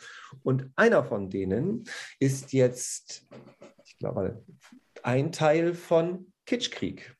und 0.43 0.71
einer 0.75 1.03
von 1.03 1.29
denen 1.29 1.83
ist 2.19 2.53
jetzt, 2.53 3.27
ich 3.85 3.97
glaube, 3.99 4.43
ein 5.03 5.31
Teil 5.31 5.75
von 5.75 6.31
Kitschkrieg. 6.45 7.15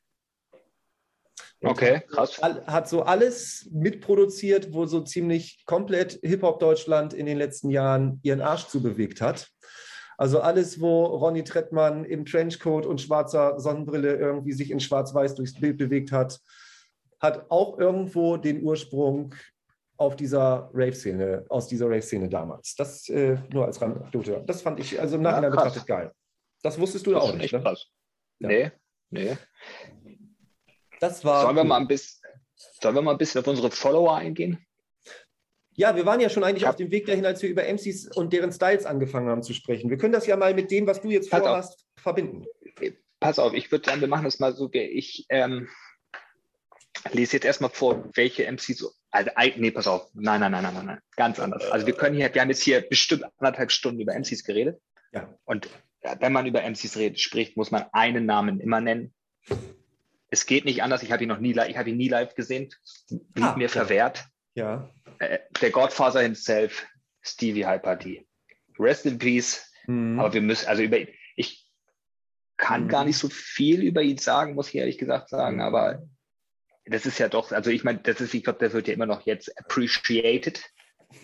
Und 1.60 1.70
Okay, 1.70 2.02
krass. 2.08 2.40
Hat 2.42 2.88
so 2.88 3.02
alles 3.02 3.68
mitproduziert, 3.72 4.72
wo 4.72 4.86
so 4.86 5.00
ziemlich 5.00 5.64
komplett 5.64 6.18
Hip-Hop 6.22 6.58
Deutschland 6.60 7.14
in 7.14 7.26
den 7.26 7.38
letzten 7.38 7.70
Jahren 7.70 8.20
ihren 8.22 8.40
Arsch 8.40 8.66
zubewegt 8.66 9.20
hat. 9.20 9.48
Also 10.18 10.40
alles, 10.40 10.80
wo 10.80 11.04
Ronny 11.04 11.44
Trettmann 11.44 12.04
im 12.04 12.24
Trenchcoat 12.24 12.86
und 12.86 13.00
schwarzer 13.00 13.60
Sonnenbrille 13.60 14.16
irgendwie 14.16 14.52
sich 14.52 14.70
in 14.70 14.80
Schwarz-Weiß 14.80 15.34
durchs 15.34 15.54
Bild 15.60 15.76
bewegt 15.76 16.12
hat, 16.12 16.40
hat 17.20 17.50
auch 17.50 17.78
irgendwo 17.78 18.36
den 18.36 18.62
Ursprung 18.62 19.34
auf 19.98 20.16
dieser 20.16 20.70
Rave-Szene, 20.74 21.44
aus 21.48 21.68
dieser 21.68 21.86
Rave-Szene 21.88 22.28
damals. 22.28 22.74
Das 22.76 23.08
äh, 23.08 23.38
nur 23.52 23.64
als 23.64 23.80
Randanekdote. 23.80 24.42
Das 24.46 24.62
fand 24.62 24.78
ich 24.80 25.00
also 25.00 25.16
im 25.16 25.22
Ja, 25.22 25.30
Nachhinein 25.30 25.52
krass. 25.52 25.64
betrachtet 25.64 25.86
geil. 25.86 26.12
Das 26.62 26.78
wusstest 26.78 27.06
du 27.06 27.12
Das 27.12 27.22
auch 27.22 27.34
nicht, 27.34 27.52
ne? 27.52 27.60
krass. 27.62 27.86
Ja. 28.38 28.48
Nee, 28.48 28.72
nee. 29.10 29.36
Das 31.00 31.24
war 31.24 31.42
Sollen 31.42 31.56
wir 31.56 31.64
mal 31.64 31.76
ein 31.80 31.88
bisschen, 31.88 32.22
sollen 32.54 32.94
wir 32.94 33.02
mal 33.02 33.12
ein 33.12 33.18
bisschen 33.18 33.40
auf 33.40 33.46
unsere 33.46 33.70
Follower 33.70 34.14
eingehen? 34.16 34.65
Ja, 35.76 35.94
wir 35.94 36.06
waren 36.06 36.20
ja 36.20 36.28
schon 36.30 36.42
eigentlich 36.44 36.62
Ja. 36.62 36.70
auf 36.70 36.76
dem 36.76 36.90
Weg 36.90 37.06
dahin, 37.06 37.24
als 37.26 37.42
wir 37.42 37.50
über 37.50 37.64
MCs 37.66 38.08
und 38.16 38.32
deren 38.32 38.50
Styles 38.52 38.86
angefangen 38.86 39.28
haben 39.28 39.42
zu 39.42 39.52
sprechen. 39.54 39.90
Wir 39.90 39.98
können 39.98 40.12
das 40.14 40.26
ja 40.26 40.36
mal 40.36 40.54
mit 40.54 40.70
dem, 40.70 40.86
was 40.86 41.00
du 41.02 41.08
jetzt 41.10 41.30
Pass 41.30 41.40
auf. 41.42 41.46
vorhast, 41.48 41.86
verbinden. 41.96 42.44
Pass 43.20 43.38
auf, 43.38 43.52
ich 43.54 43.70
würde 43.70 43.84
sagen, 43.88 44.00
wir 44.00 44.08
machen 44.08 44.24
das 44.24 44.38
mal 44.38 44.54
so, 44.54 44.70
ich 44.72 45.26
ähm, 45.30 45.68
lese 47.12 47.34
jetzt 47.36 47.44
erstmal 47.44 47.70
vor, 47.70 48.04
welche 48.14 48.44
MCs, 48.50 48.84
also, 49.10 49.30
nee, 49.56 49.70
pass 49.70 49.86
auf, 49.86 50.08
nein, 50.14 50.40
nein, 50.40 50.52
nein, 50.52 50.62
nein, 50.62 50.74
nein, 50.74 50.86
nein, 50.86 50.98
ganz 51.16 51.38
anders. 51.40 51.64
Also 51.70 51.86
wir 51.86 51.94
können 51.94 52.14
hier, 52.16 52.32
wir 52.34 52.40
haben 52.42 52.50
jetzt 52.50 52.62
hier 52.62 52.82
bestimmt 52.82 53.24
anderthalb 53.38 53.70
Stunden 53.70 54.00
über 54.00 54.14
MCs 54.14 54.44
geredet. 54.44 54.80
Ja. 55.12 55.34
Und 55.44 55.66
äh, 56.02 56.16
wenn 56.20 56.32
man 56.32 56.46
über 56.46 56.62
MCs 56.62 56.96
redet, 56.96 57.20
spricht, 57.20 57.56
muss 57.56 57.70
man 57.70 57.86
einen 57.92 58.26
Namen 58.26 58.60
immer 58.60 58.80
nennen. 58.80 59.14
Es 60.28 60.44
geht 60.46 60.64
nicht 60.64 60.82
anders. 60.82 61.02
Ich 61.02 61.12
habe 61.12 61.22
ihn 61.22 61.28
noch 61.28 61.38
nie, 61.38 61.52
ich 61.68 61.76
habe 61.78 61.88
ihn 61.90 61.96
nie 61.96 62.08
live 62.08 62.34
gesehen. 62.34 62.68
Blieb 63.08 63.44
Ah, 63.46 63.56
mir 63.56 63.62
ja. 63.64 63.68
verwehrt. 63.68 64.24
Ja. 64.54 64.90
Äh, 65.18 65.38
der 65.60 65.70
Godfather 65.70 66.20
himself, 66.20 66.86
Stevie 67.22 67.66
Hyper 67.66 67.96
D. 67.96 68.26
Rest 68.78 69.06
in 69.06 69.18
Peace. 69.18 69.72
Mhm. 69.86 70.18
Aber 70.18 70.32
wir 70.32 70.42
müssen, 70.42 70.68
also 70.68 70.82
über, 70.82 70.98
ich 71.36 71.66
kann 72.56 72.84
Mhm. 72.84 72.88
gar 72.88 73.04
nicht 73.04 73.18
so 73.18 73.28
viel 73.28 73.82
über 73.82 74.02
ihn 74.02 74.18
sagen, 74.18 74.54
muss 74.54 74.68
ich 74.68 74.76
ehrlich 74.76 74.98
gesagt 74.98 75.28
sagen, 75.28 75.60
aber 75.60 76.02
das 76.86 77.04
ist 77.04 77.18
ja 77.18 77.28
doch, 77.28 77.50
also 77.52 77.70
ich 77.70 77.84
meine, 77.84 77.98
das 77.98 78.20
ist, 78.20 78.32
ich 78.32 78.44
glaube, 78.44 78.60
der 78.60 78.72
wird 78.72 78.86
ja 78.88 78.94
immer 78.94 79.06
noch 79.06 79.26
jetzt 79.26 79.56
appreciated, 79.58 80.62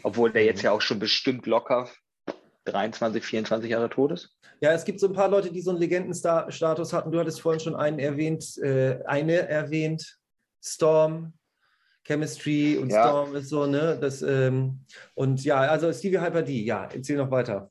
obwohl 0.02 0.32
der 0.32 0.43
Mhm. 0.43 0.48
jetzt 0.48 0.62
ja 0.62 0.73
auch 0.73 0.81
schon 0.82 0.98
bestimmt 0.98 1.47
locker 1.47 1.89
23, 2.64 3.24
24 3.24 3.70
Jahre 3.70 3.90
tot 3.90 4.12
ist. 4.12 4.36
Ja, 4.60 4.73
es 4.73 4.85
gibt 4.85 5.01
so 5.01 5.09
ein 5.09 5.12
paar 5.12 5.28
Leute, 5.28 5.51
die 5.52 5.60
so 5.60 5.70
einen 5.70 5.81
Legendenstatus 5.81 6.93
hatten. 6.93 7.10
Du 7.10 7.19
hattest 7.19 7.40
vorhin 7.40 7.60
schon 7.60 7.74
einen 7.74 7.98
erwähnt, 7.98 8.56
äh, 8.59 9.01
eine 9.06 9.48
erwähnt, 9.48 10.19
Storm, 10.62 11.32
Chemistry 12.05 12.77
und 12.79 12.91
Ja. 12.91 13.09
Storm 13.09 13.35
ist 13.37 13.49
so, 13.49 13.66
ne? 13.66 13.99
Das, 14.01 14.23
ähm, 14.23 14.81
und 15.15 15.45
ja, 15.45 15.61
also 15.61 15.93
Stevie 15.93 16.20
Hyper 16.20 16.43
D, 16.43 16.62
ja, 16.62 16.89
erzähl 16.93 17.16
noch 17.16 17.31
weiter. 17.31 17.70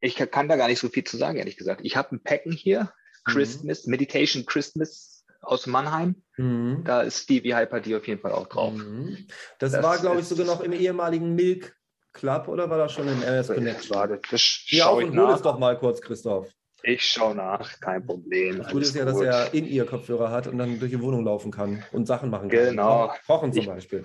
Ich 0.00 0.16
kann, 0.16 0.48
da 0.48 0.56
gar 0.56 0.68
nicht 0.68 0.78
so 0.78 0.88
viel 0.88 1.04
zu 1.04 1.16
sagen, 1.16 1.38
ehrlich 1.38 1.56
gesagt. 1.56 1.80
Ich 1.84 1.96
habe 1.96 2.14
ein 2.14 2.22
Packen 2.22 2.52
hier, 2.52 2.92
Mhm. 3.26 3.32
Christmas, 3.32 3.86
Meditation 3.86 4.46
Christmas 4.46 5.24
aus 5.40 5.66
Mannheim. 5.66 6.22
Mhm. 6.36 6.82
Da 6.84 7.02
ist 7.02 7.24
Stevie 7.24 7.54
Hyper 7.56 7.80
D 7.80 7.96
auf 7.96 8.06
jeden 8.06 8.20
Fall 8.20 8.32
auch 8.32 8.46
drauf. 8.46 8.72
Mhm. 8.74 9.26
Das, 9.58 9.72
Das 9.72 9.82
war, 9.82 9.98
glaube 9.98 10.20
ich, 10.20 10.26
sogar 10.26 10.46
noch 10.46 10.60
im 10.60 10.72
ehemaligen 10.72 11.34
Milk 11.34 11.76
Club 12.12 12.48
oder 12.48 12.70
war 12.70 12.78
das 12.78 12.92
schon 12.92 13.08
in 13.08 13.22
MS 13.22 13.48
Connect? 13.48 13.90
Warte, 13.90 14.20
das 14.30 14.64
Ja, 14.68 14.86
auf 14.86 14.98
und 14.98 15.10
hol 15.18 15.30
es 15.30 15.36
nach. 15.36 15.42
doch 15.42 15.58
mal 15.58 15.78
kurz, 15.78 16.00
Christoph. 16.00 16.48
Ich 16.82 17.04
schau 17.04 17.34
nach, 17.34 17.80
kein 17.80 18.04
Problem. 18.06 18.58
Das 18.58 18.68
Gute 18.70 18.84
ist 18.84 18.94
ja, 18.94 19.04
dass 19.04 19.14
gut. 19.14 19.24
er 19.24 19.52
in 19.54 19.66
ihr 19.66 19.86
Kopfhörer 19.86 20.30
hat 20.30 20.46
und 20.46 20.58
dann 20.58 20.78
durch 20.78 20.90
die 20.92 21.00
Wohnung 21.00 21.24
laufen 21.24 21.50
kann 21.50 21.82
und 21.92 22.06
Sachen 22.06 22.30
machen 22.30 22.48
kann. 22.48 22.66
Genau. 22.70 23.12
Kochen 23.26 23.52
zum 23.52 23.62
Ich- 23.62 23.68
Beispiel. 23.68 24.04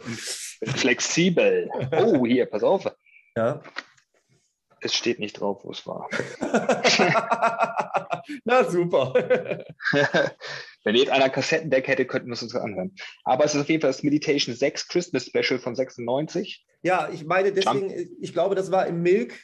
Flexibel. 0.63 1.69
Oh, 1.97 2.25
hier, 2.25 2.45
pass 2.45 2.63
auf. 2.63 2.85
Ja. 3.35 3.61
Es 4.83 4.95
steht 4.95 5.19
nicht 5.19 5.39
drauf, 5.39 5.59
wo 5.63 5.71
es 5.71 5.85
war. 5.85 6.09
Na 8.45 8.63
super. 8.69 9.13
Wenn 10.83 10.95
jetzt 10.95 11.11
einer 11.11 11.25
ein 11.25 11.31
Kassettendeck 11.31 11.87
hätte, 11.87 12.05
könnten 12.05 12.29
wir 12.29 12.33
es 12.33 12.41
uns 12.41 12.55
anhören. 12.55 12.95
Aber 13.23 13.45
es 13.45 13.53
ist 13.53 13.61
auf 13.61 13.69
jeden 13.69 13.81
Fall 13.81 13.91
das 13.91 14.01
Meditation 14.01 14.55
6 14.55 14.87
Christmas 14.87 15.25
Special 15.25 15.59
von 15.59 15.75
96. 15.75 16.65
Ja, 16.81 17.09
ich 17.13 17.25
meine 17.25 17.51
deswegen, 17.51 17.93
ich 18.19 18.33
glaube, 18.33 18.55
das 18.55 18.71
war 18.71 18.87
im 18.87 19.03
Milk 19.03 19.35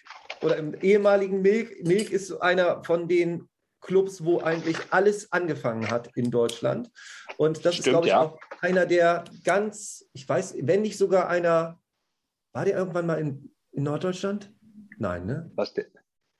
oder 0.41 0.57
im 0.57 0.73
ehemaligen 0.81 1.41
Milk. 1.41 1.85
Milk 1.85 2.11
ist 2.11 2.27
so 2.27 2.39
einer 2.39 2.83
von 2.83 3.07
den 3.07 3.47
Clubs, 3.81 4.23
wo 4.23 4.39
eigentlich 4.39 4.77
alles 4.89 5.31
angefangen 5.31 5.89
hat 5.89 6.09
in 6.15 6.31
Deutschland. 6.31 6.91
Und 7.37 7.65
das 7.65 7.75
ist, 7.75 7.81
Stimmt, 7.81 7.93
glaube 7.93 8.07
ich, 8.07 8.11
ja. 8.11 8.21
auch 8.21 8.39
einer 8.61 8.85
der 8.85 9.23
ganz, 9.43 10.05
ich 10.13 10.27
weiß, 10.27 10.55
wenn 10.61 10.81
nicht 10.81 10.97
sogar 10.97 11.29
einer, 11.29 11.79
war 12.53 12.65
der 12.65 12.75
irgendwann 12.77 13.05
mal 13.05 13.19
in, 13.19 13.53
in 13.71 13.83
Norddeutschland? 13.83 14.51
Nein, 14.97 15.25
ne? 15.25 15.51
Was 15.55 15.73
der, 15.73 15.85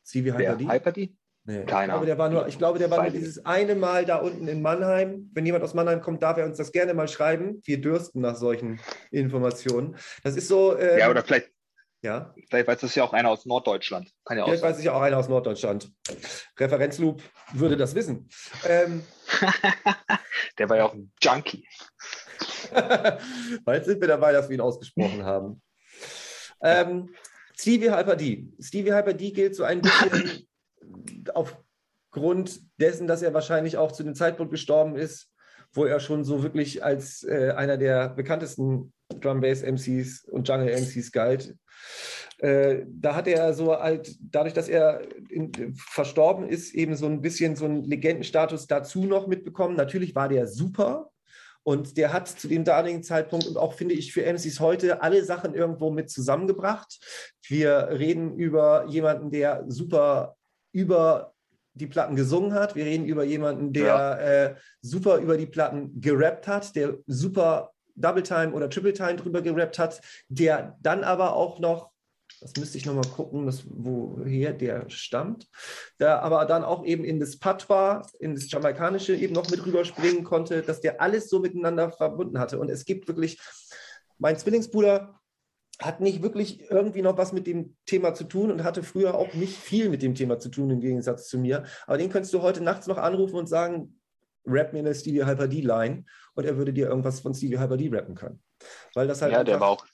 Stevie 0.03 0.31
der 0.31 0.51
Hyper 0.51 0.55
D? 0.57 0.67
Hyper 0.67 0.91
D? 0.91 1.15
Nee, 1.45 1.61
ich 1.61 1.65
Keine 1.67 1.93
glaube, 1.93 2.05
der 2.05 2.17
war 2.17 2.29
nur, 2.29 2.47
ich 2.47 2.57
glaube, 2.57 2.77
der 2.77 2.91
war 2.91 3.03
nur 3.03 3.11
dieses 3.11 3.45
eine 3.45 3.75
Mal 3.75 4.03
da 4.03 4.17
unten 4.17 4.49
in 4.49 4.61
Mannheim. 4.61 5.29
Wenn 5.33 5.45
jemand 5.45 5.63
aus 5.63 5.73
Mannheim 5.73 6.01
kommt, 6.01 6.21
darf 6.21 6.37
er 6.37 6.45
uns 6.45 6.57
das 6.57 6.73
gerne 6.73 6.93
mal 6.93 7.07
schreiben. 7.07 7.61
Wir 7.63 7.79
dürsten 7.79 8.19
nach 8.19 8.35
solchen 8.35 8.81
Informationen. 9.11 9.95
Das 10.23 10.35
ist 10.35 10.49
so. 10.49 10.77
ähm, 10.77 10.99
Ja, 10.99 11.09
oder 11.09 11.23
vielleicht, 11.23 11.51
ja. 12.01 12.33
vielleicht 12.49 12.67
weiß 12.67 12.79
das 12.81 12.95
ja 12.95 13.03
auch 13.03 13.13
einer 13.13 13.29
aus 13.29 13.45
Norddeutschland. 13.45 14.11
Kann 14.25 14.37
ja 14.37 14.45
Vielleicht 14.45 14.63
weiß 14.63 14.79
ich 14.79 14.85
ja 14.85 14.93
auch 14.93 15.01
einer 15.01 15.17
aus 15.17 15.29
Norddeutschland. 15.29 15.91
Referenzloop 16.57 17.21
würde 17.53 17.77
das 17.77 17.95
wissen. 17.95 18.29
Ähm, 18.65 19.03
Der 20.57 20.69
war 20.69 20.77
ja 20.77 20.85
auch 20.85 20.93
ein 20.93 21.11
Junkie. 21.21 21.67
Bald 23.65 23.85
sind 23.85 24.01
wir 24.01 24.07
dabei, 24.07 24.31
dass 24.31 24.49
wir 24.49 24.55
ihn 24.55 24.61
ausgesprochen 24.61 25.23
haben. 25.23 25.61
Ähm, 26.61 27.13
Stevie 27.55 27.91
Hyper 27.91 28.15
D. 28.15 28.47
Stevie 28.59 28.93
Hyper 28.93 29.13
D 29.13 29.31
gilt 29.31 29.55
so 29.55 29.63
ein 29.63 29.81
bisschen 29.81 30.47
aufgrund 31.33 32.61
dessen, 32.79 33.07
dass 33.07 33.21
er 33.21 33.33
wahrscheinlich 33.33 33.77
auch 33.77 33.91
zu 33.91 34.03
dem 34.03 34.15
Zeitpunkt 34.15 34.51
gestorben 34.51 34.95
ist, 34.95 35.31
wo 35.73 35.85
er 35.85 35.99
schon 35.99 36.23
so 36.23 36.43
wirklich 36.43 36.83
als 36.83 37.23
äh, 37.23 37.51
einer 37.51 37.77
der 37.77 38.09
bekanntesten 38.09 38.93
Drum 39.21 39.41
Bass 39.41 39.63
MCs 39.63 40.25
und 40.25 40.47
Jungle 40.47 40.71
MCs 40.71 41.11
galt. 41.11 41.55
Äh, 42.39 42.83
da 42.87 43.15
hat 43.15 43.27
er 43.27 43.53
so 43.53 43.75
halt, 43.75 44.15
dadurch, 44.19 44.53
dass 44.53 44.69
er 44.69 45.01
in, 45.29 45.51
verstorben 45.75 46.47
ist, 46.47 46.73
eben 46.75 46.95
so 46.95 47.07
ein 47.07 47.21
bisschen 47.21 47.55
so 47.55 47.65
einen 47.65 47.83
Legendenstatus 47.83 48.67
dazu 48.67 49.05
noch 49.05 49.27
mitbekommen. 49.27 49.75
Natürlich 49.75 50.13
war 50.13 50.29
der 50.29 50.47
super, 50.47 51.09
und 51.67 51.97
der 51.97 52.13
hat 52.13 52.29
zu 52.29 52.47
dem 52.47 52.63
damaligen 52.63 53.03
Zeitpunkt 53.03 53.45
und 53.45 53.57
auch, 53.57 53.73
finde 53.73 53.93
ich, 53.93 54.13
für 54.13 54.23
MCs 54.23 54.61
heute 54.61 55.01
alle 55.01 55.21
Sachen 55.25 55.53
irgendwo 55.53 55.91
mit 55.91 56.09
zusammengebracht. 56.09 56.97
Wir 57.45 57.89
reden 57.91 58.37
über 58.37 58.85
jemanden, 58.87 59.31
der 59.31 59.65
super 59.67 60.37
über 60.71 61.33
die 61.73 61.87
Platten 61.87 62.15
gesungen 62.15 62.53
hat. 62.53 62.77
Wir 62.77 62.85
reden 62.85 63.05
über 63.05 63.25
jemanden, 63.25 63.73
der 63.73 63.85
Ja. 63.85 64.17
äh, 64.17 64.55
super 64.81 65.17
über 65.17 65.35
die 65.35 65.45
Platten 65.45 65.99
gerappt 65.99 66.47
hat, 66.47 66.73
der 66.73 66.99
super 67.05 67.73
Double 67.97 68.23
Time 68.23 68.53
oder 68.53 68.69
Triple 68.69 68.93
Time 68.93 69.15
drüber 69.15 69.41
gerappt 69.41 69.79
hat, 69.79 70.01
der 70.29 70.77
dann 70.81 71.03
aber 71.03 71.35
auch 71.35 71.59
noch, 71.59 71.91
das 72.39 72.55
müsste 72.57 72.77
ich 72.77 72.85
nochmal 72.85 73.07
gucken, 73.07 73.45
das, 73.45 73.63
woher 73.67 74.53
der 74.53 74.89
stammt, 74.89 75.47
der 75.99 76.21
aber 76.21 76.45
dann 76.45 76.63
auch 76.63 76.85
eben 76.85 77.03
in 77.03 77.19
das 77.19 77.39
Patois, 77.39 78.03
in 78.19 78.35
das 78.35 78.49
Jamaikanische 78.51 79.15
eben 79.15 79.33
noch 79.33 79.49
mit 79.49 79.65
rüberspringen 79.65 80.23
konnte, 80.23 80.61
dass 80.61 80.79
der 80.79 81.01
alles 81.01 81.29
so 81.29 81.39
miteinander 81.39 81.91
verbunden 81.91 82.39
hatte. 82.39 82.59
Und 82.59 82.69
es 82.69 82.85
gibt 82.85 83.07
wirklich, 83.07 83.39
mein 84.19 84.37
Zwillingsbruder 84.37 85.19
hat 85.79 86.01
nicht 86.01 86.23
wirklich 86.23 86.69
irgendwie 86.71 87.01
noch 87.01 87.17
was 87.17 87.33
mit 87.33 87.45
dem 87.45 87.75
Thema 87.85 88.13
zu 88.13 88.23
tun 88.23 88.51
und 88.51 88.63
hatte 88.63 88.81
früher 88.81 89.15
auch 89.15 89.33
nicht 89.33 89.55
viel 89.55 89.89
mit 89.89 90.01
dem 90.01 90.15
Thema 90.15 90.39
zu 90.39 90.49
tun, 90.49 90.71
im 90.71 90.79
Gegensatz 90.79 91.27
zu 91.27 91.37
mir. 91.37 91.63
Aber 91.85 91.97
den 91.97 92.09
könntest 92.09 92.33
du 92.33 92.41
heute 92.41 92.63
nachts 92.63 92.87
noch 92.87 92.97
anrufen 92.97 93.35
und 93.35 93.47
sagen, 93.47 93.96
rap 94.47 94.73
mir 94.73 94.79
eine 94.79 94.95
Stevie 94.95 95.25
Hyper 95.25 95.47
D-Line 95.47 96.05
und 96.35 96.45
er 96.45 96.57
würde 96.57 96.73
dir 96.73 96.87
irgendwas 96.87 97.19
von 97.19 97.33
Stevie 97.33 97.59
Hyper 97.59 97.77
D 97.77 97.89
rappen 97.91 98.15
können. 98.15 98.41
Weil 98.93 99.07
das 99.07 99.21
halt 99.21 99.33
Ja, 99.33 99.43
der 99.43 99.59
war 99.59 99.69
auch. 99.69 99.85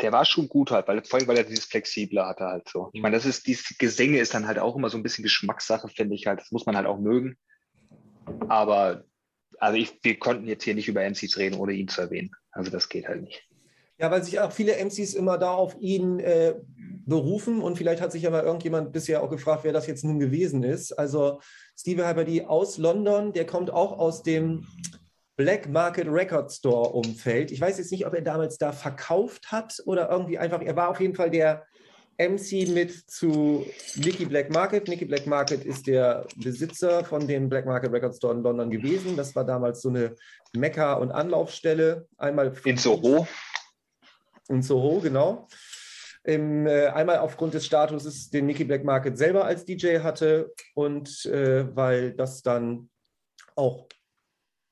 Der 0.00 0.12
war 0.12 0.26
schon 0.26 0.48
gut 0.48 0.70
halt, 0.70 0.86
weil, 0.88 1.02
vor 1.04 1.18
allem, 1.18 1.28
weil 1.28 1.38
er 1.38 1.44
dieses 1.44 1.64
Flexible 1.64 2.26
hatte 2.26 2.44
halt 2.44 2.68
so. 2.68 2.90
Ich 2.92 3.00
meine, 3.00 3.16
das 3.16 3.24
ist, 3.24 3.46
dieses 3.46 3.78
Gesänge 3.78 4.18
ist 4.18 4.34
dann 4.34 4.46
halt 4.46 4.58
auch 4.58 4.76
immer 4.76 4.90
so 4.90 4.98
ein 4.98 5.02
bisschen 5.02 5.24
Geschmackssache, 5.24 5.88
finde 5.88 6.14
ich 6.14 6.26
halt. 6.26 6.38
Das 6.38 6.52
muss 6.52 6.66
man 6.66 6.76
halt 6.76 6.86
auch 6.86 6.98
mögen. 6.98 7.38
Aber, 8.48 9.04
also 9.58 9.78
ich, 9.78 9.98
wir 10.02 10.18
konnten 10.18 10.46
jetzt 10.46 10.64
hier 10.64 10.74
nicht 10.74 10.88
über 10.88 11.02
MCs 11.02 11.38
reden, 11.38 11.56
ohne 11.56 11.72
ihn 11.72 11.88
zu 11.88 12.02
erwähnen. 12.02 12.30
Also 12.50 12.70
das 12.70 12.90
geht 12.90 13.08
halt 13.08 13.22
nicht. 13.22 13.48
Ja, 13.98 14.10
weil 14.10 14.22
sich 14.22 14.38
auch 14.40 14.52
viele 14.52 14.76
MCs 14.76 15.14
immer 15.14 15.38
da 15.38 15.52
auf 15.52 15.76
ihn 15.80 16.20
äh, 16.20 16.54
berufen 17.06 17.62
und 17.62 17.78
vielleicht 17.78 18.02
hat 18.02 18.12
sich 18.12 18.22
ja 18.22 18.30
mal 18.30 18.42
irgendjemand 18.42 18.92
bisher 18.92 19.22
auch 19.22 19.30
gefragt, 19.30 19.64
wer 19.64 19.72
das 19.72 19.86
jetzt 19.86 20.04
nun 20.04 20.18
gewesen 20.18 20.62
ist. 20.62 20.92
Also 20.92 21.40
Steve 21.78 22.06
Hyper 22.06 22.24
D 22.24 22.44
aus 22.44 22.78
London, 22.78 23.32
der 23.32 23.46
kommt 23.46 23.70
auch 23.70 23.98
aus 23.98 24.22
dem 24.22 24.66
Black 25.36 25.68
Market 25.68 26.08
Record 26.08 26.50
Store 26.50 26.90
Umfeld. 26.90 27.50
Ich 27.52 27.60
weiß 27.60 27.78
jetzt 27.78 27.92
nicht, 27.92 28.06
ob 28.06 28.14
er 28.14 28.22
damals 28.22 28.58
da 28.58 28.72
verkauft 28.72 29.52
hat 29.52 29.80
oder 29.86 30.10
irgendwie 30.10 30.38
einfach, 30.38 30.62
er 30.62 30.76
war 30.76 30.88
auf 30.88 31.00
jeden 31.00 31.14
Fall 31.14 31.30
der 31.30 31.64
MC 32.18 32.68
mit 32.68 32.92
zu 33.10 33.66
Nicky 33.96 34.24
Black 34.24 34.50
Market. 34.50 34.88
Nicky 34.88 35.04
Black 35.04 35.26
Market 35.26 35.64
ist 35.64 35.86
der 35.86 36.26
Besitzer 36.36 37.04
von 37.04 37.26
dem 37.28 37.48
Black 37.48 37.66
Market 37.66 37.92
Record 37.92 38.16
Store 38.16 38.34
in 38.34 38.42
London 38.42 38.70
gewesen. 38.70 39.16
Das 39.16 39.36
war 39.36 39.44
damals 39.44 39.82
so 39.82 39.90
eine 39.90 40.14
Mekka- 40.54 40.94
und 40.94 41.12
Anlaufstelle. 41.12 42.08
Einmal 42.16 42.54
In 42.64 42.78
Soho. 42.78 43.28
In 44.48 44.62
Soho, 44.62 45.00
genau. 45.00 45.48
Im, 46.24 46.66
äh, 46.66 46.86
einmal 46.86 47.18
aufgrund 47.18 47.54
des 47.54 47.64
Statuses, 47.66 48.30
den 48.30 48.46
Nicky 48.46 48.64
Black 48.64 48.84
Market 48.84 49.16
selber 49.16 49.44
als 49.44 49.64
DJ 49.64 50.00
hatte 50.00 50.52
und 50.74 51.24
äh, 51.26 51.74
weil 51.76 52.12
das 52.12 52.42
dann 52.42 52.90
auch 53.54 53.88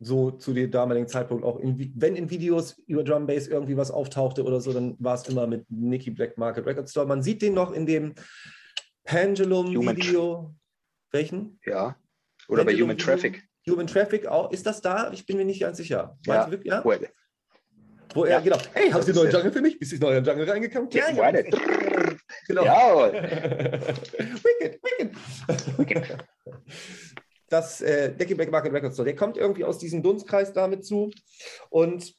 so 0.00 0.32
zu 0.32 0.52
dem 0.52 0.70
damaligen 0.70 1.08
Zeitpunkt 1.08 1.44
auch, 1.44 1.58
in, 1.60 1.92
wenn 1.96 2.16
in 2.16 2.30
Videos 2.30 2.76
über 2.86 3.04
Drum 3.04 3.26
Bass 3.26 3.46
irgendwie 3.46 3.76
was 3.76 3.90
auftauchte 3.90 4.44
oder 4.44 4.60
so, 4.60 4.72
dann 4.72 4.96
war 4.98 5.14
es 5.14 5.28
immer 5.28 5.46
mit 5.46 5.64
Nicky 5.70 6.10
Black 6.10 6.36
Market 6.36 6.66
Record 6.66 6.90
Store. 6.90 7.06
Man 7.06 7.22
sieht 7.22 7.42
den 7.42 7.54
noch 7.54 7.72
in 7.72 7.86
dem 7.86 8.14
Pendulum-Video. 9.04 10.54
Welchen? 11.10 11.60
Ja. 11.64 11.96
Oder 12.48 12.64
bei 12.64 12.72
Pendulum 12.72 12.90
Human 12.90 12.98
Video. 12.98 13.06
Traffic. 13.06 13.48
Human 13.68 13.86
Traffic 13.86 14.26
auch. 14.26 14.50
Ist 14.50 14.66
das 14.66 14.80
da? 14.80 15.10
Ich 15.12 15.24
bin 15.26 15.36
mir 15.36 15.44
nicht 15.44 15.60
ganz 15.60 15.78
sicher. 15.78 16.18
Ja. 16.26 16.34
Meinst 16.34 16.46
du 16.48 16.50
wirklich? 16.52 16.72
Ja? 16.72 16.84
Wo 18.14 18.24
er, 18.24 18.30
Ja. 18.32 18.40
genau, 18.40 18.58
hey, 18.72 18.90
hast 18.90 19.08
du 19.08 19.12
den 19.12 19.22
neuen 19.22 19.32
Jungle 19.32 19.52
für 19.52 19.60
mich? 19.60 19.78
Bist 19.78 19.92
du 19.92 19.96
in 19.96 20.00
den 20.02 20.24
Jungle 20.24 20.48
reingekommen? 20.50 20.88
Ja. 20.90 21.06
right. 21.16 21.46
Genau. 22.48 22.64
Jawohl. 22.64 23.12
wicked, 24.42 24.80
wicked. 25.78 26.16
Das 27.48 27.80
äh, 27.80 28.14
Decky 28.14 28.34
Black 28.34 28.50
Market 28.50 28.72
Record 28.72 28.92
Store, 28.92 29.06
der 29.06 29.16
kommt 29.16 29.36
irgendwie 29.36 29.64
aus 29.64 29.78
diesem 29.78 30.02
Dunstkreis 30.02 30.52
damit 30.52 30.84
zu 30.84 31.10
und 31.70 32.14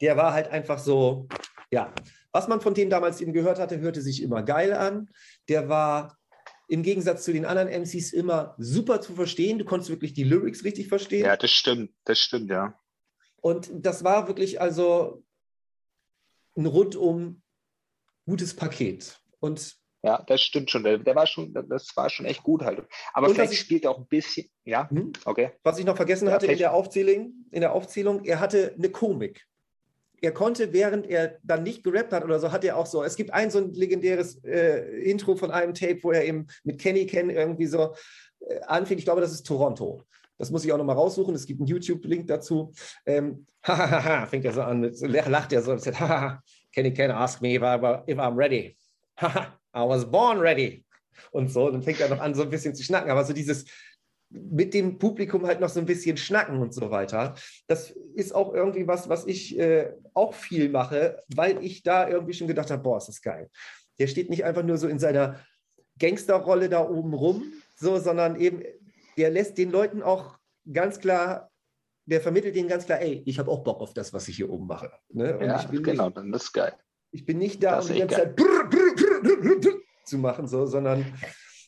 der 0.00 0.16
war 0.16 0.32
halt 0.32 0.48
einfach 0.48 0.78
so, 0.78 1.28
ja, 1.70 1.92
was 2.32 2.48
man 2.48 2.60
von 2.60 2.74
denen 2.74 2.90
damals 2.90 3.20
eben 3.20 3.32
gehört 3.32 3.58
hatte, 3.58 3.80
hörte 3.80 4.00
sich 4.00 4.22
immer 4.22 4.42
geil 4.42 4.72
an. 4.72 5.08
Der 5.48 5.68
war 5.68 6.16
im 6.68 6.82
Gegensatz 6.82 7.24
zu 7.24 7.32
den 7.32 7.44
anderen 7.46 7.68
MCs 7.68 8.12
immer 8.12 8.54
super 8.58 9.00
zu 9.00 9.14
verstehen. 9.14 9.58
Du 9.58 9.64
konntest 9.64 9.90
wirklich 9.90 10.12
die 10.12 10.24
Lyrics 10.24 10.64
richtig 10.64 10.88
verstehen. 10.88 11.24
Ja, 11.24 11.36
das 11.36 11.50
stimmt. 11.50 11.90
Das 12.04 12.18
stimmt, 12.18 12.50
ja. 12.50 12.78
Und 13.40 13.70
das 13.72 14.04
war 14.04 14.26
wirklich 14.28 14.60
also 14.60 15.22
ein 16.56 16.66
rundum 16.66 17.42
gutes 18.26 18.54
Paket. 18.54 19.20
Und 19.40 19.76
Ja, 20.02 20.22
das 20.26 20.42
stimmt 20.42 20.70
schon. 20.70 20.82
Der, 20.84 20.98
der 20.98 21.14
war 21.14 21.26
schon, 21.26 21.52
das 21.68 21.96
war 21.96 22.10
schon 22.10 22.26
echt 22.26 22.42
gut 22.42 22.62
halt. 22.62 22.82
Aber 23.12 23.28
Und 23.28 23.34
vielleicht 23.34 23.52
ich- 23.52 23.60
spielt 23.60 23.84
er 23.84 23.92
auch 23.92 23.98
ein 23.98 24.06
bisschen. 24.06 24.48
Ja, 24.64 24.88
hm, 24.90 25.12
okay. 25.24 25.52
was 25.62 25.78
ich 25.78 25.84
noch 25.84 25.96
vergessen 25.96 26.26
Ja, 26.28 26.34
hatte 26.34 26.46
in 26.46 26.58
der, 26.58 26.72
Aufzählung, 26.74 27.46
in 27.50 27.60
der 27.60 27.72
Aufzählung, 27.72 28.24
er 28.24 28.40
hatte 28.40 28.74
eine 28.76 28.90
Komik. 28.90 29.44
Er 30.20 30.32
konnte, 30.32 30.72
während 30.72 31.06
er 31.06 31.38
dann 31.44 31.62
nicht 31.62 31.84
gerappt 31.84 32.12
hat 32.12 32.24
oder 32.24 32.40
so, 32.40 32.50
hat 32.50 32.64
er 32.64 32.76
auch 32.76 32.86
so, 32.86 33.04
es 33.04 33.14
gibt 33.14 33.32
ein 33.32 33.52
so 33.52 33.58
ein 33.58 33.72
legendäres 33.72 34.42
äh, 34.44 34.80
Intro 35.08 35.36
von 35.36 35.52
einem 35.52 35.74
Tape, 35.74 36.02
wo 36.02 36.10
er 36.10 36.24
eben 36.24 36.48
mit 36.64 36.80
Kenny 36.80 37.06
Ken 37.06 37.30
irgendwie 37.30 37.66
so 37.66 37.94
äh, 38.40 38.60
anfängt. 38.62 38.98
Ich 38.98 39.04
glaube, 39.04 39.20
das 39.20 39.32
ist 39.32 39.46
Toronto. 39.46 40.02
Das 40.38 40.50
muss 40.50 40.64
ich 40.64 40.72
auch 40.72 40.78
nochmal 40.78 40.96
raussuchen. 40.96 41.34
Es 41.34 41.46
gibt 41.46 41.60
einen 41.60 41.66
YouTube-Link 41.66 42.26
dazu. 42.26 42.72
Ähm, 43.04 43.46
hahaha, 43.62 44.26
fängt 44.26 44.44
er 44.44 44.52
so 44.52 44.62
an, 44.62 44.82
lacht 44.82 45.52
er 45.52 45.62
so, 45.62 45.72
und 45.72 45.82
sagt, 45.82 46.00
haha, 46.00 46.42
Kenny 46.72 46.92
Ken 46.92 47.10
ask 47.10 47.42
me 47.42 47.54
if, 47.54 47.62
I, 47.62 47.76
if 48.10 48.18
I'm 48.18 48.36
ready. 48.36 48.76
Haha, 49.20 49.58
I 49.74 49.88
was 49.88 50.08
born 50.08 50.38
ready. 50.38 50.84
Und 51.32 51.50
so, 51.50 51.68
dann 51.70 51.82
fängt 51.82 52.00
er 52.00 52.08
noch 52.08 52.20
an, 52.20 52.34
so 52.34 52.42
ein 52.42 52.50
bisschen 52.50 52.74
zu 52.74 52.84
schnacken. 52.84 53.10
Aber 53.10 53.24
so 53.24 53.32
dieses 53.32 53.64
mit 54.30 54.74
dem 54.74 54.98
Publikum 54.98 55.46
halt 55.46 55.60
noch 55.60 55.68
so 55.68 55.80
ein 55.80 55.86
bisschen 55.86 56.16
schnacken 56.16 56.60
und 56.60 56.74
so 56.74 56.90
weiter. 56.90 57.34
Das 57.66 57.90
ist 58.14 58.34
auch 58.34 58.52
irgendwie 58.52 58.86
was, 58.86 59.08
was 59.08 59.26
ich 59.26 59.58
äh, 59.58 59.92
auch 60.14 60.34
viel 60.34 60.68
mache, 60.68 61.22
weil 61.34 61.64
ich 61.64 61.82
da 61.82 62.08
irgendwie 62.08 62.34
schon 62.34 62.46
gedacht 62.46 62.70
habe, 62.70 62.82
boah, 62.82 62.98
ist 62.98 63.08
das 63.08 63.22
geil. 63.22 63.50
Der 63.98 64.06
steht 64.06 64.30
nicht 64.30 64.44
einfach 64.44 64.62
nur 64.62 64.76
so 64.76 64.86
in 64.86 64.98
seiner 64.98 65.40
Gangsterrolle 65.98 66.68
da 66.68 66.86
oben 66.86 67.14
rum, 67.14 67.52
so, 67.74 67.98
sondern 67.98 68.38
eben, 68.38 68.62
der 69.18 69.30
lässt 69.30 69.58
den 69.58 69.70
Leuten 69.70 70.02
auch 70.02 70.38
ganz 70.72 71.00
klar, 71.00 71.50
der 72.06 72.20
vermittelt 72.20 72.56
denen 72.56 72.68
ganz 72.68 72.86
klar, 72.86 73.00
ey, 73.00 73.22
ich 73.26 73.38
habe 73.38 73.50
auch 73.50 73.62
Bock 73.64 73.80
auf 73.80 73.92
das, 73.92 74.12
was 74.12 74.28
ich 74.28 74.36
hier 74.36 74.48
oben 74.48 74.66
mache. 74.66 74.90
Ne? 75.10 75.38
ja, 75.42 75.62
genau, 75.64 76.06
nicht, 76.06 76.16
dann 76.16 76.32
ist 76.32 76.52
geil. 76.52 76.72
Ich 77.10 77.26
bin 77.26 77.38
nicht 77.38 77.62
da, 77.62 77.80
um 77.80 77.86
die 77.86 77.98
ganze 77.98 78.16
Zeit 78.16 78.36
brr, 78.36 78.64
brr, 78.68 78.94
brr, 78.94 79.78
zu 80.04 80.18
machen, 80.18 80.46
so, 80.46 80.66
sondern 80.66 81.14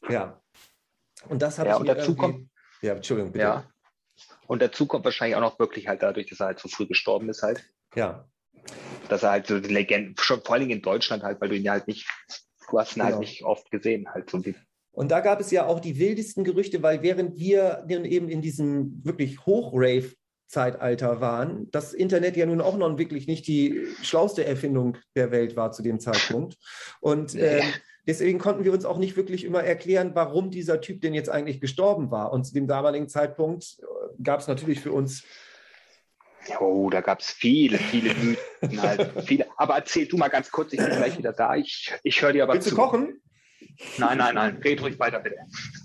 ja. 0.08 0.40
Und 1.28 1.42
das 1.42 1.58
habe 1.58 1.68
ja, 1.68 1.74
ich 1.74 1.80
und 1.80 1.86
dazu 1.86 2.16
kommt, 2.16 2.48
Ja, 2.80 2.94
Entschuldigung, 2.94 3.32
bitte. 3.32 3.44
Ja. 3.44 3.70
Und 4.46 4.62
dazu 4.62 4.86
kommt 4.86 5.04
wahrscheinlich 5.04 5.36
auch 5.36 5.40
noch 5.40 5.58
wirklich 5.58 5.88
halt 5.88 6.02
dadurch, 6.02 6.28
dass 6.28 6.40
er 6.40 6.46
halt 6.46 6.60
so 6.60 6.68
früh 6.68 6.86
gestorben 6.86 7.28
ist 7.28 7.42
halt. 7.42 7.64
Ja. 7.94 8.28
Dass 9.08 9.22
er 9.22 9.30
halt 9.30 9.46
so 9.46 9.60
die 9.60 9.72
Legende, 9.72 10.20
schon 10.22 10.42
vor 10.42 10.54
allem 10.54 10.70
in 10.70 10.82
Deutschland 10.82 11.22
halt, 11.22 11.40
weil 11.40 11.50
du 11.50 11.56
ihn 11.56 11.64
ja 11.64 11.72
halt 11.72 11.86
nicht, 11.86 12.08
du 12.70 12.78
hast 12.78 12.96
ihn 12.96 13.02
halt 13.02 13.10
genau. 13.12 13.18
halt 13.18 13.28
nicht 13.28 13.44
oft 13.44 13.70
gesehen, 13.70 14.08
halt 14.12 14.30
so 14.30 14.44
wie. 14.44 14.56
Und 15.00 15.10
da 15.10 15.20
gab 15.20 15.40
es 15.40 15.50
ja 15.50 15.64
auch 15.64 15.80
die 15.80 15.98
wildesten 15.98 16.44
Gerüchte, 16.44 16.82
weil 16.82 17.00
während 17.00 17.38
wir 17.38 17.86
eben 17.88 18.28
in 18.28 18.42
diesem 18.42 19.02
wirklich 19.02 19.46
Hochrave 19.46 20.12
Zeitalter 20.46 21.22
waren, 21.22 21.70
das 21.70 21.94
Internet 21.94 22.36
ja 22.36 22.44
nun 22.44 22.60
auch 22.60 22.76
noch 22.76 22.98
wirklich 22.98 23.26
nicht 23.26 23.46
die 23.46 23.86
schlauste 24.02 24.44
Erfindung 24.44 24.98
der 25.16 25.30
Welt 25.30 25.56
war 25.56 25.72
zu 25.72 25.82
dem 25.82 26.00
Zeitpunkt. 26.00 26.58
Und 27.00 27.34
äh, 27.34 27.62
deswegen 28.06 28.38
konnten 28.38 28.64
wir 28.64 28.74
uns 28.74 28.84
auch 28.84 28.98
nicht 28.98 29.16
wirklich 29.16 29.44
immer 29.44 29.64
erklären, 29.64 30.10
warum 30.12 30.50
dieser 30.50 30.82
Typ 30.82 31.00
denn 31.00 31.14
jetzt 31.14 31.30
eigentlich 31.30 31.62
gestorben 31.62 32.10
war. 32.10 32.30
Und 32.30 32.44
zu 32.44 32.52
dem 32.52 32.66
damaligen 32.66 33.08
Zeitpunkt 33.08 33.78
äh, 33.80 34.22
gab 34.22 34.40
es 34.40 34.48
natürlich 34.48 34.80
für 34.80 34.92
uns 34.92 35.24
Oh, 36.58 36.90
da 36.90 37.00
gab 37.00 37.20
es 37.20 37.30
viele, 37.30 37.78
viele 37.78 38.14
Mythen. 38.14 38.82
Halt, 38.82 39.12
viele. 39.24 39.46
Aber 39.56 39.76
erzähl 39.76 40.06
du 40.06 40.18
mal 40.18 40.28
ganz 40.28 40.50
kurz, 40.50 40.74
ich 40.74 40.78
bin 40.78 40.90
gleich 40.90 41.16
wieder 41.16 41.32
da. 41.32 41.56
Ich, 41.56 41.90
ich 42.02 42.20
höre 42.20 42.34
dir 42.34 42.42
aber 42.42 42.52
Willst 42.52 42.68
zu. 42.68 42.74
du 42.74 42.80
kochen? 42.82 43.22
Nein, 43.98 44.18
nein, 44.18 44.34
nein. 44.34 44.56
Red 44.62 44.82
ruhig 44.82 44.98
weiter, 44.98 45.20
bitte. 45.20 45.36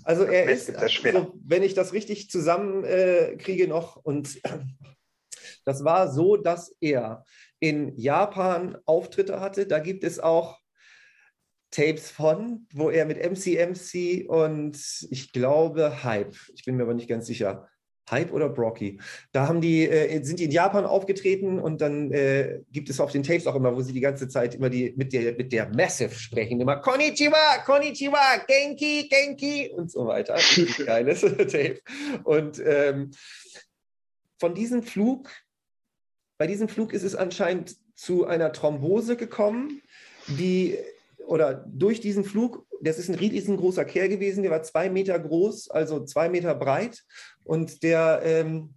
Also 0.04 0.24
er 0.24 0.44
ist, 0.50 0.74
also, 0.74 1.34
wenn 1.44 1.62
ich 1.62 1.74
das 1.74 1.92
richtig 1.92 2.30
zusammenkriege 2.30 3.64
äh, 3.64 3.68
noch, 3.68 3.96
und 3.96 4.40
das 5.64 5.84
war 5.84 6.10
so, 6.12 6.36
dass 6.36 6.76
er 6.80 7.24
in 7.58 7.96
Japan 7.96 8.76
Auftritte 8.84 9.40
hatte. 9.40 9.66
Da 9.66 9.78
gibt 9.78 10.04
es 10.04 10.20
auch 10.20 10.58
Tapes 11.70 12.10
von, 12.10 12.66
wo 12.72 12.90
er 12.90 13.06
mit 13.06 13.18
MCMC 13.18 14.28
und 14.28 14.78
ich 15.10 15.32
glaube 15.32 16.04
Hype, 16.04 16.36
ich 16.54 16.64
bin 16.64 16.76
mir 16.76 16.84
aber 16.84 16.94
nicht 16.94 17.08
ganz 17.08 17.26
sicher, 17.26 17.68
Hype 18.10 18.32
oder 18.32 18.48
Brocky. 18.48 19.00
Da 19.32 19.48
haben 19.48 19.60
die, 19.60 19.88
äh, 19.88 20.22
sind 20.22 20.38
die 20.38 20.44
in 20.44 20.50
Japan 20.50 20.84
aufgetreten 20.84 21.58
und 21.58 21.80
dann 21.80 22.12
äh, 22.12 22.60
gibt 22.72 22.88
es 22.88 23.00
auf 23.00 23.10
den 23.12 23.22
Tapes 23.22 23.46
auch 23.46 23.54
immer, 23.54 23.74
wo 23.74 23.82
sie 23.82 23.92
die 23.92 24.00
ganze 24.00 24.28
Zeit 24.28 24.54
immer 24.54 24.70
die 24.70 24.94
mit 24.96 25.12
der, 25.12 25.34
mit 25.34 25.52
der 25.52 25.68
Massive 25.68 26.14
sprechen, 26.14 26.60
immer 26.60 26.76
Konnichiwa, 26.76 27.58
Konnichiwa, 27.64 28.44
Genki, 28.46 29.08
Genki 29.08 29.70
und 29.74 29.90
so 29.90 30.06
weiter. 30.06 30.36
Geiles 30.86 31.20
Tape. 31.38 31.80
Und 32.24 32.62
ähm, 32.64 33.10
von 34.38 34.54
diesem 34.54 34.82
Flug, 34.82 35.30
bei 36.38 36.46
diesem 36.46 36.68
Flug 36.68 36.92
ist 36.92 37.02
es 37.02 37.16
anscheinend 37.16 37.76
zu 37.94 38.26
einer 38.26 38.52
Thrombose 38.52 39.16
gekommen, 39.16 39.82
die 40.26 40.76
oder 41.26 41.54
durch 41.54 42.00
diesen 42.00 42.24
Flug, 42.24 42.66
das 42.80 42.98
ist 42.98 43.08
ein 43.08 43.16
riesengroßer 43.16 43.84
Kerl 43.84 44.08
gewesen, 44.08 44.42
der 44.42 44.52
war 44.52 44.62
zwei 44.62 44.88
Meter 44.88 45.18
groß, 45.18 45.70
also 45.70 46.04
zwei 46.04 46.28
Meter 46.28 46.54
breit 46.54 47.04
und 47.46 47.82
der 47.82 48.20
ähm, 48.24 48.74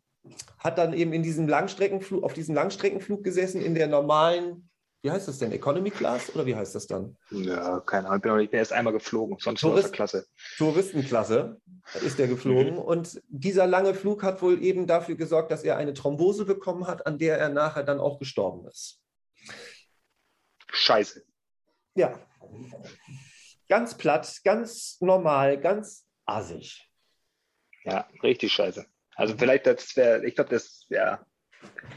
hat 0.58 0.78
dann 0.78 0.94
eben 0.94 1.14
in 1.14 1.24
diesem 1.24 1.48
Langstreckenflug, 1.48 2.24
auf 2.24 2.34
diesem 2.34 2.56
Langstreckenflug 2.56 3.24
gesessen, 3.24 3.62
in 3.62 3.76
der 3.76 3.88
normalen, 3.88 4.70
wie 5.02 5.12
heißt 5.12 5.28
das 5.28 5.40
denn, 5.40 5.52
Economy 5.52 5.92
Class 5.92 6.34
oder 6.36 6.46
wie 6.46 6.56
heißt 6.56 6.76
das 6.76 6.88
dann? 6.88 7.18
Ja, 7.32 7.80
keine 7.80 8.10
Ahnung, 8.10 8.40
ich 8.40 8.50
bin 8.50 8.60
erst 8.60 8.74
einmal 8.74 8.94
geflogen, 8.94 9.38
sonst 9.40 9.62
Tourist, 9.62 9.94
Klasse. 9.94 10.26
Touristenklasse 10.58 11.60
ist 12.06 12.20
der 12.20 12.28
geflogen 12.28 12.74
mhm. 12.74 12.80
und 12.80 13.22
dieser 13.30 13.66
lange 13.66 13.94
Flug 13.94 14.24
hat 14.24 14.42
wohl 14.42 14.62
eben 14.62 14.88
dafür 14.88 15.16
gesorgt, 15.16 15.52
dass 15.52 15.64
er 15.64 15.78
eine 15.78 15.94
Thrombose 15.94 16.46
bekommen 16.46 16.88
hat, 16.88 17.08
an 17.08 17.18
der 17.18 17.38
er 17.38 17.50
nachher 17.50 17.84
dann 17.84 18.00
auch 18.00 18.20
gestorben 18.20 18.68
ist. 18.68 19.00
Scheiße. 20.72 21.24
Ja, 21.96 22.20
Ganz 23.70 23.96
platt, 23.96 24.42
ganz 24.44 24.98
normal, 25.00 25.62
ganz 25.62 26.08
assig. 26.26 26.89
Ja, 27.84 28.08
richtig 28.24 28.54
scheiße. 28.54 28.86
Also 29.16 29.36
vielleicht, 29.38 29.66
das 29.66 29.96
wäre, 29.96 30.26
ich 30.26 30.36
glaube, 30.36 30.50
das 30.50 30.86
wäre, 30.90 31.26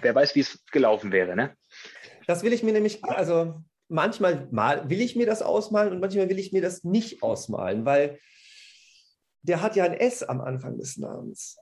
wer 0.00 0.14
weiß, 0.14 0.34
wie 0.34 0.40
es 0.40 0.64
gelaufen 0.66 1.12
wäre, 1.12 1.36
ne? 1.36 1.56
Das 2.26 2.42
will 2.42 2.52
ich 2.52 2.62
mir 2.62 2.72
nämlich, 2.72 3.04
also 3.04 3.62
manchmal 3.88 4.48
mal 4.50 4.88
will 4.88 5.00
ich 5.00 5.16
mir 5.16 5.26
das 5.26 5.42
ausmalen 5.42 5.92
und 5.92 6.00
manchmal 6.00 6.28
will 6.28 6.38
ich 6.38 6.52
mir 6.52 6.62
das 6.62 6.82
nicht 6.84 7.22
ausmalen, 7.22 7.84
weil 7.84 8.18
der 9.42 9.60
hat 9.60 9.76
ja 9.76 9.84
ein 9.84 9.94
S 9.94 10.22
am 10.22 10.40
Anfang 10.40 10.78
des 10.78 10.96
Namens. 10.96 11.58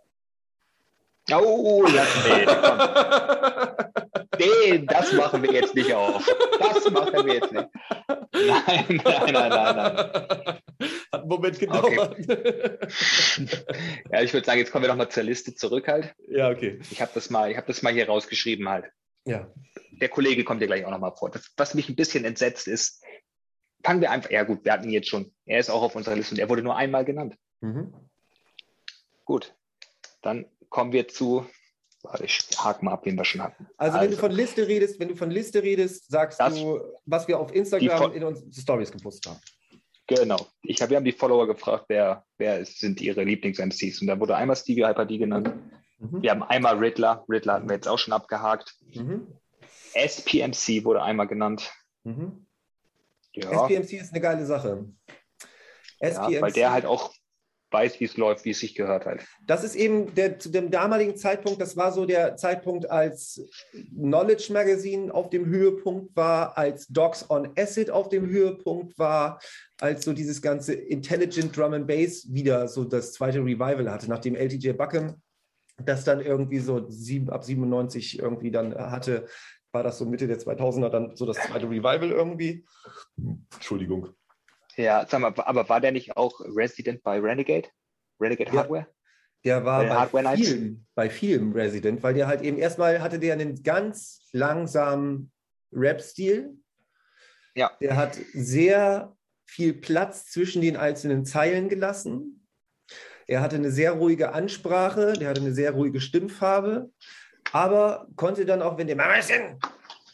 Oh, 1.33 1.87
ja, 1.87 2.07
nee, 4.39 4.47
nee, 4.71 4.85
das 4.87 5.13
machen 5.13 5.43
wir 5.43 5.53
jetzt 5.53 5.75
nicht 5.75 5.93
auf. 5.93 6.27
Das 6.59 6.91
machen 6.91 7.27
wir 7.27 7.35
jetzt 7.35 7.53
nicht. 7.53 7.69
Nein, 8.33 9.01
nein, 9.05 9.33
nein, 9.33 9.51
nein, 9.51 9.77
nein. 9.77 10.61
Hat 11.13 11.21
einen 11.21 11.29
Moment 11.29 11.59
gedauert. 11.59 12.17
Okay. 12.19 12.79
Ja, 14.11 14.23
ich 14.23 14.33
würde 14.33 14.47
sagen, 14.47 14.59
jetzt 14.59 14.73
kommen 14.73 14.85
wir 14.85 14.89
nochmal 14.89 15.11
zur 15.11 15.25
Liste 15.25 15.55
zurück 15.55 15.89
halt. 15.89 16.15
Ja, 16.29 16.51
okay. 16.51 16.81
Ich 16.91 17.01
habe 17.01 17.11
das, 17.15 17.31
mal, 17.31 17.55
hab 17.57 17.67
das 17.67 17.83
mal 17.83 17.93
hier 17.93 18.07
rausgeschrieben 18.07 18.69
halt. 18.69 18.87
Ja. 19.27 19.53
Der 20.01 20.09
Kollege 20.09 20.45
kommt 20.45 20.63
dir 20.63 20.67
gleich 20.67 20.85
auch 20.85 20.91
nochmal 20.91 21.15
vor. 21.17 21.31
Das, 21.31 21.53
was 21.57 21.75
mich 21.75 21.89
ein 21.89 21.97
bisschen 21.97 22.25
entsetzt 22.25 22.69
ist, 22.69 23.03
fangen 23.85 24.01
wir 24.01 24.11
einfach, 24.11 24.31
ja 24.31 24.45
gut, 24.45 24.65
wir 24.65 24.73
hatten 24.73 24.85
ihn 24.85 24.93
jetzt 24.93 25.09
schon. 25.09 25.33
Er 25.45 25.59
ist 25.59 25.71
auch 25.71 25.83
auf 25.83 25.95
unserer 25.95 26.17
Liste 26.17 26.35
und 26.35 26.41
er 26.41 26.49
wurde 26.49 26.63
nur 26.63 26.77
einmal 26.77 27.05
genannt. 27.05 27.37
Mhm. 27.61 27.93
Gut, 29.25 29.55
dann 30.23 30.47
kommen 30.71 30.93
wir 30.93 31.07
zu 31.09 31.47
Warte, 32.03 32.25
ich 32.25 32.41
hake 32.57 32.85
mal 32.85 32.93
ab, 32.93 33.05
wen 33.05 33.17
wir 33.17 33.25
schon 33.25 33.43
hatten. 33.43 33.67
Also, 33.77 33.99
also, 33.99 34.01
wenn 34.01 34.11
du 34.11 34.17
also 34.17 34.29
von 34.29 34.33
Liste 34.33 34.67
redest, 34.67 35.01
wenn 35.01 35.09
du 35.09 35.17
von 35.17 35.31
Liste 35.31 35.63
redest, 35.63 36.11
sagst 36.11 36.41
du, 36.41 36.81
was 37.05 37.29
wir 37.29 37.39
auf 37.39 37.55
Instagram 37.55 38.13
in 38.13 38.25
unseren 38.25 38.53
Stories 38.53 38.91
gepostet 38.91 39.33
haben. 39.33 39.41
Genau. 40.07 40.47
Ich 40.63 40.81
hab, 40.81 40.91
wir 40.91 40.97
haben 40.97 41.05
die 41.05 41.13
Follower 41.13 41.47
gefragt, 41.47 41.85
wer, 41.89 42.25
wer 42.39 42.65
sind 42.65 43.01
ihre 43.01 43.23
Lieblings-MCs. 43.23 44.01
Und 44.01 44.07
da 44.07 44.19
wurde 44.19 44.35
einmal 44.35 44.57
Stevie 44.57 44.85
Hyper 44.85 45.05
D 45.05 45.19
genannt. 45.19 45.53
Mhm. 45.99 46.23
Wir 46.23 46.31
haben 46.31 46.43
einmal 46.43 46.79
Riddler. 46.79 47.25
Riddler 47.29 47.55
hatten 47.55 47.69
wir 47.69 47.77
jetzt 47.77 47.87
auch 47.87 47.99
schon 47.99 48.15
abgehakt. 48.15 48.75
Mhm. 48.95 49.29
SPMC 49.95 50.85
wurde 50.85 51.03
einmal 51.03 51.29
genannt. 51.29 51.71
Mhm. 52.05 52.47
Ja. 53.35 53.67
SPMC 53.67 53.93
ist 54.01 54.13
eine 54.13 54.21
geile 54.21 54.47
Sache. 54.47 54.87
Ja, 56.01 56.41
weil 56.41 56.53
der 56.53 56.73
halt 56.73 56.87
auch 56.87 57.13
weiß, 57.71 58.01
wie 58.01 58.05
es 58.05 58.17
läuft, 58.17 58.45
wie 58.45 58.51
es 58.51 58.61
sich 58.61 58.75
gehört 58.75 59.07
halt. 59.07 59.25
Das 59.47 59.65
ist 59.65 59.75
eben 59.75 60.15
der, 60.15 60.39
zu 60.39 60.51
dem 60.51 60.71
damaligen 60.71 61.17
Zeitpunkt, 61.17 61.61
das 61.61 61.77
war 61.77 61.93
so 61.93 62.05
der 62.05 62.37
Zeitpunkt, 62.37 62.91
als 62.91 63.49
Knowledge 63.95 64.53
Magazine 64.53 65.13
auf 65.13 65.31
dem 65.31 65.47
Höhepunkt 65.47 66.17
war, 66.17 66.57
als 66.59 66.87
Dogs 66.89 67.29
on 67.31 67.51
Acid 67.57 67.91
auf 67.91 68.09
dem 68.09 68.27
Höhepunkt 68.29 68.99
war, 68.99 69.41
als 69.81 70.05
so 70.05 70.13
dieses 70.13 70.43
ganze 70.43 70.75
Intelligent 70.75 71.57
Drum 71.57 71.73
and 71.73 71.87
Bass 71.87 72.27
wieder 72.33 72.69
so 72.69 72.85
das 72.85 73.13
zweite 73.13 73.41
Revival 73.41 73.91
hatte, 73.91 74.09
nachdem 74.09 74.35
LTJ 74.35 74.73
Buckham 74.73 75.21
das 75.85 76.05
dann 76.05 76.21
irgendwie 76.21 76.59
so 76.59 76.89
sieben, 76.89 77.31
ab 77.31 77.45
97 77.45 78.19
irgendwie 78.19 78.51
dann 78.51 78.75
hatte, 78.75 79.27
war 79.73 79.83
das 79.83 79.99
so 79.99 80.05
Mitte 80.05 80.27
der 80.27 80.39
2000er 80.39 80.89
dann 80.89 81.17
so 81.17 81.27
das 81.27 81.37
zweite 81.37 81.71
Revival 81.71 82.11
irgendwie. 82.11 82.67
Entschuldigung. 83.55 84.09
Ja, 84.81 85.07
sag 85.09 85.21
mal, 85.21 85.35
aber 85.37 85.69
war 85.69 85.81
der 85.81 85.93
nicht 85.93 86.17
auch 86.17 86.41
Resident 86.41 87.03
bei 87.03 87.19
Renegade? 87.19 87.69
Renegade 88.21 88.51
ja. 88.51 88.59
Hardware? 88.59 88.87
Der 89.45 89.65
war 89.65 90.09
bei, 90.09 90.23
bei 90.23 90.37
vielen, 90.37 90.87
bei 90.95 91.09
vielen 91.09 91.53
Resident, 91.53 92.03
weil 92.03 92.15
der 92.15 92.27
halt 92.27 92.43
eben 92.43 92.59
erstmal 92.59 93.01
hatte 93.01 93.19
der 93.19 93.33
einen 93.33 93.63
ganz 93.63 94.29
langsamen 94.33 95.33
Rap-Stil. 95.73 96.59
Ja. 97.55 97.71
Der 97.81 97.97
hat 97.97 98.19
sehr 98.35 99.17
viel 99.47 99.73
Platz 99.73 100.31
zwischen 100.31 100.63
den 100.63 100.77
einzelnen 100.77 101.25
Zeilen 101.25 101.69
gelassen. 101.69 102.47
Er 103.27 103.41
hatte 103.41 103.57
eine 103.57 103.71
sehr 103.71 103.93
ruhige 103.93 104.33
Ansprache, 104.33 105.15
der 105.15 105.29
hatte 105.29 105.41
eine 105.41 105.55
sehr 105.55 105.73
ruhige 105.73 106.01
Stimmfarbe, 106.01 106.91
aber 107.53 108.09
konnte 108.17 108.45
dann 108.45 108.61
auch, 108.61 108.77
wenn 108.77 108.89
der 108.89 108.97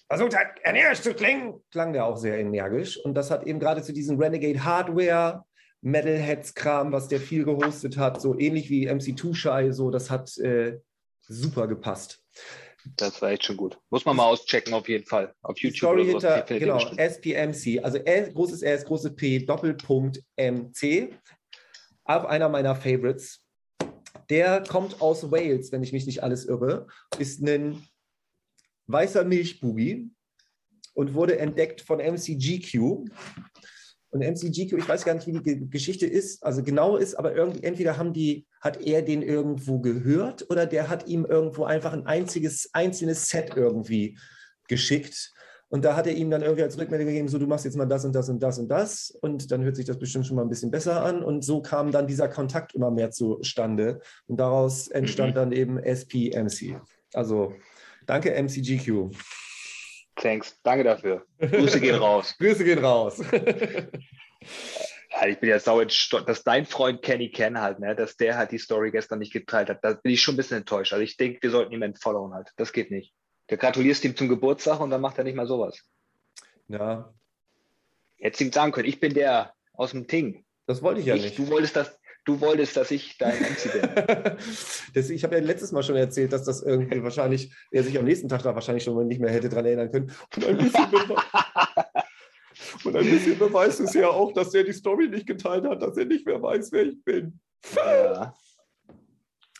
versucht 0.08 0.36
hat, 0.36 0.48
energisch 0.64 1.02
zu 1.02 1.14
klingen, 1.14 1.62
klang 1.70 1.92
der 1.92 2.06
auch 2.06 2.16
sehr 2.16 2.38
energisch. 2.38 2.96
Und 2.98 3.14
das 3.14 3.30
hat 3.30 3.46
eben 3.46 3.58
gerade 3.58 3.82
zu 3.82 3.92
diesem 3.92 4.18
Renegade 4.18 4.64
Hardware, 4.64 5.44
Metalheads-Kram, 5.82 6.92
was 6.92 7.08
der 7.08 7.20
viel 7.20 7.44
gehostet 7.44 7.96
hat, 7.96 8.20
so 8.20 8.38
ähnlich 8.38 8.70
wie 8.70 8.90
MC2 8.90 9.34
Shy, 9.34 9.72
so, 9.72 9.90
das 9.90 10.10
hat 10.10 10.36
äh, 10.38 10.80
super 11.20 11.66
gepasst. 11.68 12.22
Das 12.96 13.20
war 13.20 13.30
echt 13.30 13.44
schon 13.44 13.56
gut. 13.56 13.78
Muss 13.90 14.04
man 14.04 14.16
mal 14.16 14.26
auschecken, 14.26 14.72
auf 14.72 14.88
jeden 14.88 15.06
Fall. 15.06 15.34
Auf 15.42 15.58
YouTube. 15.58 15.78
Story 15.78 16.06
hinter, 16.06 16.42
genau, 16.42 16.78
SPMC, 16.96 17.82
also 17.82 17.98
S, 17.98 18.32
großes 18.32 18.62
S, 18.62 18.84
großes 18.84 19.16
P, 19.16 19.40
Doppelpunkt 19.40 20.22
MC. 20.36 21.12
Auch 22.04 22.24
einer 22.24 22.48
meiner 22.48 22.76
Favorites. 22.76 23.42
Der 24.30 24.62
kommt 24.62 25.00
aus 25.00 25.30
Wales, 25.30 25.72
wenn 25.72 25.82
ich 25.82 25.92
mich 25.92 26.06
nicht 26.06 26.22
alles 26.22 26.46
irre. 26.46 26.86
Ist 27.18 27.42
ein 27.42 27.86
weißer 28.86 29.24
Milchbubi 29.24 30.10
und 30.94 31.14
wurde 31.14 31.38
entdeckt 31.38 31.82
von 31.82 31.98
MCGQ. 31.98 33.04
Und 34.10 34.22
MCGQ, 34.22 34.78
ich 34.78 34.88
weiß 34.88 35.04
gar 35.04 35.14
nicht, 35.14 35.26
wie 35.26 35.32
die 35.32 35.68
Geschichte 35.68 36.06
ist, 36.06 36.42
also 36.42 36.62
genau 36.62 36.96
ist, 36.96 37.14
aber 37.16 37.34
irgendwie, 37.34 37.64
entweder 37.64 37.98
haben 37.98 38.12
die, 38.12 38.46
hat 38.60 38.80
er 38.80 39.02
den 39.02 39.20
irgendwo 39.20 39.80
gehört 39.80 40.48
oder 40.48 40.64
der 40.64 40.88
hat 40.88 41.06
ihm 41.06 41.26
irgendwo 41.26 41.64
einfach 41.64 41.92
ein 41.92 42.06
einziges, 42.06 42.70
einzelnes 42.72 43.28
Set 43.28 43.52
irgendwie 43.56 44.18
geschickt. 44.68 45.32
Und 45.68 45.84
da 45.84 45.96
hat 45.96 46.06
er 46.06 46.14
ihm 46.14 46.30
dann 46.30 46.42
irgendwie 46.42 46.62
als 46.62 46.78
Rückmeldung 46.78 47.08
gegeben, 47.08 47.28
so 47.28 47.38
du 47.38 47.46
machst 47.46 47.64
jetzt 47.64 47.76
mal 47.76 47.86
das 47.86 48.04
und 48.04 48.14
das 48.14 48.28
und 48.28 48.40
das 48.40 48.58
und 48.58 48.68
das 48.68 49.10
und 49.20 49.50
dann 49.50 49.64
hört 49.64 49.76
sich 49.76 49.84
das 49.84 49.98
bestimmt 49.98 50.26
schon 50.26 50.36
mal 50.36 50.42
ein 50.42 50.48
bisschen 50.48 50.70
besser 50.70 51.04
an. 51.04 51.22
Und 51.24 51.44
so 51.44 51.60
kam 51.60 51.90
dann 51.90 52.06
dieser 52.06 52.28
Kontakt 52.28 52.74
immer 52.74 52.92
mehr 52.92 53.10
zustande. 53.10 54.00
Und 54.28 54.38
daraus 54.38 54.86
entstand 54.88 55.30
mhm. 55.32 55.34
dann 55.34 55.52
eben 55.52 55.78
SPMC. 55.78 56.80
Also 57.12 57.52
danke 58.06 58.30
MCGQ. 58.30 59.10
Thanks, 60.16 60.58
danke 60.62 60.84
dafür. 60.84 61.26
Grüße 61.38 61.80
gehen 61.80 61.96
raus. 61.96 62.34
Grüße 62.38 62.64
gehen 62.64 62.78
raus. 62.78 63.20
Ich 65.28 65.38
bin 65.38 65.48
ja 65.48 65.58
sauer, 65.58 65.86
dass 65.86 66.42
dein 66.42 66.66
Freund 66.66 67.02
Kenny 67.02 67.30
Ken 67.30 67.60
halt, 67.60 67.78
ne, 67.78 67.94
dass 67.94 68.16
der 68.16 68.36
halt 68.36 68.52
die 68.52 68.58
Story 68.58 68.90
gestern 68.90 69.18
nicht 69.18 69.32
geteilt 69.32 69.68
hat. 69.68 69.82
Da 69.82 69.94
bin 69.94 70.12
ich 70.12 70.22
schon 70.22 70.34
ein 70.34 70.36
bisschen 70.36 70.58
enttäuscht. 70.58 70.92
Also 70.92 71.02
ich 71.02 71.16
denke, 71.16 71.42
wir 71.42 71.50
sollten 71.50 71.72
ihm 71.72 71.82
entfollowen 71.82 72.34
halt. 72.34 72.50
Das 72.56 72.72
geht 72.72 72.90
nicht. 72.90 73.14
Du 73.48 73.56
gratulierst 73.56 74.04
ihm 74.04 74.16
zum 74.16 74.28
Geburtstag 74.28 74.80
und 74.80 74.90
dann 74.90 75.00
macht 75.00 75.18
er 75.18 75.24
nicht 75.24 75.36
mal 75.36 75.46
sowas. 75.46 75.82
Ja. 76.68 77.14
Hättest 78.18 78.40
ihm 78.40 78.52
sagen 78.52 78.72
können, 78.72 78.88
ich 78.88 79.00
bin 79.00 79.14
der 79.14 79.54
aus 79.72 79.92
dem 79.92 80.06
Ting. 80.06 80.44
Das 80.66 80.82
wollte 80.82 81.00
ich 81.00 81.06
ja 81.06 81.14
ich, 81.14 81.22
nicht. 81.22 81.38
Du 81.38 81.48
wolltest, 81.48 81.76
dass, 81.76 81.98
du 82.26 82.40
wolltest, 82.40 82.76
dass 82.76 82.90
ich 82.90 83.16
dein 83.16 83.40
MC 83.40 83.72
bin. 83.72 83.82
das, 84.94 85.08
ich 85.08 85.24
habe 85.24 85.36
ja 85.36 85.42
letztes 85.42 85.72
Mal 85.72 85.82
schon 85.82 85.96
erzählt, 85.96 86.32
dass 86.32 86.44
das 86.44 86.60
irgendwie 86.60 87.02
wahrscheinlich, 87.02 87.50
er 87.70 87.82
sich 87.82 87.98
am 87.98 88.04
nächsten 88.04 88.28
Tag 88.28 88.42
da 88.42 88.54
wahrscheinlich 88.54 88.84
schon 88.84 89.06
nicht 89.06 89.20
mehr 89.20 89.30
hätte 89.30 89.48
dran 89.48 89.64
erinnern 89.64 89.90
können. 89.90 90.12
Und 90.34 90.44
ein 90.44 90.58
bisschen, 90.58 90.84
und 92.84 92.96
ein 92.96 93.10
bisschen 93.10 93.38
beweist 93.38 93.80
es 93.80 93.94
ja 93.94 94.08
auch, 94.08 94.32
dass 94.32 94.52
er 94.52 94.64
die 94.64 94.72
Story 94.72 95.08
nicht 95.08 95.26
geteilt 95.26 95.64
hat, 95.64 95.80
dass 95.80 95.96
er 95.96 96.04
nicht 96.04 96.26
mehr 96.26 96.42
weiß, 96.42 96.72
wer 96.72 96.82
ich 96.82 97.02
bin. 97.02 97.40
Ja. 97.74 98.34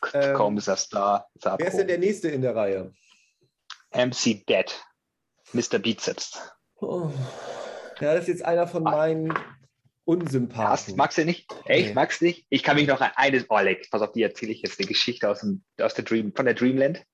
Kaum 0.00 0.54
ähm, 0.54 0.58
ist 0.58 0.68
er 0.68 0.78
da. 0.90 1.26
Ist 1.34 1.46
er 1.46 1.58
wer 1.58 1.68
ist 1.68 1.78
denn 1.78 1.88
der 1.88 1.98
Nächste 1.98 2.28
in 2.28 2.42
der 2.42 2.54
Reihe? 2.54 2.92
MC 3.92 4.44
Dead, 4.46 4.84
Mr. 5.52 5.78
Bizeps. 5.78 6.38
Oh. 6.80 7.10
Ja, 8.00 8.12
das 8.12 8.22
ist 8.22 8.28
jetzt 8.28 8.44
einer 8.44 8.66
von 8.66 8.82
meinen 8.82 9.32
Unsympathen. 10.06 10.68
Hast, 10.68 10.96
magst 10.96 11.18
du 11.18 11.24
nicht? 11.24 11.48
Echt? 11.64 11.88
Nee. 11.88 11.94
Magst 11.94 12.20
du 12.20 12.26
nicht? 12.26 12.46
Ich 12.48 12.62
kann 12.62 12.76
mich 12.76 12.86
noch 12.86 13.00
an 13.00 13.10
eines, 13.16 13.46
oh, 13.48 13.58
Leck, 13.58 13.90
pass 13.90 14.02
auf, 14.02 14.12
die 14.12 14.22
erzähle 14.22 14.52
ich 14.52 14.62
jetzt 14.62 14.78
eine 14.78 14.86
Geschichte 14.86 15.28
aus, 15.28 15.40
dem, 15.40 15.64
aus 15.80 15.94
der 15.94 16.04
Dream, 16.04 16.32
von 16.32 16.44
der 16.44 16.54
Dreamland. 16.54 17.04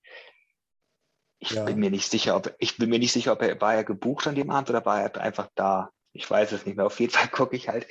Ich 1.39 1.53
ja. 1.53 1.65
bin 1.65 1.79
mir 1.79 1.91
nicht 1.91 2.11
sicher, 2.11 2.37
ob 2.37 2.55
ich 2.59 2.77
bin 2.77 2.91
mir 2.91 2.99
nicht 2.99 3.13
sicher, 3.13 3.33
ob 3.33 3.43
er 3.43 3.61
war 3.61 3.75
er 3.75 3.83
gebucht 3.83 4.27
an 4.27 4.35
dem 4.35 4.51
Abend 4.51 4.69
oder 4.69 4.85
war 4.85 5.01
er 5.01 5.21
einfach 5.21 5.49
da. 5.55 5.91
Ich 6.13 6.31
weiß 6.31 6.53
es 6.53 6.67
nicht 6.67 6.77
mehr. 6.77 6.87
Auf 6.87 7.01
jeden 7.01 7.13
Fall 7.13 7.29
gucke 7.29 7.57
ich 7.57 7.69
halt. 7.69 7.89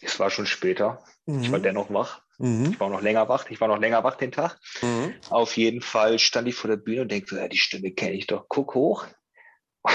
Es 0.00 0.18
war 0.18 0.30
schon 0.30 0.46
später. 0.46 1.04
Mhm. 1.26 1.42
Ich 1.42 1.52
war 1.52 1.60
dennoch 1.60 1.92
wach. 1.92 2.22
Mhm. 2.38 2.70
Ich 2.72 2.80
war 2.80 2.88
noch 2.88 3.02
länger 3.02 3.28
wach. 3.28 3.48
Ich 3.50 3.60
war 3.60 3.68
noch 3.68 3.78
länger 3.78 4.02
wach 4.04 4.16
den 4.16 4.32
Tag. 4.32 4.58
Mhm. 4.80 5.14
Auf 5.28 5.56
jeden 5.56 5.82
Fall 5.82 6.18
stand 6.18 6.48
ich 6.48 6.54
vor 6.54 6.70
der 6.70 6.78
Bühne 6.78 7.02
und 7.02 7.12
denke, 7.12 7.36
ja, 7.36 7.46
die 7.46 7.58
Stimme 7.58 7.92
kenne 7.92 8.14
ich 8.14 8.26
doch. 8.26 8.46
Guck 8.48 8.74
hoch 8.74 9.06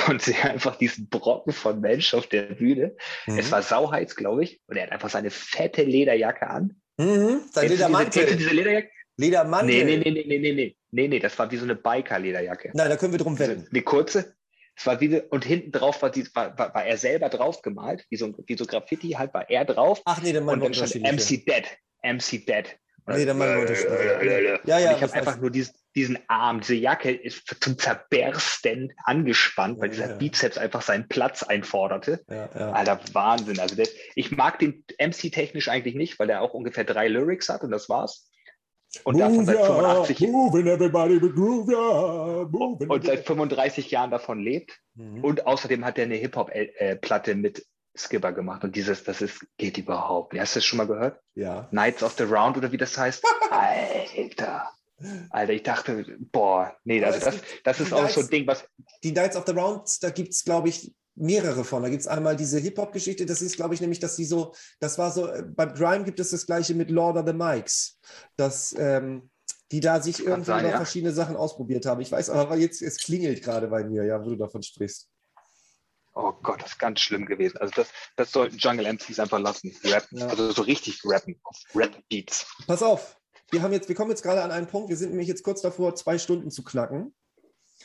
und 0.10 0.22
sehe 0.22 0.41
einfach 0.44 0.76
diesen 0.76 1.10
Brocken 1.10 1.53
von 1.53 1.80
Mensch 1.82 2.14
auf 2.14 2.28
der 2.28 2.44
Bühne. 2.44 2.95
Mhm. 3.28 3.40
Es 3.40 3.52
war 3.52 3.61
sauheiß, 3.61 4.15
glaube 4.15 4.44
ich. 4.44 4.61
Und 4.68 4.78
er 4.78 4.84
hat 4.84 4.91
einfach 4.91 5.10
seine 5.10 5.30
fette 5.30 5.84
Lederjacke 5.84 6.49
an. 6.49 6.76
Mhm. 6.98 7.41
Sein 7.52 7.70
Ledermantel. 7.70 8.26
Diese, 8.26 8.38
diese 8.38 8.53
Lederjacke? 8.53 8.90
Ledermantel? 9.18 9.86
Nee, 9.86 9.98
nee, 9.98 9.98
nee, 9.98 10.11
nee, 10.11 10.26
nee, 10.28 10.40
nee, 10.40 10.53
nee. 10.53 10.78
Nee, 10.91 11.07
nee, 11.07 11.20
das 11.20 11.38
war 11.40 11.49
wie 11.49 11.57
so 11.57 11.64
eine 11.64 11.76
Biker-Lederjacke. 11.76 12.72
Nein, 12.74 12.90
da 12.90 12.98
können 12.98 13.14
wir 13.14 13.20
drum 13.20 13.40
wetten. 13.40 13.68
Eine 13.72 13.82
kurze, 13.82 14.36
es 14.76 14.86
war 14.86 14.99
wie, 15.02 15.22
und 15.22 15.45
hinten 15.45 15.72
drauf 15.72 16.02
war, 16.02 16.10
die, 16.10 16.26
war, 16.36 16.57
war, 16.57 16.74
war, 16.74 16.86
er 16.86 16.98
selber 16.98 17.30
drauf 17.30 17.61
gemalt, 17.61 18.06
wie 18.10 18.18
so, 18.18 18.34
wie 18.45 18.57
so 18.57 18.65
Graffiti, 18.65 19.11
halt 19.11 19.34
war 19.34 19.49
er 19.49 19.65
drauf. 19.65 20.02
Ach 20.06 20.22
nee, 20.22 20.34
dann 20.34 20.48
Und 20.48 20.64
dann 20.64 20.74
stand 20.74 20.95
MC 20.95 21.45
Dead, 21.45 21.65
MC 22.03 22.45
Dead. 22.45 22.78
Nee, 23.06 23.26
dann 23.26 23.38
machen 23.38 23.68
wir 23.68 24.60
Ja, 24.66 24.80
ja. 24.80 24.90
Und 24.92 24.98
ich 24.98 25.04
habe 25.04 25.14
einfach 25.14 25.38
nur 25.38 25.50
diesen, 25.50 25.74
diesen 25.96 26.20
Arm, 26.28 26.62
diese 26.62 26.76
Jacke 26.76 27.12
ist 27.12 27.44
zum 27.60 27.78
Zerbersten 27.78 28.94
angespannt, 29.04 29.80
weil 29.80 29.90
dieser 29.90 30.12
ja. 30.12 30.16
Bizeps 30.16 30.58
einfach 30.58 30.82
seinen 30.82 31.08
Platz 31.08 31.44
einforderte. 31.44 32.24
Ja, 32.30 32.50
ja. 32.58 32.72
Alter, 32.72 33.00
Wahnsinn. 33.14 33.60
Also 33.60 33.76
das, 33.76 33.90
ich 34.16 34.32
mag 34.32 34.60
den 34.60 34.86
MC 35.00 35.32
technisch 35.32 35.68
eigentlich 35.68 35.96
nicht, 35.96 36.18
weil 36.20 36.30
er 36.30 36.42
auch 36.42 36.54
ungefähr 36.54 36.86
drei 36.86 37.08
Lyrics 37.08 37.50
hat 37.50 37.62
und 37.62 37.72
das 37.72 37.90
war's. 37.90 38.30
Und 39.04 39.18
davon 39.18 39.46
seit 39.46 39.58
85 39.58 40.20
moving 40.28 40.68
everybody 40.68 41.20
with 41.20 41.34
groove, 41.34 41.68
yeah, 41.68 42.48
moving 42.50 42.90
und 42.90 43.06
seit 43.06 43.26
35 43.26 43.90
Jahren 43.90 44.12
davon 44.12 44.40
lebt. 44.40 44.80
Mhm. 44.94 45.24
Und 45.24 45.48
außerdem 45.48 45.84
hat 45.84 45.98
er 45.98 46.06
eine 46.06 46.16
Hip-Hop-Platte 46.16 47.36
mit 47.36 47.66
Skipper 47.95 48.32
gemacht. 48.32 48.64
Und 48.64 48.76
dieses, 48.76 49.03
das 49.03 49.22
ist, 49.22 49.45
geht 49.57 49.78
überhaupt. 49.78 50.38
Hast 50.38 50.56
du 50.56 50.60
das 50.60 50.65
schon 50.65 50.78
mal 50.78 50.88
gehört? 50.88 51.20
Ja. 51.36 51.68
Knights 51.70 52.03
of 52.03 52.14
the 52.18 52.24
Round 52.24 52.57
oder 52.57 52.72
wie 52.72 52.78
das 52.78 52.98
heißt? 52.98 53.24
Alter. 53.52 54.70
Alter, 55.30 55.53
ich 55.53 55.64
dachte, 55.64 56.06
boah, 56.32 56.76
nee, 56.84 57.03
also 57.03 57.20
das, 57.20 57.38
das 57.64 57.80
ist 57.80 57.94
auch 57.94 57.99
Knights, 57.99 58.15
so 58.15 58.22
ein 58.22 58.30
Ding, 58.30 58.48
was. 58.48 58.65
Die 59.03 59.11
Knights 59.11 59.36
of 59.36 59.44
the 59.45 59.53
Round, 59.53 60.02
da 60.02 60.10
gibt 60.10 60.34
es, 60.34 60.44
glaube 60.44 60.70
ich, 60.70 60.94
mehrere 61.15 61.64
von. 61.64 61.84
Da 61.84 61.90
gibt 61.90 62.02
es 62.02 62.07
einmal 62.07 62.36
diese 62.36 62.60
Hip-Hop-Geschichte, 62.60 63.26
das 63.26 63.41
ist, 63.41 63.56
glaube 63.56 63.74
ich, 63.74 63.82
nämlich, 63.82 63.99
dass 63.99 64.15
sie 64.15 64.26
so, 64.26 64.53
das 64.80 64.98
war 64.98 65.11
so, 65.11 65.28
äh, 65.28 65.44
beim 65.44 65.74
Grime 65.74 66.03
gibt 66.03 66.20
es 66.20 66.32
das 66.32 66.45
gleiche 66.45 66.74
mit 66.74 66.90
Lord 66.90 67.18
of 67.18 67.28
the 67.28 67.34
Mikes, 67.34 67.99
dass 68.38 68.74
ähm, 68.78 69.30
die 69.72 69.80
da 69.80 70.02
sich 70.02 70.20
irgendwie 70.20 70.45
sein, 70.45 70.65
ja. 70.65 70.78
verschiedene 70.78 71.14
Sachen 71.14 71.36
ausprobiert 71.36 71.86
haben. 71.86 72.02
Ich 72.02 72.11
weiß 72.11 72.30
aber 72.30 72.56
jetzt, 72.57 72.82
es 72.82 72.98
klingelt 72.98 73.44
gerade 73.44 73.68
bei 73.68 73.84
mir, 73.84 74.03
ja, 74.03 74.24
wo 74.24 74.30
du 74.30 74.36
davon 74.36 74.61
sprichst. 74.61 75.10
Oh 76.15 76.34
Gott, 76.44 76.61
das 76.61 76.73
ist 76.73 76.80
ganz 76.80 76.99
schlimm 76.99 77.26
gewesen. 77.26 77.57
Also 77.57 77.73
das, 77.76 77.90
das 78.15 78.31
sollten 78.31 78.57
Jungle 78.57 78.85
MCs 78.85 79.19
einfach 79.19 79.40
lassen. 79.40 79.76
Rappen. 79.84 80.19
Ja. 80.19 80.27
Also 80.27 80.52
so 80.52 80.61
richtig 80.61 81.02
rappen. 81.06 81.41
Rap-Beats. 81.73 82.45
Pass 82.68 82.84
auf. 82.84 83.18
Wir, 83.49 83.61
haben 83.61 83.73
jetzt, 83.73 83.90
wir 83.90 83.95
kommen 83.95 84.11
jetzt 84.11 84.23
gerade 84.23 84.44
an 84.44 84.52
einen 84.52 84.68
Punkt, 84.68 84.90
wir 84.90 84.98
sind 84.98 85.10
nämlich 85.10 85.27
jetzt 85.27 85.44
kurz 85.44 85.61
davor, 85.61 85.95
zwei 85.95 86.18
Stunden 86.18 86.52
zu 86.52 86.64
knacken. 86.64 87.14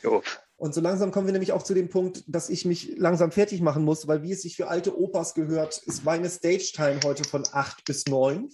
Uff. 0.05 0.41
Und 0.57 0.75
so 0.75 0.81
langsam 0.81 1.13
kommen 1.13 1.27
wir 1.27 1.33
nämlich 1.33 1.53
auch 1.53 1.63
zu 1.63 1.73
dem 1.73 1.89
Punkt, 1.89 2.25
dass 2.27 2.51
ich 2.51 2.65
mich 2.65 2.97
langsam 2.97 3.31
fertig 3.31 3.61
machen 3.61 3.85
muss, 3.85 4.09
weil 4.09 4.23
wie 4.23 4.33
es 4.33 4.43
sich 4.43 4.57
für 4.57 4.69
alte 4.69 4.99
Opas 4.99 5.35
gehört, 5.35 5.79
ist 5.79 6.05
meine 6.05 6.29
Stage-Time 6.29 7.01
heute 7.05 7.25
von 7.25 7.45
8 7.51 7.85
bis 7.85 8.07
9. 8.07 8.51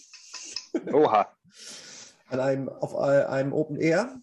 Oha. 0.93 1.29
An 2.29 2.41
einem, 2.41 2.69
auf 2.69 2.97
einem 2.97 3.53
Open 3.53 3.77
Air. 3.77 4.19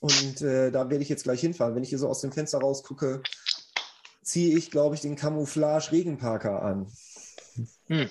Und 0.00 0.40
äh, 0.40 0.70
da 0.70 0.88
werde 0.88 1.02
ich 1.02 1.10
jetzt 1.10 1.24
gleich 1.24 1.40
hinfahren. 1.40 1.74
Wenn 1.74 1.82
ich 1.82 1.90
hier 1.90 1.98
so 1.98 2.08
aus 2.08 2.22
dem 2.22 2.32
Fenster 2.32 2.58
rausgucke, 2.58 3.22
ziehe 4.30 4.56
ich, 4.56 4.70
glaube 4.70 4.94
ich, 4.94 5.00
den 5.00 5.16
Camouflage-Regenparker 5.16 6.62
an. 6.62 6.92
Hm. 7.86 8.08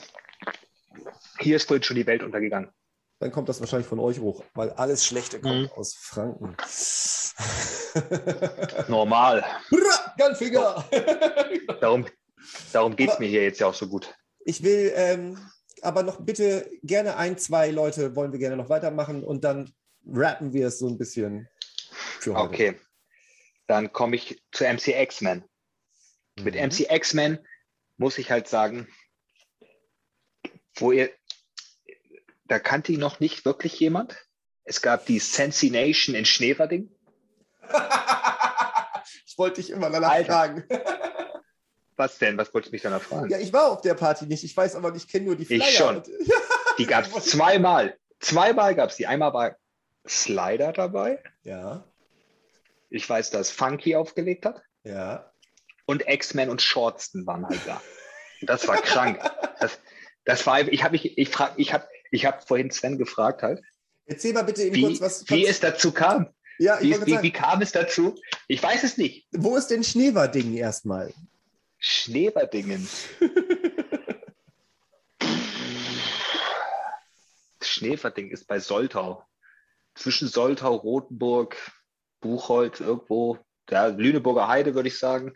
Hier 1.39 1.55
ist 1.55 1.67
vorhin 1.67 1.83
schon 1.83 1.95
die 1.95 2.07
Welt 2.07 2.23
untergegangen. 2.23 2.69
Dann 3.19 3.31
kommt 3.31 3.49
das 3.49 3.59
wahrscheinlich 3.59 3.87
von 3.87 3.99
euch 3.99 4.19
hoch, 4.19 4.43
weil 4.53 4.71
alles 4.71 5.05
Schlechte 5.05 5.41
kommt 5.41 5.63
mhm. 5.63 5.71
aus 5.75 5.93
Franken. 5.93 6.55
Normal. 8.87 9.43
Gunfinger! 10.17 10.85
darum 11.81 12.05
darum 12.71 12.95
geht 12.95 13.09
es 13.09 13.19
mir 13.19 13.27
hier 13.27 13.43
jetzt 13.43 13.59
ja 13.59 13.67
auch 13.67 13.73
so 13.73 13.87
gut. 13.87 14.13
Ich 14.39 14.63
will 14.63 14.91
ähm, 14.95 15.37
aber 15.81 16.03
noch 16.03 16.21
bitte 16.21 16.69
gerne 16.83 17.17
ein, 17.17 17.37
zwei 17.37 17.71
Leute 17.71 18.15
wollen 18.15 18.31
wir 18.31 18.39
gerne 18.39 18.57
noch 18.57 18.69
weitermachen 18.69 19.23
und 19.23 19.43
dann 19.43 19.73
rappen 20.05 20.53
wir 20.53 20.67
es 20.67 20.79
so 20.79 20.87
ein 20.87 20.97
bisschen 20.97 21.47
für 22.19 22.35
heute. 22.35 22.49
Okay. 22.49 22.79
Dann 23.67 23.91
komme 23.91 24.15
ich 24.15 24.41
zu 24.51 24.63
MC 24.63 24.87
X-Men. 24.87 25.43
Mhm. 26.39 26.43
Mit 26.45 26.55
MC 26.55 26.91
X-Men 26.91 27.39
muss 27.97 28.17
ich 28.17 28.31
halt 28.31 28.47
sagen, 28.47 28.87
wo 30.75 30.91
ihr, 30.91 31.09
da 32.47 32.59
kannte 32.59 32.91
ich 32.91 32.97
noch 32.97 33.19
nicht 33.19 33.45
wirklich 33.45 33.79
jemand. 33.79 34.17
Es 34.63 34.81
gab 34.81 35.05
die 35.05 35.19
Sensi 35.19 35.69
Nation 35.69 36.15
in 36.15 36.25
Schneverding. 36.25 36.89
ich 39.25 39.37
wollte 39.37 39.61
dich 39.61 39.71
immer 39.71 39.89
danach 39.89 40.11
Alter. 40.11 40.31
fragen. 40.31 40.63
Was 41.95 42.17
denn? 42.17 42.37
Was 42.37 42.53
wolltest 42.53 42.71
du 42.71 42.75
mich 42.75 42.81
danach 42.81 43.01
fragen? 43.01 43.29
Ja, 43.29 43.39
ich 43.39 43.51
war 43.51 43.71
auf 43.71 43.81
der 43.81 43.93
Party 43.93 44.25
nicht. 44.25 44.43
Ich 44.43 44.55
weiß 44.55 44.75
aber, 44.75 44.95
ich 44.95 45.07
kenne 45.07 45.25
nur 45.25 45.35
die 45.35 45.45
Flyer. 45.45 45.59
Ich 45.67 45.75
schon. 45.75 46.03
Die 46.77 46.85
gab 46.85 47.05
es 47.05 47.25
zweimal. 47.25 47.97
Zweimal 48.19 48.73
gab 48.75 48.89
es 48.89 48.95
die. 48.95 49.05
Einmal 49.05 49.33
war 49.33 49.57
Slider 50.07 50.71
dabei. 50.71 51.21
Ja. 51.43 51.83
Ich 52.89 53.07
weiß, 53.07 53.31
dass 53.31 53.51
Funky 53.51 53.95
aufgelegt 53.95 54.45
hat. 54.45 54.61
Ja. 54.83 55.28
Und 55.89 56.07
X-Men 56.07 56.51
und 56.51 56.61
Shortston 56.61 57.25
waren 57.25 57.47
halt 57.47 57.61
da. 57.65 57.81
Das 58.43 58.67
war 58.67 58.79
krank. 58.79 59.19
Das, 59.59 59.79
das 60.23 60.45
war, 60.45 60.59
ich 60.59 60.83
habe 60.83 60.91
mich, 60.91 61.17
ich 61.17 61.29
frag, 61.29 61.53
ich 61.57 61.73
habe, 61.73 61.87
ich 62.11 62.27
habe 62.27 62.45
vorhin 62.45 62.69
Sven 62.69 62.99
gefragt 62.99 63.41
halt. 63.41 63.63
Erzähl 64.05 64.33
mal 64.33 64.43
bitte 64.43 64.61
eben 64.61 64.75
wie, 64.75 64.83
kurz 64.83 65.01
was. 65.01 65.27
Wie 65.31 65.47
es 65.47 65.59
dazu 65.59 65.91
kam. 65.91 66.31
Ja, 66.59 66.79
wie, 66.79 66.93
wie, 67.07 67.23
wie, 67.23 67.31
kam 67.31 67.63
es 67.63 67.71
dazu? 67.71 68.13
Ich 68.47 68.61
weiß 68.61 68.83
es 68.83 68.97
nicht. 68.97 69.25
Wo 69.31 69.57
ist 69.57 69.71
denn 69.71 69.83
Schneverdingen 69.83 70.53
erstmal? 70.53 71.11
Schneverdingen. 71.79 72.87
Schneverding 77.63 78.29
ist 78.29 78.45
bei 78.45 78.59
Soltau. 78.59 79.25
zwischen 79.95 80.27
Soltau, 80.27 80.75
Rothenburg, 80.75 81.57
Buchholz 82.19 82.79
irgendwo, 82.79 83.39
ja, 83.71 83.87
Lüneburger 83.87 84.47
Heide, 84.47 84.75
würde 84.75 84.89
ich 84.89 84.99
sagen. 84.99 85.35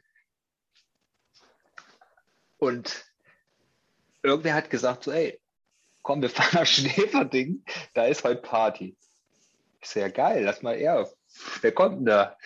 Und 2.64 3.06
irgendwer 4.22 4.54
hat 4.54 4.70
gesagt, 4.70 5.04
so, 5.04 5.12
ey, 5.12 5.38
komm, 6.02 6.22
wir 6.22 6.30
fahren 6.30 6.50
nach 6.54 6.66
Schneeverding, 6.66 7.64
da 7.94 8.06
ist 8.06 8.24
heute 8.24 8.42
Party. 8.42 8.96
Ja 9.96 10.08
geil, 10.08 10.46
lass 10.46 10.62
mal 10.62 10.76
eher. 10.76 11.10
Wer 11.62 11.74
kommt 11.74 11.98
denn 11.98 12.06
da? 12.06 12.38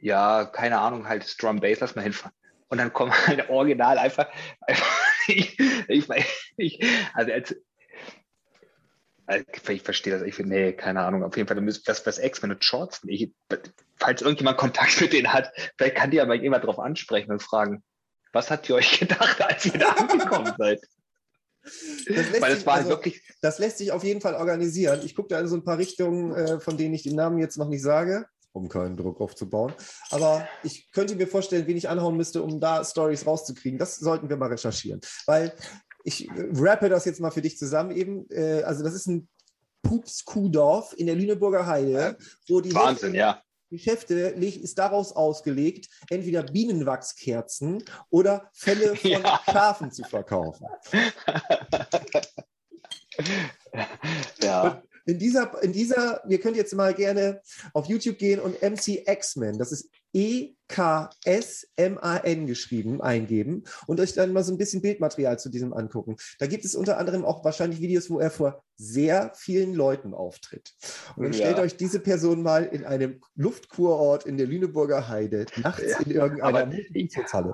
Ja, 0.00 0.44
keine 0.44 0.78
Ahnung, 0.78 1.08
halt 1.08 1.42
Drum 1.42 1.58
Bass, 1.58 1.80
lass 1.80 1.96
mal 1.96 2.02
hinfahren. 2.02 2.34
Und 2.68 2.78
dann 2.78 2.92
kommen 2.92 3.12
halt 3.26 3.50
original 3.50 3.98
einfach, 3.98 4.28
einfach 4.60 4.86
ich, 5.26 5.58
ich, 5.88 6.08
ich, 6.56 6.84
also 7.12 7.32
als, 7.32 7.56
ich 9.68 9.82
verstehe 9.82 10.12
das, 10.12 10.22
ich 10.22 10.36
finde, 10.36 10.54
nee, 10.54 10.72
keine 10.72 11.00
Ahnung, 11.00 11.24
auf 11.24 11.36
jeden 11.36 11.48
Fall, 11.48 11.60
das, 11.84 12.06
was 12.06 12.18
X-Men 12.20 12.56
Shorts, 12.62 13.00
ich, 13.04 13.32
falls 13.96 14.22
irgendjemand 14.22 14.58
Kontakt 14.58 15.00
mit 15.00 15.12
denen 15.12 15.32
hat, 15.32 15.52
vielleicht 15.76 15.96
kann 15.96 16.12
die 16.12 16.18
ja 16.18 16.26
mal 16.26 16.40
jemand 16.40 16.64
drauf 16.64 16.78
ansprechen 16.78 17.32
und 17.32 17.42
fragen, 17.42 17.82
was 18.32 18.50
habt 18.50 18.68
ihr 18.68 18.76
euch 18.76 18.98
gedacht, 19.00 19.40
als 19.42 19.66
ihr 19.66 19.78
da 19.78 19.90
angekommen 19.90 20.52
seid? 20.56 20.80
Das 21.62 22.40
Weil 22.40 22.52
es 22.52 22.66
war 22.66 22.74
also, 22.74 22.88
wirklich. 22.88 23.22
Das 23.42 23.58
lässt 23.58 23.78
sich 23.78 23.92
auf 23.92 24.02
jeden 24.02 24.20
Fall 24.20 24.34
organisieren. 24.34 25.00
Ich 25.04 25.14
gucke 25.14 25.28
da 25.28 25.40
in 25.40 25.46
so 25.46 25.56
ein 25.56 25.64
paar 25.64 25.78
Richtungen, 25.78 26.34
äh, 26.34 26.60
von 26.60 26.76
denen 26.76 26.94
ich 26.94 27.02
den 27.02 27.14
Namen 27.14 27.38
jetzt 27.38 27.58
noch 27.58 27.68
nicht 27.68 27.82
sage, 27.82 28.26
um 28.52 28.68
keinen 28.68 28.96
Druck 28.96 29.20
aufzubauen. 29.20 29.72
Aber 30.10 30.48
ich 30.62 30.90
könnte 30.92 31.16
mir 31.16 31.26
vorstellen, 31.26 31.66
wen 31.66 31.76
ich 31.76 31.88
anhauen 31.88 32.16
müsste, 32.16 32.42
um 32.42 32.60
da 32.60 32.84
Stories 32.84 33.26
rauszukriegen. 33.26 33.78
Das 33.78 33.96
sollten 33.96 34.28
wir 34.28 34.36
mal 34.36 34.48
recherchieren. 34.48 35.00
Weil 35.26 35.54
ich 36.02 36.28
äh, 36.28 36.48
rappe 36.54 36.88
das 36.88 37.04
jetzt 37.04 37.20
mal 37.20 37.30
für 37.30 37.42
dich 37.42 37.58
zusammen 37.58 37.90
eben. 37.90 38.28
Äh, 38.30 38.62
also, 38.62 38.82
das 38.82 38.94
ist 38.94 39.06
ein 39.06 39.28
Pups-Kuhdorf 39.82 40.94
in 40.96 41.06
der 41.06 41.16
Lüneburger 41.16 41.66
Heide, 41.66 42.16
wo 42.48 42.60
die 42.60 42.74
Wahnsinn, 42.74 43.14
Hälfte, 43.14 43.16
ja. 43.16 43.42
Geschäfte 43.70 44.34
ist 44.60 44.78
daraus 44.78 45.12
ausgelegt, 45.12 45.88
entweder 46.10 46.42
Bienenwachskerzen 46.42 47.84
oder 48.10 48.50
Fälle 48.52 48.96
von 49.00 49.10
ja. 49.10 49.40
Schafen 49.44 49.92
zu 49.92 50.02
verkaufen. 50.04 50.66
ja. 54.42 54.82
In 55.10 55.18
dieser, 55.18 55.60
in 55.62 55.72
dieser, 55.72 56.22
ihr 56.28 56.38
könnt 56.38 56.56
jetzt 56.56 56.72
mal 56.72 56.94
gerne 56.94 57.42
auf 57.74 57.86
YouTube 57.86 58.18
gehen 58.18 58.38
und 58.38 58.62
MC 58.62 59.02
X-Men, 59.08 59.58
das 59.58 59.72
ist 59.72 59.90
E-K-S-M-A-N 60.12 61.66
geschrieben, 62.46 63.00
eingeben 63.02 63.64
und 63.88 63.98
euch 63.98 64.14
dann 64.14 64.32
mal 64.32 64.44
so 64.44 64.52
ein 64.52 64.58
bisschen 64.58 64.82
Bildmaterial 64.82 65.36
zu 65.38 65.48
diesem 65.48 65.72
angucken. 65.72 66.16
Da 66.38 66.46
gibt 66.46 66.64
es 66.64 66.76
unter 66.76 66.98
anderem 66.98 67.24
auch 67.24 67.44
wahrscheinlich 67.44 67.80
Videos, 67.80 68.08
wo 68.08 68.20
er 68.20 68.30
vor 68.30 68.62
sehr 68.76 69.32
vielen 69.34 69.74
Leuten 69.74 70.14
auftritt. 70.14 70.74
Und 71.16 71.24
dann 71.24 71.32
ja. 71.32 71.38
stellt 71.38 71.58
euch 71.58 71.76
diese 71.76 71.98
Person 71.98 72.42
mal 72.42 72.64
in 72.66 72.84
einem 72.84 73.20
Luftkurort 73.34 74.26
in 74.26 74.36
der 74.36 74.46
Lüneburger 74.46 75.08
Heide, 75.08 75.46
nachts 75.56 75.90
ja. 75.90 75.98
in 76.00 76.12
irgendeiner 76.12 76.66
Musikhalle. 76.66 77.52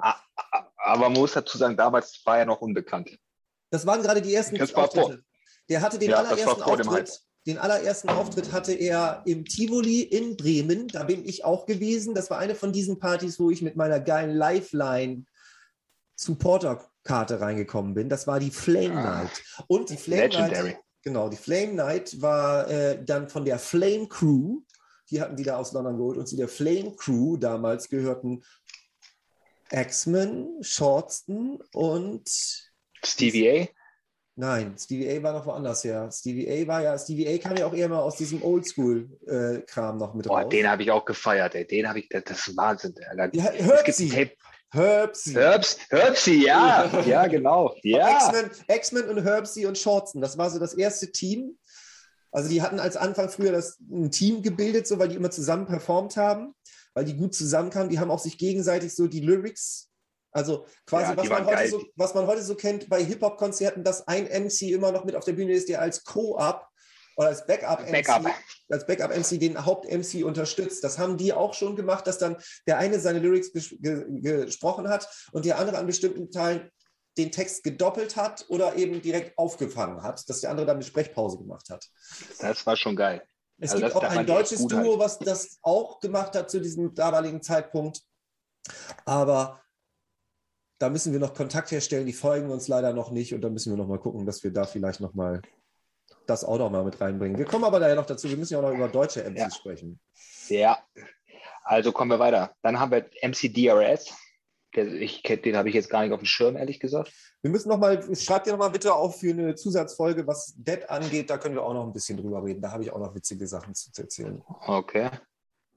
Aber 0.76 1.08
man 1.08 1.14
muss 1.14 1.32
dazu 1.32 1.56
sagen, 1.56 1.78
damals 1.78 2.20
war 2.26 2.38
er 2.38 2.44
noch 2.44 2.60
unbekannt. 2.60 3.18
Das 3.70 3.86
waren 3.86 4.02
gerade 4.02 4.20
die 4.20 4.34
ersten 4.34 4.56
das. 4.56 4.72
Der 5.68 5.82
hatte 5.82 5.98
den 5.98 6.10
ja, 6.10 6.18
allerersten 6.18 6.62
Auftritt 6.62 7.25
den 7.46 7.58
allerersten 7.58 8.08
Auftritt 8.08 8.52
hatte 8.52 8.72
er 8.72 9.22
im 9.24 9.44
Tivoli 9.44 10.02
in 10.02 10.36
Bremen. 10.36 10.88
Da 10.88 11.04
bin 11.04 11.24
ich 11.24 11.44
auch 11.44 11.64
gewesen. 11.64 12.14
Das 12.14 12.28
war 12.28 12.38
eine 12.38 12.56
von 12.56 12.72
diesen 12.72 12.98
Partys, 12.98 13.38
wo 13.38 13.50
ich 13.50 13.62
mit 13.62 13.76
meiner 13.76 14.00
geilen 14.00 14.36
Lifeline 14.36 15.24
Supporter-Karte 16.16 17.40
reingekommen 17.40 17.94
bin. 17.94 18.08
Das 18.08 18.26
war 18.26 18.40
die 18.40 18.50
Flame 18.50 18.96
ah, 18.96 19.22
Night. 19.22 19.44
Und 19.68 19.90
die 19.90 19.96
Flame 19.96 20.22
Legendary. 20.22 20.70
Night, 20.70 20.80
genau, 21.02 21.28
die 21.28 21.36
Flame 21.36 21.74
Night 21.74 22.20
war 22.20 22.68
äh, 22.68 23.04
dann 23.04 23.28
von 23.28 23.44
der 23.44 23.60
Flame 23.60 24.08
Crew. 24.08 24.62
Die 25.10 25.20
hatten 25.20 25.36
die 25.36 25.44
da 25.44 25.56
aus 25.56 25.72
London 25.72 25.98
geholt. 25.98 26.18
Und 26.18 26.26
zu 26.26 26.36
der 26.36 26.48
Flame 26.48 26.96
Crew 26.96 27.36
damals 27.36 27.88
gehörten 27.88 28.42
X-Men, 29.70 30.48
Shortston 30.62 31.62
und 31.72 32.28
Stevie 33.04 33.50
A. 33.50 33.68
Nein, 34.38 34.74
Stevie 34.78 35.10
A 35.10 35.22
war 35.22 35.32
noch 35.32 35.46
woanders 35.46 35.82
her. 35.82 36.10
Stevie 36.12 36.46
A 36.50 36.66
war 36.66 36.82
ja, 36.82 36.98
Stevie 36.98 37.26
A 37.26 37.38
kam 37.38 37.56
ja 37.56 37.64
auch 37.64 37.72
eher 37.72 37.88
mal 37.88 38.00
aus 38.00 38.16
diesem 38.16 38.42
Oldschool-Kram 38.42 39.96
noch 39.96 40.12
mit 40.12 40.26
Boah, 40.26 40.42
raus. 40.42 40.50
Den 40.50 40.68
habe 40.68 40.82
ich 40.82 40.90
auch 40.90 41.06
gefeiert, 41.06 41.54
ey. 41.54 41.66
Den 41.66 41.88
habe 41.88 42.00
ich, 42.00 42.08
das 42.10 42.22
ist 42.26 42.54
Wahnsinn. 42.54 42.94
Alter. 43.08 43.34
Ja, 43.34 43.44
Herbsy. 43.44 44.28
Herbsy. 44.70 45.32
Herbs, 45.32 45.78
Herbsy, 45.88 46.44
ja, 46.44 47.02
ja, 47.06 47.26
genau. 47.28 47.74
Ja. 47.82 48.30
X-Men 48.68 49.08
und 49.08 49.22
Herbsy 49.22 49.64
und 49.64 49.78
Shortson, 49.78 50.20
das 50.20 50.36
war 50.36 50.50
so 50.50 50.58
das 50.58 50.74
erste 50.74 51.10
Team. 51.10 51.56
Also 52.30 52.50
die 52.50 52.60
hatten 52.60 52.78
als 52.78 52.98
Anfang 52.98 53.30
früher 53.30 53.52
das, 53.52 53.78
ein 53.90 54.10
Team 54.10 54.42
gebildet, 54.42 54.86
so 54.86 54.98
weil 54.98 55.08
die 55.08 55.14
immer 55.14 55.30
zusammen 55.30 55.64
performt 55.64 56.18
haben, 56.18 56.54
weil 56.92 57.06
die 57.06 57.16
gut 57.16 57.34
zusammenkamen. 57.34 57.88
Die 57.88 57.98
haben 57.98 58.10
auch 58.10 58.18
sich 58.18 58.36
gegenseitig 58.36 58.94
so 58.94 59.06
die 59.06 59.20
Lyrics 59.20 59.88
also 60.36 60.66
quasi, 60.84 61.12
ja, 61.12 61.16
was, 61.16 61.28
man 61.30 61.46
heute 61.46 61.68
so, 61.68 61.84
was 61.96 62.14
man 62.14 62.26
heute 62.26 62.42
so 62.42 62.54
kennt 62.54 62.90
bei 62.90 63.02
Hip-Hop-Konzerten, 63.02 63.82
dass 63.82 64.06
ein 64.06 64.24
MC 64.24 64.62
immer 64.70 64.92
noch 64.92 65.04
mit 65.04 65.16
auf 65.16 65.24
der 65.24 65.32
Bühne 65.32 65.52
ist, 65.52 65.70
der 65.70 65.80
als 65.80 66.04
Co-Up 66.04 66.68
oder 67.16 67.28
als 67.28 67.46
Backup-MC 67.46 67.90
Backup. 67.90 68.30
als 68.68 68.86
Backup-MC 68.86 69.40
den 69.40 69.64
Haupt-MC 69.64 70.26
unterstützt. 70.26 70.84
Das 70.84 70.98
haben 70.98 71.16
die 71.16 71.32
auch 71.32 71.54
schon 71.54 71.74
gemacht, 71.74 72.06
dass 72.06 72.18
dann 72.18 72.36
der 72.66 72.76
eine 72.76 73.00
seine 73.00 73.20
Lyrics 73.20 73.50
ges 73.52 73.74
gesprochen 73.80 74.90
hat 74.90 75.08
und 75.32 75.46
der 75.46 75.58
andere 75.58 75.78
an 75.78 75.86
bestimmten 75.86 76.30
Teilen 76.30 76.70
den 77.16 77.32
Text 77.32 77.64
gedoppelt 77.64 78.16
hat 78.16 78.44
oder 78.48 78.76
eben 78.76 79.00
direkt 79.00 79.38
aufgefangen 79.38 80.02
hat, 80.02 80.28
dass 80.28 80.42
der 80.42 80.50
andere 80.50 80.66
dann 80.66 80.76
eine 80.76 80.84
Sprechpause 80.84 81.38
gemacht 81.38 81.70
hat. 81.70 81.86
Das 82.40 82.66
war 82.66 82.76
schon 82.76 82.94
geil. 82.94 83.22
Es 83.58 83.72
also 83.72 83.84
gibt 83.84 83.96
auch 83.96 84.02
ein 84.02 84.26
deutsches 84.26 84.66
Duo, 84.66 84.98
was 84.98 85.18
das 85.18 85.58
auch 85.62 85.98
gemacht 86.00 86.36
hat 86.36 86.50
zu 86.50 86.60
diesem 86.60 86.94
damaligen 86.94 87.40
Zeitpunkt. 87.40 88.02
Aber 89.06 89.62
da 90.78 90.90
müssen 90.90 91.12
wir 91.12 91.20
noch 91.20 91.34
Kontakt 91.34 91.70
herstellen. 91.70 92.06
Die 92.06 92.12
folgen 92.12 92.50
uns 92.50 92.68
leider 92.68 92.92
noch 92.92 93.10
nicht 93.10 93.34
und 93.34 93.40
da 93.40 93.48
müssen 93.48 93.72
wir 93.72 93.76
noch 93.76 93.88
mal 93.88 93.98
gucken, 93.98 94.26
dass 94.26 94.44
wir 94.44 94.52
da 94.52 94.64
vielleicht 94.64 95.00
noch 95.00 95.14
mal 95.14 95.42
das 96.26 96.44
auch 96.44 96.58
noch 96.58 96.70
mal 96.70 96.84
mit 96.84 97.00
reinbringen. 97.00 97.38
Wir 97.38 97.44
kommen 97.46 97.64
aber 97.64 97.80
daher 97.80 97.94
noch 97.94 98.06
dazu. 98.06 98.28
Wir 98.28 98.36
müssen 98.36 98.54
ja 98.54 98.58
auch 98.58 98.68
noch 98.68 98.74
über 98.74 98.88
deutsche 98.88 99.22
MCs 99.24 99.40
ja. 99.40 99.50
sprechen. 99.50 100.00
Ja, 100.48 100.78
also 101.64 101.92
kommen 101.92 102.10
wir 102.10 102.18
weiter. 102.18 102.54
Dann 102.62 102.78
haben 102.78 102.92
wir 102.92 103.08
MC 103.22 103.52
DRS. 103.52 104.14
Ich, 104.72 105.22
den 105.22 105.56
habe 105.56 105.70
ich 105.70 105.74
jetzt 105.74 105.88
gar 105.88 106.02
nicht 106.02 106.12
auf 106.12 106.20
dem 106.20 106.26
Schirm, 106.26 106.56
ehrlich 106.56 106.80
gesagt. 106.80 107.10
Wir 107.40 107.50
müssen 107.50 107.68
noch 107.70 107.78
mal, 107.78 108.02
schreibt 108.14 108.46
ihr 108.46 108.52
noch 108.52 108.58
mal 108.58 108.68
bitte 108.68 108.92
auf 108.92 109.20
für 109.20 109.30
eine 109.30 109.54
Zusatzfolge, 109.54 110.26
was 110.26 110.54
Dead 110.56 110.88
angeht. 110.90 111.30
Da 111.30 111.38
können 111.38 111.54
wir 111.54 111.62
auch 111.62 111.72
noch 111.72 111.86
ein 111.86 111.92
bisschen 111.92 112.18
drüber 112.18 112.44
reden. 112.44 112.60
Da 112.60 112.72
habe 112.72 112.82
ich 112.82 112.92
auch 112.92 112.98
noch 112.98 113.14
witzige 113.14 113.46
Sachen 113.46 113.74
zu 113.74 113.90
erzählen. 113.96 114.42
Okay. 114.66 115.10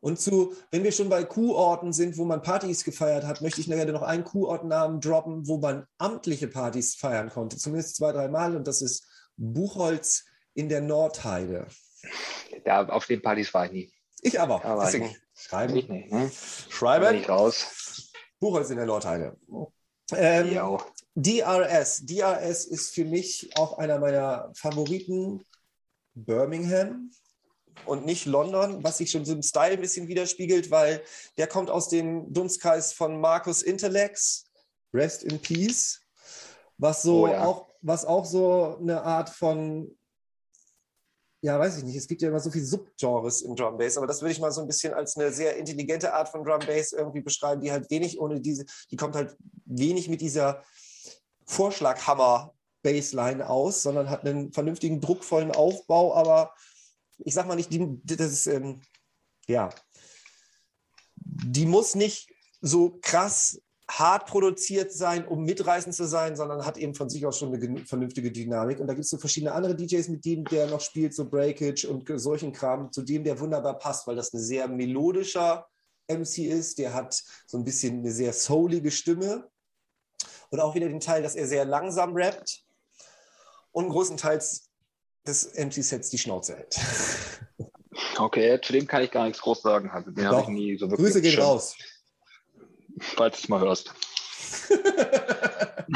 Und 0.01 0.19
zu, 0.19 0.55
wenn 0.71 0.83
wir 0.83 0.91
schon 0.91 1.09
bei 1.09 1.23
Kurorten 1.23 1.91
sind, 1.91 2.17
wo 2.17 2.25
man 2.25 2.41
Partys 2.41 2.83
gefeiert 2.83 3.25
hat, 3.25 3.41
möchte 3.41 3.59
ich 3.59 3.67
nachher 3.67 3.91
noch 3.91 4.01
einen 4.01 4.23
Kurortnamen 4.23 5.01
droppen, 5.01 5.47
wo 5.47 5.57
man 5.57 5.85
amtliche 5.97 6.47
Partys 6.47 6.95
feiern 6.95 7.29
konnte, 7.29 7.57
zumindest 7.57 7.97
zwei, 7.97 8.11
drei 8.11 8.29
Mal. 8.29 8.55
Und 8.55 8.67
das 8.67 8.81
ist 8.81 9.05
Buchholz 9.35 10.25
in 10.53 10.69
der 10.69 10.81
Nordheide. 10.81 11.67
Ja, 12.65 12.87
auf 12.87 13.07
den 13.07 13.21
Partys 13.21 13.53
war 13.53 13.65
ich 13.65 13.71
nie. 13.71 13.93
Ich 14.21 14.39
aber. 14.39 14.63
aber 14.63 14.85
Deswegen 14.85 15.15
schreiben. 15.33 15.75
Ich 15.75 15.89
nicht, 15.89 16.11
ne? 16.11 16.31
Schreiben. 16.69 17.15
Nicht 17.15 17.29
raus. 17.29 18.11
Buchholz 18.39 18.69
in 18.69 18.77
der 18.77 18.85
Nordheide. 18.85 19.37
Ähm, 20.15 20.77
DRS. 21.15 22.05
DRS 22.05 22.65
ist 22.65 22.93
für 22.93 23.05
mich 23.05 23.49
auch 23.57 23.77
einer 23.77 23.99
meiner 23.99 24.51
Favoriten. 24.55 25.43
Birmingham 26.15 27.11
und 27.85 28.05
nicht 28.05 28.25
London, 28.25 28.83
was 28.83 28.97
sich 28.97 29.11
schon 29.11 29.25
so 29.25 29.33
im 29.33 29.41
Style 29.41 29.73
ein 29.73 29.81
bisschen 29.81 30.07
widerspiegelt, 30.07 30.71
weil 30.71 31.01
der 31.37 31.47
kommt 31.47 31.69
aus 31.69 31.89
dem 31.89 32.31
Dunstkreis 32.31 32.93
von 32.93 33.19
Markus 33.19 33.61
Intellects, 33.61 34.45
Rest 34.93 35.23
in 35.23 35.39
Peace, 35.39 36.01
was 36.77 37.01
so 37.01 37.23
oh, 37.23 37.27
ja. 37.27 37.45
auch, 37.45 37.67
was 37.81 38.05
auch 38.05 38.25
so 38.25 38.77
eine 38.79 39.03
Art 39.03 39.29
von, 39.29 39.95
ja, 41.41 41.59
weiß 41.59 41.77
ich 41.77 41.83
nicht, 41.83 41.95
es 41.95 42.07
gibt 42.07 42.21
ja 42.21 42.29
immer 42.29 42.39
so 42.39 42.51
viele 42.51 42.65
Subgenres 42.65 43.41
im 43.41 43.55
Drum 43.55 43.77
Bass, 43.77 43.97
aber 43.97 44.07
das 44.07 44.21
würde 44.21 44.31
ich 44.31 44.39
mal 44.39 44.51
so 44.51 44.61
ein 44.61 44.67
bisschen 44.67 44.93
als 44.93 45.15
eine 45.15 45.31
sehr 45.31 45.57
intelligente 45.57 46.13
Art 46.13 46.29
von 46.29 46.43
Drum 46.43 46.59
Bass 46.65 46.91
irgendwie 46.91 47.21
beschreiben, 47.21 47.61
die 47.61 47.71
halt 47.71 47.89
wenig 47.89 48.19
ohne 48.19 48.41
diese, 48.41 48.65
die 48.91 48.97
kommt 48.97 49.15
halt 49.15 49.35
wenig 49.65 50.09
mit 50.09 50.21
dieser 50.21 50.63
Vorschlaghammer 51.45 52.53
Bassline 52.81 53.49
aus, 53.49 53.81
sondern 53.81 54.09
hat 54.09 54.25
einen 54.25 54.53
vernünftigen, 54.53 55.01
druckvollen 55.01 55.51
Aufbau, 55.51 56.13
aber 56.13 56.53
ich 57.19 57.33
sag 57.33 57.47
mal 57.47 57.55
nicht, 57.55 57.71
die, 57.71 57.99
das 58.03 58.47
ähm, 58.47 58.81
ja, 59.47 59.69
die 61.15 61.65
muss 61.65 61.95
nicht 61.95 62.29
so 62.61 62.97
krass 63.01 63.61
hart 63.89 64.27
produziert 64.27 64.91
sein, 64.91 65.27
um 65.27 65.43
mitreißend 65.43 65.95
zu 65.95 66.05
sein, 66.05 66.35
sondern 66.35 66.65
hat 66.65 66.77
eben 66.77 66.93
von 66.93 67.09
sich 67.09 67.25
aus 67.25 67.39
schon 67.39 67.53
eine 67.53 67.85
vernünftige 67.85 68.31
Dynamik. 68.31 68.79
Und 68.79 68.87
da 68.87 68.93
gibt 68.93 69.05
es 69.05 69.09
so 69.09 69.17
verschiedene 69.17 69.51
andere 69.51 69.75
DJs, 69.75 70.09
mit 70.09 70.23
denen 70.25 70.45
der 70.45 70.67
noch 70.67 70.81
spielt, 70.81 71.15
so 71.15 71.27
Breakage 71.27 71.85
und 71.85 72.07
solchen 72.19 72.51
Kram, 72.53 72.91
zu 72.91 73.01
dem 73.01 73.23
der 73.23 73.39
wunderbar 73.39 73.79
passt, 73.79 74.05
weil 74.05 74.15
das 74.15 74.31
ein 74.31 74.39
sehr 74.39 74.67
melodischer 74.67 75.67
MC 76.07 76.39
ist. 76.39 76.77
Der 76.77 76.93
hat 76.93 77.19
so 77.47 77.57
ein 77.57 77.63
bisschen 77.63 77.99
eine 77.99 78.11
sehr 78.11 78.31
soulige 78.31 78.91
Stimme. 78.91 79.49
Und 80.51 80.59
auch 80.59 80.75
wieder 80.75 80.87
den 80.87 80.99
Teil, 80.99 81.23
dass 81.23 81.35
er 81.35 81.47
sehr 81.47 81.65
langsam 81.65 82.15
rappt 82.15 82.63
und 83.71 83.89
großenteils 83.89 84.68
des 85.27 85.53
MC-Sets 85.55 86.09
die 86.09 86.17
Schnauze 86.17 86.55
hält. 86.57 86.75
Okay, 88.17 88.59
zu 88.61 88.73
dem 88.73 88.87
kann 88.87 89.03
ich 89.03 89.11
gar 89.11 89.25
nichts 89.25 89.41
groß 89.41 89.61
sagen. 89.61 89.89
Also, 89.91 90.09
den 90.11 90.27
habe 90.27 90.41
ich 90.41 90.47
nie 90.47 90.77
so 90.77 90.89
wirklich. 90.89 91.05
Grüße 91.07 91.21
gehen 91.21 91.33
schon- 91.33 91.43
raus. 91.43 91.75
Falls 92.99 93.37
du 93.37 93.43
es 93.43 93.49
mal 93.49 93.59
hörst. 93.61 93.93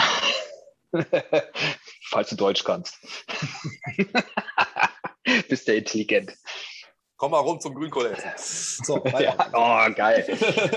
Falls 2.09 2.29
du 2.29 2.35
Deutsch 2.35 2.63
kannst. 2.63 2.97
Bist 5.49 5.67
der 5.67 5.77
intelligent. 5.77 6.33
Komm 7.17 7.31
mal 7.31 7.39
rum 7.39 7.59
zum 7.59 7.73
Grünkohle. 7.73 8.15
So. 8.37 9.03
Ja. 9.19 9.35
Oh, 9.53 9.91
geil. 9.93 10.25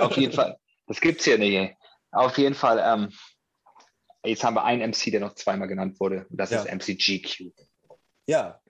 Auf 0.00 0.16
jeden 0.16 0.32
Fall. 0.32 0.56
Das 0.86 1.00
gibt's 1.00 1.24
hier 1.24 1.38
nicht. 1.38 1.74
Auf 2.12 2.38
jeden 2.38 2.54
Fall. 2.54 2.80
Ähm, 2.82 3.12
jetzt 4.24 4.44
haben 4.44 4.54
wir 4.54 4.64
einen 4.64 4.90
MC, 4.90 5.10
der 5.10 5.20
noch 5.20 5.34
zweimal 5.34 5.68
genannt 5.68 5.98
wurde. 6.00 6.26
Und 6.30 6.38
das 6.38 6.50
Ja. 6.50 6.62
ist 6.62 6.72
MC 6.72 6.94
GQ. 6.96 7.52
Ja. 8.26 8.60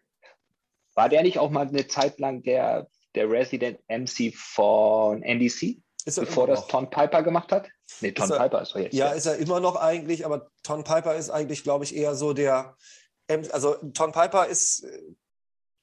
War 0.94 1.08
der 1.10 1.22
nicht 1.22 1.38
auch 1.38 1.50
mal 1.50 1.66
eine 1.68 1.86
Zeit 1.88 2.18
lang 2.18 2.42
der, 2.42 2.88
der 3.14 3.30
Resident 3.30 3.78
MC 3.88 4.34
von 4.34 5.22
NDC, 5.22 5.82
Ist 6.06 6.16
er 6.18 6.24
bevor 6.24 6.46
das 6.46 6.60
noch. 6.60 6.68
Ton 6.68 6.88
Piper 6.90 7.22
gemacht 7.22 7.52
hat? 7.52 7.68
Nee, 8.00 8.12
Ton 8.12 8.30
er- 8.30 8.38
Piper 8.38 8.62
ist 8.62 8.72
doch 8.74 8.80
jetzt. 8.80 8.94
Ja, 8.94 9.08
der. 9.08 9.16
ist 9.16 9.26
er 9.26 9.36
immer 9.36 9.60
noch 9.60 9.76
eigentlich, 9.76 10.24
aber 10.24 10.50
Ton 10.62 10.84
Piper 10.84 11.14
ist 11.14 11.28
eigentlich, 11.30 11.62
glaube 11.64 11.84
ich, 11.84 11.94
eher 11.94 12.14
so 12.14 12.32
der. 12.32 12.76
Also 13.52 13.74
Ton 13.92 14.12
Piper 14.12 14.46
ist 14.46 14.86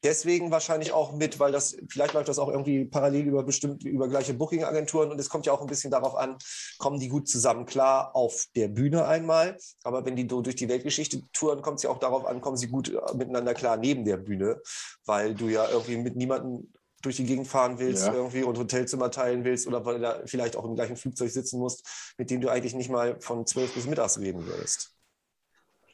deswegen 0.03 0.51
wahrscheinlich 0.51 0.91
auch 0.91 1.13
mit, 1.13 1.39
weil 1.39 1.51
das, 1.51 1.77
vielleicht 1.89 2.13
läuft 2.13 2.27
das 2.27 2.39
auch 2.39 2.49
irgendwie 2.49 2.85
parallel 2.85 3.25
über 3.27 3.43
bestimmt 3.43 3.83
über 3.83 4.07
gleiche 4.07 4.33
Booking-Agenturen 4.33 5.11
und 5.11 5.19
es 5.19 5.29
kommt 5.29 5.45
ja 5.45 5.53
auch 5.53 5.61
ein 5.61 5.67
bisschen 5.67 5.91
darauf 5.91 6.15
an, 6.15 6.37
kommen 6.77 6.99
die 6.99 7.07
gut 7.07 7.27
zusammen 7.27 7.65
klar 7.65 8.15
auf 8.15 8.45
der 8.55 8.67
Bühne 8.67 9.05
einmal. 9.05 9.57
Aber 9.83 10.05
wenn 10.05 10.15
die 10.15 10.27
durch 10.27 10.55
die 10.55 10.69
Weltgeschichte 10.69 11.23
touren, 11.31 11.61
kommt 11.61 11.77
es 11.77 11.83
ja 11.83 11.89
auch 11.89 11.99
darauf 11.99 12.25
an, 12.25 12.41
kommen 12.41 12.57
sie 12.57 12.67
gut 12.67 12.89
äh, 12.89 13.15
miteinander 13.15 13.53
klar 13.53 13.77
neben 13.77 14.05
der 14.05 14.17
Bühne, 14.17 14.61
weil 15.05 15.33
du 15.35 15.47
ja 15.47 15.69
irgendwie 15.69 15.97
mit 15.97 16.15
niemandem 16.15 16.71
durch 17.01 17.17
die 17.17 17.25
Gegend 17.25 17.47
fahren 17.47 17.79
willst 17.79 18.07
Ja. 18.07 18.13
irgendwie 18.13 18.43
und 18.43 18.57
Hotelzimmer 18.57 19.11
teilen 19.11 19.43
willst 19.43 19.67
oder 19.67 19.85
weil 19.85 19.95
du 19.95 20.01
da 20.01 20.21
vielleicht 20.25 20.55
auch 20.55 20.65
im 20.65 20.75
gleichen 20.75 20.95
Flugzeug 20.95 21.29
sitzen 21.31 21.59
musst, 21.59 21.85
mit 22.17 22.29
dem 22.29 22.41
du 22.41 22.49
eigentlich 22.49 22.73
nicht 22.73 22.89
mal 22.89 23.19
von 23.19 23.45
12 23.45 23.73
bis 23.73 23.85
mittags 23.85 24.19
reden 24.19 24.45
würdest. 24.47 24.95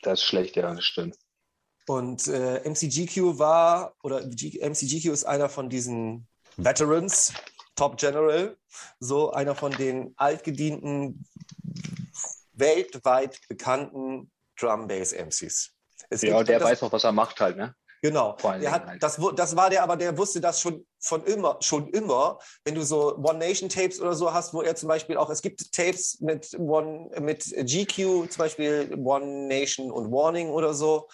Das 0.03 0.19
ist 0.19 0.25
schlecht, 0.25 0.55
ja, 0.55 0.73
das 0.73 0.85
stimmt. 0.85 1.17
Und 1.89 2.27
äh, 2.27 2.69
MCGQ 2.69 3.39
war, 3.39 3.95
oder 4.03 4.23
G 4.23 4.59
MCGQ 4.59 5.05
ist 5.07 5.23
einer 5.23 5.49
von 5.49 5.69
diesen 5.69 6.27
Veterans, 6.55 7.33
Top 7.75 7.97
General, 7.97 8.55
so 8.99 9.31
einer 9.31 9.55
von 9.55 9.71
den 9.71 10.13
altgedienten, 10.15 11.25
weltweit 12.53 13.39
bekannten 13.49 14.29
Drum 14.55 14.87
Bass 14.87 15.13
MCs. 15.13 15.71
Es 16.11 16.21
Ja, 16.21 16.43
der 16.43 16.61
weiß 16.61 16.83
auch, 16.83 16.91
was 16.91 17.03
er 17.03 17.11
macht 17.11 17.41
halt, 17.41 17.57
ne? 17.57 17.73
Genau. 18.03 18.37
Hat, 18.37 18.85
halt. 18.85 19.01
das, 19.01 19.19
das 19.35 19.55
war 19.55 19.71
der, 19.71 19.81
aber 19.81 19.97
der 19.97 20.15
wusste 20.15 20.39
das 20.39 20.61
schon 20.61 20.85
von 20.99 21.23
immer, 21.23 21.57
schon 21.59 21.89
immer. 21.89 22.37
Wenn 22.63 22.75
du 22.75 22.83
so 22.83 23.17
One 23.17 23.39
Nation 23.39 23.67
Tapes 23.67 23.99
oder 23.99 24.13
so 24.13 24.31
hast, 24.31 24.53
wo 24.53 24.61
er 24.61 24.75
zum 24.75 24.89
Beispiel 24.89 25.17
auch, 25.17 25.31
es 25.31 25.41
gibt 25.41 25.71
Tapes 25.73 26.19
mit 26.21 26.53
One, 26.59 27.09
mit 27.19 27.45
GQ, 27.45 28.29
zum 28.29 28.37
Beispiel 28.37 28.95
One 29.03 29.47
Nation 29.47 29.91
und 29.91 30.11
Warning 30.11 30.49
oder 30.49 30.75
so. 30.75 31.09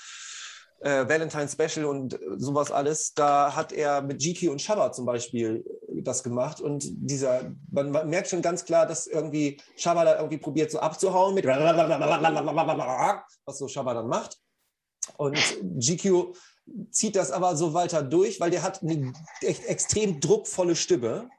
Äh, 0.85 1.09
Valentine 1.09 1.49
Special 1.49 1.83
und 1.87 2.19
sowas 2.37 2.69
alles, 2.69 3.15
da 3.15 3.55
hat 3.55 3.73
er 3.73 4.03
mit 4.03 4.21
GQ 4.21 4.51
und 4.51 4.61
Shabba 4.61 4.91
zum 4.91 5.07
Beispiel 5.07 5.65
das 6.03 6.21
gemacht. 6.21 6.61
Und 6.61 6.85
dieser, 6.87 7.55
man, 7.71 7.89
man 7.89 8.07
merkt 8.07 8.27
schon 8.27 8.43
ganz 8.43 8.65
klar, 8.65 8.85
dass 8.85 9.07
irgendwie 9.07 9.59
Shabba 9.77 10.05
da 10.05 10.17
irgendwie 10.17 10.37
probiert 10.37 10.69
so 10.69 10.77
abzuhauen 10.77 11.33
mit 11.33 11.43
was 13.45 13.57
so 13.57 13.67
Shabba 13.67 13.95
dann 13.95 14.07
macht. 14.07 14.37
Und 15.17 15.39
GQ 15.63 16.35
zieht 16.91 17.15
das 17.15 17.31
aber 17.31 17.55
so 17.55 17.73
weiter 17.73 18.03
durch, 18.03 18.39
weil 18.39 18.51
der 18.51 18.61
hat 18.61 18.83
eine 18.83 19.11
echt 19.41 19.65
extrem 19.65 20.19
druckvolle 20.19 20.75
Stimme. 20.75 21.29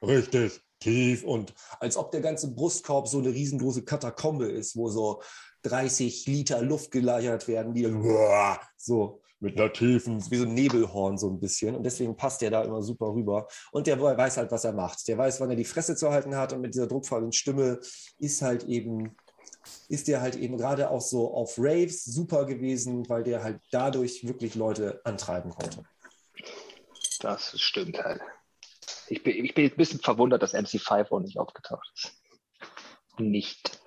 Richtig, 0.00 0.62
tief 0.80 1.22
und 1.22 1.52
als 1.80 1.98
ob 1.98 2.12
der 2.12 2.22
ganze 2.22 2.50
Brustkorb 2.50 3.08
so 3.08 3.18
eine 3.18 3.28
riesengroße 3.28 3.84
Katakombe 3.84 4.46
ist, 4.46 4.74
wo 4.74 4.88
so 4.88 5.20
30 5.68 6.26
Liter 6.26 6.62
Luft 6.62 6.90
gelagert 6.90 7.48
werden, 7.48 7.74
die 7.74 7.84
so 8.76 9.20
mit 9.38 9.60
einer 9.60 9.72
tiefen, 9.72 10.22
wie 10.30 10.36
so 10.36 10.44
ein 10.44 10.54
Nebelhorn 10.54 11.18
so 11.18 11.28
ein 11.28 11.38
bisschen. 11.38 11.76
Und 11.76 11.84
deswegen 11.84 12.16
passt 12.16 12.40
der 12.40 12.50
da 12.50 12.62
immer 12.62 12.82
super 12.82 13.06
rüber. 13.12 13.46
Und 13.70 13.86
der 13.86 14.00
weiß 14.00 14.38
halt, 14.38 14.50
was 14.50 14.64
er 14.64 14.72
macht. 14.72 15.06
Der 15.08 15.18
weiß, 15.18 15.40
wann 15.40 15.50
er 15.50 15.56
die 15.56 15.64
Fresse 15.64 15.94
zu 15.94 16.10
halten 16.10 16.36
hat. 16.36 16.52
Und 16.52 16.62
mit 16.62 16.74
dieser 16.74 16.86
druckvollen 16.86 17.32
Stimme 17.32 17.80
ist 18.18 18.42
halt 18.42 18.64
eben 18.64 19.14
ist 19.88 20.08
der 20.08 20.20
halt 20.20 20.36
eben 20.36 20.56
gerade 20.56 20.90
auch 20.90 21.00
so 21.00 21.34
auf 21.34 21.56
Raves 21.58 22.04
super 22.04 22.44
gewesen, 22.44 23.08
weil 23.08 23.24
der 23.24 23.42
halt 23.42 23.60
dadurch 23.70 24.26
wirklich 24.26 24.54
Leute 24.54 25.00
antreiben 25.04 25.50
konnte. 25.50 25.84
Das 27.20 27.60
stimmt 27.60 27.98
halt. 27.98 28.20
Ich 29.08 29.22
bin, 29.22 29.44
ich 29.44 29.54
bin 29.54 29.70
ein 29.70 29.76
bisschen 29.76 30.00
verwundert, 30.00 30.42
dass 30.42 30.54
MC5 30.54 31.10
auch 31.10 31.20
nicht 31.20 31.38
aufgetaucht 31.38 31.90
ist. 31.94 32.12
Nicht. 33.18 33.80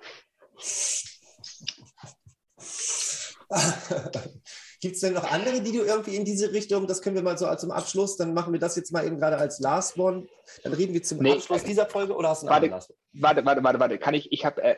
Gibt 4.80 4.94
es 4.94 5.00
denn 5.00 5.12
noch 5.12 5.30
andere, 5.30 5.60
die 5.60 5.72
du 5.72 5.82
irgendwie 5.82 6.16
in 6.16 6.24
diese 6.24 6.52
Richtung, 6.52 6.86
das 6.86 7.02
können 7.02 7.16
wir 7.16 7.22
mal 7.22 7.36
so 7.36 7.46
als 7.46 7.60
zum 7.60 7.70
Abschluss, 7.70 8.16
dann 8.16 8.32
machen 8.32 8.52
wir 8.52 8.60
das 8.60 8.76
jetzt 8.76 8.92
mal 8.92 9.06
eben 9.06 9.18
gerade 9.18 9.36
als 9.36 9.58
Last 9.58 9.98
One. 9.98 10.26
Dann 10.62 10.72
reden 10.72 10.94
wir 10.94 11.02
zum 11.02 11.18
Nee. 11.18 11.32
Abschluss 11.32 11.64
dieser 11.64 11.86
Folge 11.86 12.14
oder 12.14 12.30
hast 12.30 12.44
du 12.44 12.48
einen 12.48 12.70
Warte. 12.70 12.94
Warte, 13.12 13.44
warte, 13.44 13.64
warte, 13.64 13.80
warte. 13.80 13.98
Kann 13.98 14.14
ich, 14.14 14.32
ich 14.32 14.44
habe, 14.44 14.62
äh, 14.62 14.76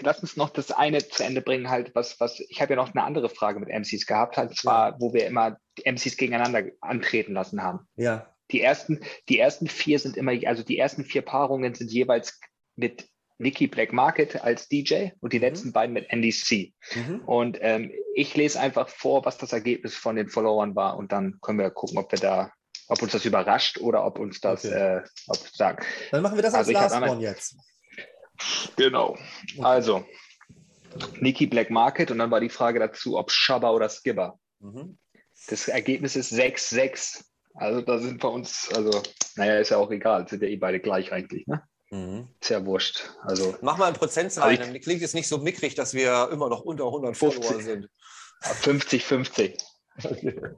lass 0.00 0.20
uns 0.20 0.36
noch 0.36 0.50
das 0.50 0.70
eine 0.70 1.06
zu 1.06 1.22
Ende 1.22 1.42
bringen, 1.42 1.68
halt, 1.68 1.94
was, 1.94 2.18
was, 2.20 2.40
ich 2.40 2.62
habe 2.62 2.72
ja 2.72 2.76
noch 2.76 2.94
eine 2.94 3.04
andere 3.04 3.28
Frage 3.28 3.60
mit 3.60 3.68
MCs 3.68 4.06
gehabt, 4.06 4.36
halt, 4.36 4.56
zwar, 4.56 4.98
wo 5.00 5.12
wir 5.12 5.26
immer 5.26 5.58
die 5.78 5.90
MCs 5.90 6.16
gegeneinander 6.16 6.70
antreten 6.80 7.34
lassen 7.34 7.62
haben. 7.62 7.88
Ja. 7.96 8.34
Die 8.52 8.62
ersten, 8.62 9.00
die 9.28 9.38
ersten 9.38 9.66
vier 9.66 9.98
sind 9.98 10.16
immer, 10.16 10.32
also 10.46 10.62
die 10.62 10.78
ersten 10.78 11.04
vier 11.04 11.22
Paarungen 11.22 11.74
sind 11.74 11.92
jeweils 11.92 12.40
mit 12.74 13.09
Nicky 13.40 13.66
Black 13.66 13.92
Market 13.92 14.42
als 14.44 14.68
DJ 14.68 15.08
und 15.20 15.32
die 15.32 15.38
Mhm. 15.38 15.44
letzten 15.44 15.72
beiden 15.72 15.94
mit 15.94 16.10
NDC. 16.10 16.72
Mhm. 16.94 17.20
Und 17.24 17.58
ähm, 17.60 17.90
ich 18.14 18.36
lese 18.36 18.60
einfach 18.60 18.88
vor, 18.88 19.24
was 19.24 19.38
das 19.38 19.52
Ergebnis 19.52 19.94
von 19.96 20.16
den 20.16 20.28
Followern 20.28 20.76
war 20.76 20.96
und 20.98 21.10
dann 21.12 21.38
können 21.40 21.58
wir 21.58 21.70
gucken, 21.70 21.96
ob 21.98 22.12
wir 22.12 22.18
da, 22.18 22.52
ob 22.88 23.00
uns 23.02 23.12
das 23.12 23.24
überrascht 23.24 23.78
oder 23.78 24.04
ob 24.04 24.18
uns 24.18 24.40
das, 24.40 24.64
Okay. 24.66 24.98
äh, 24.98 25.02
ob 25.28 25.38
sagen. 25.38 25.84
Dann 26.10 26.22
machen 26.22 26.36
wir 26.36 26.42
das 26.42 26.54
als 26.54 26.68
Also 26.68 26.78
hab 26.78 26.90
Last 26.90 27.10
One 27.10 27.22
jetzt. 27.22 27.56
Genau. 28.76 29.16
Also, 29.62 30.04
Nicky 31.20 31.46
Black 31.46 31.70
Market 31.70 32.10
und 32.10 32.18
dann 32.18 32.30
war 32.30 32.40
die 32.40 32.48
Frage 32.48 32.78
dazu, 32.78 33.16
ob 33.18 33.30
Shabba 33.30 33.70
oder 33.70 33.88
Skibber. 33.88 34.38
Mhm. 34.60 34.98
Das 35.48 35.68
Ergebnis 35.68 36.16
ist 36.16 36.32
6-6. 36.32 37.24
Also 37.54 37.80
da 37.80 37.98
sind 37.98 38.22
wir 38.22 38.30
uns, 38.30 38.68
also, 38.74 39.02
naja, 39.36 39.58
ist 39.58 39.70
ja 39.70 39.78
auch 39.78 39.90
egal, 39.90 40.28
sind 40.28 40.42
ja 40.42 40.48
eh 40.48 40.56
beide 40.56 40.80
gleich 40.80 41.12
eigentlich, 41.12 41.46
ne? 41.46 41.62
Mhm. 41.90 42.28
Ist 42.40 42.50
ja 42.50 42.64
wurscht. 42.64 43.02
Also 43.22 43.56
Mach 43.62 43.76
mal 43.76 43.86
ein 43.86 43.94
Prozentzahl, 43.94 44.56
dann 44.56 44.80
klingt 44.80 45.02
es 45.02 45.12
nicht 45.14 45.26
so 45.28 45.38
mickrig, 45.38 45.74
dass 45.74 45.92
wir 45.94 46.28
immer 46.32 46.48
noch 46.48 46.60
unter 46.62 46.84
100 46.86 47.16
Follower 47.16 47.42
50. 47.42 47.64
sind. 47.64 47.88
50-50. 48.42 49.58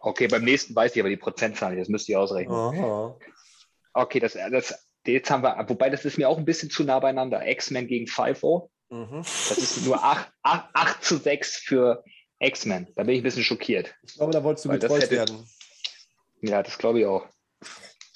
Okay, 0.00 0.28
beim 0.28 0.44
nächsten 0.44 0.74
weiß 0.74 0.94
ich 0.94 1.00
aber 1.02 1.08
die 1.10 1.16
Prozentzahl 1.16 1.72
nicht, 1.72 1.80
das 1.82 1.88
müsst 1.88 2.08
ihr 2.08 2.18
ausrechnen. 2.20 2.54
Aha. 2.56 3.18
Okay, 3.92 4.20
das, 4.20 4.34
das, 4.34 4.88
jetzt 5.06 5.30
haben 5.30 5.42
wir, 5.42 5.62
wobei 5.68 5.90
das 5.90 6.04
ist 6.04 6.16
mir 6.16 6.28
auch 6.28 6.38
ein 6.38 6.44
bisschen 6.44 6.70
zu 6.70 6.84
nah 6.84 6.98
beieinander. 7.00 7.46
X-Men 7.46 7.86
gegen 7.88 8.06
5-0. 8.06 8.68
Mhm. 8.90 9.18
Das 9.18 9.58
ist 9.58 9.84
nur 9.84 10.02
8, 10.02 10.30
8, 10.42 10.68
8 10.72 11.04
zu 11.04 11.16
6 11.18 11.56
für 11.56 12.04
X-Men. 12.38 12.86
Da 12.94 13.02
bin 13.02 13.14
ich 13.14 13.20
ein 13.20 13.24
bisschen 13.24 13.42
schockiert. 13.44 13.94
Ich 14.06 14.14
glaube, 14.14 14.32
da 14.32 14.44
wolltest 14.44 14.64
du 14.64 14.68
Weil 14.68 14.80
hätte- 14.80 15.10
werden. 15.10 15.48
Ja, 16.40 16.62
das 16.62 16.78
glaube 16.78 17.00
ich 17.00 17.06
auch. 17.06 17.26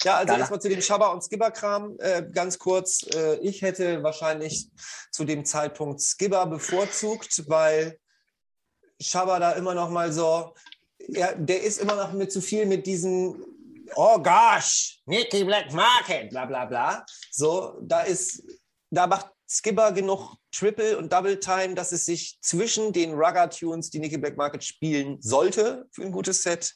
Ja, 0.03 0.17
also 0.17 0.33
erstmal 0.33 0.61
zu 0.61 0.69
dem 0.69 0.81
Schabber- 0.81 1.11
und 1.11 1.23
Skibber-Kram 1.23 1.97
äh, 1.99 2.23
ganz 2.31 2.57
kurz. 2.57 3.03
Äh, 3.13 3.35
ich 3.37 3.61
hätte 3.61 4.01
wahrscheinlich 4.03 4.69
zu 5.11 5.25
dem 5.25 5.45
Zeitpunkt 5.45 6.01
Skibber 6.01 6.45
bevorzugt, 6.47 7.43
weil 7.47 7.99
Schabber 8.99 9.39
da 9.39 9.51
immer 9.51 9.73
noch 9.75 9.89
mal 9.89 10.11
so, 10.11 10.53
er, 11.13 11.35
der 11.35 11.61
ist 11.61 11.79
immer 11.79 11.95
noch 11.95 12.13
mit 12.13 12.31
zu 12.31 12.41
viel 12.41 12.65
mit 12.65 12.85
diesen 12.85 13.43
Oh 13.95 14.17
gosh, 14.19 15.01
Nicky 15.05 15.43
Black 15.43 15.73
Market, 15.73 16.29
bla 16.29 16.45
bla 16.45 16.65
bla. 16.65 17.05
So, 17.29 17.77
da 17.81 18.01
ist, 18.01 18.41
da 18.89 19.05
macht 19.05 19.29
Skibber 19.47 19.91
genug 19.91 20.37
Triple 20.51 20.97
und 20.97 21.11
Double 21.11 21.39
Time, 21.39 21.75
dass 21.75 21.91
es 21.91 22.05
sich 22.05 22.39
zwischen 22.41 22.93
den 22.93 23.13
Rugger-Tunes, 23.13 23.89
die 23.89 23.99
Nicky 23.99 24.17
Black 24.17 24.37
Market 24.37 24.63
spielen 24.63 25.21
sollte, 25.21 25.87
für 25.91 26.03
ein 26.03 26.11
gutes 26.11 26.43
Set, 26.43 26.73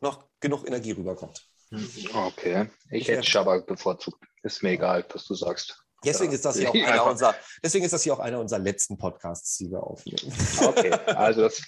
noch 0.00 0.26
genug 0.40 0.66
Energie 0.66 0.92
rüberkommt. 0.92 1.47
Okay. 1.70 2.70
Ich 2.90 3.08
hätte 3.08 3.22
Shabba 3.22 3.58
bevorzugt. 3.58 4.24
Ist 4.42 4.62
mir 4.62 4.70
egal, 4.70 5.04
was 5.12 5.26
du 5.26 5.34
sagst. 5.34 5.84
Deswegen 6.04 6.32
ist 6.32 6.44
das 6.44 6.56
hier 6.56 6.70
auch 6.70 6.74
einer 6.74 7.06
unserer, 7.06 7.34
deswegen 7.62 7.84
ist 7.84 7.92
das 7.92 8.04
hier 8.04 8.14
auch 8.14 8.20
einer 8.20 8.38
unserer 8.38 8.60
letzten 8.60 8.96
Podcasts, 8.96 9.58
die 9.58 9.70
wir 9.70 9.82
aufnehmen. 9.82 10.32
Okay, 10.60 10.92
also 10.92 11.42
das, 11.42 11.60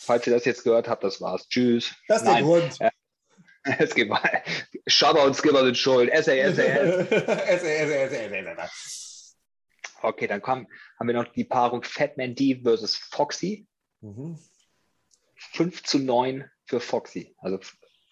falls 0.00 0.26
ihr 0.26 0.34
das 0.34 0.44
jetzt 0.44 0.62
gehört 0.62 0.88
habt, 0.88 1.02
das 1.02 1.20
war's. 1.20 1.48
Tschüss. 1.48 1.94
Das 2.06 2.18
ist 2.18 2.26
der 2.26 2.34
Nein, 2.34 2.44
Grund. 2.44 2.78
es 3.78 3.94
geht 3.94 4.08
mal. 4.08 4.42
Shabba 4.86 5.24
und 5.24 5.34
Skipper 5.34 5.64
sind 5.64 5.78
schuld. 5.78 6.10
SAS, 6.12 6.56
SAS. 6.56 8.68
Okay, 10.04 10.26
dann 10.26 10.42
kommen, 10.42 10.66
haben 10.98 11.06
wir 11.06 11.14
noch 11.14 11.32
die 11.32 11.44
Paarung 11.44 11.84
Fatman 11.84 12.34
D 12.34 12.60
versus 12.60 12.96
Foxy. 12.96 13.68
Mhm. 14.00 14.36
5 15.52 15.84
zu 15.84 16.00
9 16.00 16.50
für 16.66 16.80
Foxy. 16.80 17.36
Also 17.38 17.60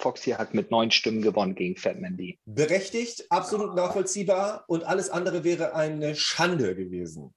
Foxy 0.00 0.30
hat 0.30 0.54
mit 0.54 0.70
neun 0.70 0.90
Stimmen 0.90 1.22
gewonnen 1.22 1.54
gegen 1.54 1.76
Fatman 1.76 2.16
Lee. 2.16 2.38
Berechtigt, 2.46 3.26
absolut 3.30 3.74
nachvollziehbar 3.74 4.64
und 4.66 4.84
alles 4.84 5.10
andere 5.10 5.44
wäre 5.44 5.74
eine 5.74 6.16
Schande 6.16 6.74
gewesen. 6.74 7.34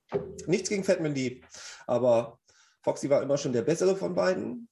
Nichts 0.48 0.69
gegen 0.69 0.84
Fatman 0.84 1.14
Lee, 1.14 1.41
aber 1.88 2.40
Foxy 2.81 3.10
war 3.10 3.22
immer 3.22 3.38
schon 3.38 3.53
der 3.53 3.64
bessere 3.64 3.95
von 3.95 4.15
beiden. 4.15 4.69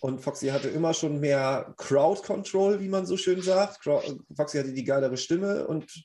Und 0.00 0.20
Foxy 0.20 0.48
hatte 0.48 0.68
immer 0.68 0.94
schon 0.94 1.20
mehr 1.20 1.74
Crowd 1.76 2.22
Control, 2.22 2.80
wie 2.80 2.88
man 2.88 3.06
so 3.06 3.16
schön 3.16 3.40
sagt. 3.40 3.84
Foxy 3.84 4.58
hatte 4.58 4.72
die 4.72 4.84
geilere 4.84 5.16
Stimme 5.16 5.66
und 5.68 6.04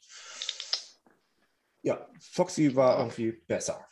ja, 1.82 2.08
Foxy 2.20 2.76
war 2.76 3.00
irgendwie 3.00 3.32
besser. 3.32 3.88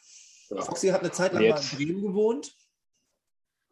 Foxy 0.50 0.90
hat 0.90 1.02
eine 1.02 1.12
Zeit 1.12 1.34
lang 1.34 1.48
mal 1.48 1.60
in 1.60 1.78
Bremen 1.78 2.02
gewohnt. 2.04 2.56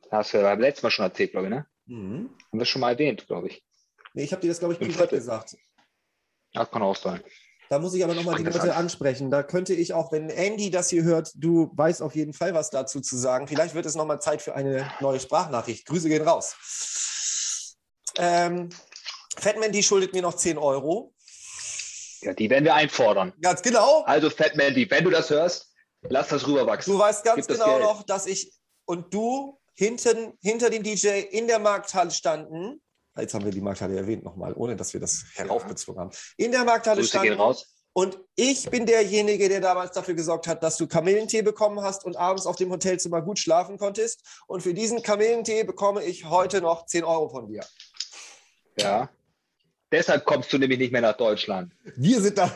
Hast 0.09 0.33
du 0.33 0.41
beim 0.41 0.59
letzten 0.59 0.87
Mal 0.87 0.91
schon 0.91 1.05
erzählt, 1.05 1.31
glaube 1.31 1.47
ich, 1.47 1.53
ne? 1.53 1.67
Mhm. 1.85 2.29
Haben 2.51 2.59
wir 2.59 2.65
schon 2.65 2.81
mal 2.81 2.91
erwähnt, 2.91 3.27
glaube 3.27 3.47
ich. 3.47 3.63
Nee, 4.13 4.23
ich 4.23 4.31
habe 4.31 4.41
dir 4.41 4.49
das, 4.49 4.59
glaube 4.59 4.73
ich, 4.73 4.79
privat 4.79 5.09
gesagt. 5.09 5.57
Das 6.53 6.69
kann 6.69 6.83
auch 6.83 6.95
sein. 6.95 7.23
Da 7.69 7.79
muss 7.79 7.95
ich 7.95 8.03
aber 8.03 8.13
nochmal 8.13 8.35
die 8.35 8.43
Leute 8.43 8.75
ansprechen. 8.75 9.31
Da 9.31 9.41
könnte 9.41 9.73
ich 9.73 9.93
auch, 9.93 10.11
wenn 10.11 10.29
Andy 10.29 10.69
das 10.69 10.89
hier 10.89 11.03
hört, 11.03 11.31
du 11.35 11.71
weißt 11.73 12.03
auf 12.03 12.15
jeden 12.15 12.33
Fall 12.33 12.53
was 12.53 12.69
dazu 12.69 13.01
zu 13.01 13.17
sagen. 13.17 13.47
Vielleicht 13.47 13.73
wird 13.73 13.85
es 13.87 13.95
nochmal 13.95 14.21
Zeit 14.21 14.41
für 14.41 14.53
eine 14.53 14.91
neue 14.99 15.19
Sprachnachricht. 15.19 15.87
Grüße 15.87 16.07
gehen 16.07 16.21
raus. 16.21 16.55
Ähm, 18.17 18.69
Fatman, 19.37 19.71
die 19.71 19.81
schuldet 19.81 20.13
mir 20.13 20.21
noch 20.21 20.35
10 20.35 20.59
Euro. 20.59 21.15
Ja, 22.21 22.33
die 22.33 22.49
werden 22.49 22.65
wir 22.65 22.75
einfordern. 22.75 23.33
Ganz 23.41 23.61
genau. 23.61 24.03
Also 24.03 24.29
Fatman, 24.29 24.75
wenn 24.75 25.03
du 25.03 25.09
das 25.09 25.29
hörst, 25.31 25.73
lass 26.03 26.27
das 26.27 26.45
rüberwachsen. 26.47 26.93
Du 26.93 26.99
weißt 26.99 27.23
ganz 27.23 27.47
Gib 27.47 27.57
genau 27.57 27.79
noch, 27.79 28.03
dass 28.03 28.27
ich 28.27 28.53
und 28.85 29.13
du 29.13 29.59
hinten, 29.75 30.33
hinter 30.41 30.69
dem 30.69 30.83
DJ 30.83 31.21
in 31.31 31.47
der 31.47 31.59
Markthalle 31.59 32.11
standen 32.11 32.81
Jetzt 33.15 33.33
haben 33.33 33.45
wir 33.45 33.51
die 33.51 33.61
Markthalle 33.61 33.95
erwähnt 33.95 34.23
nochmal, 34.23 34.53
ohne 34.55 34.75
dass 34.75 34.93
wir 34.93 34.99
das 34.99 35.25
heraufbezogen 35.35 35.99
haben. 35.99 36.11
In 36.37 36.51
der 36.51 36.63
Markthalle 36.63 37.01
Grüße 37.01 37.09
standen. 37.09 37.33
raus. 37.33 37.67
Und 37.95 38.19
ich 38.35 38.67
bin 38.71 38.87
derjenige, 38.87 39.47
der 39.49 39.61
damals 39.61 39.91
dafür 39.91 40.15
gesorgt 40.15 40.47
hat, 40.47 40.63
dass 40.63 40.77
du 40.77 40.87
Kamillentee 40.87 41.43
bekommen 41.43 41.81
hast 41.81 42.05
und 42.05 42.17
abends 42.17 42.47
auf 42.47 42.55
dem 42.55 42.71
Hotelzimmer 42.71 43.21
gut 43.21 43.37
schlafen 43.37 43.77
konntest. 43.77 44.23
Und 44.47 44.61
für 44.63 44.73
diesen 44.73 45.03
Kamillentee 45.03 45.63
bekomme 45.63 46.03
ich 46.03 46.25
heute 46.25 46.59
noch 46.59 46.87
10 46.87 47.03
Euro 47.03 47.29
von 47.29 47.47
dir. 47.47 47.63
Ja. 48.79 49.09
Deshalb 49.91 50.25
kommst 50.25 50.51
du 50.51 50.57
nämlich 50.57 50.79
nicht 50.79 50.91
mehr 50.91 51.01
nach 51.01 51.15
Deutschland. 51.15 51.71
Wir 51.95 52.19
sind 52.19 52.35
da 52.35 52.51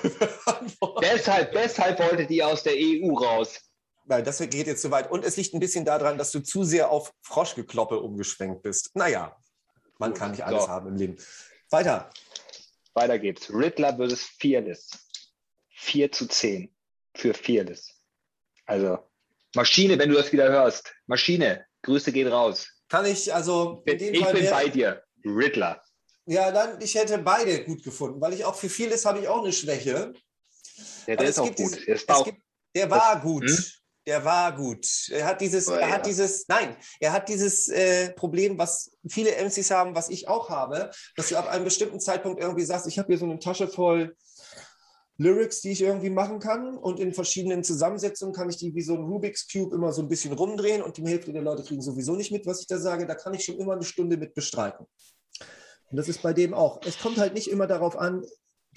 deshalb, 1.04 1.52
deshalb 1.52 2.00
wolltet 2.00 2.32
ihr 2.32 2.48
aus 2.48 2.64
der 2.64 2.74
EU 2.76 3.14
raus. 3.14 3.60
Nein, 4.10 4.24
das 4.24 4.38
geht 4.38 4.68
jetzt 4.68 4.82
zu 4.82 4.90
weit. 4.90 5.12
Und 5.12 5.26
es 5.26 5.36
liegt 5.36 5.54
ein 5.54 5.60
bisschen 5.60 5.84
daran, 5.84 6.18
dass 6.18 6.32
du 6.32 6.40
zu 6.40 6.64
sehr 6.64 6.90
auf 6.90 7.14
Froschgekloppe 7.24 8.00
umgeschwenkt 8.00 8.64
bist. 8.64 8.92
Naja, 8.96 9.36
man 10.00 10.14
kann 10.14 10.32
nicht 10.32 10.46
alles 10.46 10.64
so. 10.64 10.70
haben 10.70 10.88
im 10.88 10.96
Leben. 10.96 11.18
Weiter. 11.70 12.10
Weiter 12.94 13.20
geht's. 13.20 13.50
Riddler 13.52 13.98
versus 13.98 14.24
Fearless. 14.40 14.90
4 15.76 16.12
zu 16.12 16.28
10 16.28 16.74
für 17.16 17.34
Fearless. 17.34 17.94
Also 18.66 19.00
Maschine, 19.56 20.00
wenn 20.00 20.10
du 20.10 20.16
das 20.16 20.32
wieder 20.32 20.50
hörst. 20.50 20.94
Maschine, 21.06 21.66
Grüße 21.82 22.12
gehen 22.12 22.28
raus. 22.28 22.68
Kann 22.88 23.06
ich, 23.06 23.34
also 23.34 23.84
ich 23.86 23.98
bin 23.98 24.24
wär, 24.34 24.52
bei 24.52 24.70
dir. 24.70 25.04
Riddler. 25.26 25.84
Ja, 26.26 26.52
dann, 26.52 26.82
ich 26.82 26.96
hätte 26.96 27.18
beide 27.18 27.64
gut 27.66 27.84
gefunden, 27.84 28.22
weil 28.22 28.34
ich 28.34 28.46
auch 28.46 28.56
für 28.56 28.70
Fearless 28.70 29.06
habe 29.06 29.20
ich 29.20 29.28
auch 29.28 29.44
eine 29.44 29.52
Schwäche. 29.52 30.14
Ja, 31.08 31.16
der 31.16 31.28
ist 31.28 31.40
auch 31.40 31.48
gut. 31.48 31.60
Dieses, 31.60 31.84
ist 31.84 32.10
auch, 32.10 32.26
gibt, 32.26 32.42
der 32.76 32.90
war 32.90 33.16
das, 33.16 33.24
gut. 33.24 33.50
Hm? 33.50 33.66
Der 34.08 34.24
war 34.24 34.56
gut. 34.56 34.88
Er 35.10 35.26
hat 35.26 35.42
dieses, 35.42 35.68
oh, 35.68 35.74
er 35.74 35.82
ja. 35.82 35.90
hat 35.90 36.06
dieses, 36.06 36.48
nein, 36.48 36.78
er 37.02 37.12
hat 37.12 37.28
dieses 37.28 37.68
äh, 37.68 38.14
Problem, 38.14 38.58
was 38.58 38.98
viele 39.06 39.32
MCs 39.36 39.70
haben, 39.70 39.96
was 39.96 40.10
ich 40.10 40.30
auch 40.30 40.50
habe, 40.50 40.90
dass 41.18 41.28
du 41.28 41.36
ab 41.36 41.50
einem 41.50 41.66
bestimmten 41.66 42.00
Zeitpunkt 42.00 42.42
irgendwie 42.42 42.64
sagst, 42.64 42.88
ich 42.88 42.98
habe 42.98 43.08
hier 43.08 43.18
so 43.18 43.26
eine 43.26 43.38
Tasche 43.38 43.68
voll 43.68 44.16
Lyrics, 45.18 45.60
die 45.60 45.72
ich 45.72 45.82
irgendwie 45.82 46.10
machen 46.10 46.40
kann 46.40 46.78
und 46.78 47.02
in 47.02 47.14
verschiedenen 47.14 47.66
Zusammensetzungen 47.66 48.34
kann 48.34 48.50
ich 48.50 48.56
die 48.56 48.74
wie 48.76 48.82
so 48.82 48.94
ein 48.94 49.04
Rubik's 49.04 49.46
Cube 49.52 49.76
immer 49.76 49.92
so 49.92 50.02
ein 50.02 50.08
bisschen 50.08 50.32
rumdrehen 50.32 50.82
und 50.82 50.96
die 50.96 51.06
Hälfte 51.06 51.34
der 51.34 51.42
Leute 51.42 51.64
kriegen 51.64 51.82
sowieso 51.82 52.16
nicht 52.16 52.32
mit, 52.32 52.46
was 52.46 52.62
ich 52.62 52.68
da 52.68 52.78
sage. 52.78 53.08
Da 53.08 53.16
kann 53.16 53.34
ich 53.34 53.44
schon 53.44 53.58
immer 53.58 53.74
eine 53.74 53.84
Stunde 53.84 54.16
mit 54.16 54.34
bestreiten. 54.34 54.86
Und 55.90 55.98
das 55.98 56.08
ist 56.08 56.22
bei 56.22 56.32
dem 56.32 56.54
auch. 56.54 56.80
Es 56.86 56.98
kommt 57.00 57.18
halt 57.18 57.34
nicht 57.34 57.50
immer 57.50 57.68
darauf 57.68 57.98
an, 57.98 58.24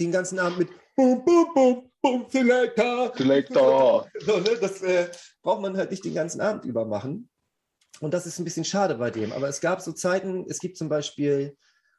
den 0.00 0.12
ganzen 0.12 0.38
Abend 0.38 0.58
mit 0.58 0.68
Boom, 0.96 1.24
Boom, 1.24 1.54
Boom, 1.54 1.90
Boom, 2.02 2.26
Selector. 2.28 3.12
Selector. 3.16 4.08
So, 4.20 4.38
ne, 4.38 4.56
das 4.60 4.82
äh, 4.82 5.10
braucht 5.42 5.60
man 5.60 5.76
halt 5.76 5.90
nicht 5.90 6.04
den 6.04 6.14
ganzen 6.14 6.40
Abend 6.40 6.64
über 6.64 6.84
machen. 6.84 7.28
Und 8.00 8.14
das 8.14 8.26
ist 8.26 8.38
ein 8.38 8.44
bisschen 8.44 8.64
schade 8.64 8.94
bei 8.96 9.10
dem. 9.10 9.32
Aber 9.32 9.48
es 9.48 9.60
gab 9.60 9.80
so 9.80 9.92
Zeiten, 9.92 10.46
es 10.48 10.58
gibt 10.58 10.78
zum 10.78 10.88
Beispiel 10.88 11.56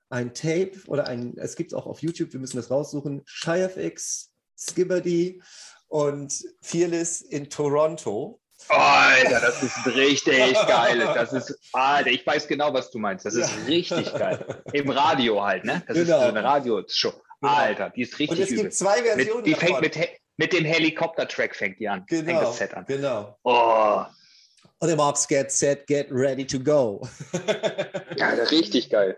ein 0.10 0.34
Tape 0.34 0.74
oder 0.88 1.08
ein, 1.08 1.36
es 1.38 1.56
gibt 1.56 1.74
auch 1.74 1.86
auf 1.86 2.02
YouTube, 2.02 2.34
wir 2.34 2.40
müssen 2.40 2.58
das 2.58 2.72
raussuchen, 2.72 3.22
ShyFX, 3.26 4.32
Skibberdy 4.58 5.42
und 5.88 6.44
Fearless 6.62 7.22
in 7.22 7.50
Toronto. 7.50 8.42
Alter, 8.68 9.40
das 9.40 9.64
ist 9.64 9.88
richtig 9.88 10.54
geil. 10.68 11.00
Das 11.00 11.34
ist, 11.34 11.58
Alter, 11.74 12.10
ich 12.10 12.26
weiß 12.26 12.48
genau, 12.48 12.74
was 12.74 12.92
du 12.92 13.00
meinst. 13.00 13.26
Das 13.26 13.36
ist 13.36 13.50
ja. 13.50 13.66
richtig 13.66 14.14
geil. 14.14 14.64
Im 14.74 14.90
Radio 14.90 15.44
halt, 15.44 15.66
ne? 15.66 15.84
Das 15.88 15.98
genau. 15.98 16.18
ist 16.18 16.24
so 16.24 16.30
eine 16.30 16.44
Radioshow. 16.44 17.14
Genau. 17.42 17.54
Alter, 17.54 17.90
die 17.90 18.02
ist 18.04 18.20
richtig 18.20 18.30
Und 18.30 18.44
es 18.44 18.50
übel. 18.52 18.64
gibt 18.64 18.74
zwei 18.76 19.02
Versionen 19.04 19.38
mit, 19.38 19.46
Die 19.48 19.52
davon. 19.52 19.68
fängt 19.68 19.82
mit, 19.82 20.10
mit 20.38 20.54
dem 20.54 20.66
Helikopter-Track 20.66 21.56
fängt 21.56 21.80
die 21.80 21.90
an. 21.90 22.06
Genau, 22.08 22.26
fängt 22.26 22.42
das 22.42 22.58
Set 22.58 22.74
an. 22.76 22.86
genau. 22.88 23.38
Oh. 23.44 24.04
Und 24.80 24.90
im 24.90 25.00
Ops 25.00 25.28
Get 25.28 25.52
Set, 25.52 25.86
Get 25.88 26.08
Ready 26.12 26.46
to 26.46 26.60
Go. 26.60 27.08
ja, 28.18 28.30
richtig 28.30 28.90
geil. 28.90 29.18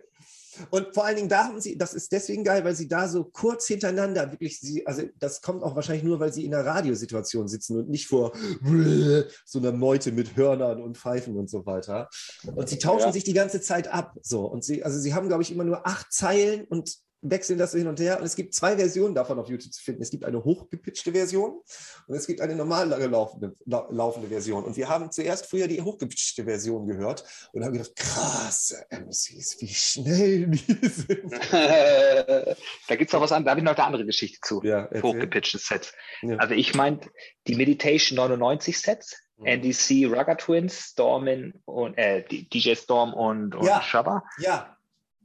Und 0.69 0.93
vor 0.93 1.05
allen 1.05 1.15
Dingen 1.15 1.29
da 1.29 1.45
haben 1.45 1.59
sie, 1.59 1.77
das 1.77 1.93
ist 1.93 2.11
deswegen 2.11 2.43
geil, 2.43 2.63
weil 2.63 2.75
sie 2.75 2.87
da 2.87 3.07
so 3.07 3.23
kurz 3.23 3.67
hintereinander 3.67 4.31
wirklich, 4.31 4.59
sie, 4.59 4.85
also 4.85 5.03
das 5.19 5.41
kommt 5.41 5.63
auch 5.63 5.75
wahrscheinlich 5.75 6.03
nur, 6.03 6.19
weil 6.19 6.31
sie 6.31 6.45
in 6.45 6.53
einer 6.53 6.65
Radiosituation 6.65 7.47
sitzen 7.47 7.77
und 7.79 7.89
nicht 7.89 8.07
vor 8.07 8.33
so 9.45 9.59
einer 9.59 9.71
Meute 9.71 10.11
mit 10.11 10.35
Hörnern 10.35 10.81
und 10.81 10.97
Pfeifen 10.97 11.37
und 11.37 11.49
so 11.49 11.65
weiter. 11.65 12.09
Und 12.55 12.69
sie 12.69 12.77
tauschen 12.77 13.07
ja. 13.07 13.11
sich 13.11 13.23
die 13.23 13.33
ganze 13.33 13.61
Zeit 13.61 13.87
ab. 13.87 14.15
So. 14.21 14.45
Und 14.45 14.63
sie, 14.63 14.83
also 14.83 14.99
sie 14.99 15.13
haben, 15.13 15.27
glaube 15.27 15.43
ich, 15.43 15.51
immer 15.51 15.63
nur 15.63 15.87
acht 15.87 16.13
Zeilen 16.13 16.65
und 16.65 16.97
wechseln 17.23 17.57
das 17.57 17.71
hin 17.71 17.87
und 17.87 17.99
her. 17.99 18.19
Und 18.19 18.25
es 18.25 18.35
gibt 18.35 18.53
zwei 18.53 18.77
Versionen 18.77 19.15
davon 19.15 19.39
auf 19.39 19.49
YouTube 19.49 19.73
zu 19.73 19.81
finden. 19.81 20.01
Es 20.01 20.11
gibt 20.11 20.25
eine 20.25 20.43
hochgepitchte 20.43 21.11
Version 21.11 21.61
und 22.07 22.15
es 22.15 22.27
gibt 22.27 22.41
eine 22.41 22.55
normal 22.55 22.87
laufende, 22.89 23.55
laufende 23.65 24.27
Version. 24.27 24.63
Und 24.63 24.77
wir 24.77 24.89
haben 24.89 25.11
zuerst 25.11 25.47
früher 25.47 25.67
die 25.67 25.81
hochgepitchte 25.81 26.43
Version 26.43 26.85
gehört 26.85 27.23
und 27.53 27.63
haben 27.63 27.73
gedacht, 27.73 27.95
krass, 27.95 28.75
MCs, 28.89 29.57
wie 29.61 29.67
schnell 29.67 30.47
die 30.47 30.87
sind. 30.87 31.31
da 31.51 32.95
gibt 32.95 33.09
es 33.09 33.13
noch 33.13 33.21
was 33.21 33.31
anderes, 33.31 33.45
da 33.45 33.51
habe 33.51 33.59
ich 33.59 33.65
noch 33.65 33.75
eine 33.75 33.85
andere 33.85 34.05
Geschichte 34.05 34.39
zu. 34.41 34.61
Ja, 34.63 34.89
hochgepitchte 35.01 35.57
Sets. 35.57 35.93
Ja. 36.21 36.37
Also 36.37 36.53
ich 36.53 36.75
meine, 36.75 36.99
die 37.47 37.55
Meditation 37.55 38.17
99 38.17 38.79
Sets, 38.79 39.17
mhm. 39.37 39.45
NDC 39.45 40.05
Rugger 40.05 40.37
Twins, 40.37 40.89
Stormin 40.91 41.53
und 41.65 41.97
äh, 41.97 42.23
DJ 42.23 42.75
Storm 42.75 43.13
und, 43.13 43.55
und 43.55 43.65
ja. 43.65 43.81
Shabba. 43.81 44.23
Ja, 44.39 44.77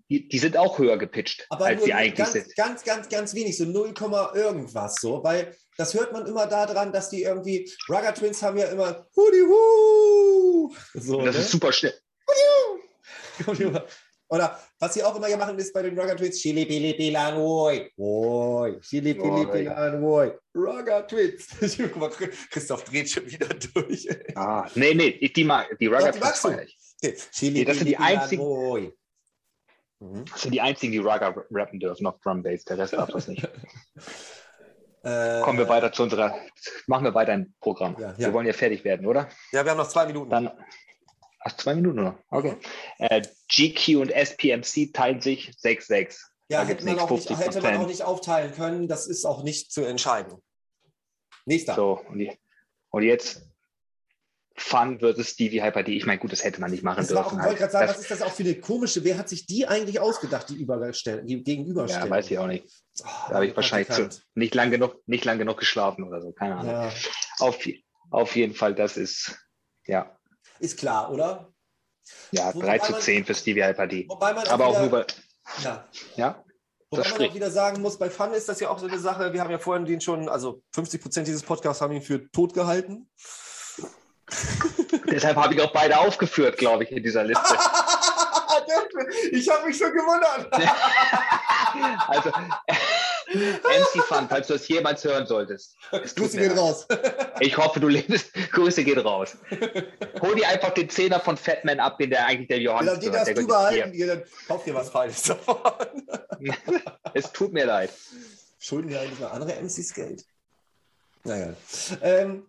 die, 0.08 0.28
die, 0.28 0.38
sind 0.38 0.56
auch 0.56 0.78
höher 0.78 0.96
gepitcht, 0.96 1.46
aber 1.50 1.66
als 1.66 1.84
sie 1.84 1.92
eigentlich 1.92 2.14
ganz, 2.14 2.32
sind. 2.32 2.56
Ganz, 2.56 2.82
ganz, 2.84 3.08
ganz 3.08 3.34
wenig, 3.34 3.56
so 3.56 3.64
0, 3.64 3.94
irgendwas 4.34 4.96
so, 5.00 5.22
weil 5.22 5.54
das 5.76 5.94
hört 5.94 6.12
man 6.12 6.26
immer 6.26 6.46
daran, 6.46 6.92
dass 6.92 7.10
die 7.10 7.22
irgendwie, 7.22 7.70
Rugger 7.88 8.14
Twins 8.14 8.42
haben 8.42 8.56
ja 8.58 8.66
immer 8.66 9.06
Hudi 9.14 9.40
Hu! 9.40 10.74
So, 10.94 11.24
das 11.24 11.34
ne? 11.36 11.40
ist 11.42 11.50
super 11.50 11.72
schnell. 11.72 11.94
Oder 14.30 14.60
was 14.78 14.94
sie 14.94 15.02
auch 15.02 15.16
immer 15.16 15.34
machen, 15.36 15.58
ist 15.58 15.72
bei 15.72 15.82
den 15.82 15.98
Rugger 15.98 16.16
Twins 16.16 16.38
Chili 16.38 16.66
Pili 16.66 16.94
Pilanoi. 16.94 17.90
Oi, 17.96 18.80
Chili 18.80 19.14
Pili 19.14 19.46
Pilanoi. 19.46 20.32
Rugger 20.54 21.06
Twins. 21.06 21.46
Guck 21.78 21.96
mal, 21.96 22.10
Christoph 22.50 22.84
dreht 22.84 23.10
schon 23.10 23.26
wieder 23.26 23.48
durch. 23.48 24.08
Ah, 24.34 24.68
nee, 24.74 24.94
nee, 24.94 25.12
die, 25.28 25.44
mag, 25.44 25.78
die 25.78 25.86
Rugger 25.86 26.12
Twins 26.12 26.38
feiere 26.40 26.62
ich. 26.62 26.76
Okay. 27.02 27.16
Chili, 27.30 27.60
nee, 27.60 27.64
das 27.64 27.78
sind 27.78 27.86
die 27.86 27.96
einzigen. 27.96 28.92
Mhm. 30.00 30.24
Das 30.30 30.42
sind 30.42 30.52
die 30.52 30.60
einzigen, 30.60 30.92
die 30.92 30.98
Raga 30.98 31.34
rappen 31.50 31.80
dürfen 31.80 32.06
auf 32.06 32.20
Drum 32.20 32.42
Bass. 32.42 32.64
Der 32.64 32.78
Rest 32.78 32.92
darf 32.92 33.10
das 33.10 33.28
nicht. 33.28 33.48
Äh, 35.04 35.42
Kommen 35.42 35.58
wir 35.58 35.68
weiter 35.68 35.92
zu 35.92 36.02
unserer. 36.02 36.34
Machen 36.88 37.04
wir 37.04 37.14
weiter 37.14 37.32
im 37.32 37.54
Programm. 37.60 37.94
Ja, 38.00 38.10
ja. 38.10 38.18
Wir 38.18 38.32
wollen 38.32 38.48
ja 38.48 38.52
fertig 38.52 38.82
werden, 38.82 39.06
oder? 39.06 39.28
Ja, 39.52 39.64
wir 39.64 39.70
haben 39.70 39.78
noch 39.78 39.88
zwei 39.88 40.06
Minuten. 40.06 40.28
Dann. 40.28 40.50
Ach, 41.38 41.56
zwei 41.56 41.76
Minuten, 41.76 42.00
oder? 42.00 42.18
Okay. 42.30 42.56
Mhm. 42.98 43.06
Äh, 43.06 43.22
GQ 43.48 44.00
und 44.00 44.10
SPMC 44.10 44.92
teilen 44.92 45.20
sich 45.20 45.50
6-6. 45.50 46.18
Ja, 46.48 46.64
hätte 46.64 46.84
man, 46.84 46.98
auch 46.98 47.10
nicht, 47.10 47.30
hätte 47.30 47.62
man 47.62 47.76
auch 47.76 47.86
nicht 47.86 48.02
aufteilen 48.02 48.52
können. 48.52 48.88
Das 48.88 49.06
ist 49.06 49.24
auch 49.24 49.44
nicht 49.44 49.70
zu 49.70 49.84
entscheiden. 49.84 50.42
Nächster. 51.46 51.76
So, 51.76 52.00
und 52.90 53.02
jetzt 53.02 53.48
Fun 54.60 54.98
versus 54.98 55.30
Stevie 55.30 55.62
Hyper 55.62 55.82
D. 55.82 55.92
Ich 55.96 56.06
meine, 56.06 56.18
gut, 56.18 56.32
das 56.32 56.44
hätte 56.44 56.60
man 56.60 56.70
nicht 56.70 56.82
machen 56.82 56.98
das 56.98 57.08
dürfen. 57.08 57.38
Ich 57.38 57.44
wollte 57.44 57.58
gerade 57.58 57.72
sagen, 57.72 57.86
das, 57.86 57.96
was 57.96 58.02
ist 58.02 58.10
das 58.10 58.22
auch 58.22 58.32
für 58.32 58.42
eine 58.42 58.54
komische, 58.56 59.04
wer 59.04 59.16
hat 59.18 59.28
sich 59.28 59.46
die 59.46 59.66
eigentlich 59.66 60.00
ausgedacht, 60.00 60.48
die, 60.50 60.56
die 60.56 61.42
Gegenüberstellung? 61.44 62.08
Ja, 62.08 62.10
weiß 62.10 62.30
ich 62.30 62.38
auch 62.38 62.46
nicht. 62.46 62.64
Oh, 63.00 63.04
da 63.28 63.34
habe 63.34 63.46
ich 63.46 63.56
wahrscheinlich 63.56 63.88
zu, 63.90 64.08
nicht 64.34 64.54
lang 64.54 64.70
genug, 64.70 64.96
nicht 65.06 65.24
lang 65.24 65.38
genug 65.38 65.58
geschlafen 65.58 66.04
oder 66.04 66.20
so, 66.20 66.32
keine 66.32 66.56
Ahnung. 66.56 66.72
Ja. 66.72 66.92
Auf, 67.38 67.58
auf 68.10 68.36
jeden 68.36 68.54
Fall, 68.54 68.74
das 68.74 68.96
ist, 68.96 69.38
ja. 69.86 70.16
Ist 70.58 70.78
klar, 70.78 71.12
oder? 71.12 71.52
Ja, 72.32 72.54
wobei 72.54 72.78
3 72.78 72.86
zu 72.86 72.98
10 72.98 73.24
für 73.24 73.34
Stevie 73.34 73.64
Hyper 73.64 73.86
D. 73.86 74.06
Wobei 74.08 74.32
man 74.32 74.46
Aber 74.48 74.66
auch, 74.66 74.82
wieder, 74.84 75.06
Ja. 75.62 75.88
Ja? 76.16 76.44
Wobei 76.90 77.02
Das 77.02 77.10
man 77.10 77.14
spricht. 77.16 77.30
auch 77.30 77.34
wieder 77.36 77.50
sagen 77.50 77.82
muss, 77.82 77.98
bei 77.98 78.08
Fun 78.10 78.32
ist 78.32 78.48
das 78.48 78.60
ja 78.60 78.70
auch 78.70 78.78
so 78.78 78.86
eine 78.86 78.98
Sache, 78.98 79.32
wir 79.32 79.40
haben 79.40 79.50
ja 79.50 79.58
vorhin 79.58 79.84
den 79.84 80.00
schon, 80.00 80.28
also 80.28 80.62
50 80.72 81.02
Prozent 81.02 81.28
dieses 81.28 81.42
Podcasts 81.42 81.82
haben 81.82 81.92
ihn 81.92 82.02
für 82.02 82.30
tot 82.30 82.54
gehalten. 82.54 83.10
Deshalb 85.10 85.36
habe 85.36 85.54
ich 85.54 85.60
auch 85.60 85.72
beide 85.72 85.98
aufgeführt, 85.98 86.58
glaube 86.58 86.84
ich, 86.84 86.92
in 86.92 87.02
dieser 87.02 87.24
Liste. 87.24 87.54
ich 89.32 89.48
habe 89.48 89.66
mich 89.66 89.76
schon 89.76 89.92
gewundert. 89.92 90.48
Also, 92.08 92.30
MC 92.30 94.02
Fun, 94.04 94.26
falls 94.28 94.46
du 94.46 94.54
das 94.54 94.66
jemals 94.68 95.04
hören 95.04 95.26
solltest. 95.26 95.76
Grüße 95.90 96.40
leid. 96.40 96.56
raus. 96.56 96.86
Ich 97.40 97.56
hoffe, 97.56 97.78
du 97.78 97.88
lebst. 97.88 98.32
Grüße 98.52 98.82
gehen 98.82 98.98
raus. 98.98 99.36
Hol 100.22 100.34
dir 100.34 100.48
einfach 100.48 100.70
den 100.70 100.88
Zehner 100.88 101.20
von 101.20 101.36
Fatman 101.36 101.78
ab, 101.78 101.98
den 101.98 102.10
der 102.10 102.24
eigentlich 102.24 102.48
der 102.48 102.60
Johannes 102.60 102.92
dann 102.92 103.00
den 103.00 103.12
darfst 103.12 103.36
du 103.36 103.46
behalten, 103.46 103.92
ihr, 103.92 104.06
dann 104.06 104.22
kauft 104.48 104.66
ihr 104.66 104.74
was 104.74 104.88
Feines 104.88 105.22
davon. 105.22 105.58
dir. 106.40 106.54
Es 107.12 107.30
tut 107.32 107.52
mir 107.52 107.66
leid. 107.66 107.90
Schulden 108.58 108.90
ja 108.90 109.00
eigentlich 109.00 109.20
mal 109.20 109.28
andere 109.28 109.52
MCs 109.60 109.92
Geld. 109.92 110.24
Naja. 111.24 111.52
Ähm, 112.02 112.46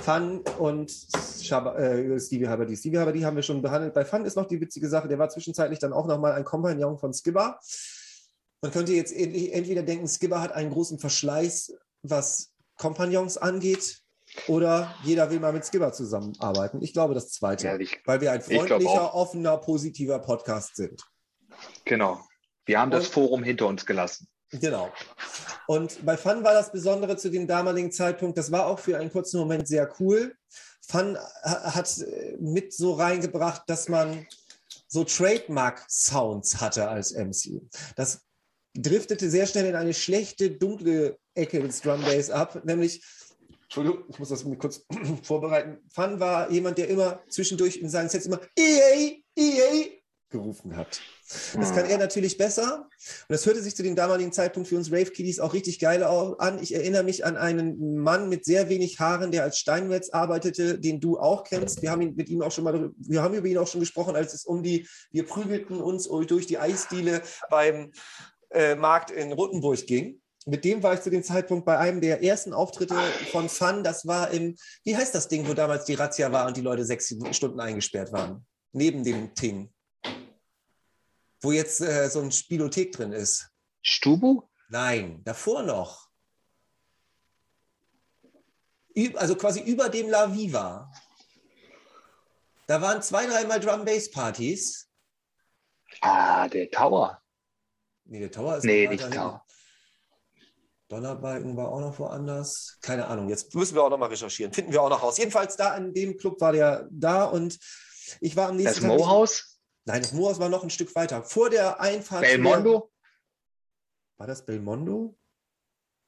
Fun 0.00 0.40
und 0.58 0.90
Shaba, 1.42 1.76
äh, 1.78 2.18
Stevie 2.18 2.48
Haberdy. 2.48 2.76
Stevie 2.76 2.98
Haberdy 2.98 3.20
haben 3.20 3.36
wir 3.36 3.42
schon 3.42 3.62
behandelt. 3.62 3.94
Bei 3.94 4.04
Fun 4.04 4.24
ist 4.24 4.36
noch 4.36 4.46
die 4.46 4.60
witzige 4.60 4.88
Sache, 4.88 5.06
der 5.08 5.18
war 5.18 5.28
zwischenzeitlich 5.28 5.78
dann 5.78 5.92
auch 5.92 6.06
nochmal 6.06 6.32
ein 6.32 6.44
Kompagnon 6.44 6.98
von 6.98 7.12
Skibber. 7.12 7.60
Man 8.62 8.72
könnte 8.72 8.92
jetzt 8.92 9.12
ent- 9.12 9.36
entweder 9.52 9.82
denken, 9.82 10.08
Skibber 10.08 10.40
hat 10.40 10.52
einen 10.52 10.70
großen 10.70 10.98
Verschleiß, 10.98 11.74
was 12.02 12.52
Kompagnons 12.78 13.36
angeht, 13.36 13.98
oder 14.48 14.94
jeder 15.04 15.30
will 15.30 15.40
mal 15.40 15.52
mit 15.52 15.64
Skibber 15.66 15.92
zusammenarbeiten. 15.92 16.80
Ich 16.82 16.92
glaube 16.94 17.12
das 17.14 17.30
Zweite, 17.30 17.66
Ja, 17.66 17.76
ich, 17.78 18.00
weil 18.06 18.20
wir 18.22 18.32
ein 18.32 18.40
freundlicher, 18.40 19.14
offener, 19.14 19.58
positiver 19.58 20.18
Podcast 20.20 20.76
sind. 20.76 21.02
genau. 21.84 22.20
Wir 22.64 22.80
haben 22.80 22.90
das 22.92 23.06
Und- 23.06 23.12
Forum 23.12 23.42
hinter 23.42 23.66
uns 23.66 23.84
gelassen. 23.86 24.26
Genau. 24.52 24.92
Und 25.66 26.04
bei 26.04 26.16
Fun 26.16 26.44
war 26.44 26.52
das 26.52 26.70
Besondere 26.72 27.16
zu 27.16 27.30
dem 27.30 27.46
damaligen 27.46 27.90
Zeitpunkt, 27.90 28.36
das 28.36 28.52
war 28.52 28.66
auch 28.66 28.78
für 28.78 28.98
einen 28.98 29.10
kurzen 29.10 29.38
Moment 29.40 29.66
sehr 29.66 29.90
cool. 29.98 30.34
Fun 30.86 31.16
ha- 31.44 31.74
hat 31.74 31.98
äh, 32.00 32.36
mit 32.38 32.72
so 32.74 32.92
reingebracht, 32.94 33.62
dass 33.66 33.88
man 33.88 34.26
so 34.88 35.04
Trademark-Sounds 35.04 36.60
hatte 36.60 36.88
als 36.88 37.12
MC. 37.12 37.62
Das 37.96 38.20
driftete 38.74 39.30
sehr 39.30 39.46
schnell 39.46 39.66
in 39.66 39.74
eine 39.74 39.94
schlechte, 39.94 40.50
dunkle 40.50 41.18
Ecke 41.34 41.60
des 41.60 41.80
Drum 41.80 42.02
Bass 42.02 42.30
ab, 42.30 42.64
nämlich 42.64 43.02
Entschuldigung, 43.62 44.04
ich 44.10 44.18
muss 44.18 44.28
das 44.28 44.44
kurz 44.58 44.84
vorbereiten. 45.22 45.78
Fun 45.88 46.20
war 46.20 46.50
jemand, 46.50 46.76
der 46.76 46.88
immer 46.88 47.22
zwischendurch 47.30 47.78
in 47.78 47.88
seinen 47.88 48.10
Sets 48.10 48.26
immer 48.26 48.40
EA, 48.54 49.12
EA 49.34 49.86
gerufen 50.32 50.76
hat. 50.76 51.00
Das 51.54 51.72
kann 51.72 51.86
er 51.86 51.98
natürlich 51.98 52.36
besser. 52.36 52.88
Und 52.88 53.30
das 53.30 53.46
hörte 53.46 53.62
sich 53.62 53.76
zu 53.76 53.82
dem 53.82 53.96
damaligen 53.96 54.32
Zeitpunkt 54.32 54.68
für 54.68 54.76
uns 54.76 54.90
Rave 54.90 55.10
Kiddies 55.10 55.40
auch 55.40 55.54
richtig 55.54 55.78
geil 55.78 56.02
an. 56.02 56.60
Ich 56.60 56.74
erinnere 56.74 57.04
mich 57.04 57.24
an 57.24 57.36
einen 57.36 57.98
Mann 57.98 58.28
mit 58.28 58.44
sehr 58.44 58.68
wenig 58.68 58.98
Haaren, 59.00 59.30
der 59.30 59.44
als 59.44 59.58
Steinmetz 59.58 60.10
arbeitete, 60.10 60.78
den 60.78 61.00
du 61.00 61.18
auch 61.18 61.44
kennst. 61.44 61.82
Wir 61.82 61.90
haben 61.90 62.02
ihn 62.02 62.14
mit 62.16 62.28
ihm 62.28 62.42
auch 62.42 62.52
schon 62.52 62.64
mal, 62.64 62.90
wir 62.96 63.22
haben 63.22 63.34
über 63.34 63.46
ihn 63.46 63.58
auch 63.58 63.68
schon 63.68 63.80
gesprochen, 63.80 64.16
als 64.16 64.34
es 64.34 64.44
um 64.44 64.62
die, 64.62 64.88
wir 65.10 65.26
prügelten 65.26 65.80
uns 65.80 66.08
durch 66.08 66.46
die 66.46 66.58
Eisdiele 66.58 67.22
beim 67.48 67.92
äh, 68.50 68.74
Markt 68.74 69.10
in 69.10 69.32
Rottenburg 69.32 69.86
ging. 69.86 70.20
Mit 70.44 70.64
dem 70.64 70.82
war 70.82 70.94
ich 70.94 71.00
zu 71.00 71.10
dem 71.10 71.22
Zeitpunkt 71.22 71.64
bei 71.64 71.78
einem 71.78 72.00
der 72.00 72.22
ersten 72.22 72.52
Auftritte 72.52 72.96
von 73.30 73.48
Fun. 73.48 73.84
Das 73.84 74.06
war 74.06 74.30
im, 74.30 74.56
wie 74.82 74.96
heißt 74.96 75.14
das 75.14 75.28
Ding, 75.28 75.46
wo 75.46 75.54
damals 75.54 75.84
die 75.84 75.94
Razzia 75.94 76.32
war 76.32 76.46
und 76.48 76.56
die 76.56 76.62
Leute 76.62 76.84
sechs 76.84 77.14
Stunden 77.30 77.60
eingesperrt 77.60 78.12
waren? 78.12 78.44
Neben 78.72 79.04
dem 79.04 79.34
Ting 79.34 79.71
wo 81.42 81.52
jetzt 81.52 81.80
äh, 81.80 82.08
so 82.08 82.20
ein 82.20 82.32
Spielothek 82.32 82.92
drin 82.92 83.12
ist. 83.12 83.50
Stubu? 83.82 84.48
Nein, 84.68 85.22
davor 85.24 85.62
noch. 85.64 86.08
Ü 88.96 89.14
also 89.16 89.34
quasi 89.36 89.60
über 89.60 89.88
dem 89.88 90.08
La 90.08 90.32
Viva. 90.32 90.90
Da 92.66 92.80
waren 92.80 93.02
zwei, 93.02 93.26
dreimal 93.26 93.58
Drum-Bass-Partys. 93.60 94.88
Ah, 96.00 96.48
der 96.48 96.70
Tower. 96.70 97.20
Nee, 98.04 98.20
der 98.20 98.30
Tower 98.30 98.56
ist 98.58 98.64
Nee, 98.64 98.86
nicht. 98.88 99.10
Tower. 99.12 99.44
Donnerbalken 100.88 101.56
war 101.56 101.68
auch 101.70 101.80
noch 101.80 101.98
woanders. 101.98 102.78
Keine 102.82 103.06
Ahnung, 103.06 103.28
jetzt 103.30 103.54
müssen 103.54 103.74
wir 103.74 103.82
auch 103.82 103.90
noch 103.90 103.98
mal 103.98 104.06
recherchieren. 104.10 104.52
Finden 104.52 104.72
wir 104.72 104.82
auch 104.82 104.90
noch 104.90 105.02
raus. 105.02 105.16
Jedenfalls 105.18 105.56
da 105.56 105.74
in 105.76 105.92
dem 105.94 106.16
Club 106.18 106.40
war 106.40 106.52
der 106.52 106.86
da 106.90 107.24
und 107.24 107.58
ich 108.20 108.36
war 108.36 108.48
am 108.50 108.56
nächsten 108.56 108.74
Das 108.82 108.82
Tag 108.82 108.90
nicht- 108.90 108.98
Mohaus? 109.06 109.51
Nein, 109.84 110.02
das 110.02 110.12
Mohaus 110.12 110.38
war 110.38 110.48
noch 110.48 110.62
ein 110.62 110.70
Stück 110.70 110.94
weiter. 110.94 111.24
Vor 111.24 111.50
der 111.50 111.80
Einfahrt. 111.80 112.22
Belmondo? 112.22 112.90
War 114.16 114.26
das 114.26 114.44
Belmondo? 114.44 115.16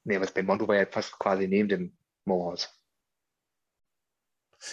Nee, 0.05 0.19
was 0.21 0.31
Belmondo 0.31 0.67
war 0.67 0.75
ja 0.75 0.85
fast 0.85 1.17
quasi 1.19 1.47
neben 1.47 1.67
dem 1.67 1.97
Mohaus. 2.23 2.69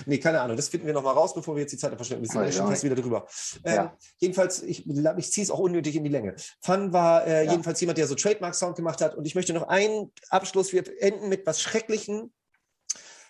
Nee, 0.06 0.18
keine 0.18 0.40
Ahnung. 0.40 0.56
Das 0.56 0.68
finden 0.68 0.86
wir 0.86 0.94
noch 0.94 1.02
mal 1.02 1.12
raus, 1.12 1.34
bevor 1.34 1.54
wir 1.56 1.62
jetzt 1.62 1.72
die 1.72 1.76
Zeit 1.76 1.94
verschwenden. 1.94 2.22
Wir 2.22 2.28
sind 2.30 2.40
Weiß 2.40 2.54
ja 2.54 2.62
schon 2.62 2.70
fast 2.70 2.84
wieder 2.84 2.94
drüber. 2.94 3.26
Ähm, 3.64 3.74
Ja. 3.74 3.98
Jedenfalls, 4.18 4.62
ich, 4.62 4.86
ich 4.88 5.32
ziehe 5.32 5.44
es 5.44 5.50
auch 5.50 5.58
unnötig 5.58 5.96
in 5.96 6.04
die 6.04 6.10
Länge. 6.10 6.36
Fun 6.60 6.92
war 6.92 7.26
äh, 7.26 7.44
Ja. 7.44 7.50
jedenfalls 7.50 7.80
jemand, 7.80 7.98
der 7.98 8.06
so 8.06 8.14
Trademark-Sound 8.14 8.76
gemacht 8.76 9.00
hat. 9.00 9.14
Und 9.16 9.26
ich 9.26 9.34
möchte 9.34 9.52
noch 9.52 9.68
einen 9.68 10.12
Abschluss. 10.30 10.72
Wir 10.72 10.84
enden 11.02 11.28
mit 11.28 11.46
was 11.46 11.60
Schrecklichem. 11.60 12.32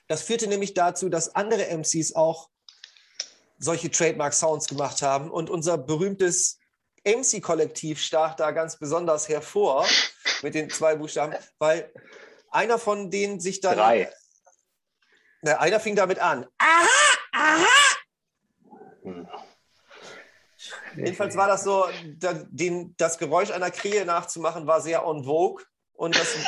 Das 0.09 0.23
führte 0.23 0.47
nämlich 0.47 0.75
dazu, 0.75 1.09
dass 1.09 1.35
andere 1.35 1.67
MCs 1.77 2.15
auch 2.15 2.51
solche 3.63 3.91
Trademark-Sounds 3.91 4.69
gemacht 4.69 5.03
haben. 5.03 5.31
Und 5.31 5.49
unser 5.49 5.79
berühmtes 5.79 6.59
MC-Kollektiv 7.05 8.01
stach 8.01 8.35
da 8.35 8.51
ganz 8.51 8.79
besonders 8.79 9.29
hervor 9.29 9.87
mit 10.43 10.55
den 10.55 10.71
zwei 10.71 10.97
Buchstaben, 10.97 11.35
weil 11.59 11.93
einer 12.51 12.79
von 12.79 13.11
denen 13.11 13.41
sich 13.41 13.61
dann 13.61 13.77
Drei. 13.77 14.13
na, 15.43 15.59
einer 15.59 15.81
fing 15.81 15.97
damit 15.97 16.19
an. 16.19 16.47
Hm. 19.03 19.29
Jedenfalls 20.97 21.37
war 21.37 21.49
das 21.49 21.65
so, 21.65 21.89
da, 22.19 22.35
den, 22.51 22.95
das 22.99 23.19
Geräusch 23.19 23.51
einer 23.51 23.71
Krähe 23.71 24.05
nachzumachen, 24.05 24.67
war 24.67 24.81
sehr 24.81 25.07
on 25.07 25.25
vogue. 25.25 25.65
Und 25.95 26.17
das, 26.17 26.35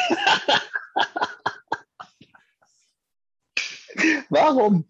Warum? 4.29 4.87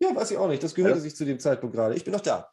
Ja, 0.00 0.14
weiß 0.14 0.30
ich 0.32 0.36
auch 0.38 0.48
nicht, 0.48 0.62
das 0.62 0.74
gehörte 0.74 0.96
Ja. 0.98 1.02
sich 1.02 1.14
zu 1.14 1.24
dem 1.24 1.38
Zeitpunkt 1.38 1.74
gerade. 1.76 1.94
Ich 1.94 2.04
bin 2.04 2.12
noch 2.12 2.20
da. 2.20 2.50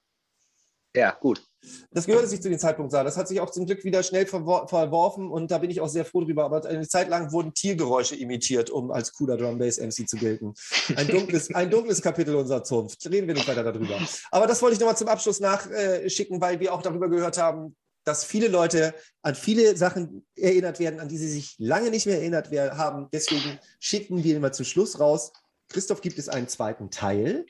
Ja, 0.96 1.12
gut. 1.12 1.44
Das 1.92 2.08
gehörte 2.08 2.28
sich 2.28 2.42
zu 2.42 2.50
dem 2.50 2.58
Zeitpunkt 2.58 2.92
da. 2.92 3.04
Das 3.04 3.18
hat 3.18 3.28
sich 3.28 3.40
auch 3.40 3.52
zum 3.52 3.66
Glück 3.68 3.84
wieder 3.84 4.02
schnell 4.02 4.26
verwor 4.26 4.68
verworfen 4.68 5.30
und 5.30 5.52
da 5.52 5.60
bin 5.60 5.70
ich 5.70 5.80
auch 5.80 5.90
sehr 5.90 6.06
froh 6.06 6.22
drüber. 6.22 6.46
Aber 6.46 6.66
eine 6.66 6.88
Zeit 6.88 7.10
lang 7.10 7.32
wurden 7.32 7.54
Tiergeräusche 7.54 8.16
imitiert, 8.16 8.70
um 8.72 8.90
als 8.90 9.14
cooler 9.14 9.38
Drum 9.38 9.60
Bass 9.60 9.78
MC 9.78 10.08
zu 10.10 10.18
gelten. 10.18 10.54
Ein 10.96 11.08
dunkles, 11.08 11.50
ein 11.54 11.70
dunkles 11.70 12.02
Kapitel 12.02 12.36
unserer 12.36 12.64
Zunft. 12.64 13.06
Reden 13.12 13.28
wir 13.28 13.36
nicht 13.36 13.48
weiter 13.48 13.64
darüber. 13.64 14.00
Aber 14.32 14.48
das 14.48 14.62
wollte 14.62 14.74
ich 14.76 14.80
nochmal 14.80 14.98
zum 14.98 15.08
Abschluss 15.08 15.40
nachschicken, 15.40 16.42
weil 16.42 16.60
wir 16.60 16.74
auch 16.74 16.82
darüber 16.82 17.10
gehört 17.10 17.38
haben, 17.38 17.76
dass 18.04 18.24
viele 18.24 18.48
Leute 18.48 18.96
an 19.22 19.36
viele 19.36 19.76
Sachen 19.78 20.26
erinnert 20.36 20.80
werden, 20.80 21.00
an 21.00 21.10
die 21.10 21.18
sie 21.18 21.30
sich 21.30 21.56
lange 21.60 21.92
nicht 21.92 22.08
mehr 22.08 22.18
erinnert 22.18 22.50
haben. 22.76 23.08
Deswegen 23.12 23.60
schicken 23.80 24.24
wir 24.24 24.38
immer 24.38 24.52
zum 24.52 24.66
Schluss 24.66 25.00
raus. 25.00 25.32
Christoph, 25.70 26.02
gibt 26.02 26.18
es 26.20 26.30
einen 26.30 26.48
zweiten 26.48 26.90
Teil? 26.90 27.46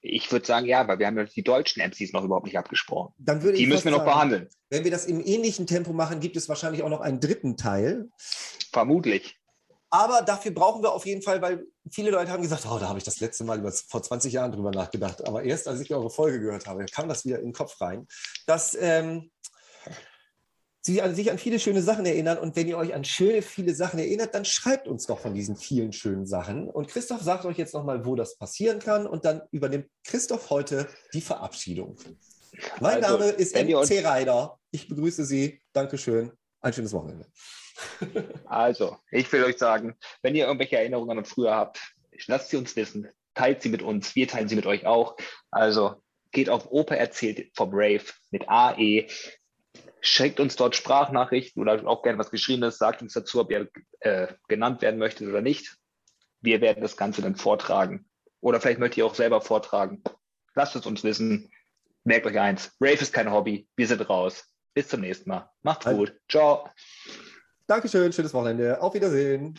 Ich 0.00 0.32
würde 0.32 0.44
sagen, 0.44 0.66
ja, 0.66 0.86
weil 0.88 0.98
wir 0.98 1.06
haben 1.06 1.16
ja 1.16 1.24
die 1.24 1.44
deutschen 1.44 1.80
MCs 1.80 2.12
noch 2.12 2.24
überhaupt 2.24 2.46
nicht 2.46 2.58
abgesprochen. 2.58 3.14
Dann 3.18 3.42
würde 3.42 3.56
Die 3.56 3.62
ich 3.64 3.68
müssen 3.68 3.84
wir 3.84 3.92
noch 3.92 3.98
sagen, 3.98 4.10
behandeln. 4.10 4.48
Wenn 4.68 4.82
wir 4.82 4.90
das 4.90 5.06
im 5.06 5.24
ähnlichen 5.24 5.66
Tempo 5.66 5.92
machen, 5.92 6.18
gibt 6.18 6.36
es 6.36 6.48
wahrscheinlich 6.48 6.82
auch 6.82 6.88
noch 6.88 7.00
einen 7.00 7.20
dritten 7.20 7.56
Teil. 7.56 8.10
Vermutlich. 8.72 9.38
Aber 9.90 10.22
dafür 10.22 10.52
brauchen 10.52 10.82
wir 10.82 10.92
auf 10.92 11.04
jeden 11.04 11.20
Fall, 11.20 11.42
weil 11.42 11.66
viele 11.90 12.10
Leute 12.10 12.32
haben 12.32 12.42
gesagt, 12.42 12.66
oh, 12.66 12.78
da 12.78 12.88
habe 12.88 12.98
ich 12.98 13.04
das 13.04 13.20
letzte 13.20 13.44
Mal 13.44 13.58
über, 13.58 13.70
vor 13.70 14.02
20 14.02 14.32
Jahren 14.32 14.50
drüber 14.50 14.70
nachgedacht. 14.70 15.26
Aber 15.28 15.44
erst 15.44 15.68
als 15.68 15.80
ich 15.80 15.94
eure 15.94 16.08
Folge 16.08 16.40
gehört 16.40 16.66
habe, 16.66 16.86
kam 16.86 17.08
das 17.08 17.26
wieder 17.26 17.38
in 17.38 17.48
den 17.48 17.52
Kopf 17.52 17.78
rein, 17.80 18.08
dass 18.46 18.74
ähm, 18.80 19.30
sie 20.82 21.00
an, 21.00 21.14
sich 21.14 21.30
an 21.30 21.38
viele 21.38 21.58
schöne 21.58 21.80
Sachen 21.82 22.04
erinnern. 22.04 22.38
Und 22.38 22.56
wenn 22.56 22.68
ihr 22.68 22.76
euch 22.76 22.92
an 22.92 23.04
schöne, 23.04 23.40
viele 23.40 23.74
Sachen 23.74 23.98
erinnert, 23.98 24.34
dann 24.34 24.44
schreibt 24.44 24.88
uns 24.88 25.06
doch 25.06 25.20
von 25.20 25.34
diesen 25.34 25.56
vielen 25.56 25.92
schönen 25.92 26.26
Sachen. 26.26 26.68
Und 26.68 26.88
Christoph 26.88 27.22
sagt 27.22 27.44
euch 27.44 27.56
jetzt 27.56 27.72
nochmal, 27.72 28.04
wo 28.04 28.16
das 28.16 28.36
passieren 28.36 28.80
kann. 28.80 29.06
Und 29.06 29.24
dann 29.24 29.42
übernimmt 29.52 29.86
Christoph 30.04 30.50
heute 30.50 30.88
die 31.14 31.20
Verabschiedung. 31.20 31.96
Mein 32.80 33.02
Also, 33.02 33.18
Name 33.18 33.30
ist 33.30 33.56
MC 33.56 34.04
Reider. 34.04 34.58
Ich 34.70 34.88
begrüße 34.88 35.24
Sie. 35.24 35.62
Dankeschön. 35.72 36.32
Ein 36.60 36.72
schönes 36.72 36.92
Wochenende. 36.92 37.26
Also, 38.44 38.98
ich 39.10 39.32
will 39.32 39.42
euch 39.44 39.56
sagen, 39.56 39.94
wenn 40.20 40.34
ihr 40.34 40.44
irgendwelche 40.44 40.76
Erinnerungen 40.76 41.18
an 41.18 41.24
früher 41.24 41.54
habt, 41.54 41.80
lasst 42.26 42.50
sie 42.50 42.58
uns 42.58 42.76
wissen. 42.76 43.08
Teilt 43.34 43.62
sie 43.62 43.70
mit 43.70 43.82
uns. 43.82 44.14
Wir 44.14 44.28
teilen 44.28 44.46
sie 44.46 44.56
mit 44.56 44.66
euch 44.66 44.86
auch. 44.86 45.16
Also, 45.50 46.02
geht 46.32 46.50
auf 46.50 46.70
Opa 46.70 46.94
erzählt 46.94 47.50
vom 47.54 47.70
Brave 47.70 48.04
mit 48.30 48.48
AE. 48.48 49.06
Schickt 50.04 50.40
uns 50.40 50.56
dort 50.56 50.74
Sprachnachrichten 50.74 51.62
oder 51.62 51.86
auch 51.86 52.02
gerne 52.02 52.18
was 52.18 52.32
Geschriebenes. 52.32 52.76
Sagt 52.76 53.02
uns 53.02 53.12
dazu, 53.12 53.40
ob 53.40 53.52
ihr 53.52 53.68
äh, 54.00 54.26
genannt 54.48 54.82
werden 54.82 54.98
möchtet 54.98 55.28
oder 55.28 55.40
nicht. 55.40 55.76
Wir 56.40 56.60
werden 56.60 56.82
das 56.82 56.96
Ganze 56.96 57.22
dann 57.22 57.36
vortragen. 57.36 58.04
Oder 58.40 58.60
vielleicht 58.60 58.80
möchtet 58.80 58.98
ihr 58.98 59.06
auch 59.06 59.14
selber 59.14 59.40
vortragen. 59.40 60.02
Lasst 60.54 60.74
es 60.74 60.86
uns 60.86 61.04
wissen. 61.04 61.50
Merkt 62.02 62.26
euch 62.26 62.38
eins. 62.38 62.76
Rave 62.80 63.00
ist 63.00 63.12
kein 63.12 63.30
Hobby. 63.30 63.68
Wir 63.76 63.86
sind 63.86 64.08
raus. 64.10 64.44
Bis 64.74 64.88
zum 64.88 65.02
nächsten 65.02 65.30
Mal. 65.30 65.48
Macht's 65.62 65.86
gut. 65.86 66.18
Ciao. 66.28 66.68
Dankeschön, 67.68 68.12
schönes 68.12 68.34
Wochenende. 68.34 68.82
Auf 68.82 68.94
Wiedersehen. 68.94 69.58